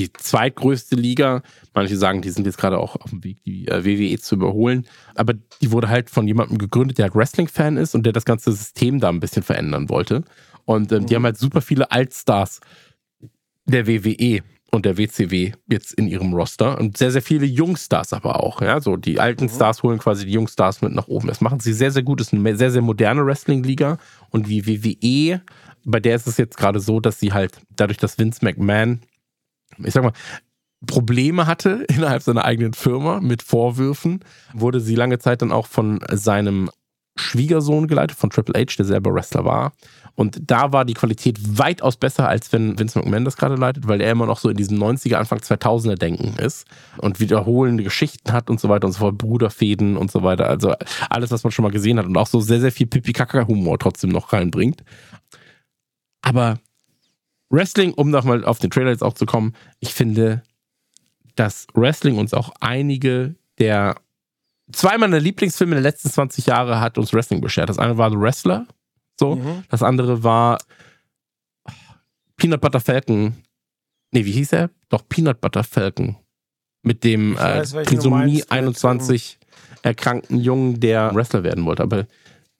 die 0.00 0.12
zweitgrößte 0.12 0.96
Liga. 0.96 1.42
Manche 1.74 1.96
sagen, 1.96 2.22
die 2.22 2.30
sind 2.30 2.46
jetzt 2.46 2.58
gerade 2.58 2.78
auch 2.78 2.96
auf 2.96 3.10
dem 3.10 3.24
Weg, 3.24 3.42
die 3.44 3.66
äh, 3.68 3.84
WWE 3.84 4.18
zu 4.18 4.34
überholen. 4.34 4.86
Aber 5.14 5.34
die 5.34 5.72
wurde 5.72 5.88
halt 5.88 6.10
von 6.10 6.26
jemandem 6.26 6.58
gegründet, 6.58 6.98
der 6.98 7.04
halt 7.04 7.14
Wrestling-Fan 7.14 7.76
ist 7.76 7.94
und 7.94 8.04
der 8.04 8.12
das 8.12 8.24
ganze 8.24 8.52
System 8.52 9.00
da 9.00 9.08
ein 9.08 9.20
bisschen 9.20 9.42
verändern 9.42 9.88
wollte. 9.88 10.24
Und 10.64 10.92
ähm, 10.92 11.02
mhm. 11.02 11.06
die 11.06 11.14
haben 11.14 11.24
halt 11.24 11.38
super 11.38 11.60
viele 11.60 11.90
Altstars 11.90 12.60
der 13.64 13.86
WWE 13.86 14.42
und 14.70 14.84
der 14.84 14.98
WCW 14.98 15.52
jetzt 15.68 15.94
in 15.94 16.06
ihrem 16.06 16.34
Roster 16.34 16.78
und 16.78 16.96
sehr, 16.96 17.10
sehr 17.10 17.22
viele 17.22 17.46
Jungstars 17.46 18.12
aber 18.12 18.42
auch. 18.42 18.60
Ja, 18.60 18.80
so 18.80 18.96
die 18.96 19.18
alten 19.18 19.44
mhm. 19.44 19.50
Stars 19.50 19.82
holen 19.82 19.98
quasi 19.98 20.26
die 20.26 20.32
Jungstars 20.32 20.82
mit 20.82 20.92
nach 20.92 21.08
oben. 21.08 21.28
Das 21.28 21.40
machen 21.40 21.60
sie 21.60 21.72
sehr, 21.72 21.90
sehr 21.90 22.02
gut. 22.02 22.20
Das 22.20 22.28
ist 22.28 22.34
eine 22.34 22.56
sehr, 22.56 22.70
sehr 22.70 22.82
moderne 22.82 23.24
Wrestling-Liga 23.24 23.98
und 24.30 24.48
die 24.48 24.66
WWE, 24.66 25.40
bei 25.84 26.00
der 26.00 26.16
ist 26.16 26.26
es 26.26 26.36
jetzt 26.36 26.56
gerade 26.56 26.80
so, 26.80 27.00
dass 27.00 27.18
sie 27.18 27.32
halt 27.32 27.58
dadurch, 27.74 27.98
dass 27.98 28.18
Vince 28.18 28.44
McMahon 28.44 29.00
ich 29.82 29.92
sag 29.92 30.02
mal, 30.02 30.12
Probleme 30.86 31.46
hatte 31.46 31.84
innerhalb 31.88 32.22
seiner 32.22 32.44
eigenen 32.44 32.74
Firma 32.74 33.20
mit 33.20 33.42
Vorwürfen, 33.42 34.20
wurde 34.52 34.80
sie 34.80 34.94
lange 34.94 35.18
Zeit 35.18 35.42
dann 35.42 35.52
auch 35.52 35.66
von 35.66 36.00
seinem 36.10 36.70
Schwiegersohn 37.18 37.88
geleitet, 37.88 38.18
von 38.18 38.30
Triple 38.30 38.60
H, 38.60 38.74
der 38.76 38.84
selber 38.84 39.14
Wrestler 39.14 39.44
war. 39.44 39.72
Und 40.16 40.38
da 40.50 40.72
war 40.72 40.84
die 40.84 40.94
Qualität 40.94 41.38
weitaus 41.58 41.96
besser, 41.96 42.28
als 42.28 42.52
wenn 42.52 42.78
Vince 42.78 42.98
McMahon 42.98 43.24
das 43.24 43.36
gerade 43.36 43.54
leitet, 43.54 43.86
weil 43.88 44.00
er 44.00 44.12
immer 44.12 44.26
noch 44.26 44.38
so 44.38 44.48
in 44.48 44.56
diesem 44.56 44.78
90er, 44.78 45.16
Anfang 45.16 45.38
2000er 45.38 45.96
Denken 45.96 46.38
ist 46.38 46.66
und 46.98 47.20
wiederholende 47.20 47.84
Geschichten 47.84 48.32
hat 48.32 48.48
und 48.50 48.60
so 48.60 48.68
weiter 48.68 48.86
und 48.86 48.92
so 48.92 49.00
fort, 49.00 49.18
Bruderfäden 49.18 49.96
und 49.96 50.10
so 50.10 50.22
weiter. 50.22 50.48
Also 50.48 50.74
alles, 51.10 51.30
was 51.30 51.44
man 51.44 51.50
schon 51.50 51.62
mal 51.62 51.70
gesehen 51.70 51.98
hat 51.98 52.06
und 52.06 52.16
auch 52.16 52.26
so 52.26 52.40
sehr, 52.40 52.60
sehr 52.60 52.72
viel 52.72 52.86
Pipi-Kaka-Humor 52.86 53.78
trotzdem 53.78 54.10
noch 54.10 54.32
reinbringt. 54.32 54.82
Aber 56.22 56.58
Wrestling, 57.50 57.92
um 57.94 58.10
nochmal 58.10 58.44
auf 58.44 58.58
den 58.58 58.70
Trailer 58.70 58.90
jetzt 58.90 59.02
auch 59.02 59.14
zu 59.14 59.26
kommen, 59.26 59.54
ich 59.80 59.94
finde, 59.94 60.42
dass 61.36 61.66
Wrestling 61.74 62.18
uns 62.18 62.34
auch 62.34 62.52
einige 62.60 63.36
der 63.58 63.96
zwei 64.72 64.98
meiner 64.98 65.20
Lieblingsfilme 65.20 65.74
der 65.74 65.82
letzten 65.82 66.10
20 66.10 66.46
Jahre 66.46 66.80
hat 66.80 66.98
uns 66.98 67.12
Wrestling 67.12 67.40
beschert. 67.40 67.68
Das 67.68 67.78
eine 67.78 67.98
war 67.98 68.10
The 68.10 68.18
Wrestler, 68.18 68.66
so. 69.18 69.36
Mhm. 69.36 69.64
Das 69.68 69.82
andere 69.82 70.22
war 70.22 70.58
Peanut 72.36 72.60
Butter 72.60 72.80
Falcon. 72.80 73.34
Nee, 74.12 74.24
wie 74.24 74.32
hieß 74.32 74.52
er? 74.52 74.70
Doch, 74.88 75.08
Peanut 75.08 75.40
Butter 75.40 75.64
Falcon. 75.64 76.16
Mit 76.82 77.02
dem 77.04 77.36
äh, 77.36 77.62
Trisomie 77.62 78.44
21 78.48 79.38
erkrankten 79.82 80.38
Jungen, 80.38 80.78
der 80.80 81.14
Wrestler 81.14 81.42
werden 81.42 81.64
wollte. 81.64 81.82
Aber 81.82 82.06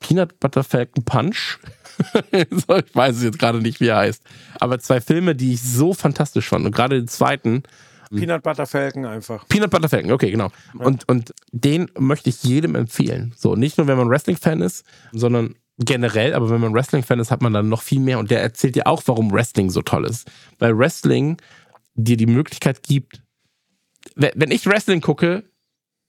Peanut 0.01 0.39
Butter 0.41 0.64
Falcon 0.64 1.05
Punch 1.05 1.59
ich 2.33 2.95
weiß 2.95 3.23
jetzt 3.23 3.39
gerade 3.39 3.59
nicht, 3.59 3.81
wie 3.81 3.89
er 3.89 3.99
heißt. 3.99 4.23
Aber 4.61 4.79
zwei 4.79 5.01
Filme, 5.01 5.35
die 5.35 5.55
ich 5.55 5.63
so 5.63 5.95
fantastisch 5.95 6.49
fand. 6.49 6.67
Und 6.67 6.75
gerade 6.75 6.97
den 6.97 7.09
zweiten. 7.09 7.63
Peanut 8.11 8.43
Butter 8.43 8.67
Falcon 8.67 9.05
einfach. 9.05 9.49
Peanut 9.49 9.71
Butter 9.71 9.89
Falcon, 9.89 10.13
okay, 10.13 10.31
genau. 10.31 10.51
Ja. 10.79 10.85
Und, 10.87 11.09
und 11.09 11.35
den 11.53 11.91
möchte 11.99 12.31
ich 12.31 12.43
jedem 12.45 12.75
empfehlen. 12.75 13.35
So, 13.37 13.57
nicht 13.57 13.79
nur, 13.79 13.87
wenn 13.87 13.99
man 13.99 14.09
Wrestling-Fan 14.09 14.61
ist, 14.61 14.85
sondern 15.13 15.57
generell, 15.79 16.35
aber 16.35 16.49
wenn 16.51 16.61
man 16.61 16.73
Wrestling-Fan 16.73 17.19
ist, 17.19 17.31
hat 17.31 17.43
man 17.43 17.53
dann 17.53 17.69
noch 17.69 17.83
viel 17.83 18.01
mehr. 18.01 18.19
Und 18.19 18.31
der 18.31 18.43
erzählt 18.43 18.77
dir 18.77 18.87
auch, 18.87 19.03
warum 19.07 19.33
Wrestling 19.33 19.71
so 19.71 19.83
toll 19.83 20.07
ist. 20.07 20.31
Weil 20.59 20.79
Wrestling 20.79 21.39
dir 21.95 22.17
die 22.17 22.27
Möglichkeit 22.27 22.83
gibt, 22.83 23.23
wenn 24.15 24.51
ich 24.51 24.67
Wrestling 24.67 25.01
gucke, 25.01 25.45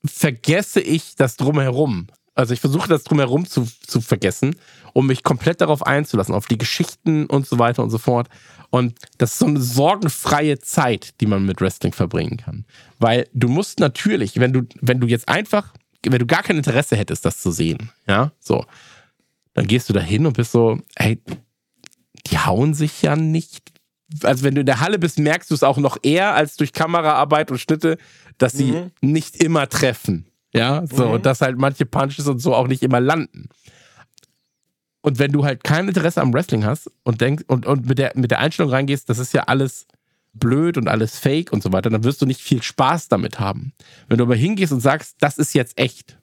vergesse 0.04 0.80
ich 0.80 1.16
das 1.16 1.36
drumherum. 1.36 2.06
Also 2.38 2.54
ich 2.54 2.60
versuche 2.60 2.88
das 2.88 3.02
drumherum 3.02 3.46
zu, 3.46 3.66
zu 3.84 4.00
vergessen, 4.00 4.54
um 4.92 5.08
mich 5.08 5.24
komplett 5.24 5.60
darauf 5.60 5.84
einzulassen, 5.84 6.36
auf 6.36 6.46
die 6.46 6.56
Geschichten 6.56 7.26
und 7.26 7.48
so 7.48 7.58
weiter 7.58 7.82
und 7.82 7.90
so 7.90 7.98
fort. 7.98 8.28
Und 8.70 8.94
das 9.18 9.32
ist 9.32 9.38
so 9.40 9.46
eine 9.46 9.60
sorgenfreie 9.60 10.60
Zeit, 10.60 11.20
die 11.20 11.26
man 11.26 11.44
mit 11.44 11.60
Wrestling 11.60 11.92
verbringen 11.92 12.36
kann. 12.36 12.64
Weil 13.00 13.26
du 13.34 13.48
musst 13.48 13.80
natürlich, 13.80 14.38
wenn 14.38 14.52
du, 14.52 14.62
wenn 14.80 15.00
du 15.00 15.08
jetzt 15.08 15.28
einfach, 15.28 15.74
wenn 16.06 16.20
du 16.20 16.26
gar 16.26 16.44
kein 16.44 16.56
Interesse 16.56 16.94
hättest, 16.94 17.24
das 17.24 17.40
zu 17.40 17.50
sehen, 17.50 17.90
ja, 18.06 18.30
so, 18.38 18.64
dann 19.54 19.66
gehst 19.66 19.88
du 19.88 19.92
da 19.92 20.00
hin 20.00 20.24
und 20.24 20.36
bist 20.36 20.52
so, 20.52 20.78
ey, 20.94 21.20
die 22.28 22.38
hauen 22.38 22.72
sich 22.72 23.02
ja 23.02 23.16
nicht. 23.16 23.72
Also 24.22 24.44
wenn 24.44 24.54
du 24.54 24.60
in 24.60 24.66
der 24.66 24.78
Halle 24.78 25.00
bist, 25.00 25.18
merkst 25.18 25.50
du 25.50 25.56
es 25.56 25.64
auch 25.64 25.78
noch 25.78 25.96
eher 26.04 26.36
als 26.36 26.54
durch 26.54 26.72
Kameraarbeit 26.72 27.50
und 27.50 27.58
Schnitte, 27.58 27.98
dass 28.38 28.52
sie 28.52 28.70
mhm. 28.70 28.90
nicht 29.00 29.42
immer 29.42 29.68
treffen. 29.68 30.28
Ja, 30.54 30.86
so, 30.86 31.06
mhm. 31.06 31.12
und 31.12 31.26
dass 31.26 31.40
halt 31.40 31.58
manche 31.58 31.86
Punches 31.86 32.26
und 32.26 32.38
so 32.38 32.54
auch 32.54 32.68
nicht 32.68 32.82
immer 32.82 33.00
landen. 33.00 33.48
Und 35.00 35.18
wenn 35.18 35.32
du 35.32 35.44
halt 35.44 35.62
kein 35.62 35.88
Interesse 35.88 36.20
am 36.20 36.32
Wrestling 36.32 36.64
hast 36.64 36.90
und 37.02 37.20
denkst 37.20 37.44
und, 37.46 37.66
und 37.66 37.86
mit, 37.86 37.98
der, 37.98 38.12
mit 38.14 38.30
der 38.30 38.40
Einstellung 38.40 38.70
reingehst, 38.70 39.08
das 39.08 39.18
ist 39.18 39.32
ja 39.32 39.44
alles 39.44 39.86
blöd 40.32 40.76
und 40.76 40.88
alles 40.88 41.18
fake 41.18 41.52
und 41.52 41.62
so 41.62 41.72
weiter, 41.72 41.90
dann 41.90 42.04
wirst 42.04 42.20
du 42.22 42.26
nicht 42.26 42.40
viel 42.40 42.62
Spaß 42.62 43.08
damit 43.08 43.40
haben. 43.40 43.72
Wenn 44.08 44.18
du 44.18 44.24
aber 44.24 44.36
hingehst 44.36 44.72
und 44.72 44.80
sagst, 44.80 45.16
das 45.20 45.38
ist 45.38 45.54
jetzt 45.54 45.78
echt. 45.78 46.18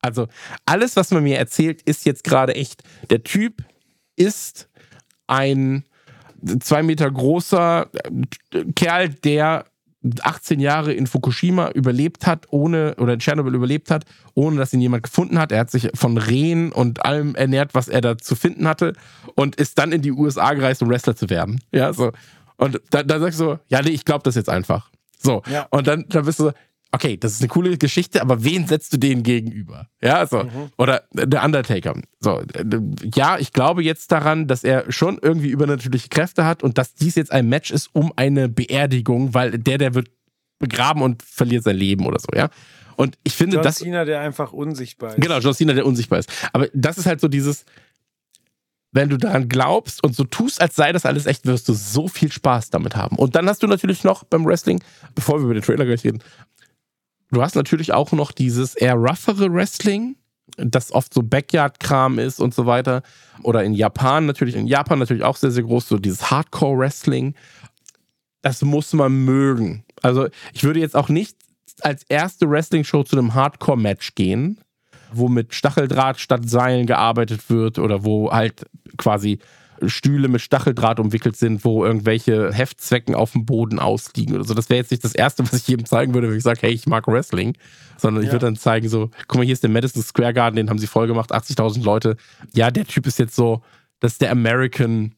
Also 0.00 0.28
alles, 0.66 0.96
was 0.96 1.10
man 1.10 1.22
mir 1.22 1.38
erzählt, 1.38 1.82
ist 1.82 2.04
jetzt 2.04 2.24
gerade 2.24 2.54
echt. 2.54 2.82
Der 3.10 3.22
Typ 3.22 3.64
ist 4.16 4.68
ein 5.26 5.84
zwei 6.60 6.82
Meter 6.82 7.10
großer 7.10 7.90
Kerl, 8.76 9.08
der 9.08 9.64
18 10.22 10.60
Jahre 10.60 10.92
in 10.92 11.06
Fukushima 11.06 11.70
überlebt 11.70 12.26
hat, 12.26 12.46
ohne, 12.50 12.94
oder 12.98 13.14
in 13.14 13.20
Tschernobyl 13.20 13.54
überlebt 13.54 13.90
hat, 13.90 14.04
ohne 14.34 14.56
dass 14.56 14.72
ihn 14.72 14.80
jemand 14.80 15.04
gefunden 15.04 15.38
hat. 15.38 15.52
Er 15.52 15.60
hat 15.60 15.70
sich 15.70 15.90
von 15.94 16.18
Rehen 16.18 16.72
und 16.72 17.04
allem 17.04 17.34
ernährt, 17.34 17.74
was 17.74 17.88
er 17.88 18.00
da 18.00 18.18
zu 18.18 18.36
finden 18.36 18.68
hatte 18.68 18.92
und 19.34 19.56
ist 19.56 19.78
dann 19.78 19.92
in 19.92 20.02
die 20.02 20.12
USA 20.12 20.52
gereist, 20.54 20.82
um 20.82 20.90
Wrestler 20.90 21.16
zu 21.16 21.30
werden. 21.30 21.60
Ja, 21.72 21.92
so. 21.92 22.12
Und 22.56 22.80
da, 22.90 23.02
da 23.02 23.18
sagst 23.18 23.40
du 23.40 23.44
so, 23.44 23.58
ja, 23.68 23.82
nee, 23.82 23.90
ich 23.90 24.04
glaube 24.04 24.22
das 24.24 24.34
jetzt 24.34 24.48
einfach. 24.48 24.90
So. 25.18 25.42
Ja. 25.50 25.66
Und 25.70 25.86
dann, 25.86 26.04
dann 26.08 26.24
bist 26.24 26.38
du 26.38 26.44
so, 26.44 26.52
okay, 26.94 27.16
das 27.16 27.32
ist 27.32 27.40
eine 27.40 27.48
coole 27.48 27.76
Geschichte, 27.76 28.22
aber 28.22 28.44
wen 28.44 28.66
setzt 28.66 28.92
du 28.92 28.98
denen 28.98 29.22
gegenüber? 29.22 29.88
Ja, 30.00 30.26
so. 30.26 30.44
Mhm. 30.44 30.70
Oder 30.78 31.04
der 31.12 31.44
Undertaker. 31.44 31.94
So, 32.20 32.42
ja, 33.14 33.38
ich 33.38 33.52
glaube 33.52 33.82
jetzt 33.82 34.12
daran, 34.12 34.46
dass 34.46 34.64
er 34.64 34.90
schon 34.92 35.18
irgendwie 35.20 35.48
übernatürliche 35.48 36.08
Kräfte 36.08 36.44
hat 36.44 36.62
und 36.62 36.78
dass 36.78 36.94
dies 36.94 37.16
jetzt 37.16 37.32
ein 37.32 37.48
Match 37.48 37.70
ist 37.70 37.90
um 37.92 38.12
eine 38.16 38.48
Beerdigung, 38.48 39.34
weil 39.34 39.58
der, 39.58 39.78
der 39.78 39.94
wird 39.94 40.08
begraben 40.58 41.02
und 41.02 41.22
verliert 41.22 41.64
sein 41.64 41.76
Leben 41.76 42.06
oder 42.06 42.18
so, 42.18 42.28
ja. 42.34 42.48
Und 42.96 43.18
ich 43.24 43.34
finde, 43.34 43.56
John 43.56 43.64
das. 43.64 43.80
John 43.80 43.86
Cena, 43.86 44.04
der 44.04 44.20
einfach 44.20 44.52
unsichtbar 44.52 45.10
ist. 45.10 45.20
Genau, 45.20 45.38
John 45.38 45.52
Cena, 45.52 45.72
der 45.72 45.84
unsichtbar 45.84 46.20
ist. 46.20 46.30
Aber 46.52 46.68
das 46.72 46.96
ist 46.96 47.06
halt 47.06 47.20
so 47.20 47.26
dieses, 47.26 47.64
wenn 48.94 49.08
du 49.08 49.18
daran 49.18 49.48
glaubst 49.48 50.04
und 50.04 50.14
so 50.14 50.22
tust, 50.22 50.60
als 50.60 50.76
sei 50.76 50.92
das 50.92 51.04
alles 51.04 51.26
echt, 51.26 51.46
wirst 51.46 51.68
du 51.68 51.72
so 51.72 52.06
viel 52.06 52.30
Spaß 52.30 52.70
damit 52.70 52.94
haben. 52.94 53.16
Und 53.16 53.34
dann 53.34 53.48
hast 53.48 53.62
du 53.62 53.66
natürlich 53.66 54.04
noch 54.04 54.22
beim 54.22 54.46
Wrestling, 54.46 54.82
bevor 55.16 55.40
wir 55.40 55.46
über 55.46 55.54
den 55.54 55.64
Trailer 55.64 55.84
gleich 55.84 56.04
reden, 56.04 56.20
Du 57.34 57.42
hast 57.42 57.56
natürlich 57.56 57.92
auch 57.92 58.12
noch 58.12 58.30
dieses 58.30 58.76
eher 58.76 58.94
roughere 58.94 59.52
Wrestling, 59.52 60.16
das 60.56 60.92
oft 60.92 61.12
so 61.12 61.22
Backyard-Kram 61.22 62.20
ist 62.20 62.40
und 62.40 62.54
so 62.54 62.64
weiter. 62.64 63.02
Oder 63.42 63.64
in 63.64 63.74
Japan 63.74 64.26
natürlich, 64.26 64.54
in 64.54 64.68
Japan 64.68 65.00
natürlich 65.00 65.24
auch 65.24 65.36
sehr, 65.36 65.50
sehr 65.50 65.64
groß, 65.64 65.88
so 65.88 65.98
dieses 65.98 66.30
Hardcore-Wrestling. 66.30 67.34
Das 68.40 68.62
muss 68.62 68.92
man 68.92 69.24
mögen. 69.24 69.84
Also 70.00 70.28
ich 70.52 70.62
würde 70.62 70.78
jetzt 70.78 70.94
auch 70.94 71.08
nicht 71.08 71.36
als 71.80 72.04
erste 72.04 72.48
Wrestling-Show 72.48 73.02
zu 73.02 73.18
einem 73.18 73.34
Hardcore-Match 73.34 74.14
gehen, 74.14 74.60
wo 75.12 75.28
mit 75.28 75.54
Stacheldraht 75.54 76.20
statt 76.20 76.48
Seilen 76.48 76.86
gearbeitet 76.86 77.50
wird 77.50 77.80
oder 77.80 78.04
wo 78.04 78.30
halt 78.30 78.66
quasi 78.96 79.40
Stühle 79.88 80.28
mit 80.28 80.40
Stacheldraht 80.40 81.00
umwickelt 81.00 81.36
sind, 81.36 81.64
wo 81.64 81.84
irgendwelche 81.84 82.52
Heftzwecken 82.52 83.14
auf 83.14 83.32
dem 83.32 83.46
Boden 83.46 83.78
ausliegen 83.78 84.34
oder 84.34 84.44
so. 84.44 84.54
Das 84.54 84.70
wäre 84.70 84.78
jetzt 84.78 84.90
nicht 84.90 85.04
das 85.04 85.14
Erste, 85.14 85.42
was 85.44 85.54
ich 85.54 85.68
jedem 85.68 85.86
zeigen 85.86 86.14
würde, 86.14 86.28
wenn 86.28 86.36
ich 86.36 86.42
sage, 86.42 86.60
hey, 86.62 86.72
ich 86.72 86.86
mag 86.86 87.06
Wrestling, 87.06 87.56
sondern 87.96 88.22
ich 88.22 88.30
würde 88.30 88.46
dann 88.46 88.56
zeigen, 88.56 88.88
so, 88.88 89.10
guck 89.28 89.38
mal, 89.38 89.44
hier 89.44 89.52
ist 89.52 89.62
der 89.62 89.70
Madison 89.70 90.02
Square 90.02 90.34
Garden, 90.34 90.56
den 90.56 90.70
haben 90.70 90.78
sie 90.78 90.86
voll 90.86 91.06
gemacht, 91.06 91.32
80.000 91.32 91.84
Leute. 91.84 92.16
Ja, 92.54 92.70
der 92.70 92.86
Typ 92.86 93.06
ist 93.06 93.18
jetzt 93.18 93.36
so, 93.36 93.62
das 94.00 94.12
ist 94.12 94.20
der 94.20 94.30
American 94.30 95.14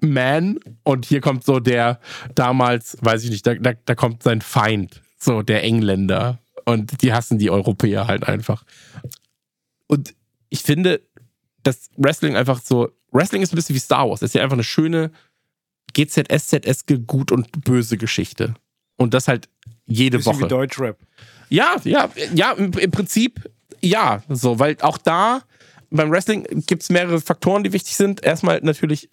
Man 0.00 0.58
und 0.84 1.06
hier 1.06 1.20
kommt 1.20 1.44
so 1.44 1.60
der 1.60 2.00
damals, 2.34 2.96
weiß 3.00 3.24
ich 3.24 3.30
nicht, 3.30 3.46
da, 3.46 3.54
da, 3.54 3.72
da 3.84 3.94
kommt 3.94 4.22
sein 4.22 4.40
Feind, 4.40 5.02
so 5.18 5.42
der 5.42 5.64
Engländer 5.64 6.38
und 6.64 7.02
die 7.02 7.12
hassen 7.12 7.38
die 7.38 7.50
Europäer 7.50 8.06
halt 8.06 8.28
einfach. 8.28 8.64
Und 9.86 10.14
ich 10.50 10.62
finde, 10.62 11.00
dass 11.62 11.90
Wrestling 11.96 12.36
einfach 12.36 12.60
so 12.62 12.90
Wrestling 13.10 13.42
ist 13.42 13.52
ein 13.52 13.56
bisschen 13.56 13.74
wie 13.74 13.80
Star 13.80 14.08
Wars. 14.08 14.22
Es 14.22 14.30
ist 14.30 14.34
ja 14.34 14.42
einfach 14.42 14.56
eine 14.56 14.64
schöne 14.64 15.10
GZSZ-eske 15.94 17.00
gut 17.00 17.32
und 17.32 17.64
böse 17.64 17.96
Geschichte. 17.96 18.54
Und 18.96 19.14
das 19.14 19.28
halt 19.28 19.48
jede 19.86 20.18
bisschen 20.18 20.34
Woche. 20.34 20.44
Wie 20.44 20.48
Deutschrap. 20.48 20.98
Ja, 21.48 21.76
ja, 21.84 22.10
ja, 22.34 22.52
im, 22.52 22.72
im 22.72 22.90
Prinzip 22.90 23.50
ja, 23.80 24.22
so, 24.28 24.58
weil 24.58 24.76
auch 24.80 24.98
da 24.98 25.42
beim 25.90 26.10
Wrestling 26.10 26.44
gibt 26.66 26.82
es 26.82 26.90
mehrere 26.90 27.20
Faktoren, 27.20 27.64
die 27.64 27.72
wichtig 27.72 27.96
sind. 27.96 28.22
Erstmal 28.22 28.60
natürlich 28.62 29.08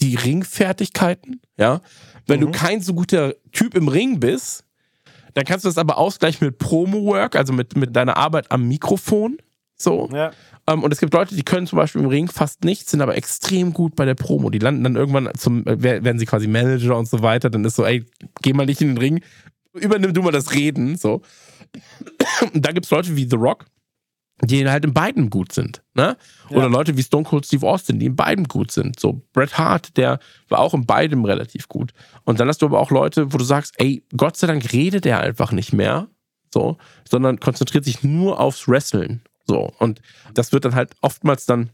die 0.00 0.14
Ringfertigkeiten, 0.14 1.40
ja. 1.56 1.80
Wenn 2.26 2.40
mhm. 2.40 2.46
du 2.46 2.50
kein 2.52 2.80
so 2.80 2.94
guter 2.94 3.34
Typ 3.52 3.74
im 3.74 3.88
Ring 3.88 4.20
bist, 4.20 4.64
dann 5.34 5.44
kannst 5.44 5.64
du 5.64 5.68
das 5.68 5.78
aber 5.78 5.98
ausgleichen 5.98 6.46
mit 6.46 6.58
Promo-Work, 6.58 7.36
also 7.36 7.52
mit, 7.52 7.76
mit 7.76 7.96
deiner 7.96 8.16
Arbeit 8.16 8.50
am 8.52 8.68
Mikrofon. 8.68 9.38
So. 9.76 10.08
Ja. 10.12 10.32
Ähm, 10.70 10.82
und 10.82 10.92
es 10.92 11.00
gibt 11.00 11.12
Leute, 11.12 11.34
die 11.34 11.42
können 11.42 11.66
zum 11.66 11.78
Beispiel 11.78 12.00
im 12.00 12.08
Ring 12.08 12.28
fast 12.28 12.64
nichts, 12.64 12.90
sind 12.90 13.00
aber 13.00 13.16
extrem 13.16 13.72
gut 13.72 13.96
bei 13.96 14.04
der 14.04 14.14
Promo. 14.14 14.50
Die 14.50 14.58
landen 14.58 14.84
dann 14.84 14.96
irgendwann 14.96 15.30
zum, 15.36 15.66
äh, 15.66 15.82
werden 15.82 16.18
sie 16.18 16.26
quasi 16.26 16.46
Manager 16.46 16.96
und 16.96 17.08
so 17.08 17.22
weiter. 17.22 17.50
Dann 17.50 17.64
ist 17.64 17.76
so, 17.76 17.84
ey, 17.84 18.04
geh 18.42 18.52
mal 18.52 18.66
nicht 18.66 18.80
in 18.80 18.88
den 18.88 18.98
Ring, 18.98 19.20
übernimm 19.74 20.14
du 20.14 20.22
mal 20.22 20.32
das 20.32 20.52
Reden. 20.52 20.96
So. 20.96 21.22
Und 22.54 22.64
da 22.64 22.72
gibt 22.72 22.86
es 22.86 22.90
Leute 22.90 23.16
wie 23.16 23.28
The 23.28 23.36
Rock, 23.36 23.66
die 24.42 24.68
halt 24.68 24.84
in 24.84 24.94
beiden 24.94 25.30
gut 25.30 25.52
sind. 25.52 25.82
Ne? 25.94 26.16
Oder 26.50 26.62
ja. 26.62 26.66
Leute 26.66 26.96
wie 26.96 27.02
Stone 27.02 27.24
Cold 27.24 27.46
Steve 27.46 27.66
Austin, 27.66 27.98
die 27.98 28.06
in 28.06 28.16
beiden 28.16 28.46
gut 28.46 28.70
sind. 28.70 28.98
So 28.98 29.22
Bret 29.32 29.58
Hart, 29.58 29.96
der 29.96 30.18
war 30.48 30.60
auch 30.60 30.74
in 30.74 30.86
beidem 30.86 31.24
relativ 31.24 31.68
gut. 31.68 31.92
Und 32.24 32.40
dann 32.40 32.48
hast 32.48 32.62
du 32.62 32.66
aber 32.66 32.80
auch 32.80 32.90
Leute, 32.90 33.32
wo 33.32 33.38
du 33.38 33.44
sagst, 33.44 33.74
ey, 33.78 34.04
Gott 34.16 34.36
sei 34.36 34.46
Dank 34.46 34.72
redet 34.72 35.06
er 35.06 35.20
einfach 35.20 35.52
nicht 35.52 35.72
mehr, 35.72 36.08
so, 36.52 36.78
sondern 37.08 37.38
konzentriert 37.38 37.84
sich 37.84 38.02
nur 38.02 38.40
aufs 38.40 38.66
Wrestling. 38.66 39.20
So. 39.50 39.72
Und 39.80 40.00
das 40.32 40.52
wird 40.52 40.64
dann 40.64 40.76
halt 40.76 40.92
oftmals 41.00 41.44
dann 41.44 41.70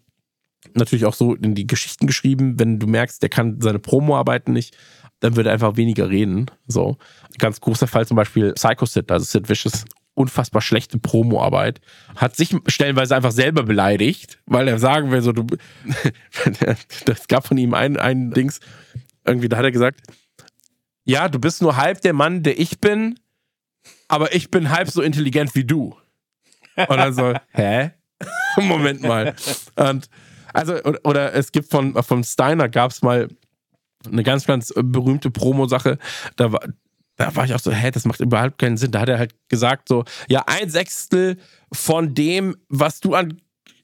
natürlich 0.73 1.05
auch 1.05 1.13
so 1.13 1.35
in 1.35 1.55
die 1.55 1.67
Geschichten 1.67 2.07
geschrieben, 2.07 2.59
wenn 2.59 2.79
du 2.79 2.87
merkst, 2.87 3.23
der 3.23 3.29
kann 3.29 3.61
seine 3.61 3.79
Promo-Arbeiten 3.79 4.55
nicht, 4.55 4.75
dann 5.21 5.37
wird 5.37 5.47
er 5.47 5.53
einfach 5.53 5.77
weniger 5.77 6.09
reden. 6.09 6.47
So. 6.67 6.97
Ganz 7.39 7.61
großer 7.61 7.87
Fall 7.87 8.07
zum 8.07 8.17
Beispiel 8.17 8.55
Psycho 8.55 8.87
Sid, 8.87 9.13
also 9.13 9.27
Sid 9.27 9.51
Vicious, 9.51 9.85
unfassbar 10.15 10.63
schlechte 10.63 10.99
Promo-Arbeit, 10.99 11.83
hat 12.17 12.35
sich 12.35 12.57
stellenweise 12.67 13.15
einfach 13.15 13.33
selber 13.33 13.63
beleidigt, 13.63 14.39
weil 14.47 14.67
er 14.69 14.79
sagen 14.79 15.11
will, 15.11 15.21
so, 15.21 15.33
du, 15.33 15.47
das 17.05 17.29
gab 17.29 17.47
von 17.47 17.59
ihm 17.59 17.75
ein, 17.75 17.99
ein 17.99 18.31
Dings, 18.31 18.61
irgendwie, 19.27 19.51
da 19.51 19.59
hat 19.59 19.67
er 19.67 19.71
gesagt, 19.73 20.01
ja, 21.05 21.29
du 21.29 21.39
bist 21.39 21.61
nur 21.61 21.77
halb 21.77 22.01
der 22.01 22.15
Mann, 22.15 22.43
der 22.43 22.59
ich 22.59 22.81
bin, 22.81 23.21
aber 24.09 24.35
ich 24.35 24.51
bin 24.51 24.71
halb 24.71 24.89
so 24.89 25.03
intelligent 25.03 25.55
wie 25.55 25.65
du. 25.65 25.95
Und 26.77 26.97
dann 26.97 27.15
so, 27.15 27.35
hä? 27.53 27.91
Moment 28.57 29.03
mal. 29.03 29.35
Und 29.77 30.09
also, 30.53 30.75
oder 31.05 31.35
es 31.35 31.53
gibt 31.53 31.71
von, 31.71 32.03
von 32.03 32.25
Steiner 32.25 32.69
gab 32.69 32.91
es 32.91 33.03
mal 33.03 33.29
eine 34.07 34.23
ganz, 34.23 34.47
ganz 34.47 34.73
berühmte 34.75 35.31
Promo-Sache. 35.31 35.99
Da 36.37 36.53
war, 36.53 36.61
da 37.17 37.35
war 37.35 37.45
ich 37.45 37.55
auch 37.55 37.61
so, 37.61 37.71
hä, 37.73 37.91
das 37.91 38.05
macht 38.05 38.21
überhaupt 38.21 38.59
keinen 38.59 38.77
Sinn. 38.77 38.91
Da 38.91 39.01
hat 39.01 39.09
er 39.09 39.19
halt 39.19 39.35
gesagt, 39.49 39.89
so, 39.89 40.05
ja, 40.29 40.45
ein 40.47 40.71
Sechstel 40.71 41.37
von 41.73 42.15
dem, 42.15 42.57
was 42.69 43.01
du 43.01 43.15
an 43.15 43.41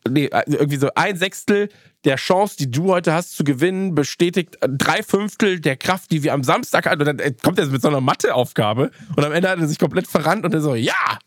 nee, 0.09 0.31
also 0.31 0.59
irgendwie 0.59 0.79
so 0.79 0.89
ein 0.95 1.17
Sechstel 1.17 1.69
der 2.05 2.17
Chance, 2.17 2.57
die 2.59 2.71
du 2.71 2.93
heute 2.93 3.13
hast 3.13 3.37
zu 3.37 3.45
gewinnen, 3.45 3.95
bestätigt 3.95 4.59
drei 4.61 5.03
Fünftel 5.03 5.61
der 5.61 5.77
Kraft, 5.77 6.11
die 6.11 6.23
wir 6.23 6.35
am 6.35 6.43
Samstag 6.43 6.87
hatten. 6.87 7.01
Und 7.01 7.07
dann 7.07 7.19
äh, 7.19 7.33
kommt 7.43 7.59
er 7.59 7.67
mit 7.67 7.81
so 7.81 7.89
einer 7.89 8.01
Matheaufgabe 8.01 8.91
und 9.17 9.25
am 9.25 9.33
Ende 9.33 9.49
hat 9.49 9.59
er 9.59 9.69
sich 9.69 9.79
komplett 9.79 10.07
verrannt 10.07 10.45
und 10.45 10.53
er 10.53 10.61
so, 10.61 10.75
ja! 10.75 11.19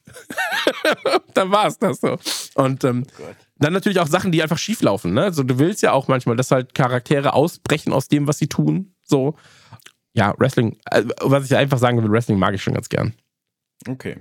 dann 1.34 1.52
war 1.52 1.68
es 1.68 1.78
das 1.78 2.02
so. 2.02 2.18
Und 2.56 2.84
ähm, 2.84 3.06
oh 3.20 3.24
dann 3.58 3.74
natürlich 3.74 4.00
auch 4.00 4.08
Sachen, 4.08 4.32
die 4.32 4.44
einfach 4.44 4.58
schief 4.58 4.82
laufen. 4.82 5.14
Ne? 5.14 5.24
Also 5.24 5.44
du 5.44 5.60
willst 5.60 5.82
ja 5.82 5.94
auch 5.94 6.08
manchmal, 6.08 6.36
dass 6.36 6.52
halt 6.52 6.74
Charaktere 6.76 7.34
ausbrechen 7.34 7.94
aus 7.94 8.08
dem, 8.08 8.28
was 8.28 8.38
sie 8.38 8.48
tun. 8.48 8.94
So. 9.02 9.36
Ja, 10.14 10.34
Wrestling, 10.38 10.78
was 11.22 11.46
ich 11.46 11.56
einfach 11.56 11.78
sagen 11.78 12.02
will, 12.02 12.12
Wrestling 12.12 12.38
mag 12.38 12.54
ich 12.54 12.64
schon 12.64 12.74
ganz 12.74 12.90
gern. 12.90 13.14
Okay. 13.88 14.18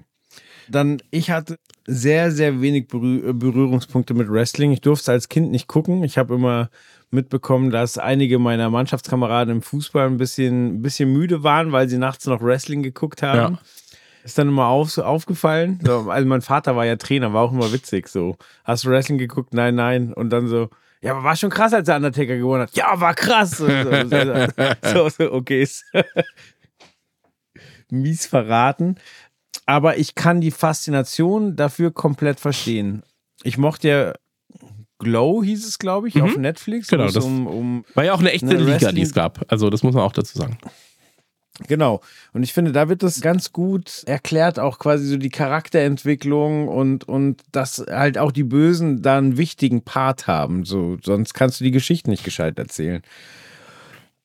Dann, 0.68 1.02
ich 1.10 1.30
hatte 1.30 1.58
sehr, 1.86 2.30
sehr 2.30 2.60
wenig 2.60 2.88
Berührungspunkte 2.88 4.14
mit 4.14 4.30
Wrestling. 4.30 4.72
Ich 4.72 4.80
durfte 4.80 5.12
als 5.12 5.28
Kind 5.28 5.50
nicht 5.50 5.68
gucken. 5.68 6.02
Ich 6.04 6.18
habe 6.18 6.34
immer 6.34 6.70
mitbekommen, 7.10 7.70
dass 7.70 7.98
einige 7.98 8.38
meiner 8.38 8.70
Mannschaftskameraden 8.70 9.56
im 9.56 9.62
Fußball 9.62 10.06
ein 10.06 10.16
bisschen, 10.16 10.76
ein 10.76 10.82
bisschen 10.82 11.12
müde 11.12 11.42
waren, 11.42 11.72
weil 11.72 11.88
sie 11.88 11.98
nachts 11.98 12.26
noch 12.26 12.42
Wrestling 12.42 12.82
geguckt 12.82 13.22
haben. 13.22 13.54
Ja. 13.54 13.58
Ist 14.24 14.38
dann 14.38 14.48
immer 14.48 14.66
auf, 14.66 14.96
aufgefallen. 14.96 15.80
So, 15.84 16.10
also 16.10 16.26
mein 16.26 16.40
Vater 16.40 16.76
war 16.76 16.86
ja 16.86 16.96
Trainer, 16.96 17.34
war 17.34 17.42
auch 17.42 17.52
immer 17.52 17.72
witzig. 17.72 18.08
So, 18.08 18.36
hast 18.64 18.84
du 18.84 18.90
Wrestling 18.90 19.18
geguckt? 19.18 19.52
Nein, 19.52 19.74
nein. 19.74 20.14
Und 20.14 20.30
dann 20.30 20.48
so, 20.48 20.70
ja, 21.02 21.12
aber 21.12 21.24
war 21.24 21.36
schon 21.36 21.50
krass, 21.50 21.74
als 21.74 21.86
der 21.86 21.96
Undertaker 21.96 22.38
gewonnen 22.38 22.62
hat. 22.62 22.74
Ja, 22.74 22.98
war 22.98 23.12
krass. 23.12 23.58
So, 23.58 23.66
so, 23.66 25.08
so, 25.10 25.32
okay. 25.32 25.68
Mies 27.90 28.24
verraten 28.26 28.96
aber 29.66 29.98
ich 29.98 30.14
kann 30.14 30.40
die 30.40 30.50
Faszination 30.50 31.56
dafür 31.56 31.90
komplett 31.90 32.40
verstehen. 32.40 33.02
Ich 33.42 33.58
mochte 33.58 33.88
ja 33.88 34.12
Glow 34.98 35.42
hieß 35.42 35.66
es, 35.66 35.78
glaube 35.78 36.08
ich, 36.08 36.14
mhm. 36.14 36.22
auf 36.22 36.36
Netflix. 36.36 36.88
Genau, 36.88 37.06
das 37.06 37.24
um, 37.24 37.46
um 37.46 37.84
war 37.94 38.04
ja 38.04 38.14
auch 38.14 38.20
eine 38.20 38.32
echte 38.32 38.48
eine 38.48 38.58
Liga, 38.58 38.92
die 38.92 39.02
es 39.02 39.12
gab. 39.12 39.44
Also 39.48 39.70
das 39.70 39.82
muss 39.82 39.94
man 39.94 40.02
auch 40.02 40.12
dazu 40.12 40.38
sagen. 40.38 40.58
Genau. 41.68 42.00
Und 42.32 42.42
ich 42.42 42.52
finde, 42.52 42.72
da 42.72 42.88
wird 42.88 43.04
das 43.04 43.20
ganz 43.20 43.52
gut 43.52 44.02
erklärt, 44.06 44.58
auch 44.58 44.80
quasi 44.80 45.06
so 45.06 45.16
die 45.16 45.30
Charakterentwicklung 45.30 46.66
und, 46.66 47.06
und 47.08 47.42
dass 47.52 47.84
halt 47.88 48.18
auch 48.18 48.32
die 48.32 48.42
Bösen 48.42 49.02
da 49.02 49.18
einen 49.18 49.36
wichtigen 49.36 49.82
Part 49.82 50.26
haben. 50.26 50.64
So, 50.64 50.96
sonst 51.02 51.34
kannst 51.34 51.60
du 51.60 51.64
die 51.64 51.70
Geschichte 51.70 52.10
nicht 52.10 52.24
gescheit 52.24 52.58
erzählen. 52.58 53.02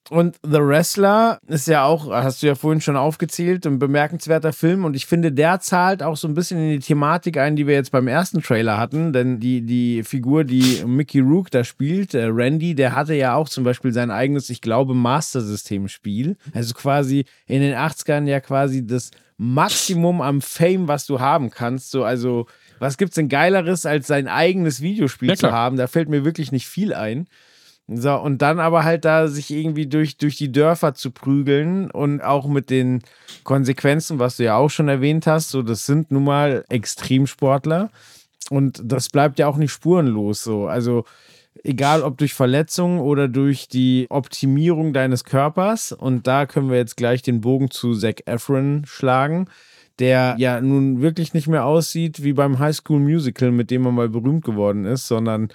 Und 0.10 0.38
The 0.44 0.60
Wrestler 0.60 1.40
ist 1.48 1.68
ja 1.68 1.84
auch, 1.84 2.10
hast 2.10 2.42
du 2.42 2.48
ja 2.48 2.56
vorhin 2.56 2.82
schon 2.82 2.98
aufgezählt, 2.98 3.66
ein 3.68 3.78
bemerkenswerter 3.78 4.54
Film. 4.54 4.84
Und 4.84 4.96
ich 4.96 5.06
finde, 5.06 5.32
der 5.32 5.60
zahlt 5.60 6.02
auch 6.02 6.18
so 6.18 6.28
ein 6.28 6.34
bisschen 6.34 6.60
in 6.60 6.72
die 6.72 6.80
Thematik 6.80 7.38
ein, 7.38 7.56
die 7.56 7.68
wir 7.68 7.76
jetzt 7.76 7.92
beim 7.92 8.08
ersten 8.08 8.42
Trailer 8.42 8.78
hatten. 8.78 9.14
Denn 9.14 9.40
die, 9.40 9.62
die 9.62 10.04
Figur, 10.04 10.44
die 10.44 10.84
Mickey 10.86 11.20
Rook 11.20 11.52
da 11.52 11.64
spielt, 11.64 12.16
äh, 12.16 12.26
Randy, 12.26 12.74
der 12.74 12.96
hatte 12.96 13.14
ja 13.14 13.36
auch 13.36 13.50
zum 13.50 13.64
Beispiel 13.64 13.92
sein 13.92 14.10
eigenes, 14.10 14.50
ich 14.50 14.62
glaube, 14.62 14.96
Master-System-Spiel. 14.96 16.38
Also 16.54 16.74
quasi 16.74 17.26
in 17.46 17.62
den 17.62 17.76
80ern 17.76 18.26
ja 18.26 18.40
quasi 18.40 18.86
das 18.86 19.12
Maximum 19.38 20.22
am 20.22 20.42
Fame, 20.42 20.90
was 20.90 21.06
du 21.06 21.22
haben 21.22 21.50
kannst. 21.50 21.92
So, 21.92 22.04
also, 22.04 22.48
was 22.80 22.98
gibt's 22.98 23.16
denn 23.16 23.30
Geileres, 23.30 23.86
als 23.86 24.08
sein 24.08 24.28
eigenes 24.28 24.82
Videospiel 24.82 25.30
ja, 25.30 25.36
zu 25.36 25.52
haben? 25.52 25.78
Da 25.78 25.88
fällt 25.88 26.10
mir 26.10 26.26
wirklich 26.26 26.52
nicht 26.52 26.68
viel 26.68 26.94
ein. 26.94 27.28
So, 27.92 28.16
und 28.16 28.44
dann 28.44 28.60
aber 28.60 28.84
halt 28.84 29.04
da 29.04 29.28
sich 29.28 29.50
irgendwie 29.50 29.88
durch, 29.88 30.18
durch 30.18 30.38
die 30.38 30.52
Dörfer 30.52 30.94
zu 30.94 31.10
prügeln 31.10 31.90
und 31.90 32.22
auch 32.22 32.48
mit 32.48 32.70
den 32.70 33.02
Konsequenzen, 33.44 34.20
was 34.20 34.38
du 34.38 34.44
ja 34.44 34.58
auch 34.58 34.70
schon 34.70 34.90
erwähnt 34.90 35.26
hast, 35.26 35.50
so, 35.50 35.64
das 35.64 35.88
sind 35.88 36.12
nun 36.12 36.24
mal 36.24 36.64
Extremsportler 36.70 37.90
und 38.52 38.80
das 38.84 39.10
bleibt 39.10 39.40
ja 39.40 39.48
auch 39.48 39.58
nicht 39.58 39.72
spurenlos 39.72 40.44
so. 40.44 40.68
Also, 40.68 41.06
egal 41.64 42.04
ob 42.04 42.20
durch 42.20 42.36
Verletzungen 42.36 43.00
oder 43.00 43.28
durch 43.28 43.68
die 43.68 44.06
Optimierung 44.12 44.94
deines 44.94 45.24
Körpers, 45.24 45.92
und 45.92 46.28
da 46.28 46.46
können 46.46 46.70
wir 46.70 46.78
jetzt 46.78 46.96
gleich 46.96 47.24
den 47.24 47.42
Bogen 47.42 47.72
zu 47.72 47.96
Zac 47.96 48.28
Efron 48.28 48.84
schlagen 48.86 49.48
der 50.00 50.36
ja 50.38 50.62
nun 50.62 51.02
wirklich 51.02 51.34
nicht 51.34 51.48
mehr 51.48 51.66
aussieht 51.66 52.24
wie 52.24 52.34
beim 52.34 52.60
High 52.60 52.76
School 52.76 53.00
Musical, 53.00 53.52
mit 53.52 53.70
dem 53.70 53.86
er 53.86 53.92
mal 53.92 54.10
berühmt 54.10 54.46
geworden 54.46 54.86
ist, 54.86 55.08
sondern 55.08 55.50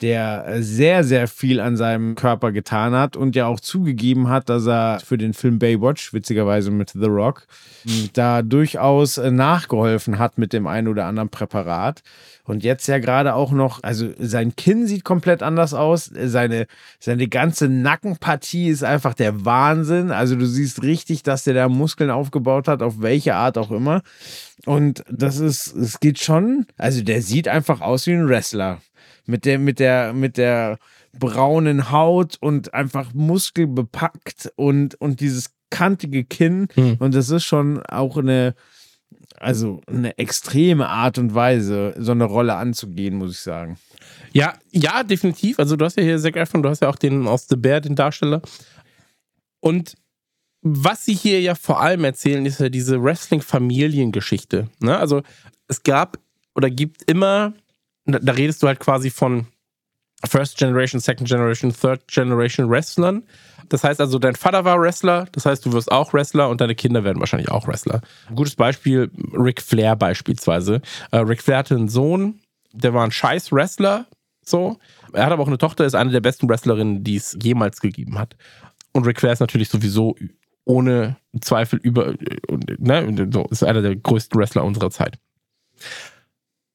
der 0.00 0.46
äh, 0.46 0.62
sehr, 0.62 1.04
sehr 1.04 1.28
viel 1.28 1.60
an 1.60 1.76
seinem 1.76 2.14
Körper 2.14 2.52
getan 2.52 2.94
hat 2.94 3.16
und 3.16 3.36
ja 3.36 3.46
auch 3.46 3.60
zugegeben 3.60 4.28
hat, 4.28 4.48
dass 4.48 4.66
er 4.66 5.00
für 5.00 5.18
den 5.18 5.34
Film 5.34 5.58
Baywatch, 5.58 6.12
witzigerweise 6.12 6.70
mit 6.70 6.90
The 6.90 7.06
Rock, 7.06 7.46
da 8.12 8.42
durchaus 8.42 9.18
äh, 9.18 9.30
nachgeholfen 9.30 10.18
hat 10.18 10.38
mit 10.38 10.52
dem 10.52 10.66
einen 10.66 10.88
oder 10.88 11.06
anderen 11.06 11.28
Präparat. 11.28 12.02
Und 12.44 12.64
jetzt 12.64 12.88
ja 12.88 12.98
gerade 12.98 13.34
auch 13.34 13.52
noch, 13.52 13.82
also 13.82 14.08
sein 14.18 14.56
Kinn 14.56 14.86
sieht 14.86 15.04
komplett 15.04 15.42
anders 15.42 15.72
aus. 15.72 16.10
Seine, 16.12 16.66
seine 16.98 17.28
ganze 17.28 17.68
Nackenpartie 17.68 18.68
ist 18.68 18.82
einfach 18.82 19.14
der 19.14 19.44
Wahnsinn. 19.44 20.10
Also 20.10 20.34
du 20.34 20.46
siehst 20.46 20.82
richtig, 20.82 21.22
dass 21.22 21.44
der 21.44 21.54
da 21.54 21.68
Muskeln 21.68 22.10
aufgebaut 22.10 22.66
hat, 22.66 22.82
auf 22.82 23.00
welche 23.02 23.36
Art 23.36 23.56
auch 23.56 23.70
immer. 23.70 24.02
Und 24.66 25.04
das 25.08 25.38
ist, 25.38 25.74
es 25.76 26.00
geht 26.00 26.18
schon, 26.18 26.66
also 26.76 27.02
der 27.02 27.22
sieht 27.22 27.46
einfach 27.46 27.80
aus 27.80 28.06
wie 28.06 28.12
ein 28.12 28.28
Wrestler 28.28 28.80
mit 29.26 29.44
der, 29.44 29.58
mit 29.58 29.78
der, 29.78 30.12
mit 30.12 30.36
der 30.36 30.78
braunen 31.18 31.90
Haut 31.90 32.36
und 32.40 32.74
einfach 32.74 33.12
muskelbepackt 33.14 34.52
und, 34.56 34.94
und 35.00 35.20
dieses 35.20 35.50
kantige 35.70 36.24
Kinn. 36.24 36.68
Hm. 36.74 36.96
Und 36.98 37.14
das 37.14 37.30
ist 37.30 37.44
schon 37.44 37.82
auch 37.84 38.16
eine, 38.16 38.54
also 39.36 39.80
eine 39.86 40.18
extreme 40.18 40.88
Art 40.88 41.18
und 41.18 41.34
Weise, 41.34 41.94
so 41.98 42.12
eine 42.12 42.24
Rolle 42.24 42.54
anzugehen, 42.54 43.16
muss 43.16 43.32
ich 43.32 43.40
sagen. 43.40 43.78
Ja, 44.32 44.54
ja, 44.70 45.02
definitiv. 45.02 45.58
Also 45.58 45.76
du 45.76 45.84
hast 45.84 45.96
ja 45.96 46.02
hier 46.02 46.18
Zac 46.18 46.36
Efron, 46.36 46.62
du 46.62 46.68
hast 46.68 46.82
ja 46.82 46.88
auch 46.88 46.96
den 46.96 47.26
aus 47.26 47.48
The 47.48 47.56
Bear, 47.56 47.80
den 47.80 47.96
Darsteller. 47.96 48.42
Und 49.60 49.96
was 50.62 51.04
sie 51.04 51.14
hier 51.14 51.40
ja 51.40 51.54
vor 51.54 51.80
allem 51.80 52.04
erzählen, 52.04 52.44
ist 52.44 52.60
ja 52.60 52.68
diese 52.68 53.02
Wrestling-Familiengeschichte. 53.02 54.68
Ne? 54.80 54.96
Also 54.96 55.22
es 55.68 55.82
gab 55.82 56.18
oder 56.54 56.70
gibt 56.70 57.10
immer 57.10 57.54
da 58.12 58.32
redest 58.32 58.62
du 58.62 58.66
halt 58.66 58.80
quasi 58.80 59.10
von 59.10 59.46
First 60.28 60.58
Generation, 60.58 61.00
Second 61.00 61.28
Generation, 61.28 61.72
Third 61.72 62.06
Generation 62.08 62.68
Wrestlern. 62.68 63.22
Das 63.68 63.84
heißt 63.84 64.00
also, 64.00 64.18
dein 64.18 64.34
Vater 64.34 64.64
war 64.64 64.80
Wrestler, 64.80 65.26
das 65.32 65.46
heißt, 65.46 65.64
du 65.64 65.72
wirst 65.72 65.90
auch 65.92 66.12
Wrestler 66.12 66.48
und 66.48 66.60
deine 66.60 66.74
Kinder 66.74 67.04
werden 67.04 67.20
wahrscheinlich 67.20 67.50
auch 67.50 67.68
Wrestler. 67.68 68.02
Ein 68.28 68.34
gutes 68.34 68.56
Beispiel, 68.56 69.10
Ric 69.32 69.62
Flair 69.62 69.96
beispielsweise. 69.96 70.82
Äh, 71.12 71.18
Ric 71.18 71.40
Flair 71.40 71.58
hatte 71.58 71.76
einen 71.76 71.88
Sohn, 71.88 72.40
der 72.72 72.92
war 72.94 73.04
ein 73.04 73.12
scheiß 73.12 73.52
Wrestler, 73.52 74.06
so. 74.44 74.78
Er 75.12 75.26
hat 75.26 75.32
aber 75.32 75.42
auch 75.42 75.48
eine 75.48 75.58
Tochter, 75.58 75.84
ist 75.84 75.94
eine 75.94 76.10
der 76.10 76.20
besten 76.20 76.48
Wrestlerinnen, 76.48 77.04
die 77.04 77.16
es 77.16 77.36
jemals 77.40 77.80
gegeben 77.80 78.18
hat. 78.18 78.36
Und 78.92 79.06
Ric 79.06 79.20
Flair 79.20 79.32
ist 79.32 79.40
natürlich 79.40 79.68
sowieso 79.68 80.16
ohne 80.64 81.16
Zweifel 81.40 81.78
über, 81.82 82.14
ne, 82.78 83.28
so, 83.32 83.46
ist 83.50 83.64
einer 83.64 83.82
der 83.82 83.96
größten 83.96 84.38
Wrestler 84.38 84.64
unserer 84.64 84.90
Zeit. 84.90 85.18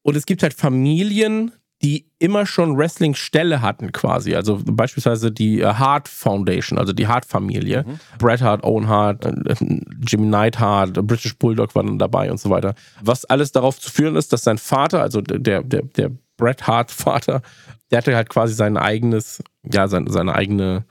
Und 0.05 0.15
es 0.15 0.27
gibt 0.27 0.43
halt 0.43 0.53
Familien, 0.53 1.51
die 1.81 2.05
immer 2.19 2.45
schon 2.45 2.77
Wrestling-Stelle 2.77 3.63
hatten 3.63 3.91
quasi. 3.91 4.35
Also 4.35 4.61
beispielsweise 4.63 5.31
die 5.31 5.61
äh, 5.61 5.65
Hart 5.65 6.07
Foundation, 6.07 6.77
also 6.77 6.93
die 6.93 7.07
Hart-Familie. 7.07 7.85
Mhm. 7.87 7.99
Bret 8.19 8.43
Hart, 8.43 8.63
Owen 8.63 8.87
Hart, 8.87 9.25
äh, 9.25 9.55
Jimmy 10.07 10.27
Neidhart, 10.27 10.93
British 11.07 11.35
Bulldog 11.39 11.73
waren 11.73 11.97
dabei 11.97 12.29
und 12.29 12.39
so 12.39 12.51
weiter. 12.51 12.75
Was 13.01 13.25
alles 13.25 13.51
darauf 13.51 13.79
zu 13.79 13.89
führen 13.89 14.15
ist, 14.15 14.31
dass 14.31 14.43
sein 14.43 14.59
Vater, 14.59 15.01
also 15.01 15.21
der, 15.21 15.63
der, 15.63 15.81
der 15.81 16.11
Bret 16.37 16.67
Hart-Vater, 16.67 17.41
der 17.89 17.97
hatte 17.97 18.15
halt 18.15 18.29
quasi 18.29 18.53
sein 18.53 18.77
eigenes, 18.77 19.43
ja, 19.63 19.87
seine, 19.87 20.11
seine 20.11 20.35
eigene 20.35 20.85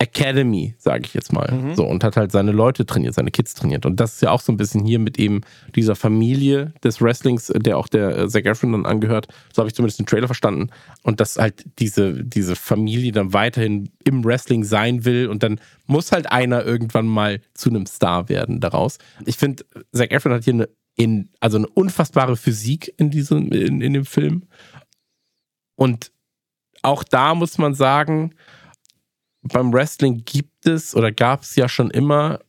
Academy, 0.00 0.74
sage 0.78 1.04
ich 1.04 1.12
jetzt 1.12 1.30
mal. 1.30 1.52
Mhm. 1.52 1.74
So, 1.74 1.84
und 1.84 2.02
hat 2.02 2.16
halt 2.16 2.32
seine 2.32 2.52
Leute 2.52 2.86
trainiert, 2.86 3.12
seine 3.12 3.30
Kids 3.30 3.52
trainiert. 3.52 3.84
Und 3.84 4.00
das 4.00 4.14
ist 4.14 4.22
ja 4.22 4.30
auch 4.30 4.40
so 4.40 4.50
ein 4.50 4.56
bisschen 4.56 4.82
hier 4.82 4.98
mit 4.98 5.18
eben 5.18 5.42
dieser 5.76 5.94
Familie 5.94 6.72
des 6.82 7.02
Wrestlings, 7.02 7.52
der 7.54 7.76
auch 7.76 7.86
der 7.86 8.16
äh, 8.16 8.28
Zac 8.28 8.46
Efron 8.46 8.72
dann 8.72 8.86
angehört. 8.86 9.28
So 9.52 9.60
habe 9.60 9.68
ich 9.68 9.74
zumindest 9.74 9.98
den 9.98 10.06
Trailer 10.06 10.26
verstanden. 10.26 10.70
Und 11.02 11.20
dass 11.20 11.36
halt 11.36 11.66
diese, 11.78 12.24
diese 12.24 12.56
Familie 12.56 13.12
dann 13.12 13.34
weiterhin 13.34 13.90
im 14.04 14.24
Wrestling 14.24 14.64
sein 14.64 15.04
will. 15.04 15.28
Und 15.28 15.42
dann 15.42 15.60
muss 15.86 16.12
halt 16.12 16.32
einer 16.32 16.64
irgendwann 16.64 17.06
mal 17.06 17.42
zu 17.52 17.68
einem 17.68 17.84
Star 17.84 18.30
werden 18.30 18.60
daraus. 18.60 18.96
Ich 19.26 19.36
finde, 19.36 19.66
Zac 19.92 20.12
Efron 20.12 20.32
hat 20.32 20.44
hier 20.44 20.54
eine, 20.54 20.68
in, 20.96 21.28
also 21.40 21.58
eine 21.58 21.68
unfassbare 21.68 22.38
Physik 22.38 22.94
in 22.96 23.10
diesem, 23.10 23.52
in, 23.52 23.82
in 23.82 23.92
dem 23.92 24.06
Film. 24.06 24.44
Und 25.76 26.10
auch 26.80 27.04
da 27.04 27.34
muss 27.34 27.58
man 27.58 27.74
sagen, 27.74 28.32
beim 29.42 29.72
Wrestling 29.72 30.22
gibt 30.24 30.66
es 30.66 30.94
oder 30.94 31.12
gab 31.12 31.42
es 31.42 31.56
ja 31.56 31.68
schon 31.68 31.90
immer 31.90 32.40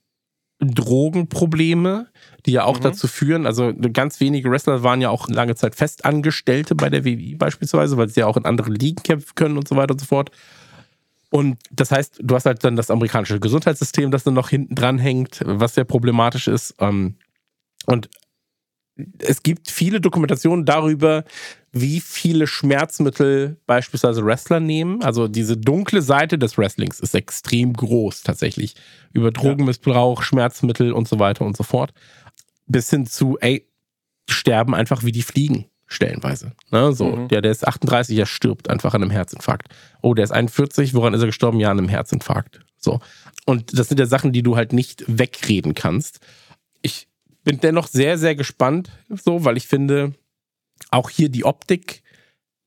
Drogenprobleme, 0.60 2.08
die 2.46 2.52
ja 2.52 2.66
auch 2.66 2.78
mhm. 2.78 2.84
dazu 2.84 3.08
führen, 3.08 3.46
also 3.46 3.74
ganz 3.94 4.20
wenige 4.20 4.52
Wrestler 4.52 4.84
waren 4.84 5.02
ja 5.02 5.10
auch 5.10 5.28
lange 5.28 5.56
Zeit 5.56 5.76
Festangestellte 5.76 6.76
bei 6.76 6.90
der 6.90 7.04
WWE 7.04 7.36
beispielsweise, 7.38 7.98
weil 7.98 8.10
sie 8.10 8.20
ja 8.20 8.28
auch 8.28 8.38
in 8.38 8.46
anderen 8.46 8.76
Ligen 8.76 9.02
kämpfen 9.02 9.34
können 9.36 9.58
und 9.58 9.68
so 9.68 9.76
weiter 9.76 9.94
und 9.94 10.00
so 10.00 10.06
fort. 10.06 10.32
Und 11.32 11.58
das 11.72 11.92
heißt, 11.92 12.20
du 12.22 12.36
hast 12.36 12.46
halt 12.46 12.64
dann 12.64 12.76
das 12.76 12.92
amerikanische 12.92 13.40
Gesundheitssystem, 13.40 14.12
das 14.12 14.24
dann 14.24 14.34
noch 14.34 14.50
hinten 14.50 14.76
dran 14.76 15.00
hängt, 15.00 15.42
was 15.46 15.76
sehr 15.76 15.86
problematisch 15.86 16.48
ist. 16.48 16.76
Ähm, 16.80 17.16
und 17.86 18.10
es 19.20 19.44
gibt 19.44 19.70
viele 19.70 20.02
Dokumentationen 20.02 20.66
darüber, 20.66 21.24
wie 21.72 22.00
viele 22.02 22.48
Schmerzmittel 22.48 23.58
beispielsweise 23.66 24.26
Wrestler 24.26 24.60
nehmen. 24.60 25.02
Also 25.04 25.28
diese 25.28 25.58
dunkle 25.58 26.02
Seite 26.02 26.38
des 26.38 26.58
Wrestlings 26.58 27.00
ist 27.00 27.16
extrem 27.16 27.74
groß 27.74 28.24
tatsächlich. 28.24 28.76
Über 29.14 29.32
Drogenmissbrauch, 29.32 30.22
Schmerzmittel 30.22 30.92
und 30.92 31.08
so 31.08 31.20
weiter 31.20 31.46
und 31.46 31.56
so 31.56 31.64
fort. 31.64 31.94
Bis 32.68 32.90
hin 32.90 33.06
zu, 33.06 33.38
ey, 33.40 33.68
sterben 34.30 34.76
einfach 34.76 35.04
wie 35.04 35.12
die 35.12 35.22
Fliegen 35.22 35.66
stellenweise. 35.88 36.54
Ne? 36.72 36.94
So, 36.94 37.16
mhm. 37.16 37.28
der, 37.28 37.42
der 37.42 37.52
ist 37.52 37.68
38, 37.68 38.18
er 38.18 38.26
stirbt 38.26 38.70
einfach 38.70 38.94
an 38.94 39.02
einem 39.02 39.12
Herzinfarkt. 39.12 39.68
Oh, 40.02 40.14
der 40.14 40.24
ist 40.24 40.32
41, 40.32 40.94
woran 40.94 41.14
ist 41.14 41.22
er 41.22 41.28
gestorben? 41.28 41.60
Ja, 41.60 41.72
an 41.72 41.78
einem 41.78 41.90
Herzinfarkt. 41.90 42.62
So. 42.78 43.00
Und 43.46 43.78
das 43.78 43.90
sind 43.90 44.00
ja 44.00 44.06
Sachen, 44.06 44.32
die 44.32 44.44
du 44.44 44.56
halt 44.56 44.74
nicht 44.74 45.04
wegreden 45.08 45.74
kannst. 45.74 46.20
Ich 46.82 47.08
bin 47.44 47.60
dennoch 47.60 47.88
sehr, 47.88 48.18
sehr 48.18 48.36
gespannt, 48.36 48.90
so, 49.10 49.46
weil 49.46 49.58
ich 49.58 49.68
finde, 49.68 50.14
auch 50.90 51.10
hier 51.10 51.30
die 51.30 51.46
Optik, 51.46 52.02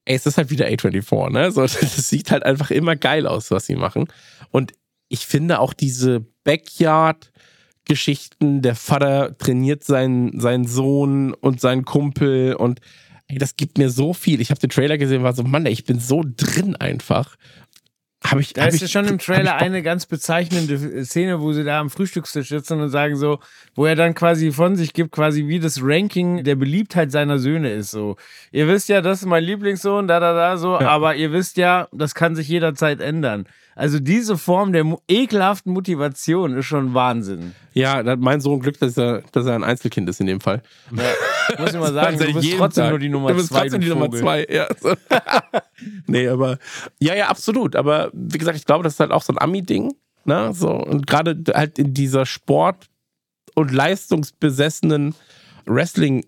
ey, 0.05 0.15
es 0.17 0.27
ist 0.27 0.37
halt 0.37 0.51
wieder 0.51 0.67
A24, 0.67 1.31
ne? 1.31 1.51
So, 1.51 1.63
das 1.63 2.09
sieht 2.09 2.31
halt 2.31 2.45
einfach 2.45 2.71
immer 2.71 2.95
geil 2.97 3.27
aus, 3.27 3.51
was 3.51 3.65
sie 3.67 3.77
machen. 3.77 4.07
Und 4.51 4.75
ich 5.09 5.27
finde 5.27 5.61
auch 5.61 5.75
diese 5.75 6.25
Backyard-Geschichten, 6.45 8.63
der 8.63 8.75
Vater 8.75 9.37
trainiert 9.39 9.85
seinen, 9.85 10.41
seinen 10.41 10.67
Sohn 10.67 11.35
und 11.35 11.61
seinen 11.61 11.85
Kumpel 11.85 12.55
und 12.55 12.81
ey, 13.29 13.39
das 13.39 13.57
gibt 13.57 13.79
mir 13.79 13.91
so 13.91 14.13
viel. 14.13 14.41
Ich 14.41 14.51
habe 14.51 14.61
den 14.61 14.71
Trailer 14.71 14.99
gesehen, 14.99 15.23
war 15.23 15.35
so, 15.35 15.45
Mann, 15.45 15.67
ey, 15.67 15.73
ich 15.73 15.85
bin 15.85 15.99
so 15.99 16.23
drin 16.25 16.77
einfach. 16.77 17.37
Hab 18.27 18.41
ich, 18.41 18.55
da 18.55 18.63
hab 18.63 18.73
ist 18.73 18.81
ja 18.81 18.89
schon 18.89 19.07
im 19.07 19.19
Trailer 19.19 19.57
eine 19.57 19.83
ganz 19.83 20.07
bezeichnende 20.07 21.05
Szene, 21.05 21.41
wo 21.41 21.53
sie 21.53 21.63
da 21.63 21.81
am 21.81 21.91
Frühstückstisch 21.91 22.49
sitzen 22.49 22.81
und 22.81 22.89
sagen 22.89 23.17
so, 23.17 23.39
wo 23.75 23.85
er 23.85 23.97
dann 23.97 24.15
quasi 24.15 24.51
von 24.51 24.77
sich 24.77 24.95
gibt, 24.95 25.13
quasi 25.13 25.47
wie 25.47 25.61
das 25.61 25.81
Ranking 25.83 26.43
der 26.43 26.55
Beliebtheit 26.55 27.13
seiner 27.13 27.39
Söhne 27.39 27.73
ist. 27.73 27.91
So, 27.91 28.17
ihr 28.51 28.67
wisst 28.67 28.89
ja, 28.89 29.03
das 29.03 29.21
ist 29.21 29.27
mein 29.27 29.45
Lieblingssohn, 29.45 30.09
da, 30.09 30.21
da, 30.21 30.33
da, 30.33 30.57
so, 30.57 30.81
ja. 30.81 30.89
aber 30.89 31.17
ihr 31.17 31.33
wisst 31.33 31.59
ja, 31.59 31.89
das 31.93 32.15
kann 32.15 32.35
sich 32.35 32.49
jederzeit 32.49 33.01
ändern. 33.01 33.47
Also 33.77 33.99
diese 33.99 34.39
Form 34.39 34.73
der 34.73 34.85
ekelhaften 35.09 35.73
Motivation 35.73 36.57
ist 36.57 36.67
schon 36.67 36.95
Wahnsinn. 36.95 37.55
Ja, 37.73 38.03
da 38.03 38.13
hat 38.13 38.21
mein 38.21 38.41
Sohn 38.41 38.61
Glück, 38.61 38.79
dass 38.79 38.97
er, 38.97 39.23
dass 39.33 39.47
er 39.47 39.55
ein 39.55 39.65
Einzelkind 39.65 40.09
ist 40.09 40.21
in 40.21 40.27
dem 40.27 40.41
Fall. 40.41 40.63
Ja, 40.97 41.03
muss 41.59 41.75
ich 41.75 41.81
mal 41.81 41.93
sagen, 41.93 42.19
du 42.19 42.33
bist 42.33 42.55
trotzdem 42.57 42.83
Tag. 42.85 42.91
nur 42.91 42.99
die 42.99 43.09
Nummer 43.09 43.31
du 43.31 43.37
bist 43.37 43.49
zwei. 43.49 43.61
Trotzdem 43.63 43.81
die 43.81 43.89
Nummer 43.89 44.11
zwei, 44.11 44.47
ja. 44.49 44.67
Nee, 46.07 46.29
aber 46.29 46.59
ja, 47.01 47.15
ja, 47.15 47.29
absolut. 47.29 47.75
Aber 47.77 48.11
wie 48.13 48.39
gesagt, 48.39 48.57
ich 48.57 48.65
glaube, 48.65 48.85
das 48.85 48.95
ist 48.95 49.01
halt 49.01 49.11
auch 49.11 49.23
so 49.23 49.33
ein 49.33 49.39
Ami-Ding. 49.39 49.93
Ne? 50.25 50.53
So, 50.55 50.71
und 50.71 51.07
gerade 51.07 51.37
halt 51.53 51.79
in 51.79 51.93
dieser 51.95 52.27
Sport- 52.27 52.89
und 53.55 53.73
leistungsbesessenen 53.73 55.15
Wrestling- 55.67 56.25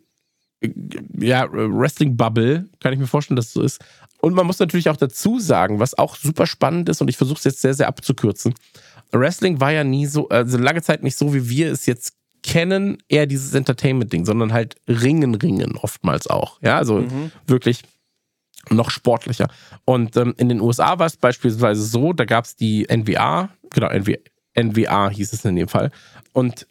ja, 1.18 1.47
Wrestling-Bubble, 1.51 2.68
kann 2.81 2.93
ich 2.93 2.98
mir 2.98 3.06
vorstellen, 3.06 3.36
dass 3.36 3.47
es 3.47 3.52
so 3.52 3.62
ist. 3.62 3.81
Und 4.27 4.35
man 4.35 4.44
muss 4.44 4.59
natürlich 4.59 4.89
auch 4.89 4.97
dazu 4.97 5.39
sagen, 5.39 5.78
was 5.78 5.97
auch 5.97 6.16
super 6.16 6.48
spannend 6.48 6.89
ist, 6.89 7.01
und 7.01 7.07
ich 7.07 7.16
versuche 7.16 7.39
es 7.39 7.44
jetzt 7.44 7.61
sehr, 7.61 7.74
sehr 7.74 7.86
abzukürzen. 7.86 8.55
Wrestling 9.12 9.61
war 9.61 9.70
ja 9.70 9.85
nie 9.85 10.07
so, 10.07 10.28
also 10.31 10.59
lange 10.59 10.82
Zeit 10.82 11.05
nicht 11.05 11.16
so, 11.16 11.32
wie 11.32 11.48
wir 11.48 11.70
es 11.70 11.86
jetzt 11.86 12.15
kennen, 12.43 12.98
eher 13.07 13.27
dieses 13.27 13.55
Entertainment-Ding, 13.55 14.24
sondern 14.24 14.53
halt 14.53 14.74
Ringen, 14.89 15.36
Ringen 15.36 15.77
oftmals 15.77 16.27
auch. 16.27 16.61
Ja, 16.61 16.77
also 16.77 17.03
mhm. 17.03 17.31
wirklich 17.47 17.82
noch 18.69 18.90
sportlicher. 18.90 19.47
Und 19.85 20.16
ähm, 20.16 20.35
in 20.39 20.48
den 20.48 20.61
USA 20.61 20.98
war 20.98 21.07
es 21.07 21.16
beispielsweise 21.16 21.85
so, 21.85 22.12
da 22.12 22.24
gab 22.24 22.47
es 22.47 22.57
die 22.57 22.85
NWA, 22.90 23.51
genau, 23.70 23.90
NW, 23.90 24.16
NWA 24.59 25.09
hieß 25.09 25.35
es 25.35 25.44
in 25.44 25.55
dem 25.55 25.69
Fall. 25.69 25.93
Und 26.32 26.66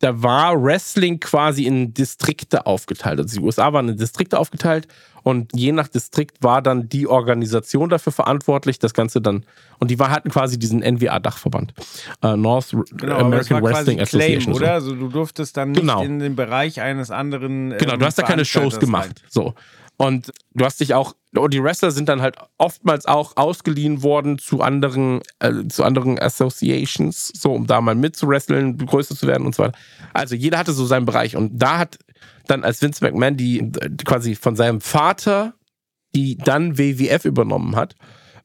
da 0.00 0.22
war 0.22 0.62
Wrestling 0.62 1.20
quasi 1.20 1.64
in 1.64 1.94
Distrikte 1.94 2.66
aufgeteilt. 2.66 3.18
Also 3.18 3.38
die 3.40 3.42
USA 3.42 3.72
waren 3.72 3.88
in 3.88 3.96
Distrikte 3.96 4.38
aufgeteilt 4.38 4.88
und 5.24 5.50
je 5.54 5.72
nach 5.72 5.88
Distrikt 5.88 6.42
war 6.42 6.62
dann 6.62 6.88
die 6.88 7.08
Organisation 7.08 7.88
dafür 7.88 8.12
verantwortlich, 8.12 8.78
das 8.78 8.92
Ganze 8.94 9.20
dann, 9.22 9.44
und 9.78 9.90
die 9.90 9.98
war, 9.98 10.10
hatten 10.10 10.30
quasi 10.30 10.58
diesen 10.58 10.82
NWA-Dachverband. 10.82 11.74
Uh, 12.22 12.36
North 12.36 12.76
Genau, 12.92 13.16
American 13.16 13.62
Wrestling 13.62 13.96
Claim, 13.96 14.02
Association. 14.02 14.54
oder? 14.54 14.72
Also 14.74 14.94
du 14.94 15.08
durftest 15.08 15.56
dann 15.56 15.72
nicht 15.72 15.80
Genau. 15.80 16.02
in 16.02 16.18
den 16.18 16.36
Bereich 16.36 16.80
eines 16.82 17.10
anderen. 17.10 17.70
Genau, 17.78 17.94
ähm, 17.94 17.98
du 17.98 18.06
hast 18.06 18.18
da 18.18 18.22
keine 18.22 18.44
Shows 18.44 18.78
gemacht. 18.78 19.22
So. 19.28 19.54
Und 19.96 20.32
du 20.54 20.64
hast 20.64 20.80
dich 20.80 20.92
auch, 20.92 21.14
und 21.36 21.54
die 21.54 21.62
Wrestler 21.62 21.90
sind 21.90 22.08
dann 22.08 22.20
halt 22.20 22.36
oftmals 22.58 23.06
auch 23.06 23.36
ausgeliehen 23.36 24.02
worden 24.02 24.38
zu 24.38 24.60
anderen, 24.60 25.20
äh, 25.38 25.68
zu 25.68 25.84
anderen 25.84 26.18
Associations, 26.18 27.28
so 27.28 27.52
um 27.52 27.66
da 27.66 27.80
mal 27.80 27.94
mitzuwresteln, 27.94 28.76
größer 28.76 29.14
zu 29.16 29.26
werden 29.26 29.46
und 29.46 29.54
so 29.54 29.62
weiter. 29.62 29.78
Also 30.12 30.34
jeder 30.34 30.58
hatte 30.58 30.72
so 30.72 30.84
seinen 30.84 31.06
Bereich. 31.06 31.36
Und 31.36 31.52
da 31.58 31.78
hat 31.78 31.98
dann 32.46 32.64
als 32.64 32.82
Vince 32.82 33.04
McMahon 33.04 33.36
die 33.36 33.72
quasi 34.04 34.34
von 34.34 34.56
seinem 34.56 34.80
Vater, 34.80 35.54
die 36.14 36.36
dann 36.36 36.78
WWF 36.78 37.24
übernommen 37.24 37.76
hat, 37.76 37.94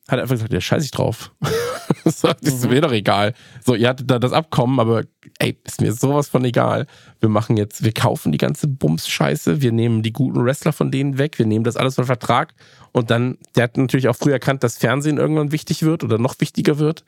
hat 0.08 0.18
er 0.18 0.24
einfach 0.24 0.36
gesagt, 0.36 0.54
ja, 0.54 0.62
scheiß 0.62 0.84
ich 0.84 0.92
drauf. 0.92 1.32
so, 2.06 2.30
das 2.42 2.54
ist 2.54 2.70
mir 2.70 2.82
doch 2.82 2.92
egal. 2.92 3.34
So, 3.64 3.76
ihr 3.76 3.90
hattet 3.90 4.10
da 4.10 4.18
das 4.18 4.34
Abkommen, 4.34 4.80
aber 4.80 5.04
ey, 5.38 5.58
ist 5.64 5.82
mir 5.82 5.94
sowas 5.94 6.30
von 6.30 6.44
egal. 6.46 6.88
Wir 7.20 7.30
machen 7.30 7.58
jetzt, 7.58 7.84
wir 7.84 7.92
kaufen 7.92 8.32
die 8.32 8.38
ganze 8.38 8.68
Bums-Scheiße, 8.68 9.62
wir 9.62 9.72
nehmen 9.72 10.02
die 10.02 10.14
guten 10.14 10.44
Wrestler 10.44 10.74
von 10.74 10.92
denen 10.92 11.18
weg, 11.18 11.38
wir 11.38 11.46
nehmen 11.46 11.64
das 11.64 11.78
alles 11.78 11.96
von 11.96 12.06
Vertrag 12.06 12.54
und 12.92 13.12
dann, 13.12 13.38
der 13.56 13.66
hat 13.66 13.78
natürlich 13.78 14.08
auch 14.08 14.16
früh 14.16 14.32
erkannt, 14.32 14.64
dass 14.64 14.78
Fernsehen 14.78 15.18
irgendwann 15.18 15.52
wichtig 15.52 15.84
wird 15.84 16.04
oder 16.04 16.18
noch 16.18 16.36
wichtiger 16.40 16.80
wird 16.80 17.04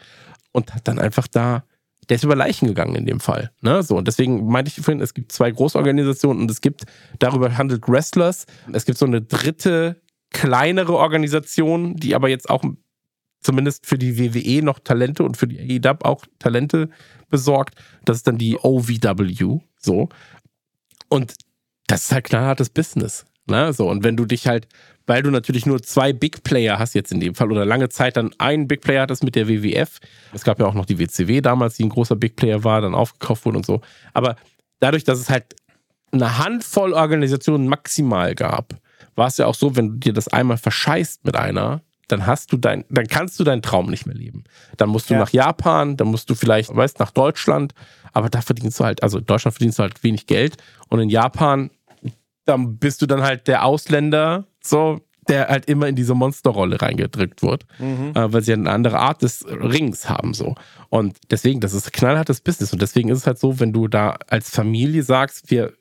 und 0.52 0.74
hat 0.76 0.88
dann 0.88 1.00
einfach 1.00 1.28
da, 1.28 1.64
der 2.10 2.16
ist 2.16 2.24
über 2.24 2.36
Leichen 2.36 2.68
gegangen 2.68 2.96
in 2.96 3.06
dem 3.06 3.20
Fall. 3.20 3.52
Ne? 3.62 3.84
So, 3.84 3.96
und 3.96 4.08
deswegen 4.08 4.48
meinte 4.48 4.70
ich 4.70 4.84
vorhin, 4.84 5.02
es 5.02 5.14
gibt 5.14 5.32
zwei 5.32 5.52
Großorganisationen 5.52 6.44
und 6.44 6.52
es 6.52 6.62
gibt, 6.62 6.84
darüber 7.20 7.58
handelt 7.58 7.88
Wrestlers, 7.88 8.46
es 8.74 8.86
gibt 8.86 8.98
so 8.98 9.06
eine 9.06 9.22
dritte, 9.22 10.02
kleinere 10.32 10.96
Organisation, 10.96 11.96
die 11.96 12.16
aber 12.16 12.30
jetzt 12.30 12.50
auch 12.50 12.64
zumindest 13.42 13.86
für 13.86 13.98
die 13.98 14.18
WWE 14.18 14.64
noch 14.64 14.80
Talente 14.80 15.24
und 15.24 15.36
für 15.36 15.48
die 15.48 15.82
AEW 15.84 15.98
auch 16.04 16.26
Talente 16.40 16.90
besorgt. 17.30 17.76
Das 18.06 18.18
ist 18.18 18.28
dann 18.28 18.38
die 18.38 18.58
OVW. 18.58 19.60
So. 19.78 20.10
Und 21.10 21.34
das 21.88 22.06
ist 22.06 22.12
halt 22.12 22.26
knallhartes 22.26 22.70
Business. 22.70 23.26
Ne? 23.48 23.74
So. 23.74 23.90
Und 23.90 24.04
wenn 24.04 24.16
du 24.16 24.26
dich 24.26 24.48
halt, 24.48 24.68
weil 25.12 25.24
du 25.24 25.30
natürlich 25.30 25.66
nur 25.66 25.84
zwei 25.84 26.14
Big 26.14 26.42
Player 26.46 26.80
hast 26.80 26.94
jetzt 26.94 27.12
in 27.12 27.20
dem 27.20 27.36
Fall 27.36 27.52
oder 27.52 27.66
lange 27.66 27.90
Zeit 27.90 28.16
dann 28.16 28.32
einen 28.38 28.70
Big 28.70 28.80
Player 28.80 29.02
hattest 29.02 29.26
mit 29.26 29.36
der 29.36 29.50
WWF. 29.50 30.00
Es 30.32 30.46
gab 30.46 30.58
ja 30.58 30.66
auch 30.66 30.74
noch 30.74 30.86
die 30.86 31.00
WCW 31.00 31.42
damals, 31.42 31.76
die 31.76 31.84
ein 31.84 31.90
großer 31.90 32.16
Big 32.16 32.38
Player 32.38 32.64
war, 32.64 32.80
dann 32.80 32.96
aufgekauft 32.96 33.44
wurde 33.44 33.58
und 33.58 33.66
so. 33.66 33.82
Aber 34.14 34.38
dadurch, 34.80 35.04
dass 35.04 35.20
es 35.20 35.30
halt 35.30 35.54
eine 36.14 36.38
Handvoll 36.38 36.94
Organisationen 36.94 37.68
maximal 37.68 38.36
gab, 38.36 38.74
war 39.16 39.28
es 39.28 39.36
ja 39.36 39.48
auch 39.48 39.54
so, 39.56 39.76
wenn 39.76 39.90
du 39.90 39.96
dir 39.98 40.14
das 40.14 40.30
einmal 40.30 40.56
verscheißt 40.56 41.26
mit 41.26 41.36
einer, 41.36 41.82
dann 42.08 42.26
hast 42.26 42.54
du 42.54 42.56
dein, 42.56 42.86
dann 42.90 43.08
kannst 43.08 43.38
du 43.38 43.44
deinen 43.44 43.62
Traum 43.62 43.90
nicht 43.90 44.06
mehr 44.06 44.16
leben. 44.16 44.46
Dann 44.78 44.88
musst 44.88 45.10
du 45.10 45.16
Ja. 45.16 45.20
nach 45.20 45.32
Japan, 45.32 45.98
dann 45.98 46.08
musst 46.08 46.30
du 46.30 46.36
vielleicht, 46.36 46.74
weißt, 46.74 47.00
nach 47.00 47.12
Deutschland, 47.12 47.74
aber 48.14 48.30
da 48.30 48.40
verdienst 48.40 48.80
du 48.80 48.86
halt, 48.86 49.04
also 49.04 49.18
in 49.18 49.26
Deutschland 49.26 49.56
verdienst 49.56 49.78
du 49.78 49.84
halt 49.84 50.02
wenig 50.06 50.26
Geld 50.26 50.56
und 50.88 51.02
in 51.02 51.10
Japan, 51.10 51.70
dann 52.46 52.78
bist 52.78 53.02
du 53.02 53.08
dann 53.08 53.24
halt 53.24 53.50
der 53.50 53.66
Ausländer, 53.66 54.46
so, 54.64 55.02
der 55.28 55.48
halt 55.48 55.66
immer 55.66 55.88
in 55.88 55.96
diese 55.96 56.16
Monsterrolle 56.16 56.82
reingedrückt 56.82 57.44
wird, 57.44 57.66
äh, 57.80 58.34
weil 58.34 58.42
sie 58.42 58.54
eine 58.54 58.70
andere 58.72 59.00
Art 59.00 59.22
des 59.22 59.46
Rings 59.48 60.10
haben, 60.10 60.34
so. 60.34 60.56
Und 60.90 61.18
deswegen, 61.30 61.60
das 61.60 61.74
ist 61.74 61.94
knallhartes 61.94 62.42
Business 62.42 62.74
und 62.74 62.82
deswegen 62.82 63.10
ist 63.10 63.20
es 63.20 63.28
halt 63.28 63.40
so, 63.40 63.60
wenn 63.60 63.72
du 63.72 63.88
da 63.88 64.18
als 64.28 64.50
Familie 64.50 65.04
sagst, 65.04 65.52
wir, 65.52 65.74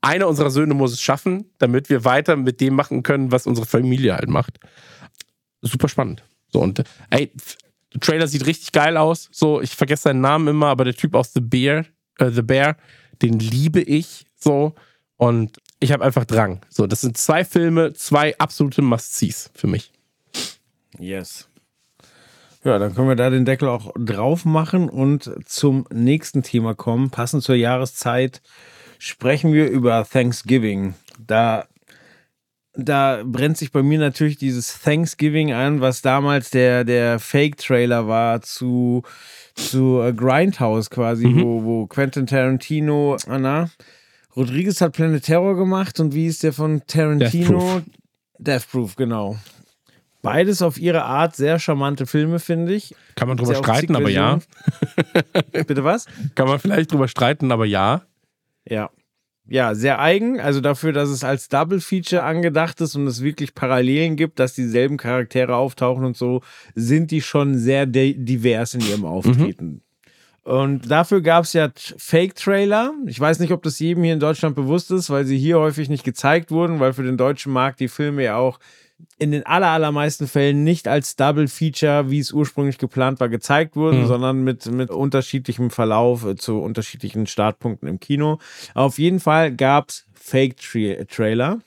einer 0.00 0.28
unserer 0.28 0.50
Söhne 0.50 0.74
muss 0.74 0.92
es 0.92 1.00
schaffen, 1.00 1.50
damit 1.58 1.90
wir 1.90 2.04
weiter 2.04 2.36
mit 2.36 2.60
dem 2.60 2.74
machen 2.74 3.02
können, 3.02 3.32
was 3.32 3.46
unsere 3.46 3.66
Familie 3.66 4.14
halt 4.14 4.28
macht. 4.28 4.58
Super 5.62 5.88
spannend. 5.88 6.24
So, 6.48 6.60
und 6.60 6.82
ey, 7.10 7.32
der 7.92 8.00
Trailer 8.00 8.28
sieht 8.28 8.46
richtig 8.46 8.72
geil 8.72 8.96
aus. 8.96 9.28
So, 9.32 9.60
ich 9.60 9.74
vergesse 9.74 10.04
seinen 10.04 10.20
Namen 10.20 10.48
immer, 10.48 10.68
aber 10.68 10.84
der 10.84 10.94
Typ 10.94 11.14
aus 11.14 11.32
The 11.32 11.40
Bear, 11.40 11.84
äh, 12.18 12.30
The 12.30 12.42
Bear, 12.42 12.76
den 13.22 13.38
liebe 13.38 13.80
ich 13.80 14.26
so. 14.36 14.74
Und 15.16 15.58
ich 15.80 15.92
habe 15.92 16.04
einfach 16.04 16.24
Drang. 16.24 16.60
So, 16.68 16.86
das 16.86 17.02
sind 17.02 17.16
zwei 17.16 17.44
Filme, 17.44 17.92
zwei 17.92 18.36
absolute 18.38 18.82
Must-Sees 18.82 19.50
für 19.54 19.66
mich. 19.66 19.92
Yes. 20.98 21.48
Ja, 22.64 22.78
dann 22.78 22.94
können 22.94 23.08
wir 23.08 23.16
da 23.16 23.30
den 23.30 23.44
Deckel 23.44 23.68
auch 23.68 23.92
drauf 23.96 24.44
machen 24.44 24.88
und 24.88 25.30
zum 25.44 25.86
nächsten 25.92 26.42
Thema 26.42 26.74
kommen. 26.74 27.10
Passend 27.10 27.44
zur 27.44 27.54
Jahreszeit 27.54 28.42
sprechen 28.98 29.52
wir 29.52 29.70
über 29.70 30.04
Thanksgiving. 30.04 30.94
Da, 31.24 31.66
da 32.74 33.22
brennt 33.24 33.56
sich 33.56 33.70
bei 33.70 33.84
mir 33.84 33.98
natürlich 33.98 34.36
dieses 34.36 34.80
Thanksgiving 34.80 35.52
an, 35.52 35.80
was 35.80 36.02
damals 36.02 36.50
der, 36.50 36.82
der 36.84 37.20
Fake-Trailer 37.20 38.08
war 38.08 38.42
zu, 38.42 39.02
zu 39.54 40.00
äh, 40.00 40.12
Grindhouse 40.12 40.90
quasi, 40.90 41.26
wo, 41.36 41.62
wo 41.62 41.86
Quentin 41.86 42.26
Tarantino, 42.26 43.16
Anna, 43.28 43.70
Rodriguez 44.36 44.80
hat 44.80 44.92
Planet 44.92 45.22
Terror 45.24 45.56
gemacht 45.56 45.98
und 46.00 46.14
wie 46.14 46.26
ist 46.26 46.42
der 46.42 46.52
von 46.52 46.82
Tarantino? 46.86 47.48
Death 47.48 47.58
Proof. 47.58 47.82
Death 48.38 48.70
Proof, 48.70 48.96
genau. 48.96 49.36
Beides 50.22 50.60
auf 50.60 50.76
ihre 50.78 51.04
Art 51.04 51.36
sehr 51.36 51.58
charmante 51.58 52.04
Filme, 52.06 52.38
finde 52.40 52.74
ich. 52.74 52.94
Kann 53.14 53.28
man 53.28 53.36
drüber 53.36 53.54
Sehr 53.54 53.62
streiten, 53.62 53.94
aber 53.96 54.10
ja. 54.10 54.40
Bitte 55.52 55.84
was? 55.84 56.06
Kann 56.34 56.48
man 56.48 56.58
vielleicht 56.58 56.92
drüber 56.92 57.06
streiten, 57.08 57.52
aber 57.52 57.64
ja. 57.64 58.02
Ja. 58.68 58.90
Ja, 59.48 59.76
sehr 59.76 60.00
eigen. 60.00 60.40
Also 60.40 60.60
dafür, 60.60 60.92
dass 60.92 61.08
es 61.08 61.22
als 61.22 61.48
Double 61.48 61.80
Feature 61.80 62.24
angedacht 62.24 62.80
ist 62.80 62.96
und 62.96 63.06
es 63.06 63.22
wirklich 63.22 63.54
Parallelen 63.54 64.16
gibt, 64.16 64.40
dass 64.40 64.54
dieselben 64.54 64.96
Charaktere 64.96 65.54
auftauchen 65.54 66.04
und 66.04 66.16
so, 66.16 66.42
sind 66.74 67.12
die 67.12 67.22
schon 67.22 67.56
sehr 67.56 67.86
di- 67.86 68.16
divers 68.18 68.74
in 68.74 68.80
ihrem 68.80 69.04
Auftreten. 69.04 69.82
Und 70.46 70.88
dafür 70.88 71.22
gab 71.22 71.42
es 71.42 71.54
ja 71.54 71.70
Fake-Trailer. 71.74 72.92
Ich 73.06 73.18
weiß 73.18 73.40
nicht, 73.40 73.50
ob 73.50 73.64
das 73.64 73.80
jedem 73.80 74.04
hier 74.04 74.12
in 74.12 74.20
Deutschland 74.20 74.54
bewusst 74.54 74.92
ist, 74.92 75.10
weil 75.10 75.24
sie 75.24 75.36
hier 75.38 75.58
häufig 75.58 75.88
nicht 75.88 76.04
gezeigt 76.04 76.52
wurden, 76.52 76.78
weil 76.78 76.92
für 76.92 77.02
den 77.02 77.16
deutschen 77.16 77.52
Markt 77.52 77.80
die 77.80 77.88
Filme 77.88 78.22
ja 78.22 78.36
auch 78.36 78.60
in 79.18 79.32
den 79.32 79.44
aller, 79.44 79.66
allermeisten 79.66 80.28
Fällen 80.28 80.62
nicht 80.62 80.86
als 80.86 81.16
Double 81.16 81.48
Feature, 81.48 82.10
wie 82.10 82.20
es 82.20 82.32
ursprünglich 82.32 82.78
geplant 82.78 83.18
war, 83.18 83.28
gezeigt 83.28 83.74
wurden, 83.74 84.02
Mhm. 84.02 84.06
sondern 84.06 84.44
mit, 84.44 84.66
mit 84.70 84.90
unterschiedlichem 84.90 85.70
Verlauf 85.70 86.24
äh, 86.24 86.36
zu 86.36 86.60
unterschiedlichen 86.60 87.26
Startpunkten 87.26 87.88
im 87.88 87.98
Kino. 87.98 88.38
Auf 88.74 88.98
jeden 89.00 89.18
Fall 89.18 89.52
gab 89.52 89.88
es 89.88 90.06
Fake-Trailer, 90.14 91.58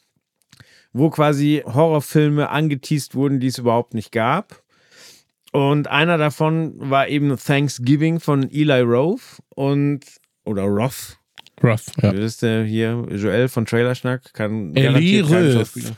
wo 0.94 1.10
quasi 1.10 1.64
Horrorfilme 1.66 2.50
angeteased 2.50 3.14
wurden, 3.14 3.42
die 3.42 3.48
es 3.48 3.58
überhaupt 3.58 3.94
nicht 3.94 4.14
gab. 4.14 4.64
Und 5.52 5.88
einer 5.88 6.18
davon 6.18 6.74
war 6.78 7.08
eben 7.08 7.36
Thanksgiving 7.36 8.20
von 8.20 8.50
Eli 8.52 8.82
Roth 8.82 9.42
und 9.56 10.02
oder 10.46 10.64
Roth. 10.64 11.18
Rough, 11.64 11.88
ja. 12.02 12.14
Das 12.14 12.20
ist 12.22 12.42
der 12.42 12.64
hier, 12.64 13.06
Joel 13.10 13.50
von 13.50 13.66
Trailerschnack, 13.66 14.34
kann 14.34 14.76
Eli 14.76 15.20
Roth. 15.22 15.94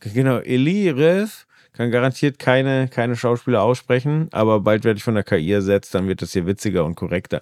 Genau, 0.00 0.38
Eli 0.38 0.90
Roth 0.90 1.46
kann 1.72 1.90
garantiert 1.90 2.38
keine, 2.38 2.88
keine 2.88 3.16
Schauspieler 3.16 3.62
aussprechen, 3.62 4.28
aber 4.30 4.60
bald 4.60 4.84
werde 4.84 4.98
ich 4.98 5.04
von 5.04 5.14
der 5.14 5.24
KI 5.24 5.52
ersetzt, 5.52 5.94
dann 5.94 6.06
wird 6.06 6.22
das 6.22 6.32
hier 6.32 6.46
witziger 6.46 6.84
und 6.84 6.94
korrekter. 6.94 7.40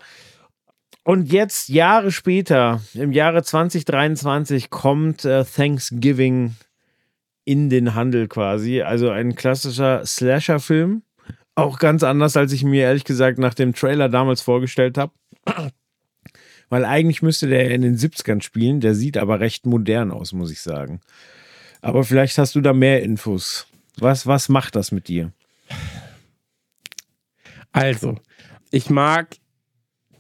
Und 1.03 1.33
jetzt, 1.33 1.69
Jahre 1.69 2.13
später, 2.13 2.81
im 2.95 3.13
Jahre 3.13 3.43
2023, 3.43 4.71
kommt 4.71 5.25
äh, 5.25 5.45
Thanksgiving 5.45 6.55
in 7.45 7.71
den 7.71 7.95
Handel 7.95 8.29
quasi. 8.29 8.83
Also 8.83 9.11
ein 9.11 9.35
klassischer 9.35 10.05
Slasher-Film. 10.07 11.03
Auch 11.55 11.79
ganz 11.79 12.03
anders, 12.03 12.37
als 12.37 12.53
ich 12.53 12.65
mir 12.65 12.85
ehrlich 12.85 13.05
gesagt 13.05 13.39
nach 13.39 13.55
dem 13.55 13.75
Trailer 13.75 14.09
damals 14.09 14.41
vorgestellt 14.41 14.99
habe. 14.99 15.13
Weil 16.69 16.85
eigentlich 16.85 17.21
müsste 17.21 17.49
der 17.49 17.71
in 17.71 17.83
den 17.83 17.97
70ern 17.97 18.43
spielen. 18.43 18.81
Der 18.81 18.95
sieht 18.95 19.17
aber 19.17 19.41
recht 19.41 19.67
modern 19.67 20.13
aus, 20.13 20.33
muss 20.33 20.53
ich 20.53 20.63
sagen. 20.63 21.01
Aber 21.83 22.05
vielleicht 22.05 22.39
hast 22.39 22.55
du 22.55 22.61
da 22.61 22.73
mehr 22.73 23.03
Infos. 23.03 23.67
Was, 23.99 24.27
was 24.27 24.49
macht 24.49 24.77
das 24.77 24.93
mit 24.93 25.09
dir? 25.09 25.33
Also, 27.73 28.17
ich 28.71 28.91
mag 28.91 29.37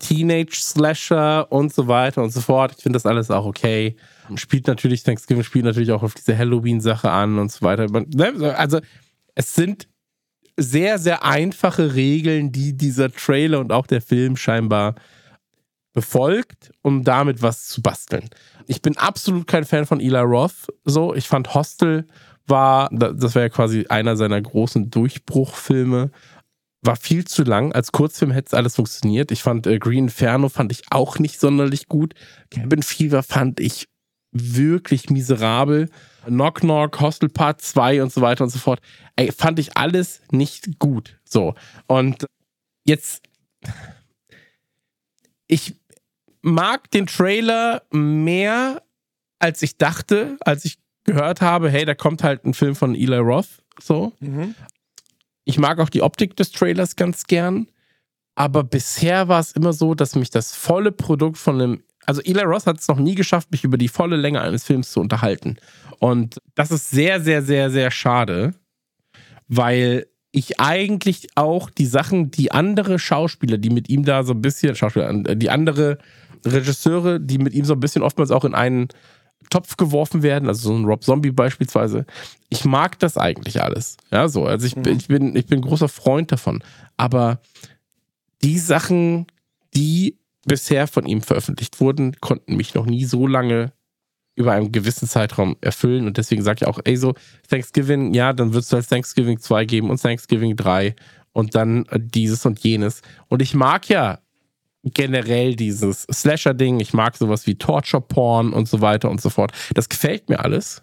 Teenage-Slasher 0.00 1.50
und 1.52 1.72
so 1.72 1.86
weiter 1.86 2.22
und 2.22 2.30
so 2.32 2.40
fort. 2.40 2.74
Ich 2.76 2.82
finde 2.82 2.96
das 2.96 3.06
alles 3.06 3.30
auch 3.30 3.44
okay. 3.44 3.96
Spielt 4.36 4.66
natürlich, 4.66 5.02
Thanksgiving 5.02 5.44
spielt 5.44 5.64
natürlich 5.64 5.92
auch 5.92 6.02
auf 6.02 6.14
diese 6.14 6.36
Halloween-Sache 6.36 7.10
an 7.10 7.38
und 7.38 7.52
so 7.52 7.62
weiter. 7.62 7.86
Ne, 7.90 8.56
Also, 8.56 8.80
es 9.34 9.54
sind 9.54 9.88
sehr, 10.62 10.98
sehr 10.98 11.24
einfache 11.24 11.94
Regeln, 11.94 12.52
die 12.52 12.76
dieser 12.76 13.10
Trailer 13.10 13.60
und 13.60 13.72
auch 13.72 13.86
der 13.86 14.00
Film 14.00 14.36
scheinbar 14.36 14.94
befolgt, 15.92 16.72
um 16.82 17.04
damit 17.04 17.42
was 17.42 17.66
zu 17.66 17.82
basteln. 17.82 18.28
Ich 18.66 18.82
bin 18.82 18.96
absolut 18.96 19.46
kein 19.46 19.64
Fan 19.64 19.86
von 19.86 20.00
Eli 20.00 20.18
Roth. 20.18 20.68
So, 20.84 21.14
ich 21.14 21.26
fand 21.26 21.54
Hostel 21.54 22.06
war, 22.46 22.88
das 22.92 23.34
war 23.34 23.42
ja 23.42 23.48
quasi 23.48 23.86
einer 23.88 24.16
seiner 24.16 24.40
großen 24.40 24.90
Durchbruchfilme. 24.90 26.10
War 26.82 26.96
viel 26.96 27.26
zu 27.26 27.42
lang. 27.42 27.72
Als 27.72 27.92
Kurzfilm 27.92 28.30
hätte 28.30 28.48
es 28.48 28.54
alles 28.54 28.76
funktioniert. 28.76 29.30
Ich 29.30 29.42
fand 29.42 29.66
äh, 29.66 29.78
Green 29.78 30.04
Inferno 30.04 30.48
fand 30.48 30.72
ich 30.72 30.82
auch 30.90 31.18
nicht 31.18 31.38
sonderlich 31.38 31.88
gut. 31.88 32.14
Cabin 32.50 32.82
Fever 32.82 33.22
fand 33.22 33.60
ich 33.60 33.89
wirklich 34.32 35.10
miserabel. 35.10 35.88
Knock 36.24 36.60
Knock, 36.60 37.00
Hostel 37.00 37.28
Part 37.28 37.60
2 37.60 38.02
und 38.02 38.12
so 38.12 38.20
weiter 38.20 38.44
und 38.44 38.50
so 38.50 38.58
fort. 38.58 38.80
Ey, 39.16 39.32
fand 39.32 39.58
ich 39.58 39.76
alles 39.76 40.22
nicht 40.30 40.78
gut. 40.78 41.18
So. 41.24 41.54
Und 41.86 42.26
jetzt, 42.84 43.22
ich 45.46 45.76
mag 46.42 46.90
den 46.90 47.06
Trailer 47.06 47.82
mehr, 47.90 48.82
als 49.38 49.62
ich 49.62 49.78
dachte, 49.78 50.36
als 50.40 50.64
ich 50.64 50.78
gehört 51.04 51.40
habe, 51.40 51.70
hey, 51.70 51.84
da 51.84 51.94
kommt 51.94 52.22
halt 52.22 52.44
ein 52.44 52.54
Film 52.54 52.74
von 52.74 52.94
Eli 52.94 53.16
Roth. 53.16 53.62
So. 53.80 54.12
Mhm. 54.20 54.54
Ich 55.44 55.58
mag 55.58 55.80
auch 55.80 55.88
die 55.88 56.02
Optik 56.02 56.36
des 56.36 56.52
Trailers 56.52 56.96
ganz 56.96 57.26
gern. 57.26 57.66
Aber 58.34 58.62
bisher 58.62 59.28
war 59.28 59.40
es 59.40 59.52
immer 59.52 59.72
so, 59.72 59.94
dass 59.94 60.14
mich 60.14 60.30
das 60.30 60.54
volle 60.54 60.92
Produkt 60.92 61.38
von 61.38 61.60
einem 61.60 61.82
also 62.06 62.20
Eli 62.22 62.42
Roth 62.42 62.66
hat 62.66 62.78
es 62.78 62.88
noch 62.88 62.98
nie 62.98 63.14
geschafft, 63.14 63.50
mich 63.50 63.64
über 63.64 63.78
die 63.78 63.88
volle 63.88 64.16
Länge 64.16 64.40
eines 64.40 64.64
Films 64.64 64.90
zu 64.90 65.00
unterhalten. 65.00 65.56
Und 65.98 66.38
das 66.54 66.70
ist 66.70 66.90
sehr, 66.90 67.20
sehr, 67.20 67.42
sehr, 67.42 67.70
sehr 67.70 67.90
schade, 67.90 68.54
weil 69.48 70.06
ich 70.32 70.60
eigentlich 70.60 71.28
auch 71.34 71.70
die 71.70 71.86
Sachen, 71.86 72.30
die 72.30 72.52
andere 72.52 72.98
Schauspieler, 72.98 73.58
die 73.58 73.70
mit 73.70 73.88
ihm 73.88 74.04
da 74.04 74.22
so 74.22 74.32
ein 74.32 74.42
bisschen, 74.42 74.74
Schauspieler, 74.74 75.10
äh, 75.28 75.36
die 75.36 75.50
andere 75.50 75.98
Regisseure, 76.46 77.20
die 77.20 77.38
mit 77.38 77.52
ihm 77.52 77.64
so 77.64 77.74
ein 77.74 77.80
bisschen 77.80 78.02
oftmals 78.02 78.30
auch 78.30 78.44
in 78.44 78.54
einen 78.54 78.88
Topf 79.50 79.76
geworfen 79.76 80.22
werden, 80.22 80.48
also 80.48 80.68
so 80.68 80.76
ein 80.76 80.84
Rob 80.84 81.02
Zombie 81.02 81.32
beispielsweise. 81.32 82.06
Ich 82.48 82.64
mag 82.64 82.98
das 82.98 83.16
eigentlich 83.16 83.62
alles. 83.62 83.96
Ja, 84.10 84.28
so. 84.28 84.44
Also 84.44 84.66
ich, 84.66 84.76
mhm. 84.76 84.86
ich, 84.86 85.08
bin, 85.08 85.34
ich 85.36 85.46
bin 85.46 85.60
großer 85.60 85.88
Freund 85.88 86.30
davon. 86.30 86.62
Aber 86.96 87.40
die 88.42 88.58
Sachen, 88.58 89.26
die 89.74 90.19
bisher 90.46 90.86
von 90.86 91.06
ihm 91.06 91.22
veröffentlicht 91.22 91.80
wurden, 91.80 92.16
konnten 92.20 92.56
mich 92.56 92.74
noch 92.74 92.86
nie 92.86 93.04
so 93.04 93.26
lange 93.26 93.72
über 94.36 94.52
einen 94.52 94.72
gewissen 94.72 95.06
Zeitraum 95.06 95.56
erfüllen. 95.60 96.06
Und 96.06 96.16
deswegen 96.16 96.42
sage 96.42 96.58
ich 96.62 96.66
auch, 96.66 96.80
ey, 96.84 96.96
so 96.96 97.14
Thanksgiving, 97.48 98.14
ja, 98.14 98.32
dann 98.32 98.54
wird 98.54 98.64
es 98.64 98.72
halt 98.72 98.88
Thanksgiving 98.88 99.38
2 99.38 99.64
geben 99.66 99.90
und 99.90 100.00
Thanksgiving 100.00 100.56
3 100.56 100.94
und 101.32 101.54
dann 101.54 101.84
äh, 101.86 102.00
dieses 102.00 102.46
und 102.46 102.58
jenes. 102.60 103.02
Und 103.28 103.42
ich 103.42 103.54
mag 103.54 103.88
ja 103.88 104.20
generell 104.82 105.56
dieses 105.56 106.06
Slasher-Ding, 106.10 106.80
ich 106.80 106.94
mag 106.94 107.16
sowas 107.16 107.46
wie 107.46 107.56
Torture-Porn 107.56 108.52
und 108.52 108.66
so 108.66 108.80
weiter 108.80 109.10
und 109.10 109.20
so 109.20 109.28
fort. 109.28 109.52
Das 109.74 109.88
gefällt 109.88 110.28
mir 110.30 110.40
alles. 110.40 110.82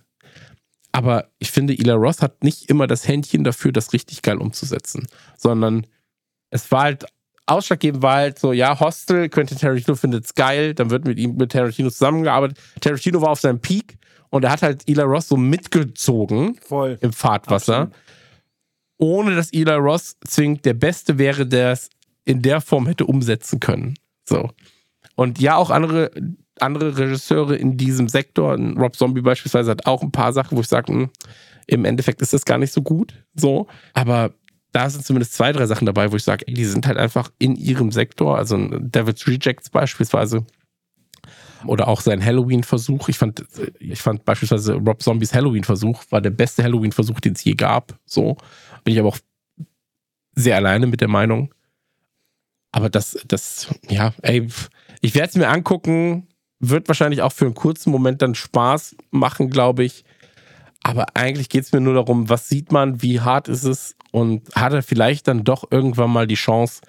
Aber 0.91 1.29
ich 1.39 1.51
finde, 1.51 1.73
Ila 1.73 1.95
Ross 1.95 2.21
hat 2.21 2.43
nicht 2.43 2.69
immer 2.69 2.87
das 2.87 3.07
Händchen 3.07 3.43
dafür, 3.43 3.71
das 3.71 3.93
richtig 3.93 4.21
geil 4.21 4.37
umzusetzen, 4.37 5.07
sondern 5.35 5.85
es 6.49 6.71
war 6.71 6.83
halt 6.83 7.05
ausschlaggebend 7.47 8.03
war 8.03 8.15
halt 8.15 8.39
so, 8.39 8.53
ja, 8.53 8.79
Hostel, 8.79 9.29
Quentin 9.29 9.57
Tarantino 9.57 9.95
findet 9.95 10.25
es 10.25 10.35
geil, 10.35 10.73
dann 10.73 10.89
wird 10.89 11.05
mit 11.05 11.17
ihm 11.17 11.35
mit 11.35 11.51
Tarantino 11.51 11.89
zusammengearbeitet. 11.89 12.59
Tarantino 12.79 13.21
war 13.21 13.29
auf 13.29 13.39
seinem 13.39 13.59
Peak 13.59 13.97
und 14.29 14.43
er 14.43 14.51
hat 14.51 14.61
halt 14.61 14.87
Eli 14.87 15.01
Ross 15.01 15.29
so 15.29 15.37
mitgezogen 15.37 16.55
Voll. 16.61 16.97
im 17.01 17.13
Fahrtwasser. 17.13 17.77
Absolut. 17.77 17.95
Ohne 18.99 19.35
dass 19.35 19.53
Eli 19.53 19.71
Ross 19.71 20.17
zwingend 20.27 20.65
der 20.65 20.73
Beste 20.73 21.17
wäre, 21.17 21.45
der 21.45 21.71
es 21.71 21.89
in 22.25 22.41
der 22.41 22.61
Form 22.61 22.87
hätte 22.87 23.05
umsetzen 23.05 23.59
können. 23.59 23.95
So. 24.25 24.49
Und 25.15 25.39
ja, 25.39 25.55
auch 25.55 25.69
andere, 25.69 26.11
andere 26.59 26.97
Regisseure 26.97 27.55
in 27.55 27.77
diesem 27.77 28.09
Sektor, 28.09 28.57
Rob 28.57 28.95
Zombie 28.95 29.21
beispielsweise, 29.21 29.71
hat 29.71 29.85
auch 29.85 30.01
ein 30.01 30.11
paar 30.11 30.33
Sachen, 30.33 30.57
wo 30.57 30.61
ich 30.61 30.67
sage, 30.67 30.91
hm, 30.91 31.09
im 31.67 31.85
Endeffekt 31.85 32.21
ist 32.21 32.33
das 32.33 32.45
gar 32.45 32.57
nicht 32.57 32.73
so 32.73 32.81
gut. 32.81 33.13
So. 33.35 33.67
Aber 33.93 34.33
da 34.77 34.91
sind 34.91 35.03
zumindest 35.03 35.33
zwei, 35.33 35.51
drei 35.53 35.65
Sachen 35.65 35.87
dabei, 35.87 36.11
wo 36.11 36.17
ich 36.17 36.23
sage, 36.23 36.45
die 36.45 36.65
sind 36.65 36.85
halt 36.85 36.99
einfach 36.99 37.31
in 37.39 37.55
ihrem 37.55 37.91
Sektor. 37.91 38.37
Also 38.37 38.57
Devil's 38.57 39.25
Rejects 39.25 39.71
beispielsweise. 39.71 40.45
Oder 41.65 41.87
auch 41.87 41.99
sein 42.01 42.23
Halloween-Versuch. 42.23 43.09
Ich 43.09 43.17
fand, 43.17 43.43
ich 43.79 43.99
fand 43.99 44.23
beispielsweise 44.23 44.75
Rob 44.75 45.01
Zombies 45.01 45.33
Halloween-Versuch 45.33 46.03
war 46.11 46.21
der 46.21 46.29
beste 46.29 46.63
Halloween-Versuch, 46.63 47.19
den 47.19 47.33
es 47.33 47.43
je 47.43 47.55
gab. 47.55 47.97
So. 48.05 48.37
Bin 48.83 48.93
ich 48.93 48.99
aber 48.99 49.09
auch 49.09 49.17
sehr 50.35 50.57
alleine 50.57 50.85
mit 50.85 51.01
der 51.01 51.07
Meinung. 51.07 51.51
Aber 52.71 52.91
das, 52.91 53.17
das, 53.27 53.73
ja, 53.89 54.13
ey, 54.21 54.47
ich 55.01 55.15
werde 55.15 55.29
es 55.29 55.35
mir 55.35 55.47
angucken. 55.47 56.27
Wird 56.59 56.87
wahrscheinlich 56.87 57.23
auch 57.23 57.33
für 57.33 57.45
einen 57.45 57.55
kurzen 57.55 57.89
Moment 57.89 58.21
dann 58.21 58.35
Spaß 58.35 58.95
machen, 59.09 59.49
glaube 59.49 59.83
ich. 59.83 60.05
Aber 60.87 61.07
eigentlich 61.15 61.49
geht 61.49 61.65
es 61.65 61.73
mir 61.73 61.81
nur 61.81 61.95
darum, 61.95 62.29
was 62.29 62.47
sieht 62.47 62.71
man, 62.71 63.01
wie 63.01 63.19
hart 63.19 63.49
ist 63.49 63.65
es 63.65 63.97
und 64.11 64.47
hat 64.55 64.71
er 64.71 64.81
vielleicht 64.81 65.27
dann 65.27 65.43
doch 65.43 65.69
irgendwann 65.69 66.09
mal 66.09 66.27
die 66.27 66.35
Chance, 66.35 66.79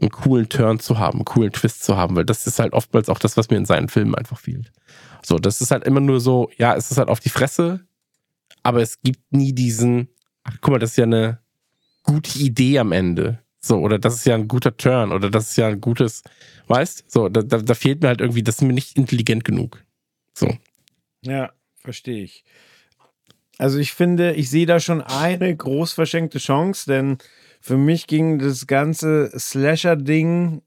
einen 0.00 0.08
coolen 0.08 0.48
Turn 0.48 0.80
zu 0.80 0.98
haben, 0.98 1.18
einen 1.18 1.26
coolen 1.26 1.52
Twist 1.52 1.84
zu 1.84 1.94
haben, 1.94 2.16
weil 2.16 2.24
das 2.24 2.46
ist 2.46 2.58
halt 2.58 2.72
oftmals 2.72 3.10
auch 3.10 3.18
das, 3.18 3.36
was 3.36 3.50
mir 3.50 3.58
in 3.58 3.66
seinen 3.66 3.90
Filmen 3.90 4.14
einfach 4.14 4.38
fehlt. 4.38 4.72
So, 5.22 5.36
das 5.36 5.60
ist 5.60 5.72
halt 5.72 5.84
immer 5.84 6.00
nur 6.00 6.20
so, 6.20 6.50
ja, 6.56 6.74
es 6.74 6.90
ist 6.90 6.96
halt 6.96 7.10
auf 7.10 7.20
die 7.20 7.28
Fresse, 7.28 7.86
aber 8.62 8.80
es 8.80 9.02
gibt 9.02 9.20
nie 9.30 9.52
diesen, 9.52 10.08
ach 10.44 10.56
guck 10.62 10.72
mal, 10.72 10.78
das 10.78 10.92
ist 10.92 10.96
ja 10.96 11.04
eine 11.04 11.38
gute 12.02 12.38
Idee 12.38 12.78
am 12.78 12.92
Ende. 12.92 13.40
So, 13.60 13.76
oder 13.76 13.98
das 13.98 14.14
ist 14.14 14.24
ja 14.24 14.36
ein 14.36 14.48
guter 14.48 14.74
Turn, 14.74 15.12
oder 15.12 15.28
das 15.28 15.50
ist 15.50 15.56
ja 15.56 15.68
ein 15.68 15.82
gutes, 15.82 16.22
weißt? 16.68 17.10
So, 17.10 17.28
da, 17.28 17.42
da, 17.42 17.58
da 17.58 17.74
fehlt 17.74 18.00
mir 18.00 18.08
halt 18.08 18.22
irgendwie, 18.22 18.42
das 18.42 18.54
ist 18.54 18.62
mir 18.62 18.72
nicht 18.72 18.96
intelligent 18.96 19.44
genug. 19.44 19.84
So. 20.32 20.50
Ja, 21.20 21.52
verstehe 21.82 22.24
ich. 22.24 22.42
Also 23.58 23.78
ich 23.78 23.92
finde, 23.92 24.32
ich 24.32 24.50
sehe 24.50 24.66
da 24.66 24.80
schon 24.80 25.00
eine 25.00 25.54
groß 25.54 25.92
verschenkte 25.92 26.38
Chance, 26.38 26.86
denn 26.86 27.18
für 27.60 27.76
mich 27.76 28.06
ging 28.06 28.38
das 28.38 28.66
ganze 28.66 29.30
Slasher-Ding, 29.38 30.62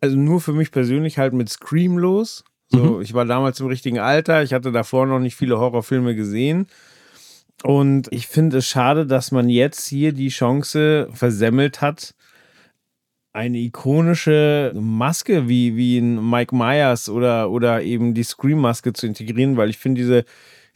also 0.00 0.16
nur 0.16 0.40
für 0.40 0.52
mich 0.52 0.70
persönlich 0.70 1.18
halt 1.18 1.32
mit 1.32 1.48
Scream 1.48 1.98
los. 1.98 2.44
So, 2.68 2.96
mhm. 2.96 3.02
ich 3.02 3.14
war 3.14 3.24
damals 3.24 3.58
im 3.60 3.66
richtigen 3.66 3.98
Alter, 3.98 4.42
ich 4.42 4.52
hatte 4.52 4.70
davor 4.70 5.06
noch 5.06 5.18
nicht 5.18 5.34
viele 5.34 5.58
Horrorfilme 5.58 6.14
gesehen. 6.14 6.66
Und 7.62 8.08
ich 8.10 8.26
finde 8.26 8.58
es 8.58 8.66
schade, 8.66 9.06
dass 9.06 9.32
man 9.32 9.48
jetzt 9.48 9.86
hier 9.86 10.12
die 10.12 10.28
Chance 10.28 11.08
versemmelt 11.12 11.82
hat, 11.82 12.14
eine 13.32 13.58
ikonische 13.58 14.72
Maske 14.74 15.48
wie, 15.48 15.76
wie 15.76 15.98
ein 15.98 16.30
Mike 16.30 16.54
Myers 16.54 17.08
oder, 17.08 17.50
oder 17.50 17.82
eben 17.82 18.14
die 18.14 18.24
Scream-Maske 18.24 18.92
zu 18.92 19.06
integrieren, 19.06 19.56
weil 19.56 19.70
ich 19.70 19.78
finde 19.78 20.00
diese 20.00 20.24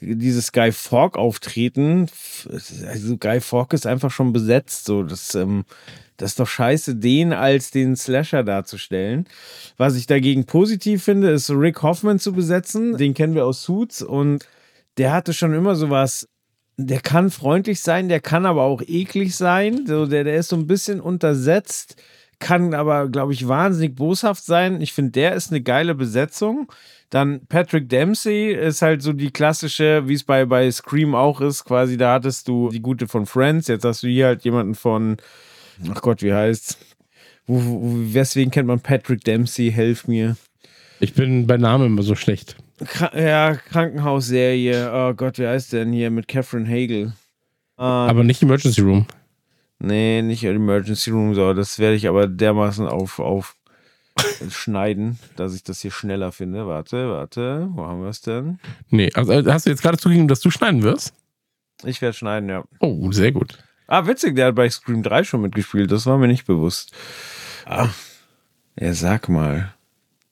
dieses 0.00 0.52
Guy 0.52 0.72
Fawkes 0.72 1.18
Auftreten, 1.18 2.08
also 2.86 3.16
Guy 3.16 3.40
Fawkes 3.40 3.80
ist 3.80 3.86
einfach 3.86 4.10
schon 4.10 4.32
besetzt, 4.32 4.86
so 4.86 5.02
das, 5.02 5.34
ähm, 5.34 5.64
das 6.16 6.32
ist 6.32 6.40
doch 6.40 6.48
scheiße, 6.48 6.96
den 6.96 7.32
als 7.32 7.70
den 7.70 7.96
Slasher 7.96 8.44
darzustellen. 8.44 9.26
Was 9.76 9.96
ich 9.96 10.06
dagegen 10.06 10.46
positiv 10.46 11.04
finde, 11.04 11.30
ist 11.30 11.50
Rick 11.50 11.82
Hoffman 11.82 12.18
zu 12.18 12.32
besetzen. 12.32 12.96
Den 12.96 13.14
kennen 13.14 13.34
wir 13.34 13.46
aus 13.46 13.62
Suits 13.62 14.02
und 14.02 14.46
der 14.96 15.12
hatte 15.12 15.32
schon 15.32 15.54
immer 15.54 15.74
sowas. 15.74 16.28
Der 16.76 17.00
kann 17.00 17.30
freundlich 17.30 17.80
sein, 17.80 18.08
der 18.08 18.20
kann 18.20 18.46
aber 18.46 18.62
auch 18.62 18.82
eklig 18.82 19.36
sein. 19.36 19.86
So, 19.86 20.06
der, 20.06 20.24
der 20.24 20.36
ist 20.36 20.48
so 20.48 20.56
ein 20.56 20.66
bisschen 20.66 21.00
untersetzt, 21.00 21.96
kann 22.38 22.74
aber, 22.74 23.08
glaube 23.08 23.32
ich, 23.32 23.48
wahnsinnig 23.48 23.94
boshaft 23.94 24.44
sein. 24.44 24.80
Ich 24.80 24.92
finde, 24.92 25.12
der 25.12 25.34
ist 25.34 25.50
eine 25.50 25.62
geile 25.62 25.94
Besetzung. 25.94 26.70
Dann 27.10 27.46
Patrick 27.46 27.88
Dempsey 27.88 28.52
ist 28.52 28.82
halt 28.82 29.02
so 29.02 29.12
die 29.12 29.30
klassische, 29.30 30.08
wie 30.08 30.14
es 30.14 30.24
bei, 30.24 30.46
bei 30.46 30.70
Scream 30.70 31.14
auch 31.14 31.40
ist, 31.40 31.64
quasi, 31.64 31.96
da 31.96 32.14
hattest 32.14 32.48
du 32.48 32.70
die 32.70 32.80
gute 32.80 33.06
von 33.06 33.26
Friends, 33.26 33.68
jetzt 33.68 33.84
hast 33.84 34.02
du 34.02 34.08
hier 34.08 34.26
halt 34.26 34.44
jemanden 34.44 34.74
von, 34.74 35.18
ach 35.92 36.02
Gott, 36.02 36.22
wie 36.22 36.32
heißt's? 36.32 36.78
Wo, 37.46 37.62
wo, 37.62 38.14
weswegen 38.14 38.50
kennt 38.50 38.66
man 38.66 38.80
Patrick 38.80 39.22
Dempsey? 39.22 39.70
Helf 39.70 40.08
mir. 40.08 40.36
Ich 40.98 41.14
bin 41.14 41.46
bei 41.46 41.56
Namen 41.56 41.86
immer 41.86 42.02
so 42.02 42.14
schlecht. 42.14 42.56
Kr 42.84 43.16
ja, 43.16 43.54
Krankenhausserie. 43.54 44.90
Oh 44.92 45.14
Gott, 45.14 45.38
wie 45.38 45.46
heißt 45.46 45.72
der 45.72 45.84
denn 45.84 45.92
hier 45.92 46.10
mit 46.10 46.26
Catherine 46.26 46.68
Hagel? 46.68 47.12
Ähm, 47.78 47.84
aber 47.84 48.24
nicht 48.24 48.42
Emergency 48.42 48.80
Room. 48.80 49.06
Nee, 49.84 50.22
nicht 50.22 50.42
Emergency 50.44 51.10
Room, 51.10 51.34
so. 51.34 51.52
Das 51.52 51.78
werde 51.78 51.96
ich 51.96 52.08
aber 52.08 52.26
dermaßen 52.26 52.86
auf, 52.86 53.18
auf 53.18 53.56
schneiden, 54.50 55.18
dass 55.36 55.54
ich 55.54 55.62
das 55.62 55.80
hier 55.80 55.90
schneller 55.90 56.32
finde. 56.32 56.66
Warte, 56.66 57.10
warte, 57.10 57.68
wo 57.72 57.84
haben 57.84 58.00
wir 58.00 58.08
es 58.08 58.22
denn? 58.22 58.58
Nee, 58.88 59.10
also 59.14 59.32
äh, 59.32 59.44
hast 59.46 59.66
du 59.66 59.70
jetzt 59.70 59.82
gerade 59.82 59.98
zugegeben, 59.98 60.28
dass 60.28 60.40
du 60.40 60.50
schneiden 60.50 60.82
wirst? 60.82 61.12
Ich 61.84 62.00
werde 62.00 62.16
schneiden, 62.16 62.48
ja. 62.48 62.64
Oh, 62.80 63.10
sehr 63.12 63.32
gut. 63.32 63.58
Ah, 63.86 64.06
witzig, 64.06 64.36
der 64.36 64.46
hat 64.46 64.54
bei 64.54 64.70
Scream 64.70 65.02
3 65.02 65.24
schon 65.24 65.42
mitgespielt, 65.42 65.92
das 65.92 66.06
war 66.06 66.16
mir 66.16 66.28
nicht 66.28 66.46
bewusst. 66.46 66.92
Ah, 67.66 67.88
ja, 68.80 68.94
sag 68.94 69.28
mal. 69.28 69.74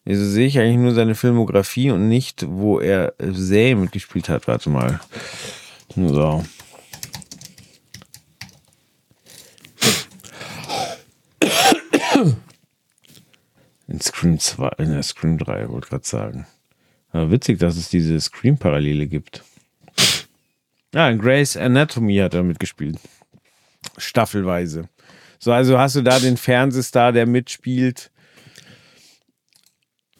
Wieso 0.05 0.25
sehe 0.25 0.47
ich 0.47 0.59
eigentlich 0.59 0.79
nur 0.79 0.95
seine 0.95 1.15
Filmografie 1.15 1.91
und 1.91 2.09
nicht, 2.09 2.47
wo 2.49 2.81
er 2.81 3.15
Zay 3.19 3.75
mitgespielt 3.75 4.29
hat? 4.29 4.49
Warte 4.49 4.71
mal. 4.71 5.01
So. 5.95 6.43
In 13.93 14.01
Scream 14.01 14.39
2, 14.39 14.71
in 14.79 14.91
der 14.91 15.03
Scream 15.03 15.37
3, 15.37 15.69
wollte 15.69 15.89
gerade 15.89 16.07
sagen. 16.07 16.47
Aber 17.11 17.31
witzig, 17.31 17.59
dass 17.59 17.77
es 17.77 17.91
diese 17.91 18.19
Scream-Parallele 18.19 19.07
gibt. 19.07 19.45
Ja, 20.95 21.11
in 21.11 21.19
Grey's 21.19 21.59
Anatomy 21.59 22.17
hat 22.17 22.33
er 22.33 22.43
mitgespielt. 22.43 22.99
Staffelweise. 23.99 24.89
So, 25.39 25.53
also 25.53 25.79
hast 25.79 25.97
du 25.97 26.01
da 26.01 26.19
den 26.19 26.39
Fernsehstar, 26.39 27.13
der 27.13 27.27
mitspielt. 27.27 28.11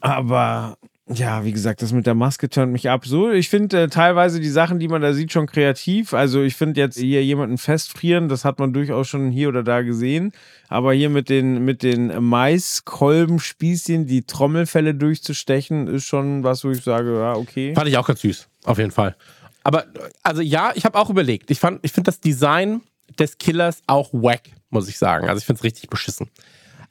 Aber 0.01 0.77
ja, 1.09 1.43
wie 1.43 1.51
gesagt, 1.51 1.81
das 1.81 1.91
mit 1.91 2.07
der 2.07 2.15
Maske 2.15 2.49
turnt 2.49 2.71
mich 2.71 2.89
ab. 2.89 3.05
So, 3.05 3.29
ich 3.29 3.49
finde 3.49 3.83
äh, 3.83 3.87
teilweise 3.89 4.39
die 4.39 4.49
Sachen, 4.49 4.79
die 4.79 4.87
man 4.87 5.01
da 5.01 5.13
sieht, 5.13 5.33
schon 5.33 5.47
kreativ. 5.47 6.13
Also 6.13 6.41
ich 6.41 6.55
finde 6.55 6.79
jetzt 6.79 6.97
hier 6.97 7.23
jemanden 7.23 7.57
festfrieren, 7.57 8.29
das 8.29 8.45
hat 8.45 8.57
man 8.57 8.71
durchaus 8.71 9.09
schon 9.09 9.29
hier 9.29 9.49
oder 9.49 9.63
da 9.63 9.81
gesehen. 9.81 10.31
Aber 10.69 10.93
hier 10.93 11.09
mit 11.09 11.27
den, 11.27 11.65
mit 11.65 11.83
den 11.83 12.23
Maiskolbenspießchen 12.23 14.07
die 14.07 14.23
Trommelfälle 14.25 14.95
durchzustechen, 14.95 15.87
ist 15.87 16.05
schon 16.05 16.43
was, 16.45 16.63
wo 16.63 16.71
ich 16.71 16.81
sage, 16.81 17.19
ja, 17.19 17.33
okay. 17.33 17.73
Fand 17.75 17.89
ich 17.89 17.97
auch 17.97 18.07
ganz 18.07 18.21
süß, 18.21 18.47
auf 18.63 18.77
jeden 18.77 18.91
Fall. 18.91 19.17
Aber, 19.65 19.85
also 20.23 20.41
ja, 20.41 20.71
ich 20.73 20.85
habe 20.85 20.97
auch 20.97 21.09
überlegt. 21.09 21.51
Ich, 21.51 21.59
ich 21.81 21.91
finde 21.91 22.05
das 22.05 22.21
Design 22.21 22.81
des 23.19 23.37
Killers 23.37 23.81
auch 23.87 24.13
wack, 24.13 24.43
muss 24.69 24.87
ich 24.87 24.97
sagen. 24.97 25.27
Also 25.27 25.39
ich 25.39 25.45
finde 25.45 25.59
es 25.59 25.63
richtig 25.65 25.89
beschissen. 25.89 26.29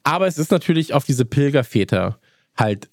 Aber 0.03 0.27
es 0.27 0.37
ist 0.37 0.51
natürlich 0.51 0.93
auf 0.93 1.03
diese 1.03 1.25
Pilgerväter 1.25 2.19
halt 2.55 2.89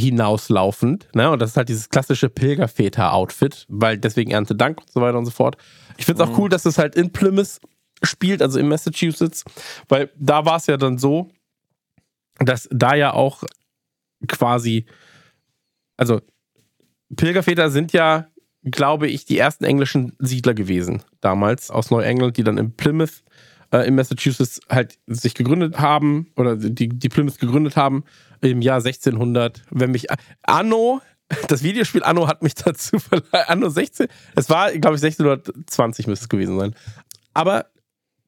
hinauslaufend. 0.00 1.08
Ne? 1.14 1.30
Und 1.30 1.40
das 1.40 1.50
ist 1.50 1.56
halt 1.56 1.68
dieses 1.68 1.88
klassische 1.88 2.28
Pilgerväter-Outfit, 2.28 3.66
weil 3.68 3.98
deswegen 3.98 4.30
Ernte 4.30 4.54
Dank 4.54 4.80
und 4.80 4.90
so 4.90 5.00
weiter 5.00 5.18
und 5.18 5.26
so 5.26 5.30
fort. 5.30 5.56
Ich 5.96 6.06
finde 6.06 6.22
es 6.22 6.28
auch 6.28 6.32
mhm. 6.32 6.42
cool, 6.42 6.48
dass 6.48 6.64
es 6.64 6.78
halt 6.78 6.94
in 6.94 7.12
Plymouth 7.12 7.60
spielt, 8.02 8.42
also 8.42 8.58
in 8.58 8.68
Massachusetts, 8.68 9.44
weil 9.88 10.10
da 10.18 10.44
war 10.44 10.56
es 10.56 10.66
ja 10.66 10.76
dann 10.76 10.98
so, 10.98 11.30
dass 12.38 12.68
da 12.72 12.94
ja 12.94 13.12
auch 13.12 13.44
quasi, 14.26 14.86
also 15.96 16.20
Pilgerväter 17.14 17.70
sind 17.70 17.92
ja, 17.92 18.28
glaube 18.64 19.08
ich, 19.08 19.24
die 19.24 19.38
ersten 19.38 19.64
englischen 19.64 20.16
Siedler 20.18 20.54
gewesen 20.54 21.02
damals 21.20 21.70
aus 21.70 21.90
Neuengland, 21.90 22.36
die 22.36 22.44
dann 22.44 22.58
in 22.58 22.72
Plymouth 22.72 23.22
äh, 23.72 23.86
in 23.86 23.94
Massachusetts 23.94 24.60
halt 24.68 24.98
sich 25.06 25.34
gegründet 25.34 25.78
haben 25.78 26.30
oder 26.36 26.56
die, 26.56 26.88
die 26.88 27.08
Plymouth 27.08 27.38
gegründet 27.38 27.76
haben 27.76 28.04
im 28.40 28.62
Jahr 28.62 28.78
1600. 28.78 29.62
Wenn 29.70 29.90
mich 29.90 30.06
Anno, 30.42 31.00
das 31.48 31.62
Videospiel 31.62 32.02
Anno 32.02 32.26
hat 32.26 32.42
mich 32.42 32.54
dazu 32.54 32.98
verleiht, 32.98 33.48
Anno 33.48 33.68
16, 33.68 34.08
es 34.36 34.48
war, 34.48 34.72
glaube 34.72 34.96
ich, 34.96 35.02
1620 35.02 36.06
müsste 36.06 36.24
es 36.24 36.28
gewesen 36.28 36.58
sein. 36.58 36.74
Aber 37.34 37.66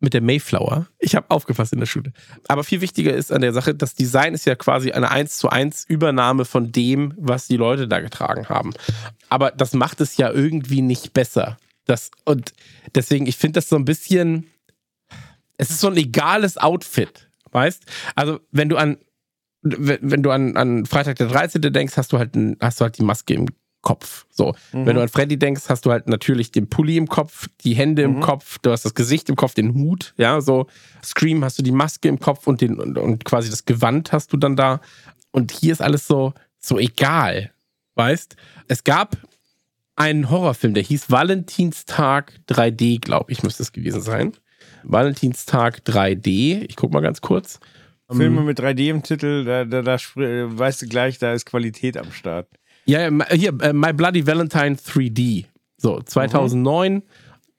mit 0.03 0.15
der 0.15 0.21
Mayflower. 0.21 0.89
Ich 0.99 1.15
habe 1.15 1.31
aufgefasst 1.31 1.73
in 1.73 1.79
der 1.79 1.87
Schule. 1.87 2.13
Aber 2.49 2.65
viel 2.65 2.81
wichtiger 2.81 3.15
ist 3.15 3.33
an 3.33 3.41
der 3.41 3.53
Sache, 3.53 3.73
das 3.73 3.95
Design 3.95 4.35
ist 4.35 4.45
ja 4.45 4.57
quasi 4.57 4.91
eine 4.91 5.11
1 5.11 5.39
zu 5.39 5.49
1 5.49 5.85
Übernahme 5.89 6.45
von 6.45 6.73
dem, 6.73 7.15
was 7.17 7.47
die 7.47 7.57
Leute 7.57 7.87
da 7.87 8.01
getragen 8.01 8.49
haben. 8.49 8.75
Aber 9.29 9.53
das 9.53 9.75
macht 9.75 10.01
es 10.01 10.17
ja 10.17 10.31
irgendwie 10.31 10.83
nicht 10.83 11.13
besser. 11.13 11.57
Das, 11.87 12.11
und 12.25 12.53
deswegen, 12.95 13.27
ich 13.27 13.37
finde 13.37 13.59
das 13.61 13.69
so 13.69 13.77
ein 13.77 13.85
bisschen, 13.85 14.51
es 15.57 15.71
ist 15.71 15.81
so 15.81 15.89
ein 15.89 15.97
egales 15.97 16.59
Outfit, 16.59 17.29
weißt? 17.53 17.85
Also, 18.17 18.41
wenn 18.51 18.69
du 18.69 18.77
an, 18.77 18.99
wenn 19.63 20.23
du 20.23 20.31
an, 20.31 20.57
an 20.57 20.87
Freitag 20.87 21.17
der 21.17 21.29
13. 21.29 21.61
denkst, 21.73 21.97
hast 21.97 22.13
du 22.13 22.19
halt, 22.19 22.37
hast 22.61 22.81
du 22.81 22.83
halt 22.85 22.99
die 22.99 23.05
Maske 23.05 23.35
im 23.35 23.47
Kopf. 23.83 24.27
So. 24.31 24.55
Mhm. 24.73 24.87
Wenn 24.87 24.97
du 24.97 25.03
an 25.03 25.09
Freddy 25.09 25.39
denkst, 25.39 25.63
hast 25.69 25.85
du 25.85 25.91
halt 25.91 26.09
natürlich 26.09 26.53
den 26.53 26.69
Pulli 26.69 26.97
im 26.97 27.09
Kopf, 27.09 27.49
die 27.63 27.75
Hände 27.75 28.07
mhm. 28.07 28.17
im 28.17 28.21
Kopf, 28.21 28.59
du 28.63 28.71
hast 28.71 28.85
das 28.85 28.95
Gesicht 28.95 29.29
im 29.29 29.37
Kopf, 29.37 29.55
den 29.55 29.75
Hut, 29.75 30.15
ja, 30.17 30.41
so. 30.41 30.67
Scream 31.05 31.45
hast 31.45 31.59
du 31.59 31.63
die 31.63 31.73
Maske 31.73 32.09
im 32.09 32.19
Kopf 32.19 32.47
und 32.47 32.61
den, 32.61 32.79
und, 32.79 32.97
und 32.97 33.25
quasi 33.25 33.51
das 33.51 33.65
Gewand 33.65 34.13
hast 34.13 34.33
du 34.33 34.37
dann 34.37 34.57
da. 34.57 34.81
Und 35.33 35.53
hier 35.53 35.73
ist 35.73 35.83
alles 35.83 36.07
so, 36.07 36.33
so 36.59 36.79
egal. 36.79 37.51
Weißt? 37.95 38.37
Es 38.69 38.85
gab 38.85 39.17
einen 39.97 40.31
Horrorfilm, 40.31 40.75
der 40.75 40.83
hieß 40.83 41.11
Valentinstag 41.11 42.41
3D, 42.49 43.01
glaube 43.01 43.33
ich, 43.33 43.43
müsste 43.43 43.63
es 43.63 43.73
gewesen 43.73 44.01
sein. 44.01 44.33
Valentinstag 44.85 45.83
3D. 45.85 46.65
Ich 46.69 46.77
guck 46.77 46.93
mal 46.93 47.01
ganz 47.01 47.21
kurz. 47.21 47.61
Filme 48.13 48.41
ähm, 48.41 48.47
mit 48.47 48.61
3D 48.61 48.91
im 48.91 49.03
Titel, 49.03 49.45
da, 49.45 49.65
da, 49.65 49.83
da 49.83 49.97
weißt 49.97 50.83
du 50.83 50.87
gleich, 50.87 51.19
da 51.19 51.33
ist 51.33 51.47
Qualität 51.47 51.97
am 51.97 52.13
Start. 52.13 52.49
Ja, 52.85 53.09
hier, 53.31 53.53
äh, 53.61 53.73
My 53.73 53.93
Bloody 53.93 54.27
Valentine 54.27 54.77
3D. 54.77 55.47
So, 55.77 56.01
2009. 56.01 56.95
Mhm. 56.95 57.03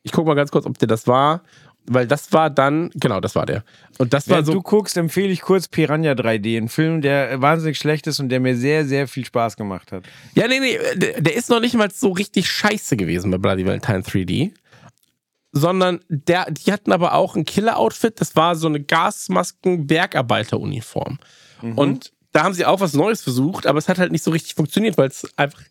Ich 0.03 0.11
guck 0.11 0.25
mal 0.25 0.34
ganz 0.34 0.51
kurz, 0.51 0.65
ob 0.65 0.77
der 0.77 0.88
das 0.88 1.07
war. 1.07 1.43
Weil 1.85 2.07
das 2.07 2.31
war 2.31 2.49
dann, 2.49 2.91
genau, 2.95 3.19
das 3.19 3.35
war 3.35 3.45
der. 3.45 3.63
Und 3.97 4.13
das 4.13 4.30
war 4.30 4.38
Wenn 4.38 4.45
so. 4.45 4.53
du 4.53 4.61
guckst, 4.61 4.95
empfehle 4.95 5.34
ich 5.34 5.41
kurz 5.41 5.67
Piranha 5.67 6.13
3D, 6.13 6.57
ein 6.57 6.69
Film, 6.69 7.01
der 7.01 7.41
wahnsinnig 7.41 7.77
schlecht 7.77 8.07
ist 8.07 8.21
und 8.21 8.30
der 8.30 8.39
mir 8.39 8.55
sehr, 8.55 8.85
sehr 8.85 9.05
viel 9.05 9.25
Spaß 9.25 9.57
gemacht 9.57 9.91
hat. 9.91 10.03
Ja, 10.34 10.47
nee, 10.47 10.61
nee, 10.61 10.77
der 10.95 11.35
ist 11.35 11.49
noch 11.49 11.59
nicht 11.59 11.75
mal 11.75 11.91
so 11.91 12.11
richtig 12.11 12.49
scheiße 12.49 12.95
gewesen 12.95 13.31
bei 13.31 13.38
Bloody 13.38 13.65
Valentine 13.65 13.99
3D 13.99 14.51
sondern 15.53 16.01
der, 16.09 16.51
die 16.51 16.73
hatten 16.73 16.91
aber 16.91 17.13
auch 17.13 17.35
ein 17.35 17.45
Killer-Outfit. 17.45 18.19
Das 18.19 18.35
war 18.35 18.55
so 18.55 18.65
eine 18.67 18.81
Gasmasken-Bergarbeiter-Uniform. 18.81 21.19
Mhm. 21.61 21.77
Und 21.77 22.11
da 22.31 22.43
haben 22.43 22.55
sie 22.55 22.65
auch 22.65 22.81
was 22.81 22.93
Neues 22.93 23.21
versucht, 23.21 23.67
aber 23.67 23.77
es 23.77 23.88
hat 23.88 23.99
halt 23.99 24.11
nicht 24.11 24.23
so 24.23 24.31
richtig 24.31 24.55
funktioniert, 24.55 24.97
weil 24.97 25.09
es 25.09 25.27
einfach 25.38 25.61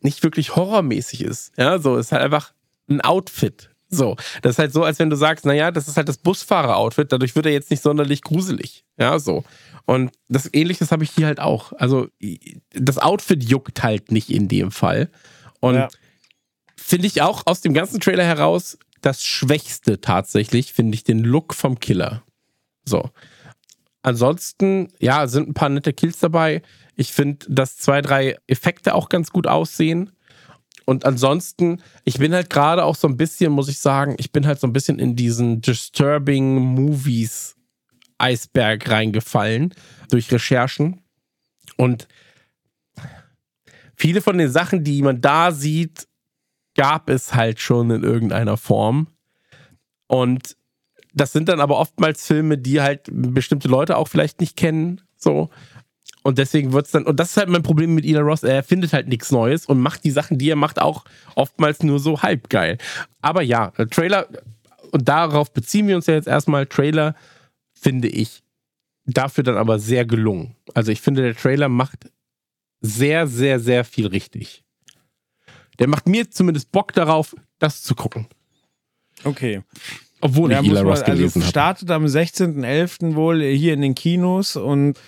nicht 0.00 0.24
wirklich 0.24 0.56
horrormäßig 0.56 1.22
ist. 1.22 1.52
Ja, 1.56 1.78
so, 1.78 1.96
es 1.96 2.06
ist 2.06 2.12
halt 2.12 2.24
einfach 2.24 2.52
ein 2.88 3.00
Outfit. 3.00 3.70
So, 3.88 4.16
das 4.42 4.54
ist 4.54 4.58
halt 4.58 4.72
so, 4.72 4.82
als 4.82 4.98
wenn 4.98 5.10
du 5.10 5.16
sagst, 5.16 5.46
naja, 5.46 5.70
das 5.70 5.86
ist 5.86 5.96
halt 5.96 6.08
das 6.08 6.18
Busfahrer-Outfit, 6.18 7.12
dadurch 7.12 7.36
wird 7.36 7.46
er 7.46 7.52
jetzt 7.52 7.70
nicht 7.70 7.84
sonderlich 7.84 8.22
gruselig. 8.22 8.84
Ja, 8.98 9.20
so. 9.20 9.44
Und 9.86 10.10
das 10.28 10.52
Ähnliches 10.52 10.90
habe 10.90 11.04
ich 11.04 11.10
hier 11.10 11.26
halt 11.26 11.38
auch. 11.38 11.72
Also, 11.74 12.08
das 12.72 12.98
Outfit 12.98 13.44
juckt 13.44 13.84
halt 13.84 14.10
nicht 14.10 14.30
in 14.30 14.48
dem 14.48 14.72
Fall. 14.72 15.10
Und 15.60 15.76
ja 15.76 15.88
finde 16.82 17.06
ich 17.06 17.22
auch 17.22 17.42
aus 17.46 17.60
dem 17.60 17.74
ganzen 17.74 18.00
Trailer 18.00 18.24
heraus 18.24 18.78
das 19.00 19.24
Schwächste 19.24 20.00
tatsächlich, 20.00 20.72
finde 20.72 20.94
ich 20.94 21.04
den 21.04 21.20
Look 21.20 21.54
vom 21.54 21.78
Killer. 21.80 22.22
So. 22.84 23.10
Ansonsten, 24.02 24.88
ja, 24.98 25.26
sind 25.26 25.48
ein 25.48 25.54
paar 25.54 25.68
nette 25.68 25.92
Kills 25.92 26.18
dabei. 26.18 26.62
Ich 26.96 27.12
finde, 27.12 27.46
dass 27.48 27.76
zwei, 27.76 28.00
drei 28.00 28.36
Effekte 28.46 28.94
auch 28.94 29.08
ganz 29.08 29.30
gut 29.30 29.46
aussehen. 29.46 30.12
Und 30.86 31.04
ansonsten, 31.04 31.82
ich 32.04 32.18
bin 32.18 32.34
halt 32.34 32.50
gerade 32.50 32.84
auch 32.84 32.96
so 32.96 33.06
ein 33.06 33.16
bisschen, 33.16 33.52
muss 33.52 33.68
ich 33.68 33.78
sagen, 33.78 34.16
ich 34.18 34.32
bin 34.32 34.46
halt 34.46 34.58
so 34.58 34.66
ein 34.66 34.72
bisschen 34.72 34.98
in 34.98 35.16
diesen 35.16 35.60
Disturbing 35.60 36.56
Movies 36.56 37.56
Eisberg 38.18 38.90
reingefallen 38.90 39.74
durch 40.10 40.32
Recherchen. 40.32 41.00
Und 41.76 42.08
viele 43.94 44.20
von 44.20 44.38
den 44.38 44.50
Sachen, 44.50 44.82
die 44.82 45.02
man 45.02 45.20
da 45.20 45.52
sieht, 45.52 46.08
gab 46.76 47.10
es 47.10 47.34
halt 47.34 47.60
schon 47.60 47.90
in 47.90 48.02
irgendeiner 48.02 48.56
Form. 48.56 49.08
Und 50.06 50.56
das 51.12 51.32
sind 51.32 51.48
dann 51.48 51.60
aber 51.60 51.78
oftmals 51.78 52.26
Filme, 52.26 52.58
die 52.58 52.80
halt 52.80 53.08
bestimmte 53.10 53.68
Leute 53.68 53.96
auch 53.96 54.08
vielleicht 54.08 54.40
nicht 54.40 54.56
kennen. 54.56 55.00
So. 55.16 55.50
Und 56.22 56.38
deswegen 56.38 56.72
wird 56.72 56.86
es 56.86 56.92
dann, 56.92 57.04
und 57.04 57.18
das 57.18 57.30
ist 57.30 57.36
halt 57.36 57.48
mein 57.48 57.62
Problem 57.62 57.94
mit 57.94 58.04
Ina 58.04 58.20
Ross, 58.20 58.42
er 58.42 58.62
findet 58.62 58.92
halt 58.92 59.08
nichts 59.08 59.30
Neues 59.30 59.66
und 59.66 59.80
macht 59.80 60.04
die 60.04 60.10
Sachen, 60.10 60.38
die 60.38 60.50
er 60.50 60.56
macht, 60.56 60.80
auch 60.80 61.04
oftmals 61.34 61.82
nur 61.82 61.98
so 61.98 62.22
halb 62.22 62.50
geil. 62.50 62.78
Aber 63.22 63.42
ja, 63.42 63.70
Trailer, 63.90 64.28
und 64.92 65.08
darauf 65.08 65.52
beziehen 65.52 65.88
wir 65.88 65.96
uns 65.96 66.06
ja 66.06 66.14
jetzt 66.14 66.28
erstmal, 66.28 66.66
Trailer 66.66 67.14
finde 67.72 68.08
ich 68.08 68.42
dafür 69.06 69.44
dann 69.44 69.56
aber 69.56 69.78
sehr 69.78 70.04
gelungen. 70.04 70.56
Also 70.74 70.92
ich 70.92 71.00
finde, 71.00 71.22
der 71.22 71.36
Trailer 71.36 71.68
macht 71.68 72.10
sehr, 72.80 73.26
sehr, 73.26 73.58
sehr 73.58 73.84
viel 73.84 74.06
richtig 74.06 74.62
der 75.80 75.88
macht 75.88 76.06
mir 76.06 76.30
zumindest 76.30 76.70
Bock 76.70 76.92
darauf, 76.92 77.34
das 77.58 77.82
zu 77.82 77.94
gucken. 77.96 78.26
Okay. 79.24 79.62
Obwohl 80.20 80.52
ja, 80.52 80.60
ich 80.60 80.68
Ela 80.68 80.82
Ross 80.82 81.02
gelesen 81.02 81.40
also. 81.40 81.50
Startet 81.50 81.90
am 81.90 82.04
16.11. 82.04 83.14
wohl 83.14 83.42
hier 83.42 83.74
in 83.74 83.80
den 83.80 83.94
Kinos 83.94 84.56
und 84.56 84.98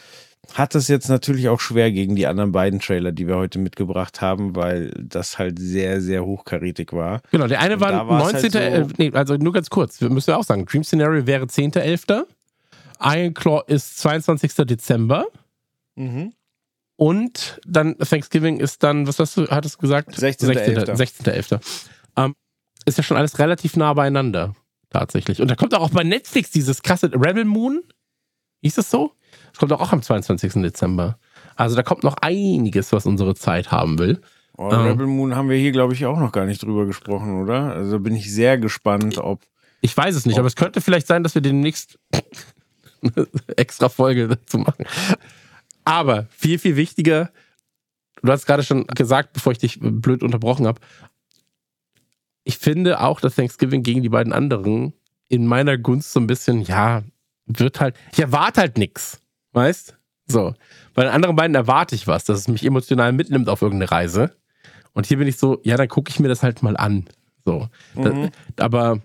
hat 0.54 0.74
es 0.74 0.88
jetzt 0.88 1.08
natürlich 1.08 1.48
auch 1.48 1.60
schwer 1.60 1.92
gegen 1.92 2.16
die 2.16 2.26
anderen 2.26 2.50
beiden 2.50 2.80
Trailer, 2.80 3.12
die 3.12 3.28
wir 3.28 3.36
heute 3.36 3.58
mitgebracht 3.58 4.20
haben, 4.20 4.56
weil 4.56 4.90
das 4.98 5.38
halt 5.38 5.58
sehr, 5.58 6.00
sehr 6.00 6.24
hochkarätig 6.24 6.92
war. 6.92 7.20
Genau, 7.30 7.46
der 7.46 7.60
eine 7.60 7.80
war 7.80 8.04
19. 8.04 8.52
Halt 8.52 8.86
so 8.88 8.94
nee, 8.98 9.10
also 9.12 9.36
nur 9.36 9.52
ganz 9.52 9.70
kurz, 9.70 10.00
wir 10.00 10.10
müssen 10.10 10.30
ja 10.30 10.36
auch 10.36 10.44
sagen, 10.44 10.66
Dream 10.66 10.82
Scenario 10.82 11.26
wäre 11.26 11.44
10.11. 11.44 12.24
Iron 13.00 13.34
Claw 13.34 13.62
ist 13.66 13.98
22. 13.98 14.54
Dezember. 14.66 15.26
Mhm. 15.94 16.32
Und 17.02 17.60
dann 17.66 17.98
Thanksgiving 17.98 18.60
ist 18.60 18.84
dann, 18.84 19.08
was 19.08 19.18
hast 19.18 19.36
du, 19.36 19.48
hattest 19.48 19.74
du 19.74 19.78
gesagt? 19.80 20.16
16.11. 20.16 20.94
16. 20.94 21.24
16. 21.24 21.58
Ähm, 22.16 22.36
ist 22.84 22.96
ja 22.96 23.02
schon 23.02 23.16
alles 23.16 23.40
relativ 23.40 23.74
nah 23.74 23.92
beieinander, 23.92 24.54
tatsächlich. 24.88 25.42
Und 25.42 25.50
da 25.50 25.56
kommt 25.56 25.74
auch 25.74 25.90
bei 25.90 26.04
Netflix 26.04 26.52
dieses 26.52 26.80
krasse 26.80 27.10
Rebel 27.12 27.44
Moon. 27.44 27.82
Hieß 28.60 28.76
das 28.76 28.88
so? 28.88 29.10
Das 29.50 29.58
kommt 29.58 29.72
auch 29.72 29.92
am 29.92 30.00
22. 30.00 30.62
Dezember. 30.62 31.18
Also 31.56 31.74
da 31.74 31.82
kommt 31.82 32.04
noch 32.04 32.18
einiges, 32.18 32.92
was 32.92 33.04
unsere 33.04 33.34
Zeit 33.34 33.72
haben 33.72 33.98
will. 33.98 34.20
Oh, 34.56 34.70
ähm, 34.70 34.82
Rebel 34.82 35.08
Moon 35.08 35.34
haben 35.34 35.48
wir 35.48 35.56
hier, 35.56 35.72
glaube 35.72 35.94
ich, 35.94 36.06
auch 36.06 36.20
noch 36.20 36.30
gar 36.30 36.44
nicht 36.44 36.62
drüber 36.62 36.86
gesprochen, 36.86 37.42
oder? 37.42 37.72
Also 37.72 37.98
bin 37.98 38.14
ich 38.14 38.32
sehr 38.32 38.58
gespannt, 38.58 39.18
ob. 39.18 39.42
Ich 39.80 39.96
weiß 39.96 40.14
es 40.14 40.24
nicht, 40.24 40.38
aber 40.38 40.46
es 40.46 40.54
könnte 40.54 40.80
vielleicht 40.80 41.08
sein, 41.08 41.24
dass 41.24 41.34
wir 41.34 41.42
demnächst 41.42 41.98
eine 43.02 43.26
extra 43.56 43.88
Folge 43.88 44.28
dazu 44.28 44.58
machen. 44.58 44.84
Aber 45.84 46.26
viel, 46.30 46.58
viel 46.58 46.76
wichtiger, 46.76 47.30
du 48.22 48.32
hast 48.32 48.46
gerade 48.46 48.62
schon 48.62 48.86
gesagt, 48.86 49.32
bevor 49.32 49.52
ich 49.52 49.58
dich 49.58 49.78
blöd 49.80 50.22
unterbrochen 50.22 50.66
habe, 50.66 50.80
ich 52.44 52.58
finde 52.58 53.00
auch, 53.00 53.20
dass 53.20 53.36
Thanksgiving 53.36 53.82
gegen 53.82 54.02
die 54.02 54.08
beiden 54.08 54.32
anderen 54.32 54.92
in 55.28 55.46
meiner 55.46 55.78
Gunst 55.78 56.12
so 56.12 56.20
ein 56.20 56.26
bisschen, 56.26 56.62
ja, 56.62 57.02
wird 57.46 57.80
halt, 57.80 57.96
ich 58.12 58.18
erwarte 58.18 58.60
halt 58.60 58.78
nichts, 58.78 59.20
weißt? 59.52 59.96
So. 60.26 60.54
Bei 60.94 61.04
den 61.04 61.12
anderen 61.12 61.36
beiden 61.36 61.54
erwarte 61.54 61.94
ich 61.94 62.06
was, 62.06 62.24
dass 62.24 62.40
es 62.40 62.48
mich 62.48 62.64
emotional 62.64 63.12
mitnimmt 63.12 63.48
auf 63.48 63.62
irgendeine 63.62 63.90
Reise. 63.90 64.36
Und 64.92 65.06
hier 65.06 65.16
bin 65.18 65.28
ich 65.28 65.36
so, 65.36 65.60
ja, 65.62 65.76
dann 65.76 65.88
gucke 65.88 66.10
ich 66.10 66.20
mir 66.20 66.28
das 66.28 66.42
halt 66.42 66.62
mal 66.62 66.76
an. 66.76 67.06
So. 67.44 67.68
Mhm. 67.94 68.02
Das, 68.02 68.64
aber 68.64 69.00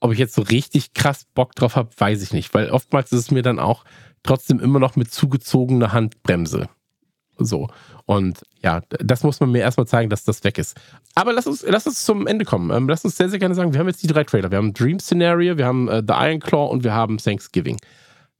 ob 0.00 0.12
ich 0.12 0.18
jetzt 0.18 0.34
so 0.34 0.42
richtig 0.42 0.92
krass 0.92 1.24
Bock 1.34 1.54
drauf 1.54 1.76
habe, 1.76 1.90
weiß 1.96 2.22
ich 2.22 2.32
nicht, 2.32 2.52
weil 2.52 2.70
oftmals 2.70 3.10
ist 3.12 3.20
es 3.20 3.30
mir 3.30 3.42
dann 3.42 3.58
auch 3.58 3.84
trotzdem 4.24 4.58
immer 4.58 4.80
noch 4.80 4.96
mit 4.96 5.12
zugezogener 5.12 5.92
Handbremse. 5.92 6.68
So. 7.38 7.68
Und 8.06 8.42
ja, 8.62 8.82
das 8.88 9.22
muss 9.22 9.40
man 9.40 9.50
mir 9.50 9.60
erstmal 9.60 9.86
zeigen, 9.86 10.10
dass 10.10 10.24
das 10.24 10.44
weg 10.44 10.58
ist. 10.58 10.78
Aber 11.14 11.32
lass 11.32 11.46
uns, 11.46 11.64
lass 11.66 11.86
uns 11.86 12.04
zum 12.04 12.26
Ende 12.26 12.44
kommen. 12.44 12.70
Ähm, 12.70 12.88
lass 12.88 13.04
uns 13.04 13.16
sehr, 13.16 13.28
sehr 13.28 13.38
gerne 13.38 13.54
sagen, 13.54 13.72
wir 13.72 13.80
haben 13.80 13.88
jetzt 13.88 14.02
die 14.02 14.08
drei 14.08 14.24
Trailer. 14.24 14.50
Wir 14.50 14.58
haben 14.58 14.74
Dream 14.74 14.98
Scenario, 14.98 15.56
wir 15.56 15.66
haben 15.66 15.88
äh, 15.88 16.02
The 16.06 16.14
Iron 16.14 16.40
Claw 16.40 16.70
und 16.70 16.84
wir 16.84 16.92
haben 16.92 17.18
Thanksgiving. 17.18 17.78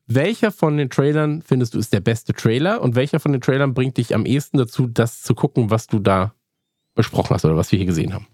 Welcher 0.06 0.52
von 0.52 0.76
den 0.76 0.90
Trailern 0.90 1.40
findest 1.40 1.74
du 1.74 1.78
ist 1.78 1.92
der 1.92 2.00
beste 2.00 2.34
Trailer 2.34 2.82
und 2.82 2.94
welcher 2.94 3.20
von 3.20 3.32
den 3.32 3.40
Trailern 3.40 3.72
bringt 3.72 3.96
dich 3.96 4.14
am 4.14 4.26
ehesten 4.26 4.58
dazu, 4.58 4.86
das 4.86 5.22
zu 5.22 5.34
gucken, 5.34 5.70
was 5.70 5.86
du 5.86 5.98
da 5.98 6.34
besprochen 6.94 7.34
hast 7.34 7.44
oder 7.46 7.56
was 7.56 7.72
wir 7.72 7.78
hier 7.78 7.86
gesehen 7.86 8.12
haben? 8.12 8.26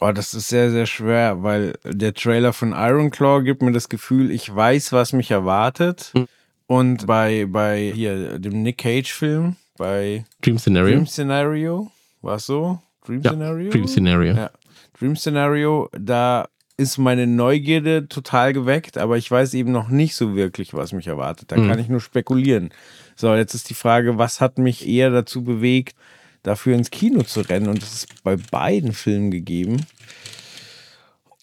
Oh, 0.00 0.10
das 0.10 0.34
ist 0.34 0.48
sehr, 0.48 0.70
sehr 0.70 0.86
schwer, 0.86 1.42
weil 1.44 1.78
der 1.84 2.12
Trailer 2.12 2.52
von 2.52 2.72
Iron 2.72 3.10
Claw 3.10 3.42
gibt 3.42 3.62
mir 3.62 3.72
das 3.72 3.88
Gefühl, 3.88 4.32
ich 4.32 4.54
weiß, 4.54 4.92
was 4.92 5.12
mich 5.12 5.30
erwartet. 5.30 6.10
Mhm. 6.14 6.26
Und 6.66 7.06
bei, 7.06 7.46
bei 7.46 7.92
hier, 7.94 8.38
dem 8.38 8.62
Nick 8.62 8.78
Cage-Film, 8.78 9.56
bei 9.76 10.24
Dream 10.42 10.58
Scenario. 10.58 10.94
Dream 10.94 11.06
Scenario, 11.06 11.90
war 12.22 12.36
es 12.36 12.46
so? 12.46 12.80
Dream 13.06 13.22
ja, 13.22 13.30
Scenario? 13.30 13.70
Dream 13.70 13.86
Scenario. 13.86 14.34
Ja. 14.34 14.50
Dream 14.98 15.16
Scenario, 15.16 15.88
da 15.92 16.48
ist 16.76 16.98
meine 16.98 17.26
Neugierde 17.26 18.08
total 18.08 18.52
geweckt, 18.52 18.98
aber 18.98 19.16
ich 19.16 19.30
weiß 19.30 19.54
eben 19.54 19.72
noch 19.72 19.88
nicht 19.88 20.14
so 20.14 20.34
wirklich, 20.36 20.74
was 20.74 20.92
mich 20.92 21.06
erwartet. 21.06 21.52
Da 21.52 21.56
mhm. 21.56 21.68
kann 21.68 21.78
ich 21.78 21.88
nur 21.88 22.00
spekulieren. 22.00 22.70
So, 23.14 23.34
jetzt 23.34 23.54
ist 23.54 23.70
die 23.70 23.74
Frage, 23.74 24.18
was 24.18 24.40
hat 24.40 24.58
mich 24.58 24.86
eher 24.86 25.10
dazu 25.10 25.42
bewegt, 25.42 25.96
dafür 26.42 26.74
ins 26.74 26.90
Kino 26.90 27.22
zu 27.22 27.40
rennen? 27.40 27.68
Und 27.68 27.80
das 27.80 27.94
ist 27.94 28.22
bei 28.22 28.36
beiden 28.36 28.92
Filmen 28.92 29.30
gegeben. 29.30 29.86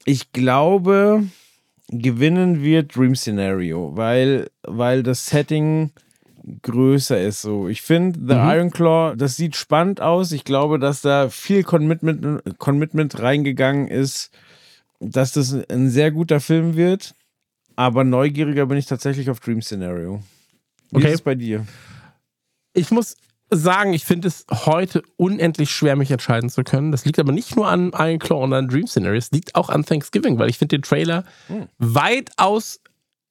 Ich 0.06 0.34
glaube, 0.34 1.24
gewinnen 2.02 2.62
wird 2.62 2.96
Dream 2.96 3.16
Scenario, 3.16 3.96
weil, 3.96 4.50
weil 4.64 5.04
das 5.04 5.28
Setting 5.28 5.92
größer 6.62 7.22
ist. 7.22 7.42
So, 7.42 7.68
ich 7.68 7.82
finde 7.82 8.20
The 8.20 8.36
mhm. 8.36 8.50
Iron 8.50 8.72
Claw, 8.72 9.16
das 9.16 9.38
sieht 9.38 9.56
spannend 9.56 10.02
aus. 10.02 10.32
Ich 10.32 10.44
glaube, 10.44 10.80
dass 10.80 11.02
da 11.02 11.30
viel 11.30 11.64
Commitment, 11.64 12.60
Commitment 12.60 13.20
reingegangen 13.22 13.88
ist 13.88 14.32
dass 15.04 15.34
das 15.34 15.54
ein 15.54 15.90
sehr 15.90 16.12
guter 16.12 16.40
Film 16.40 16.76
wird, 16.76 17.16
aber 17.76 18.04
neugieriger 18.04 18.66
bin 18.66 18.78
ich 18.78 18.86
tatsächlich 18.86 19.30
auf 19.30 19.40
Dream 19.40 19.62
Scenario. 19.62 20.24
Wie 20.92 20.98
okay. 20.98 21.08
ist 21.08 21.14
es 21.16 21.22
bei 21.22 21.36
dir? 21.36 21.66
Ich 22.74 22.92
muss 22.92 23.18
sagen, 23.56 23.94
ich 23.94 24.06
finde 24.06 24.28
es 24.28 24.46
heute 24.52 25.04
unendlich 25.18 25.72
schwer, 25.72 25.96
mich 25.96 26.12
entscheiden 26.12 26.50
zu 26.50 26.64
können. 26.64 26.92
Das 26.92 27.06
liegt 27.06 27.20
aber 27.20 27.32
nicht 27.32 27.56
nur 27.56 27.68
an 27.68 27.92
Iron 27.98 28.20
Claw 28.20 28.44
und 28.44 28.54
an 28.54 28.68
Dream 28.68 28.88
Scenario, 28.88 29.18
es 29.18 29.32
liegt 29.32 29.56
auch 29.56 29.70
an 29.70 29.86
Thanksgiving, 29.86 30.40
weil 30.40 30.50
ich 30.50 30.58
finde 30.58 30.78
den 30.78 30.84
Trailer 30.84 31.24
hm. 31.48 31.68
weitaus 31.78 32.82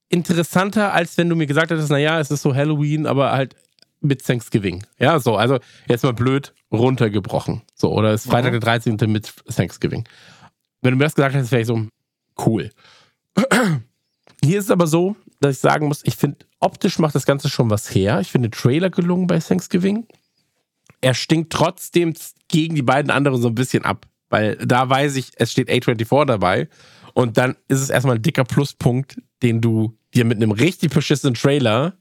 interessanter, 0.09 0.93
als 0.93 1.17
wenn 1.17 1.29
du 1.29 1.37
mir 1.37 1.47
gesagt 1.47 1.71
hättest, 1.71 1.91
naja, 1.91 2.21
es 2.21 2.31
ist 2.31 2.43
so 2.43 2.55
Halloween, 2.55 3.07
aber 3.07 3.33
halt 3.33 3.57
mit 4.01 4.25
Thanksgiving. 4.25 4.85
Ja, 4.99 5.19
so, 5.21 5.37
also 5.37 5.59
jetzt 5.89 6.05
mal 6.05 6.13
blöd 6.13 6.53
runtergebrochen. 6.71 7.63
So, 7.75 7.93
oder 7.93 8.13
ist 8.13 8.27
Freitag 8.27 8.53
mhm. 8.53 8.61
der 8.61 8.79
13. 8.79 8.97
mit 9.07 9.33
Thanksgiving. 9.47 10.05
Wenn 10.83 10.93
du 10.93 10.99
mir 10.99 11.05
das 11.05 11.15
gesagt 11.15 11.35
hättest, 11.35 11.53
wäre 11.53 11.63
ich 11.63 11.67
so, 11.67 11.87
cool. 12.45 12.71
Hier 14.45 14.59
ist 14.59 14.67
es 14.67 14.71
aber 14.71 14.87
so, 14.87 15.17
dass 15.43 15.57
ich 15.57 15.61
sagen 15.61 15.89
muss, 15.89 16.01
ich 16.05 16.17
finde, 16.17 16.39
optisch 16.61 16.99
macht 16.99 17.15
das 17.15 17.27
Ganze 17.27 17.49
schon 17.49 17.71
was 17.71 17.95
her. 17.95 18.21
Ich 18.21 18.31
finde 18.31 18.49
den 18.49 18.59
Trailer 18.59 18.91
gelungen 18.91 19.27
bei 19.27 19.39
Thanksgiving. 19.39 20.07
Er 21.01 21.15
stinkt 21.15 21.53
trotzdem 21.53 22.15
gegen 22.49 22.75
die 22.75 22.83
beiden 22.83 23.11
anderen 23.11 23.41
so 23.41 23.49
ein 23.49 23.55
bisschen 23.55 23.85
ab, 23.85 24.07
weil 24.31 24.57
da 24.57 24.89
weiß 24.89 25.17
ich, 25.17 25.33
es 25.37 25.53
steht 25.53 25.69
A24 25.69 26.27
dabei. 26.27 26.69
Und 27.15 27.37
dann 27.37 27.57
ist 27.69 27.81
es 27.81 27.91
erstmal 27.91 28.17
ein 28.17 28.23
dicker 28.23 28.45
Pluspunkt, 28.45 29.21
den 29.43 29.61
du 29.61 29.99
dir 30.15 30.25
mit 30.25 30.37
einem 30.37 30.53
richtig 30.53 30.93
beschissenen 30.93 31.35
Trailer 31.35 31.97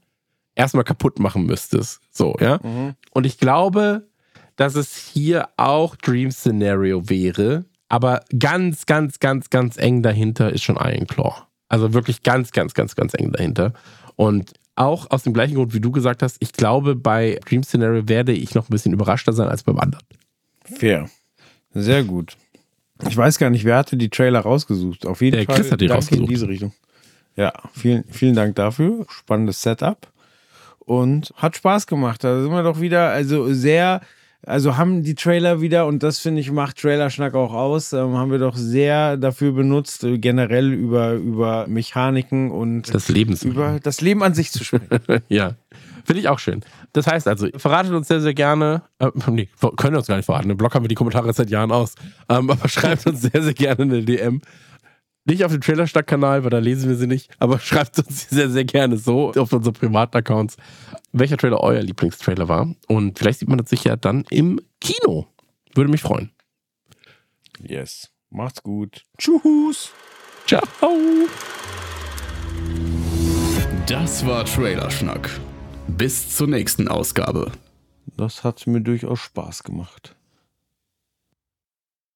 erstmal 0.54 0.84
kaputt 0.84 1.18
machen 1.18 1.44
müsstest. 1.44 2.00
So, 2.10 2.36
ja. 2.40 2.60
Mhm. 2.62 2.94
Und 3.12 3.26
ich 3.26 3.38
glaube, 3.38 4.08
dass 4.56 4.74
es 4.74 4.96
hier 4.96 5.48
auch 5.56 5.96
Dream 5.96 6.30
Scenario 6.30 7.08
wäre, 7.08 7.64
aber 7.88 8.24
ganz, 8.38 8.86
ganz, 8.86 9.18
ganz, 9.18 9.50
ganz 9.50 9.76
eng 9.76 10.02
dahinter 10.02 10.52
ist 10.52 10.62
schon 10.62 10.76
Iron 10.76 11.06
Claw. 11.06 11.46
Also 11.72 11.94
wirklich 11.94 12.22
ganz, 12.22 12.52
ganz, 12.52 12.74
ganz, 12.74 12.94
ganz 12.96 13.14
eng 13.14 13.32
dahinter. 13.32 13.72
Und 14.16 14.52
auch 14.74 15.10
aus 15.10 15.22
dem 15.22 15.32
gleichen 15.32 15.54
Grund, 15.54 15.72
wie 15.72 15.80
du 15.80 15.90
gesagt 15.90 16.22
hast, 16.22 16.36
ich 16.40 16.52
glaube, 16.52 16.94
bei 16.94 17.40
Dream 17.48 17.62
Scenario 17.62 18.06
werde 18.10 18.32
ich 18.32 18.54
noch 18.54 18.68
ein 18.68 18.70
bisschen 18.70 18.92
überraschter 18.92 19.32
sein 19.32 19.48
als 19.48 19.62
beim 19.62 19.78
anderen. 19.78 20.04
Fair. 20.64 21.08
Sehr 21.72 22.04
gut. 22.04 22.36
Ich 23.08 23.16
weiß 23.16 23.38
gar 23.38 23.48
nicht, 23.48 23.64
wer 23.64 23.76
hatte 23.78 23.96
die 23.96 24.10
Trailer 24.10 24.40
rausgesucht. 24.40 25.06
Auf 25.06 25.22
jeden 25.22 25.38
Der 25.38 25.46
Fall. 25.46 25.56
Chris 25.56 25.72
hat 25.72 25.80
die 25.80 25.86
rausgesucht. 25.86 26.24
in 26.24 26.28
diese 26.28 26.46
Richtung. 26.46 26.74
Ja, 27.36 27.54
vielen, 27.72 28.04
vielen 28.10 28.34
Dank 28.34 28.54
dafür. 28.56 29.06
Spannendes 29.08 29.62
Setup. 29.62 30.12
Und 30.78 31.32
hat 31.36 31.56
Spaß 31.56 31.86
gemacht. 31.86 32.22
Da 32.22 32.42
sind 32.42 32.50
wir 32.50 32.62
doch 32.62 32.80
wieder, 32.82 33.08
also 33.08 33.50
sehr 33.54 34.02
also 34.44 34.76
haben 34.76 35.02
die 35.02 35.14
Trailer 35.14 35.60
wieder, 35.60 35.86
und 35.86 36.02
das 36.02 36.18
finde 36.18 36.40
ich, 36.40 36.50
macht 36.50 36.78
Trailerschnack 36.78 37.34
auch 37.34 37.52
aus, 37.52 37.92
ähm, 37.92 38.16
haben 38.16 38.30
wir 38.30 38.38
doch 38.38 38.56
sehr 38.56 39.16
dafür 39.16 39.52
benutzt, 39.52 40.02
äh, 40.04 40.18
generell 40.18 40.72
über, 40.72 41.12
über 41.12 41.66
Mechaniken 41.68 42.50
und 42.50 42.92
das 42.92 43.08
Leben 43.08 43.36
über 43.42 43.78
das 43.82 44.00
Leben 44.00 44.22
an 44.22 44.34
sich 44.34 44.50
zu 44.50 44.64
sprechen. 44.64 44.88
ja. 45.28 45.54
Finde 46.04 46.20
ich 46.20 46.28
auch 46.28 46.40
schön. 46.40 46.62
Das 46.92 47.06
heißt 47.06 47.28
also, 47.28 47.46
verratet 47.56 47.92
uns 47.92 48.08
sehr, 48.08 48.20
sehr 48.20 48.34
gerne, 48.34 48.82
äh, 48.98 49.10
nee, 49.30 49.48
können 49.76 49.94
wir 49.94 49.98
uns 49.98 50.08
gar 50.08 50.16
nicht 50.16 50.26
verraten, 50.26 50.50
im 50.50 50.56
Blog 50.56 50.74
haben 50.74 50.82
wir 50.82 50.88
die 50.88 50.96
Kommentare 50.96 51.32
seit 51.32 51.48
Jahren 51.48 51.70
aus, 51.70 51.94
ähm, 52.28 52.50
aber 52.50 52.68
schreibt 52.68 53.06
uns 53.06 53.22
sehr, 53.22 53.42
sehr 53.42 53.54
gerne 53.54 53.82
eine 53.82 54.02
DM. 54.02 54.40
Nicht 55.24 55.44
auf 55.44 55.52
dem 55.52 55.60
Trailerstadt-Kanal, 55.60 56.42
weil 56.42 56.50
da 56.50 56.58
lesen 56.58 56.88
wir 56.88 56.96
sie 56.96 57.06
nicht, 57.06 57.30
aber 57.38 57.58
schreibt 57.60 57.98
uns 57.98 58.28
sehr, 58.28 58.50
sehr 58.50 58.64
gerne 58.64 58.96
so 58.96 59.32
auf 59.32 59.52
unsere 59.52 59.72
privaten 59.72 60.16
Accounts, 60.16 60.56
welcher 61.12 61.36
Trailer 61.36 61.60
euer 61.60 61.82
Lieblingstrailer 61.82 62.48
war. 62.48 62.74
Und 62.88 63.18
vielleicht 63.18 63.40
sieht 63.40 63.48
man 63.48 63.58
das 63.58 63.70
sicher 63.70 63.96
dann 63.96 64.24
im 64.30 64.60
Kino. 64.80 65.26
Würde 65.74 65.90
mich 65.90 66.02
freuen. 66.02 66.32
Yes. 67.60 68.10
Macht's 68.30 68.62
gut. 68.62 69.04
Tschüss. 69.18 69.92
Ciao. 70.46 70.62
Das 73.86 74.26
war 74.26 74.44
Trailerschnack. 74.44 75.28
Bis 75.86 76.34
zur 76.34 76.48
nächsten 76.48 76.88
Ausgabe. 76.88 77.52
Das 78.16 78.42
hat 78.42 78.66
mir 78.66 78.80
durchaus 78.80 79.20
Spaß 79.20 79.62
gemacht. 79.62 80.16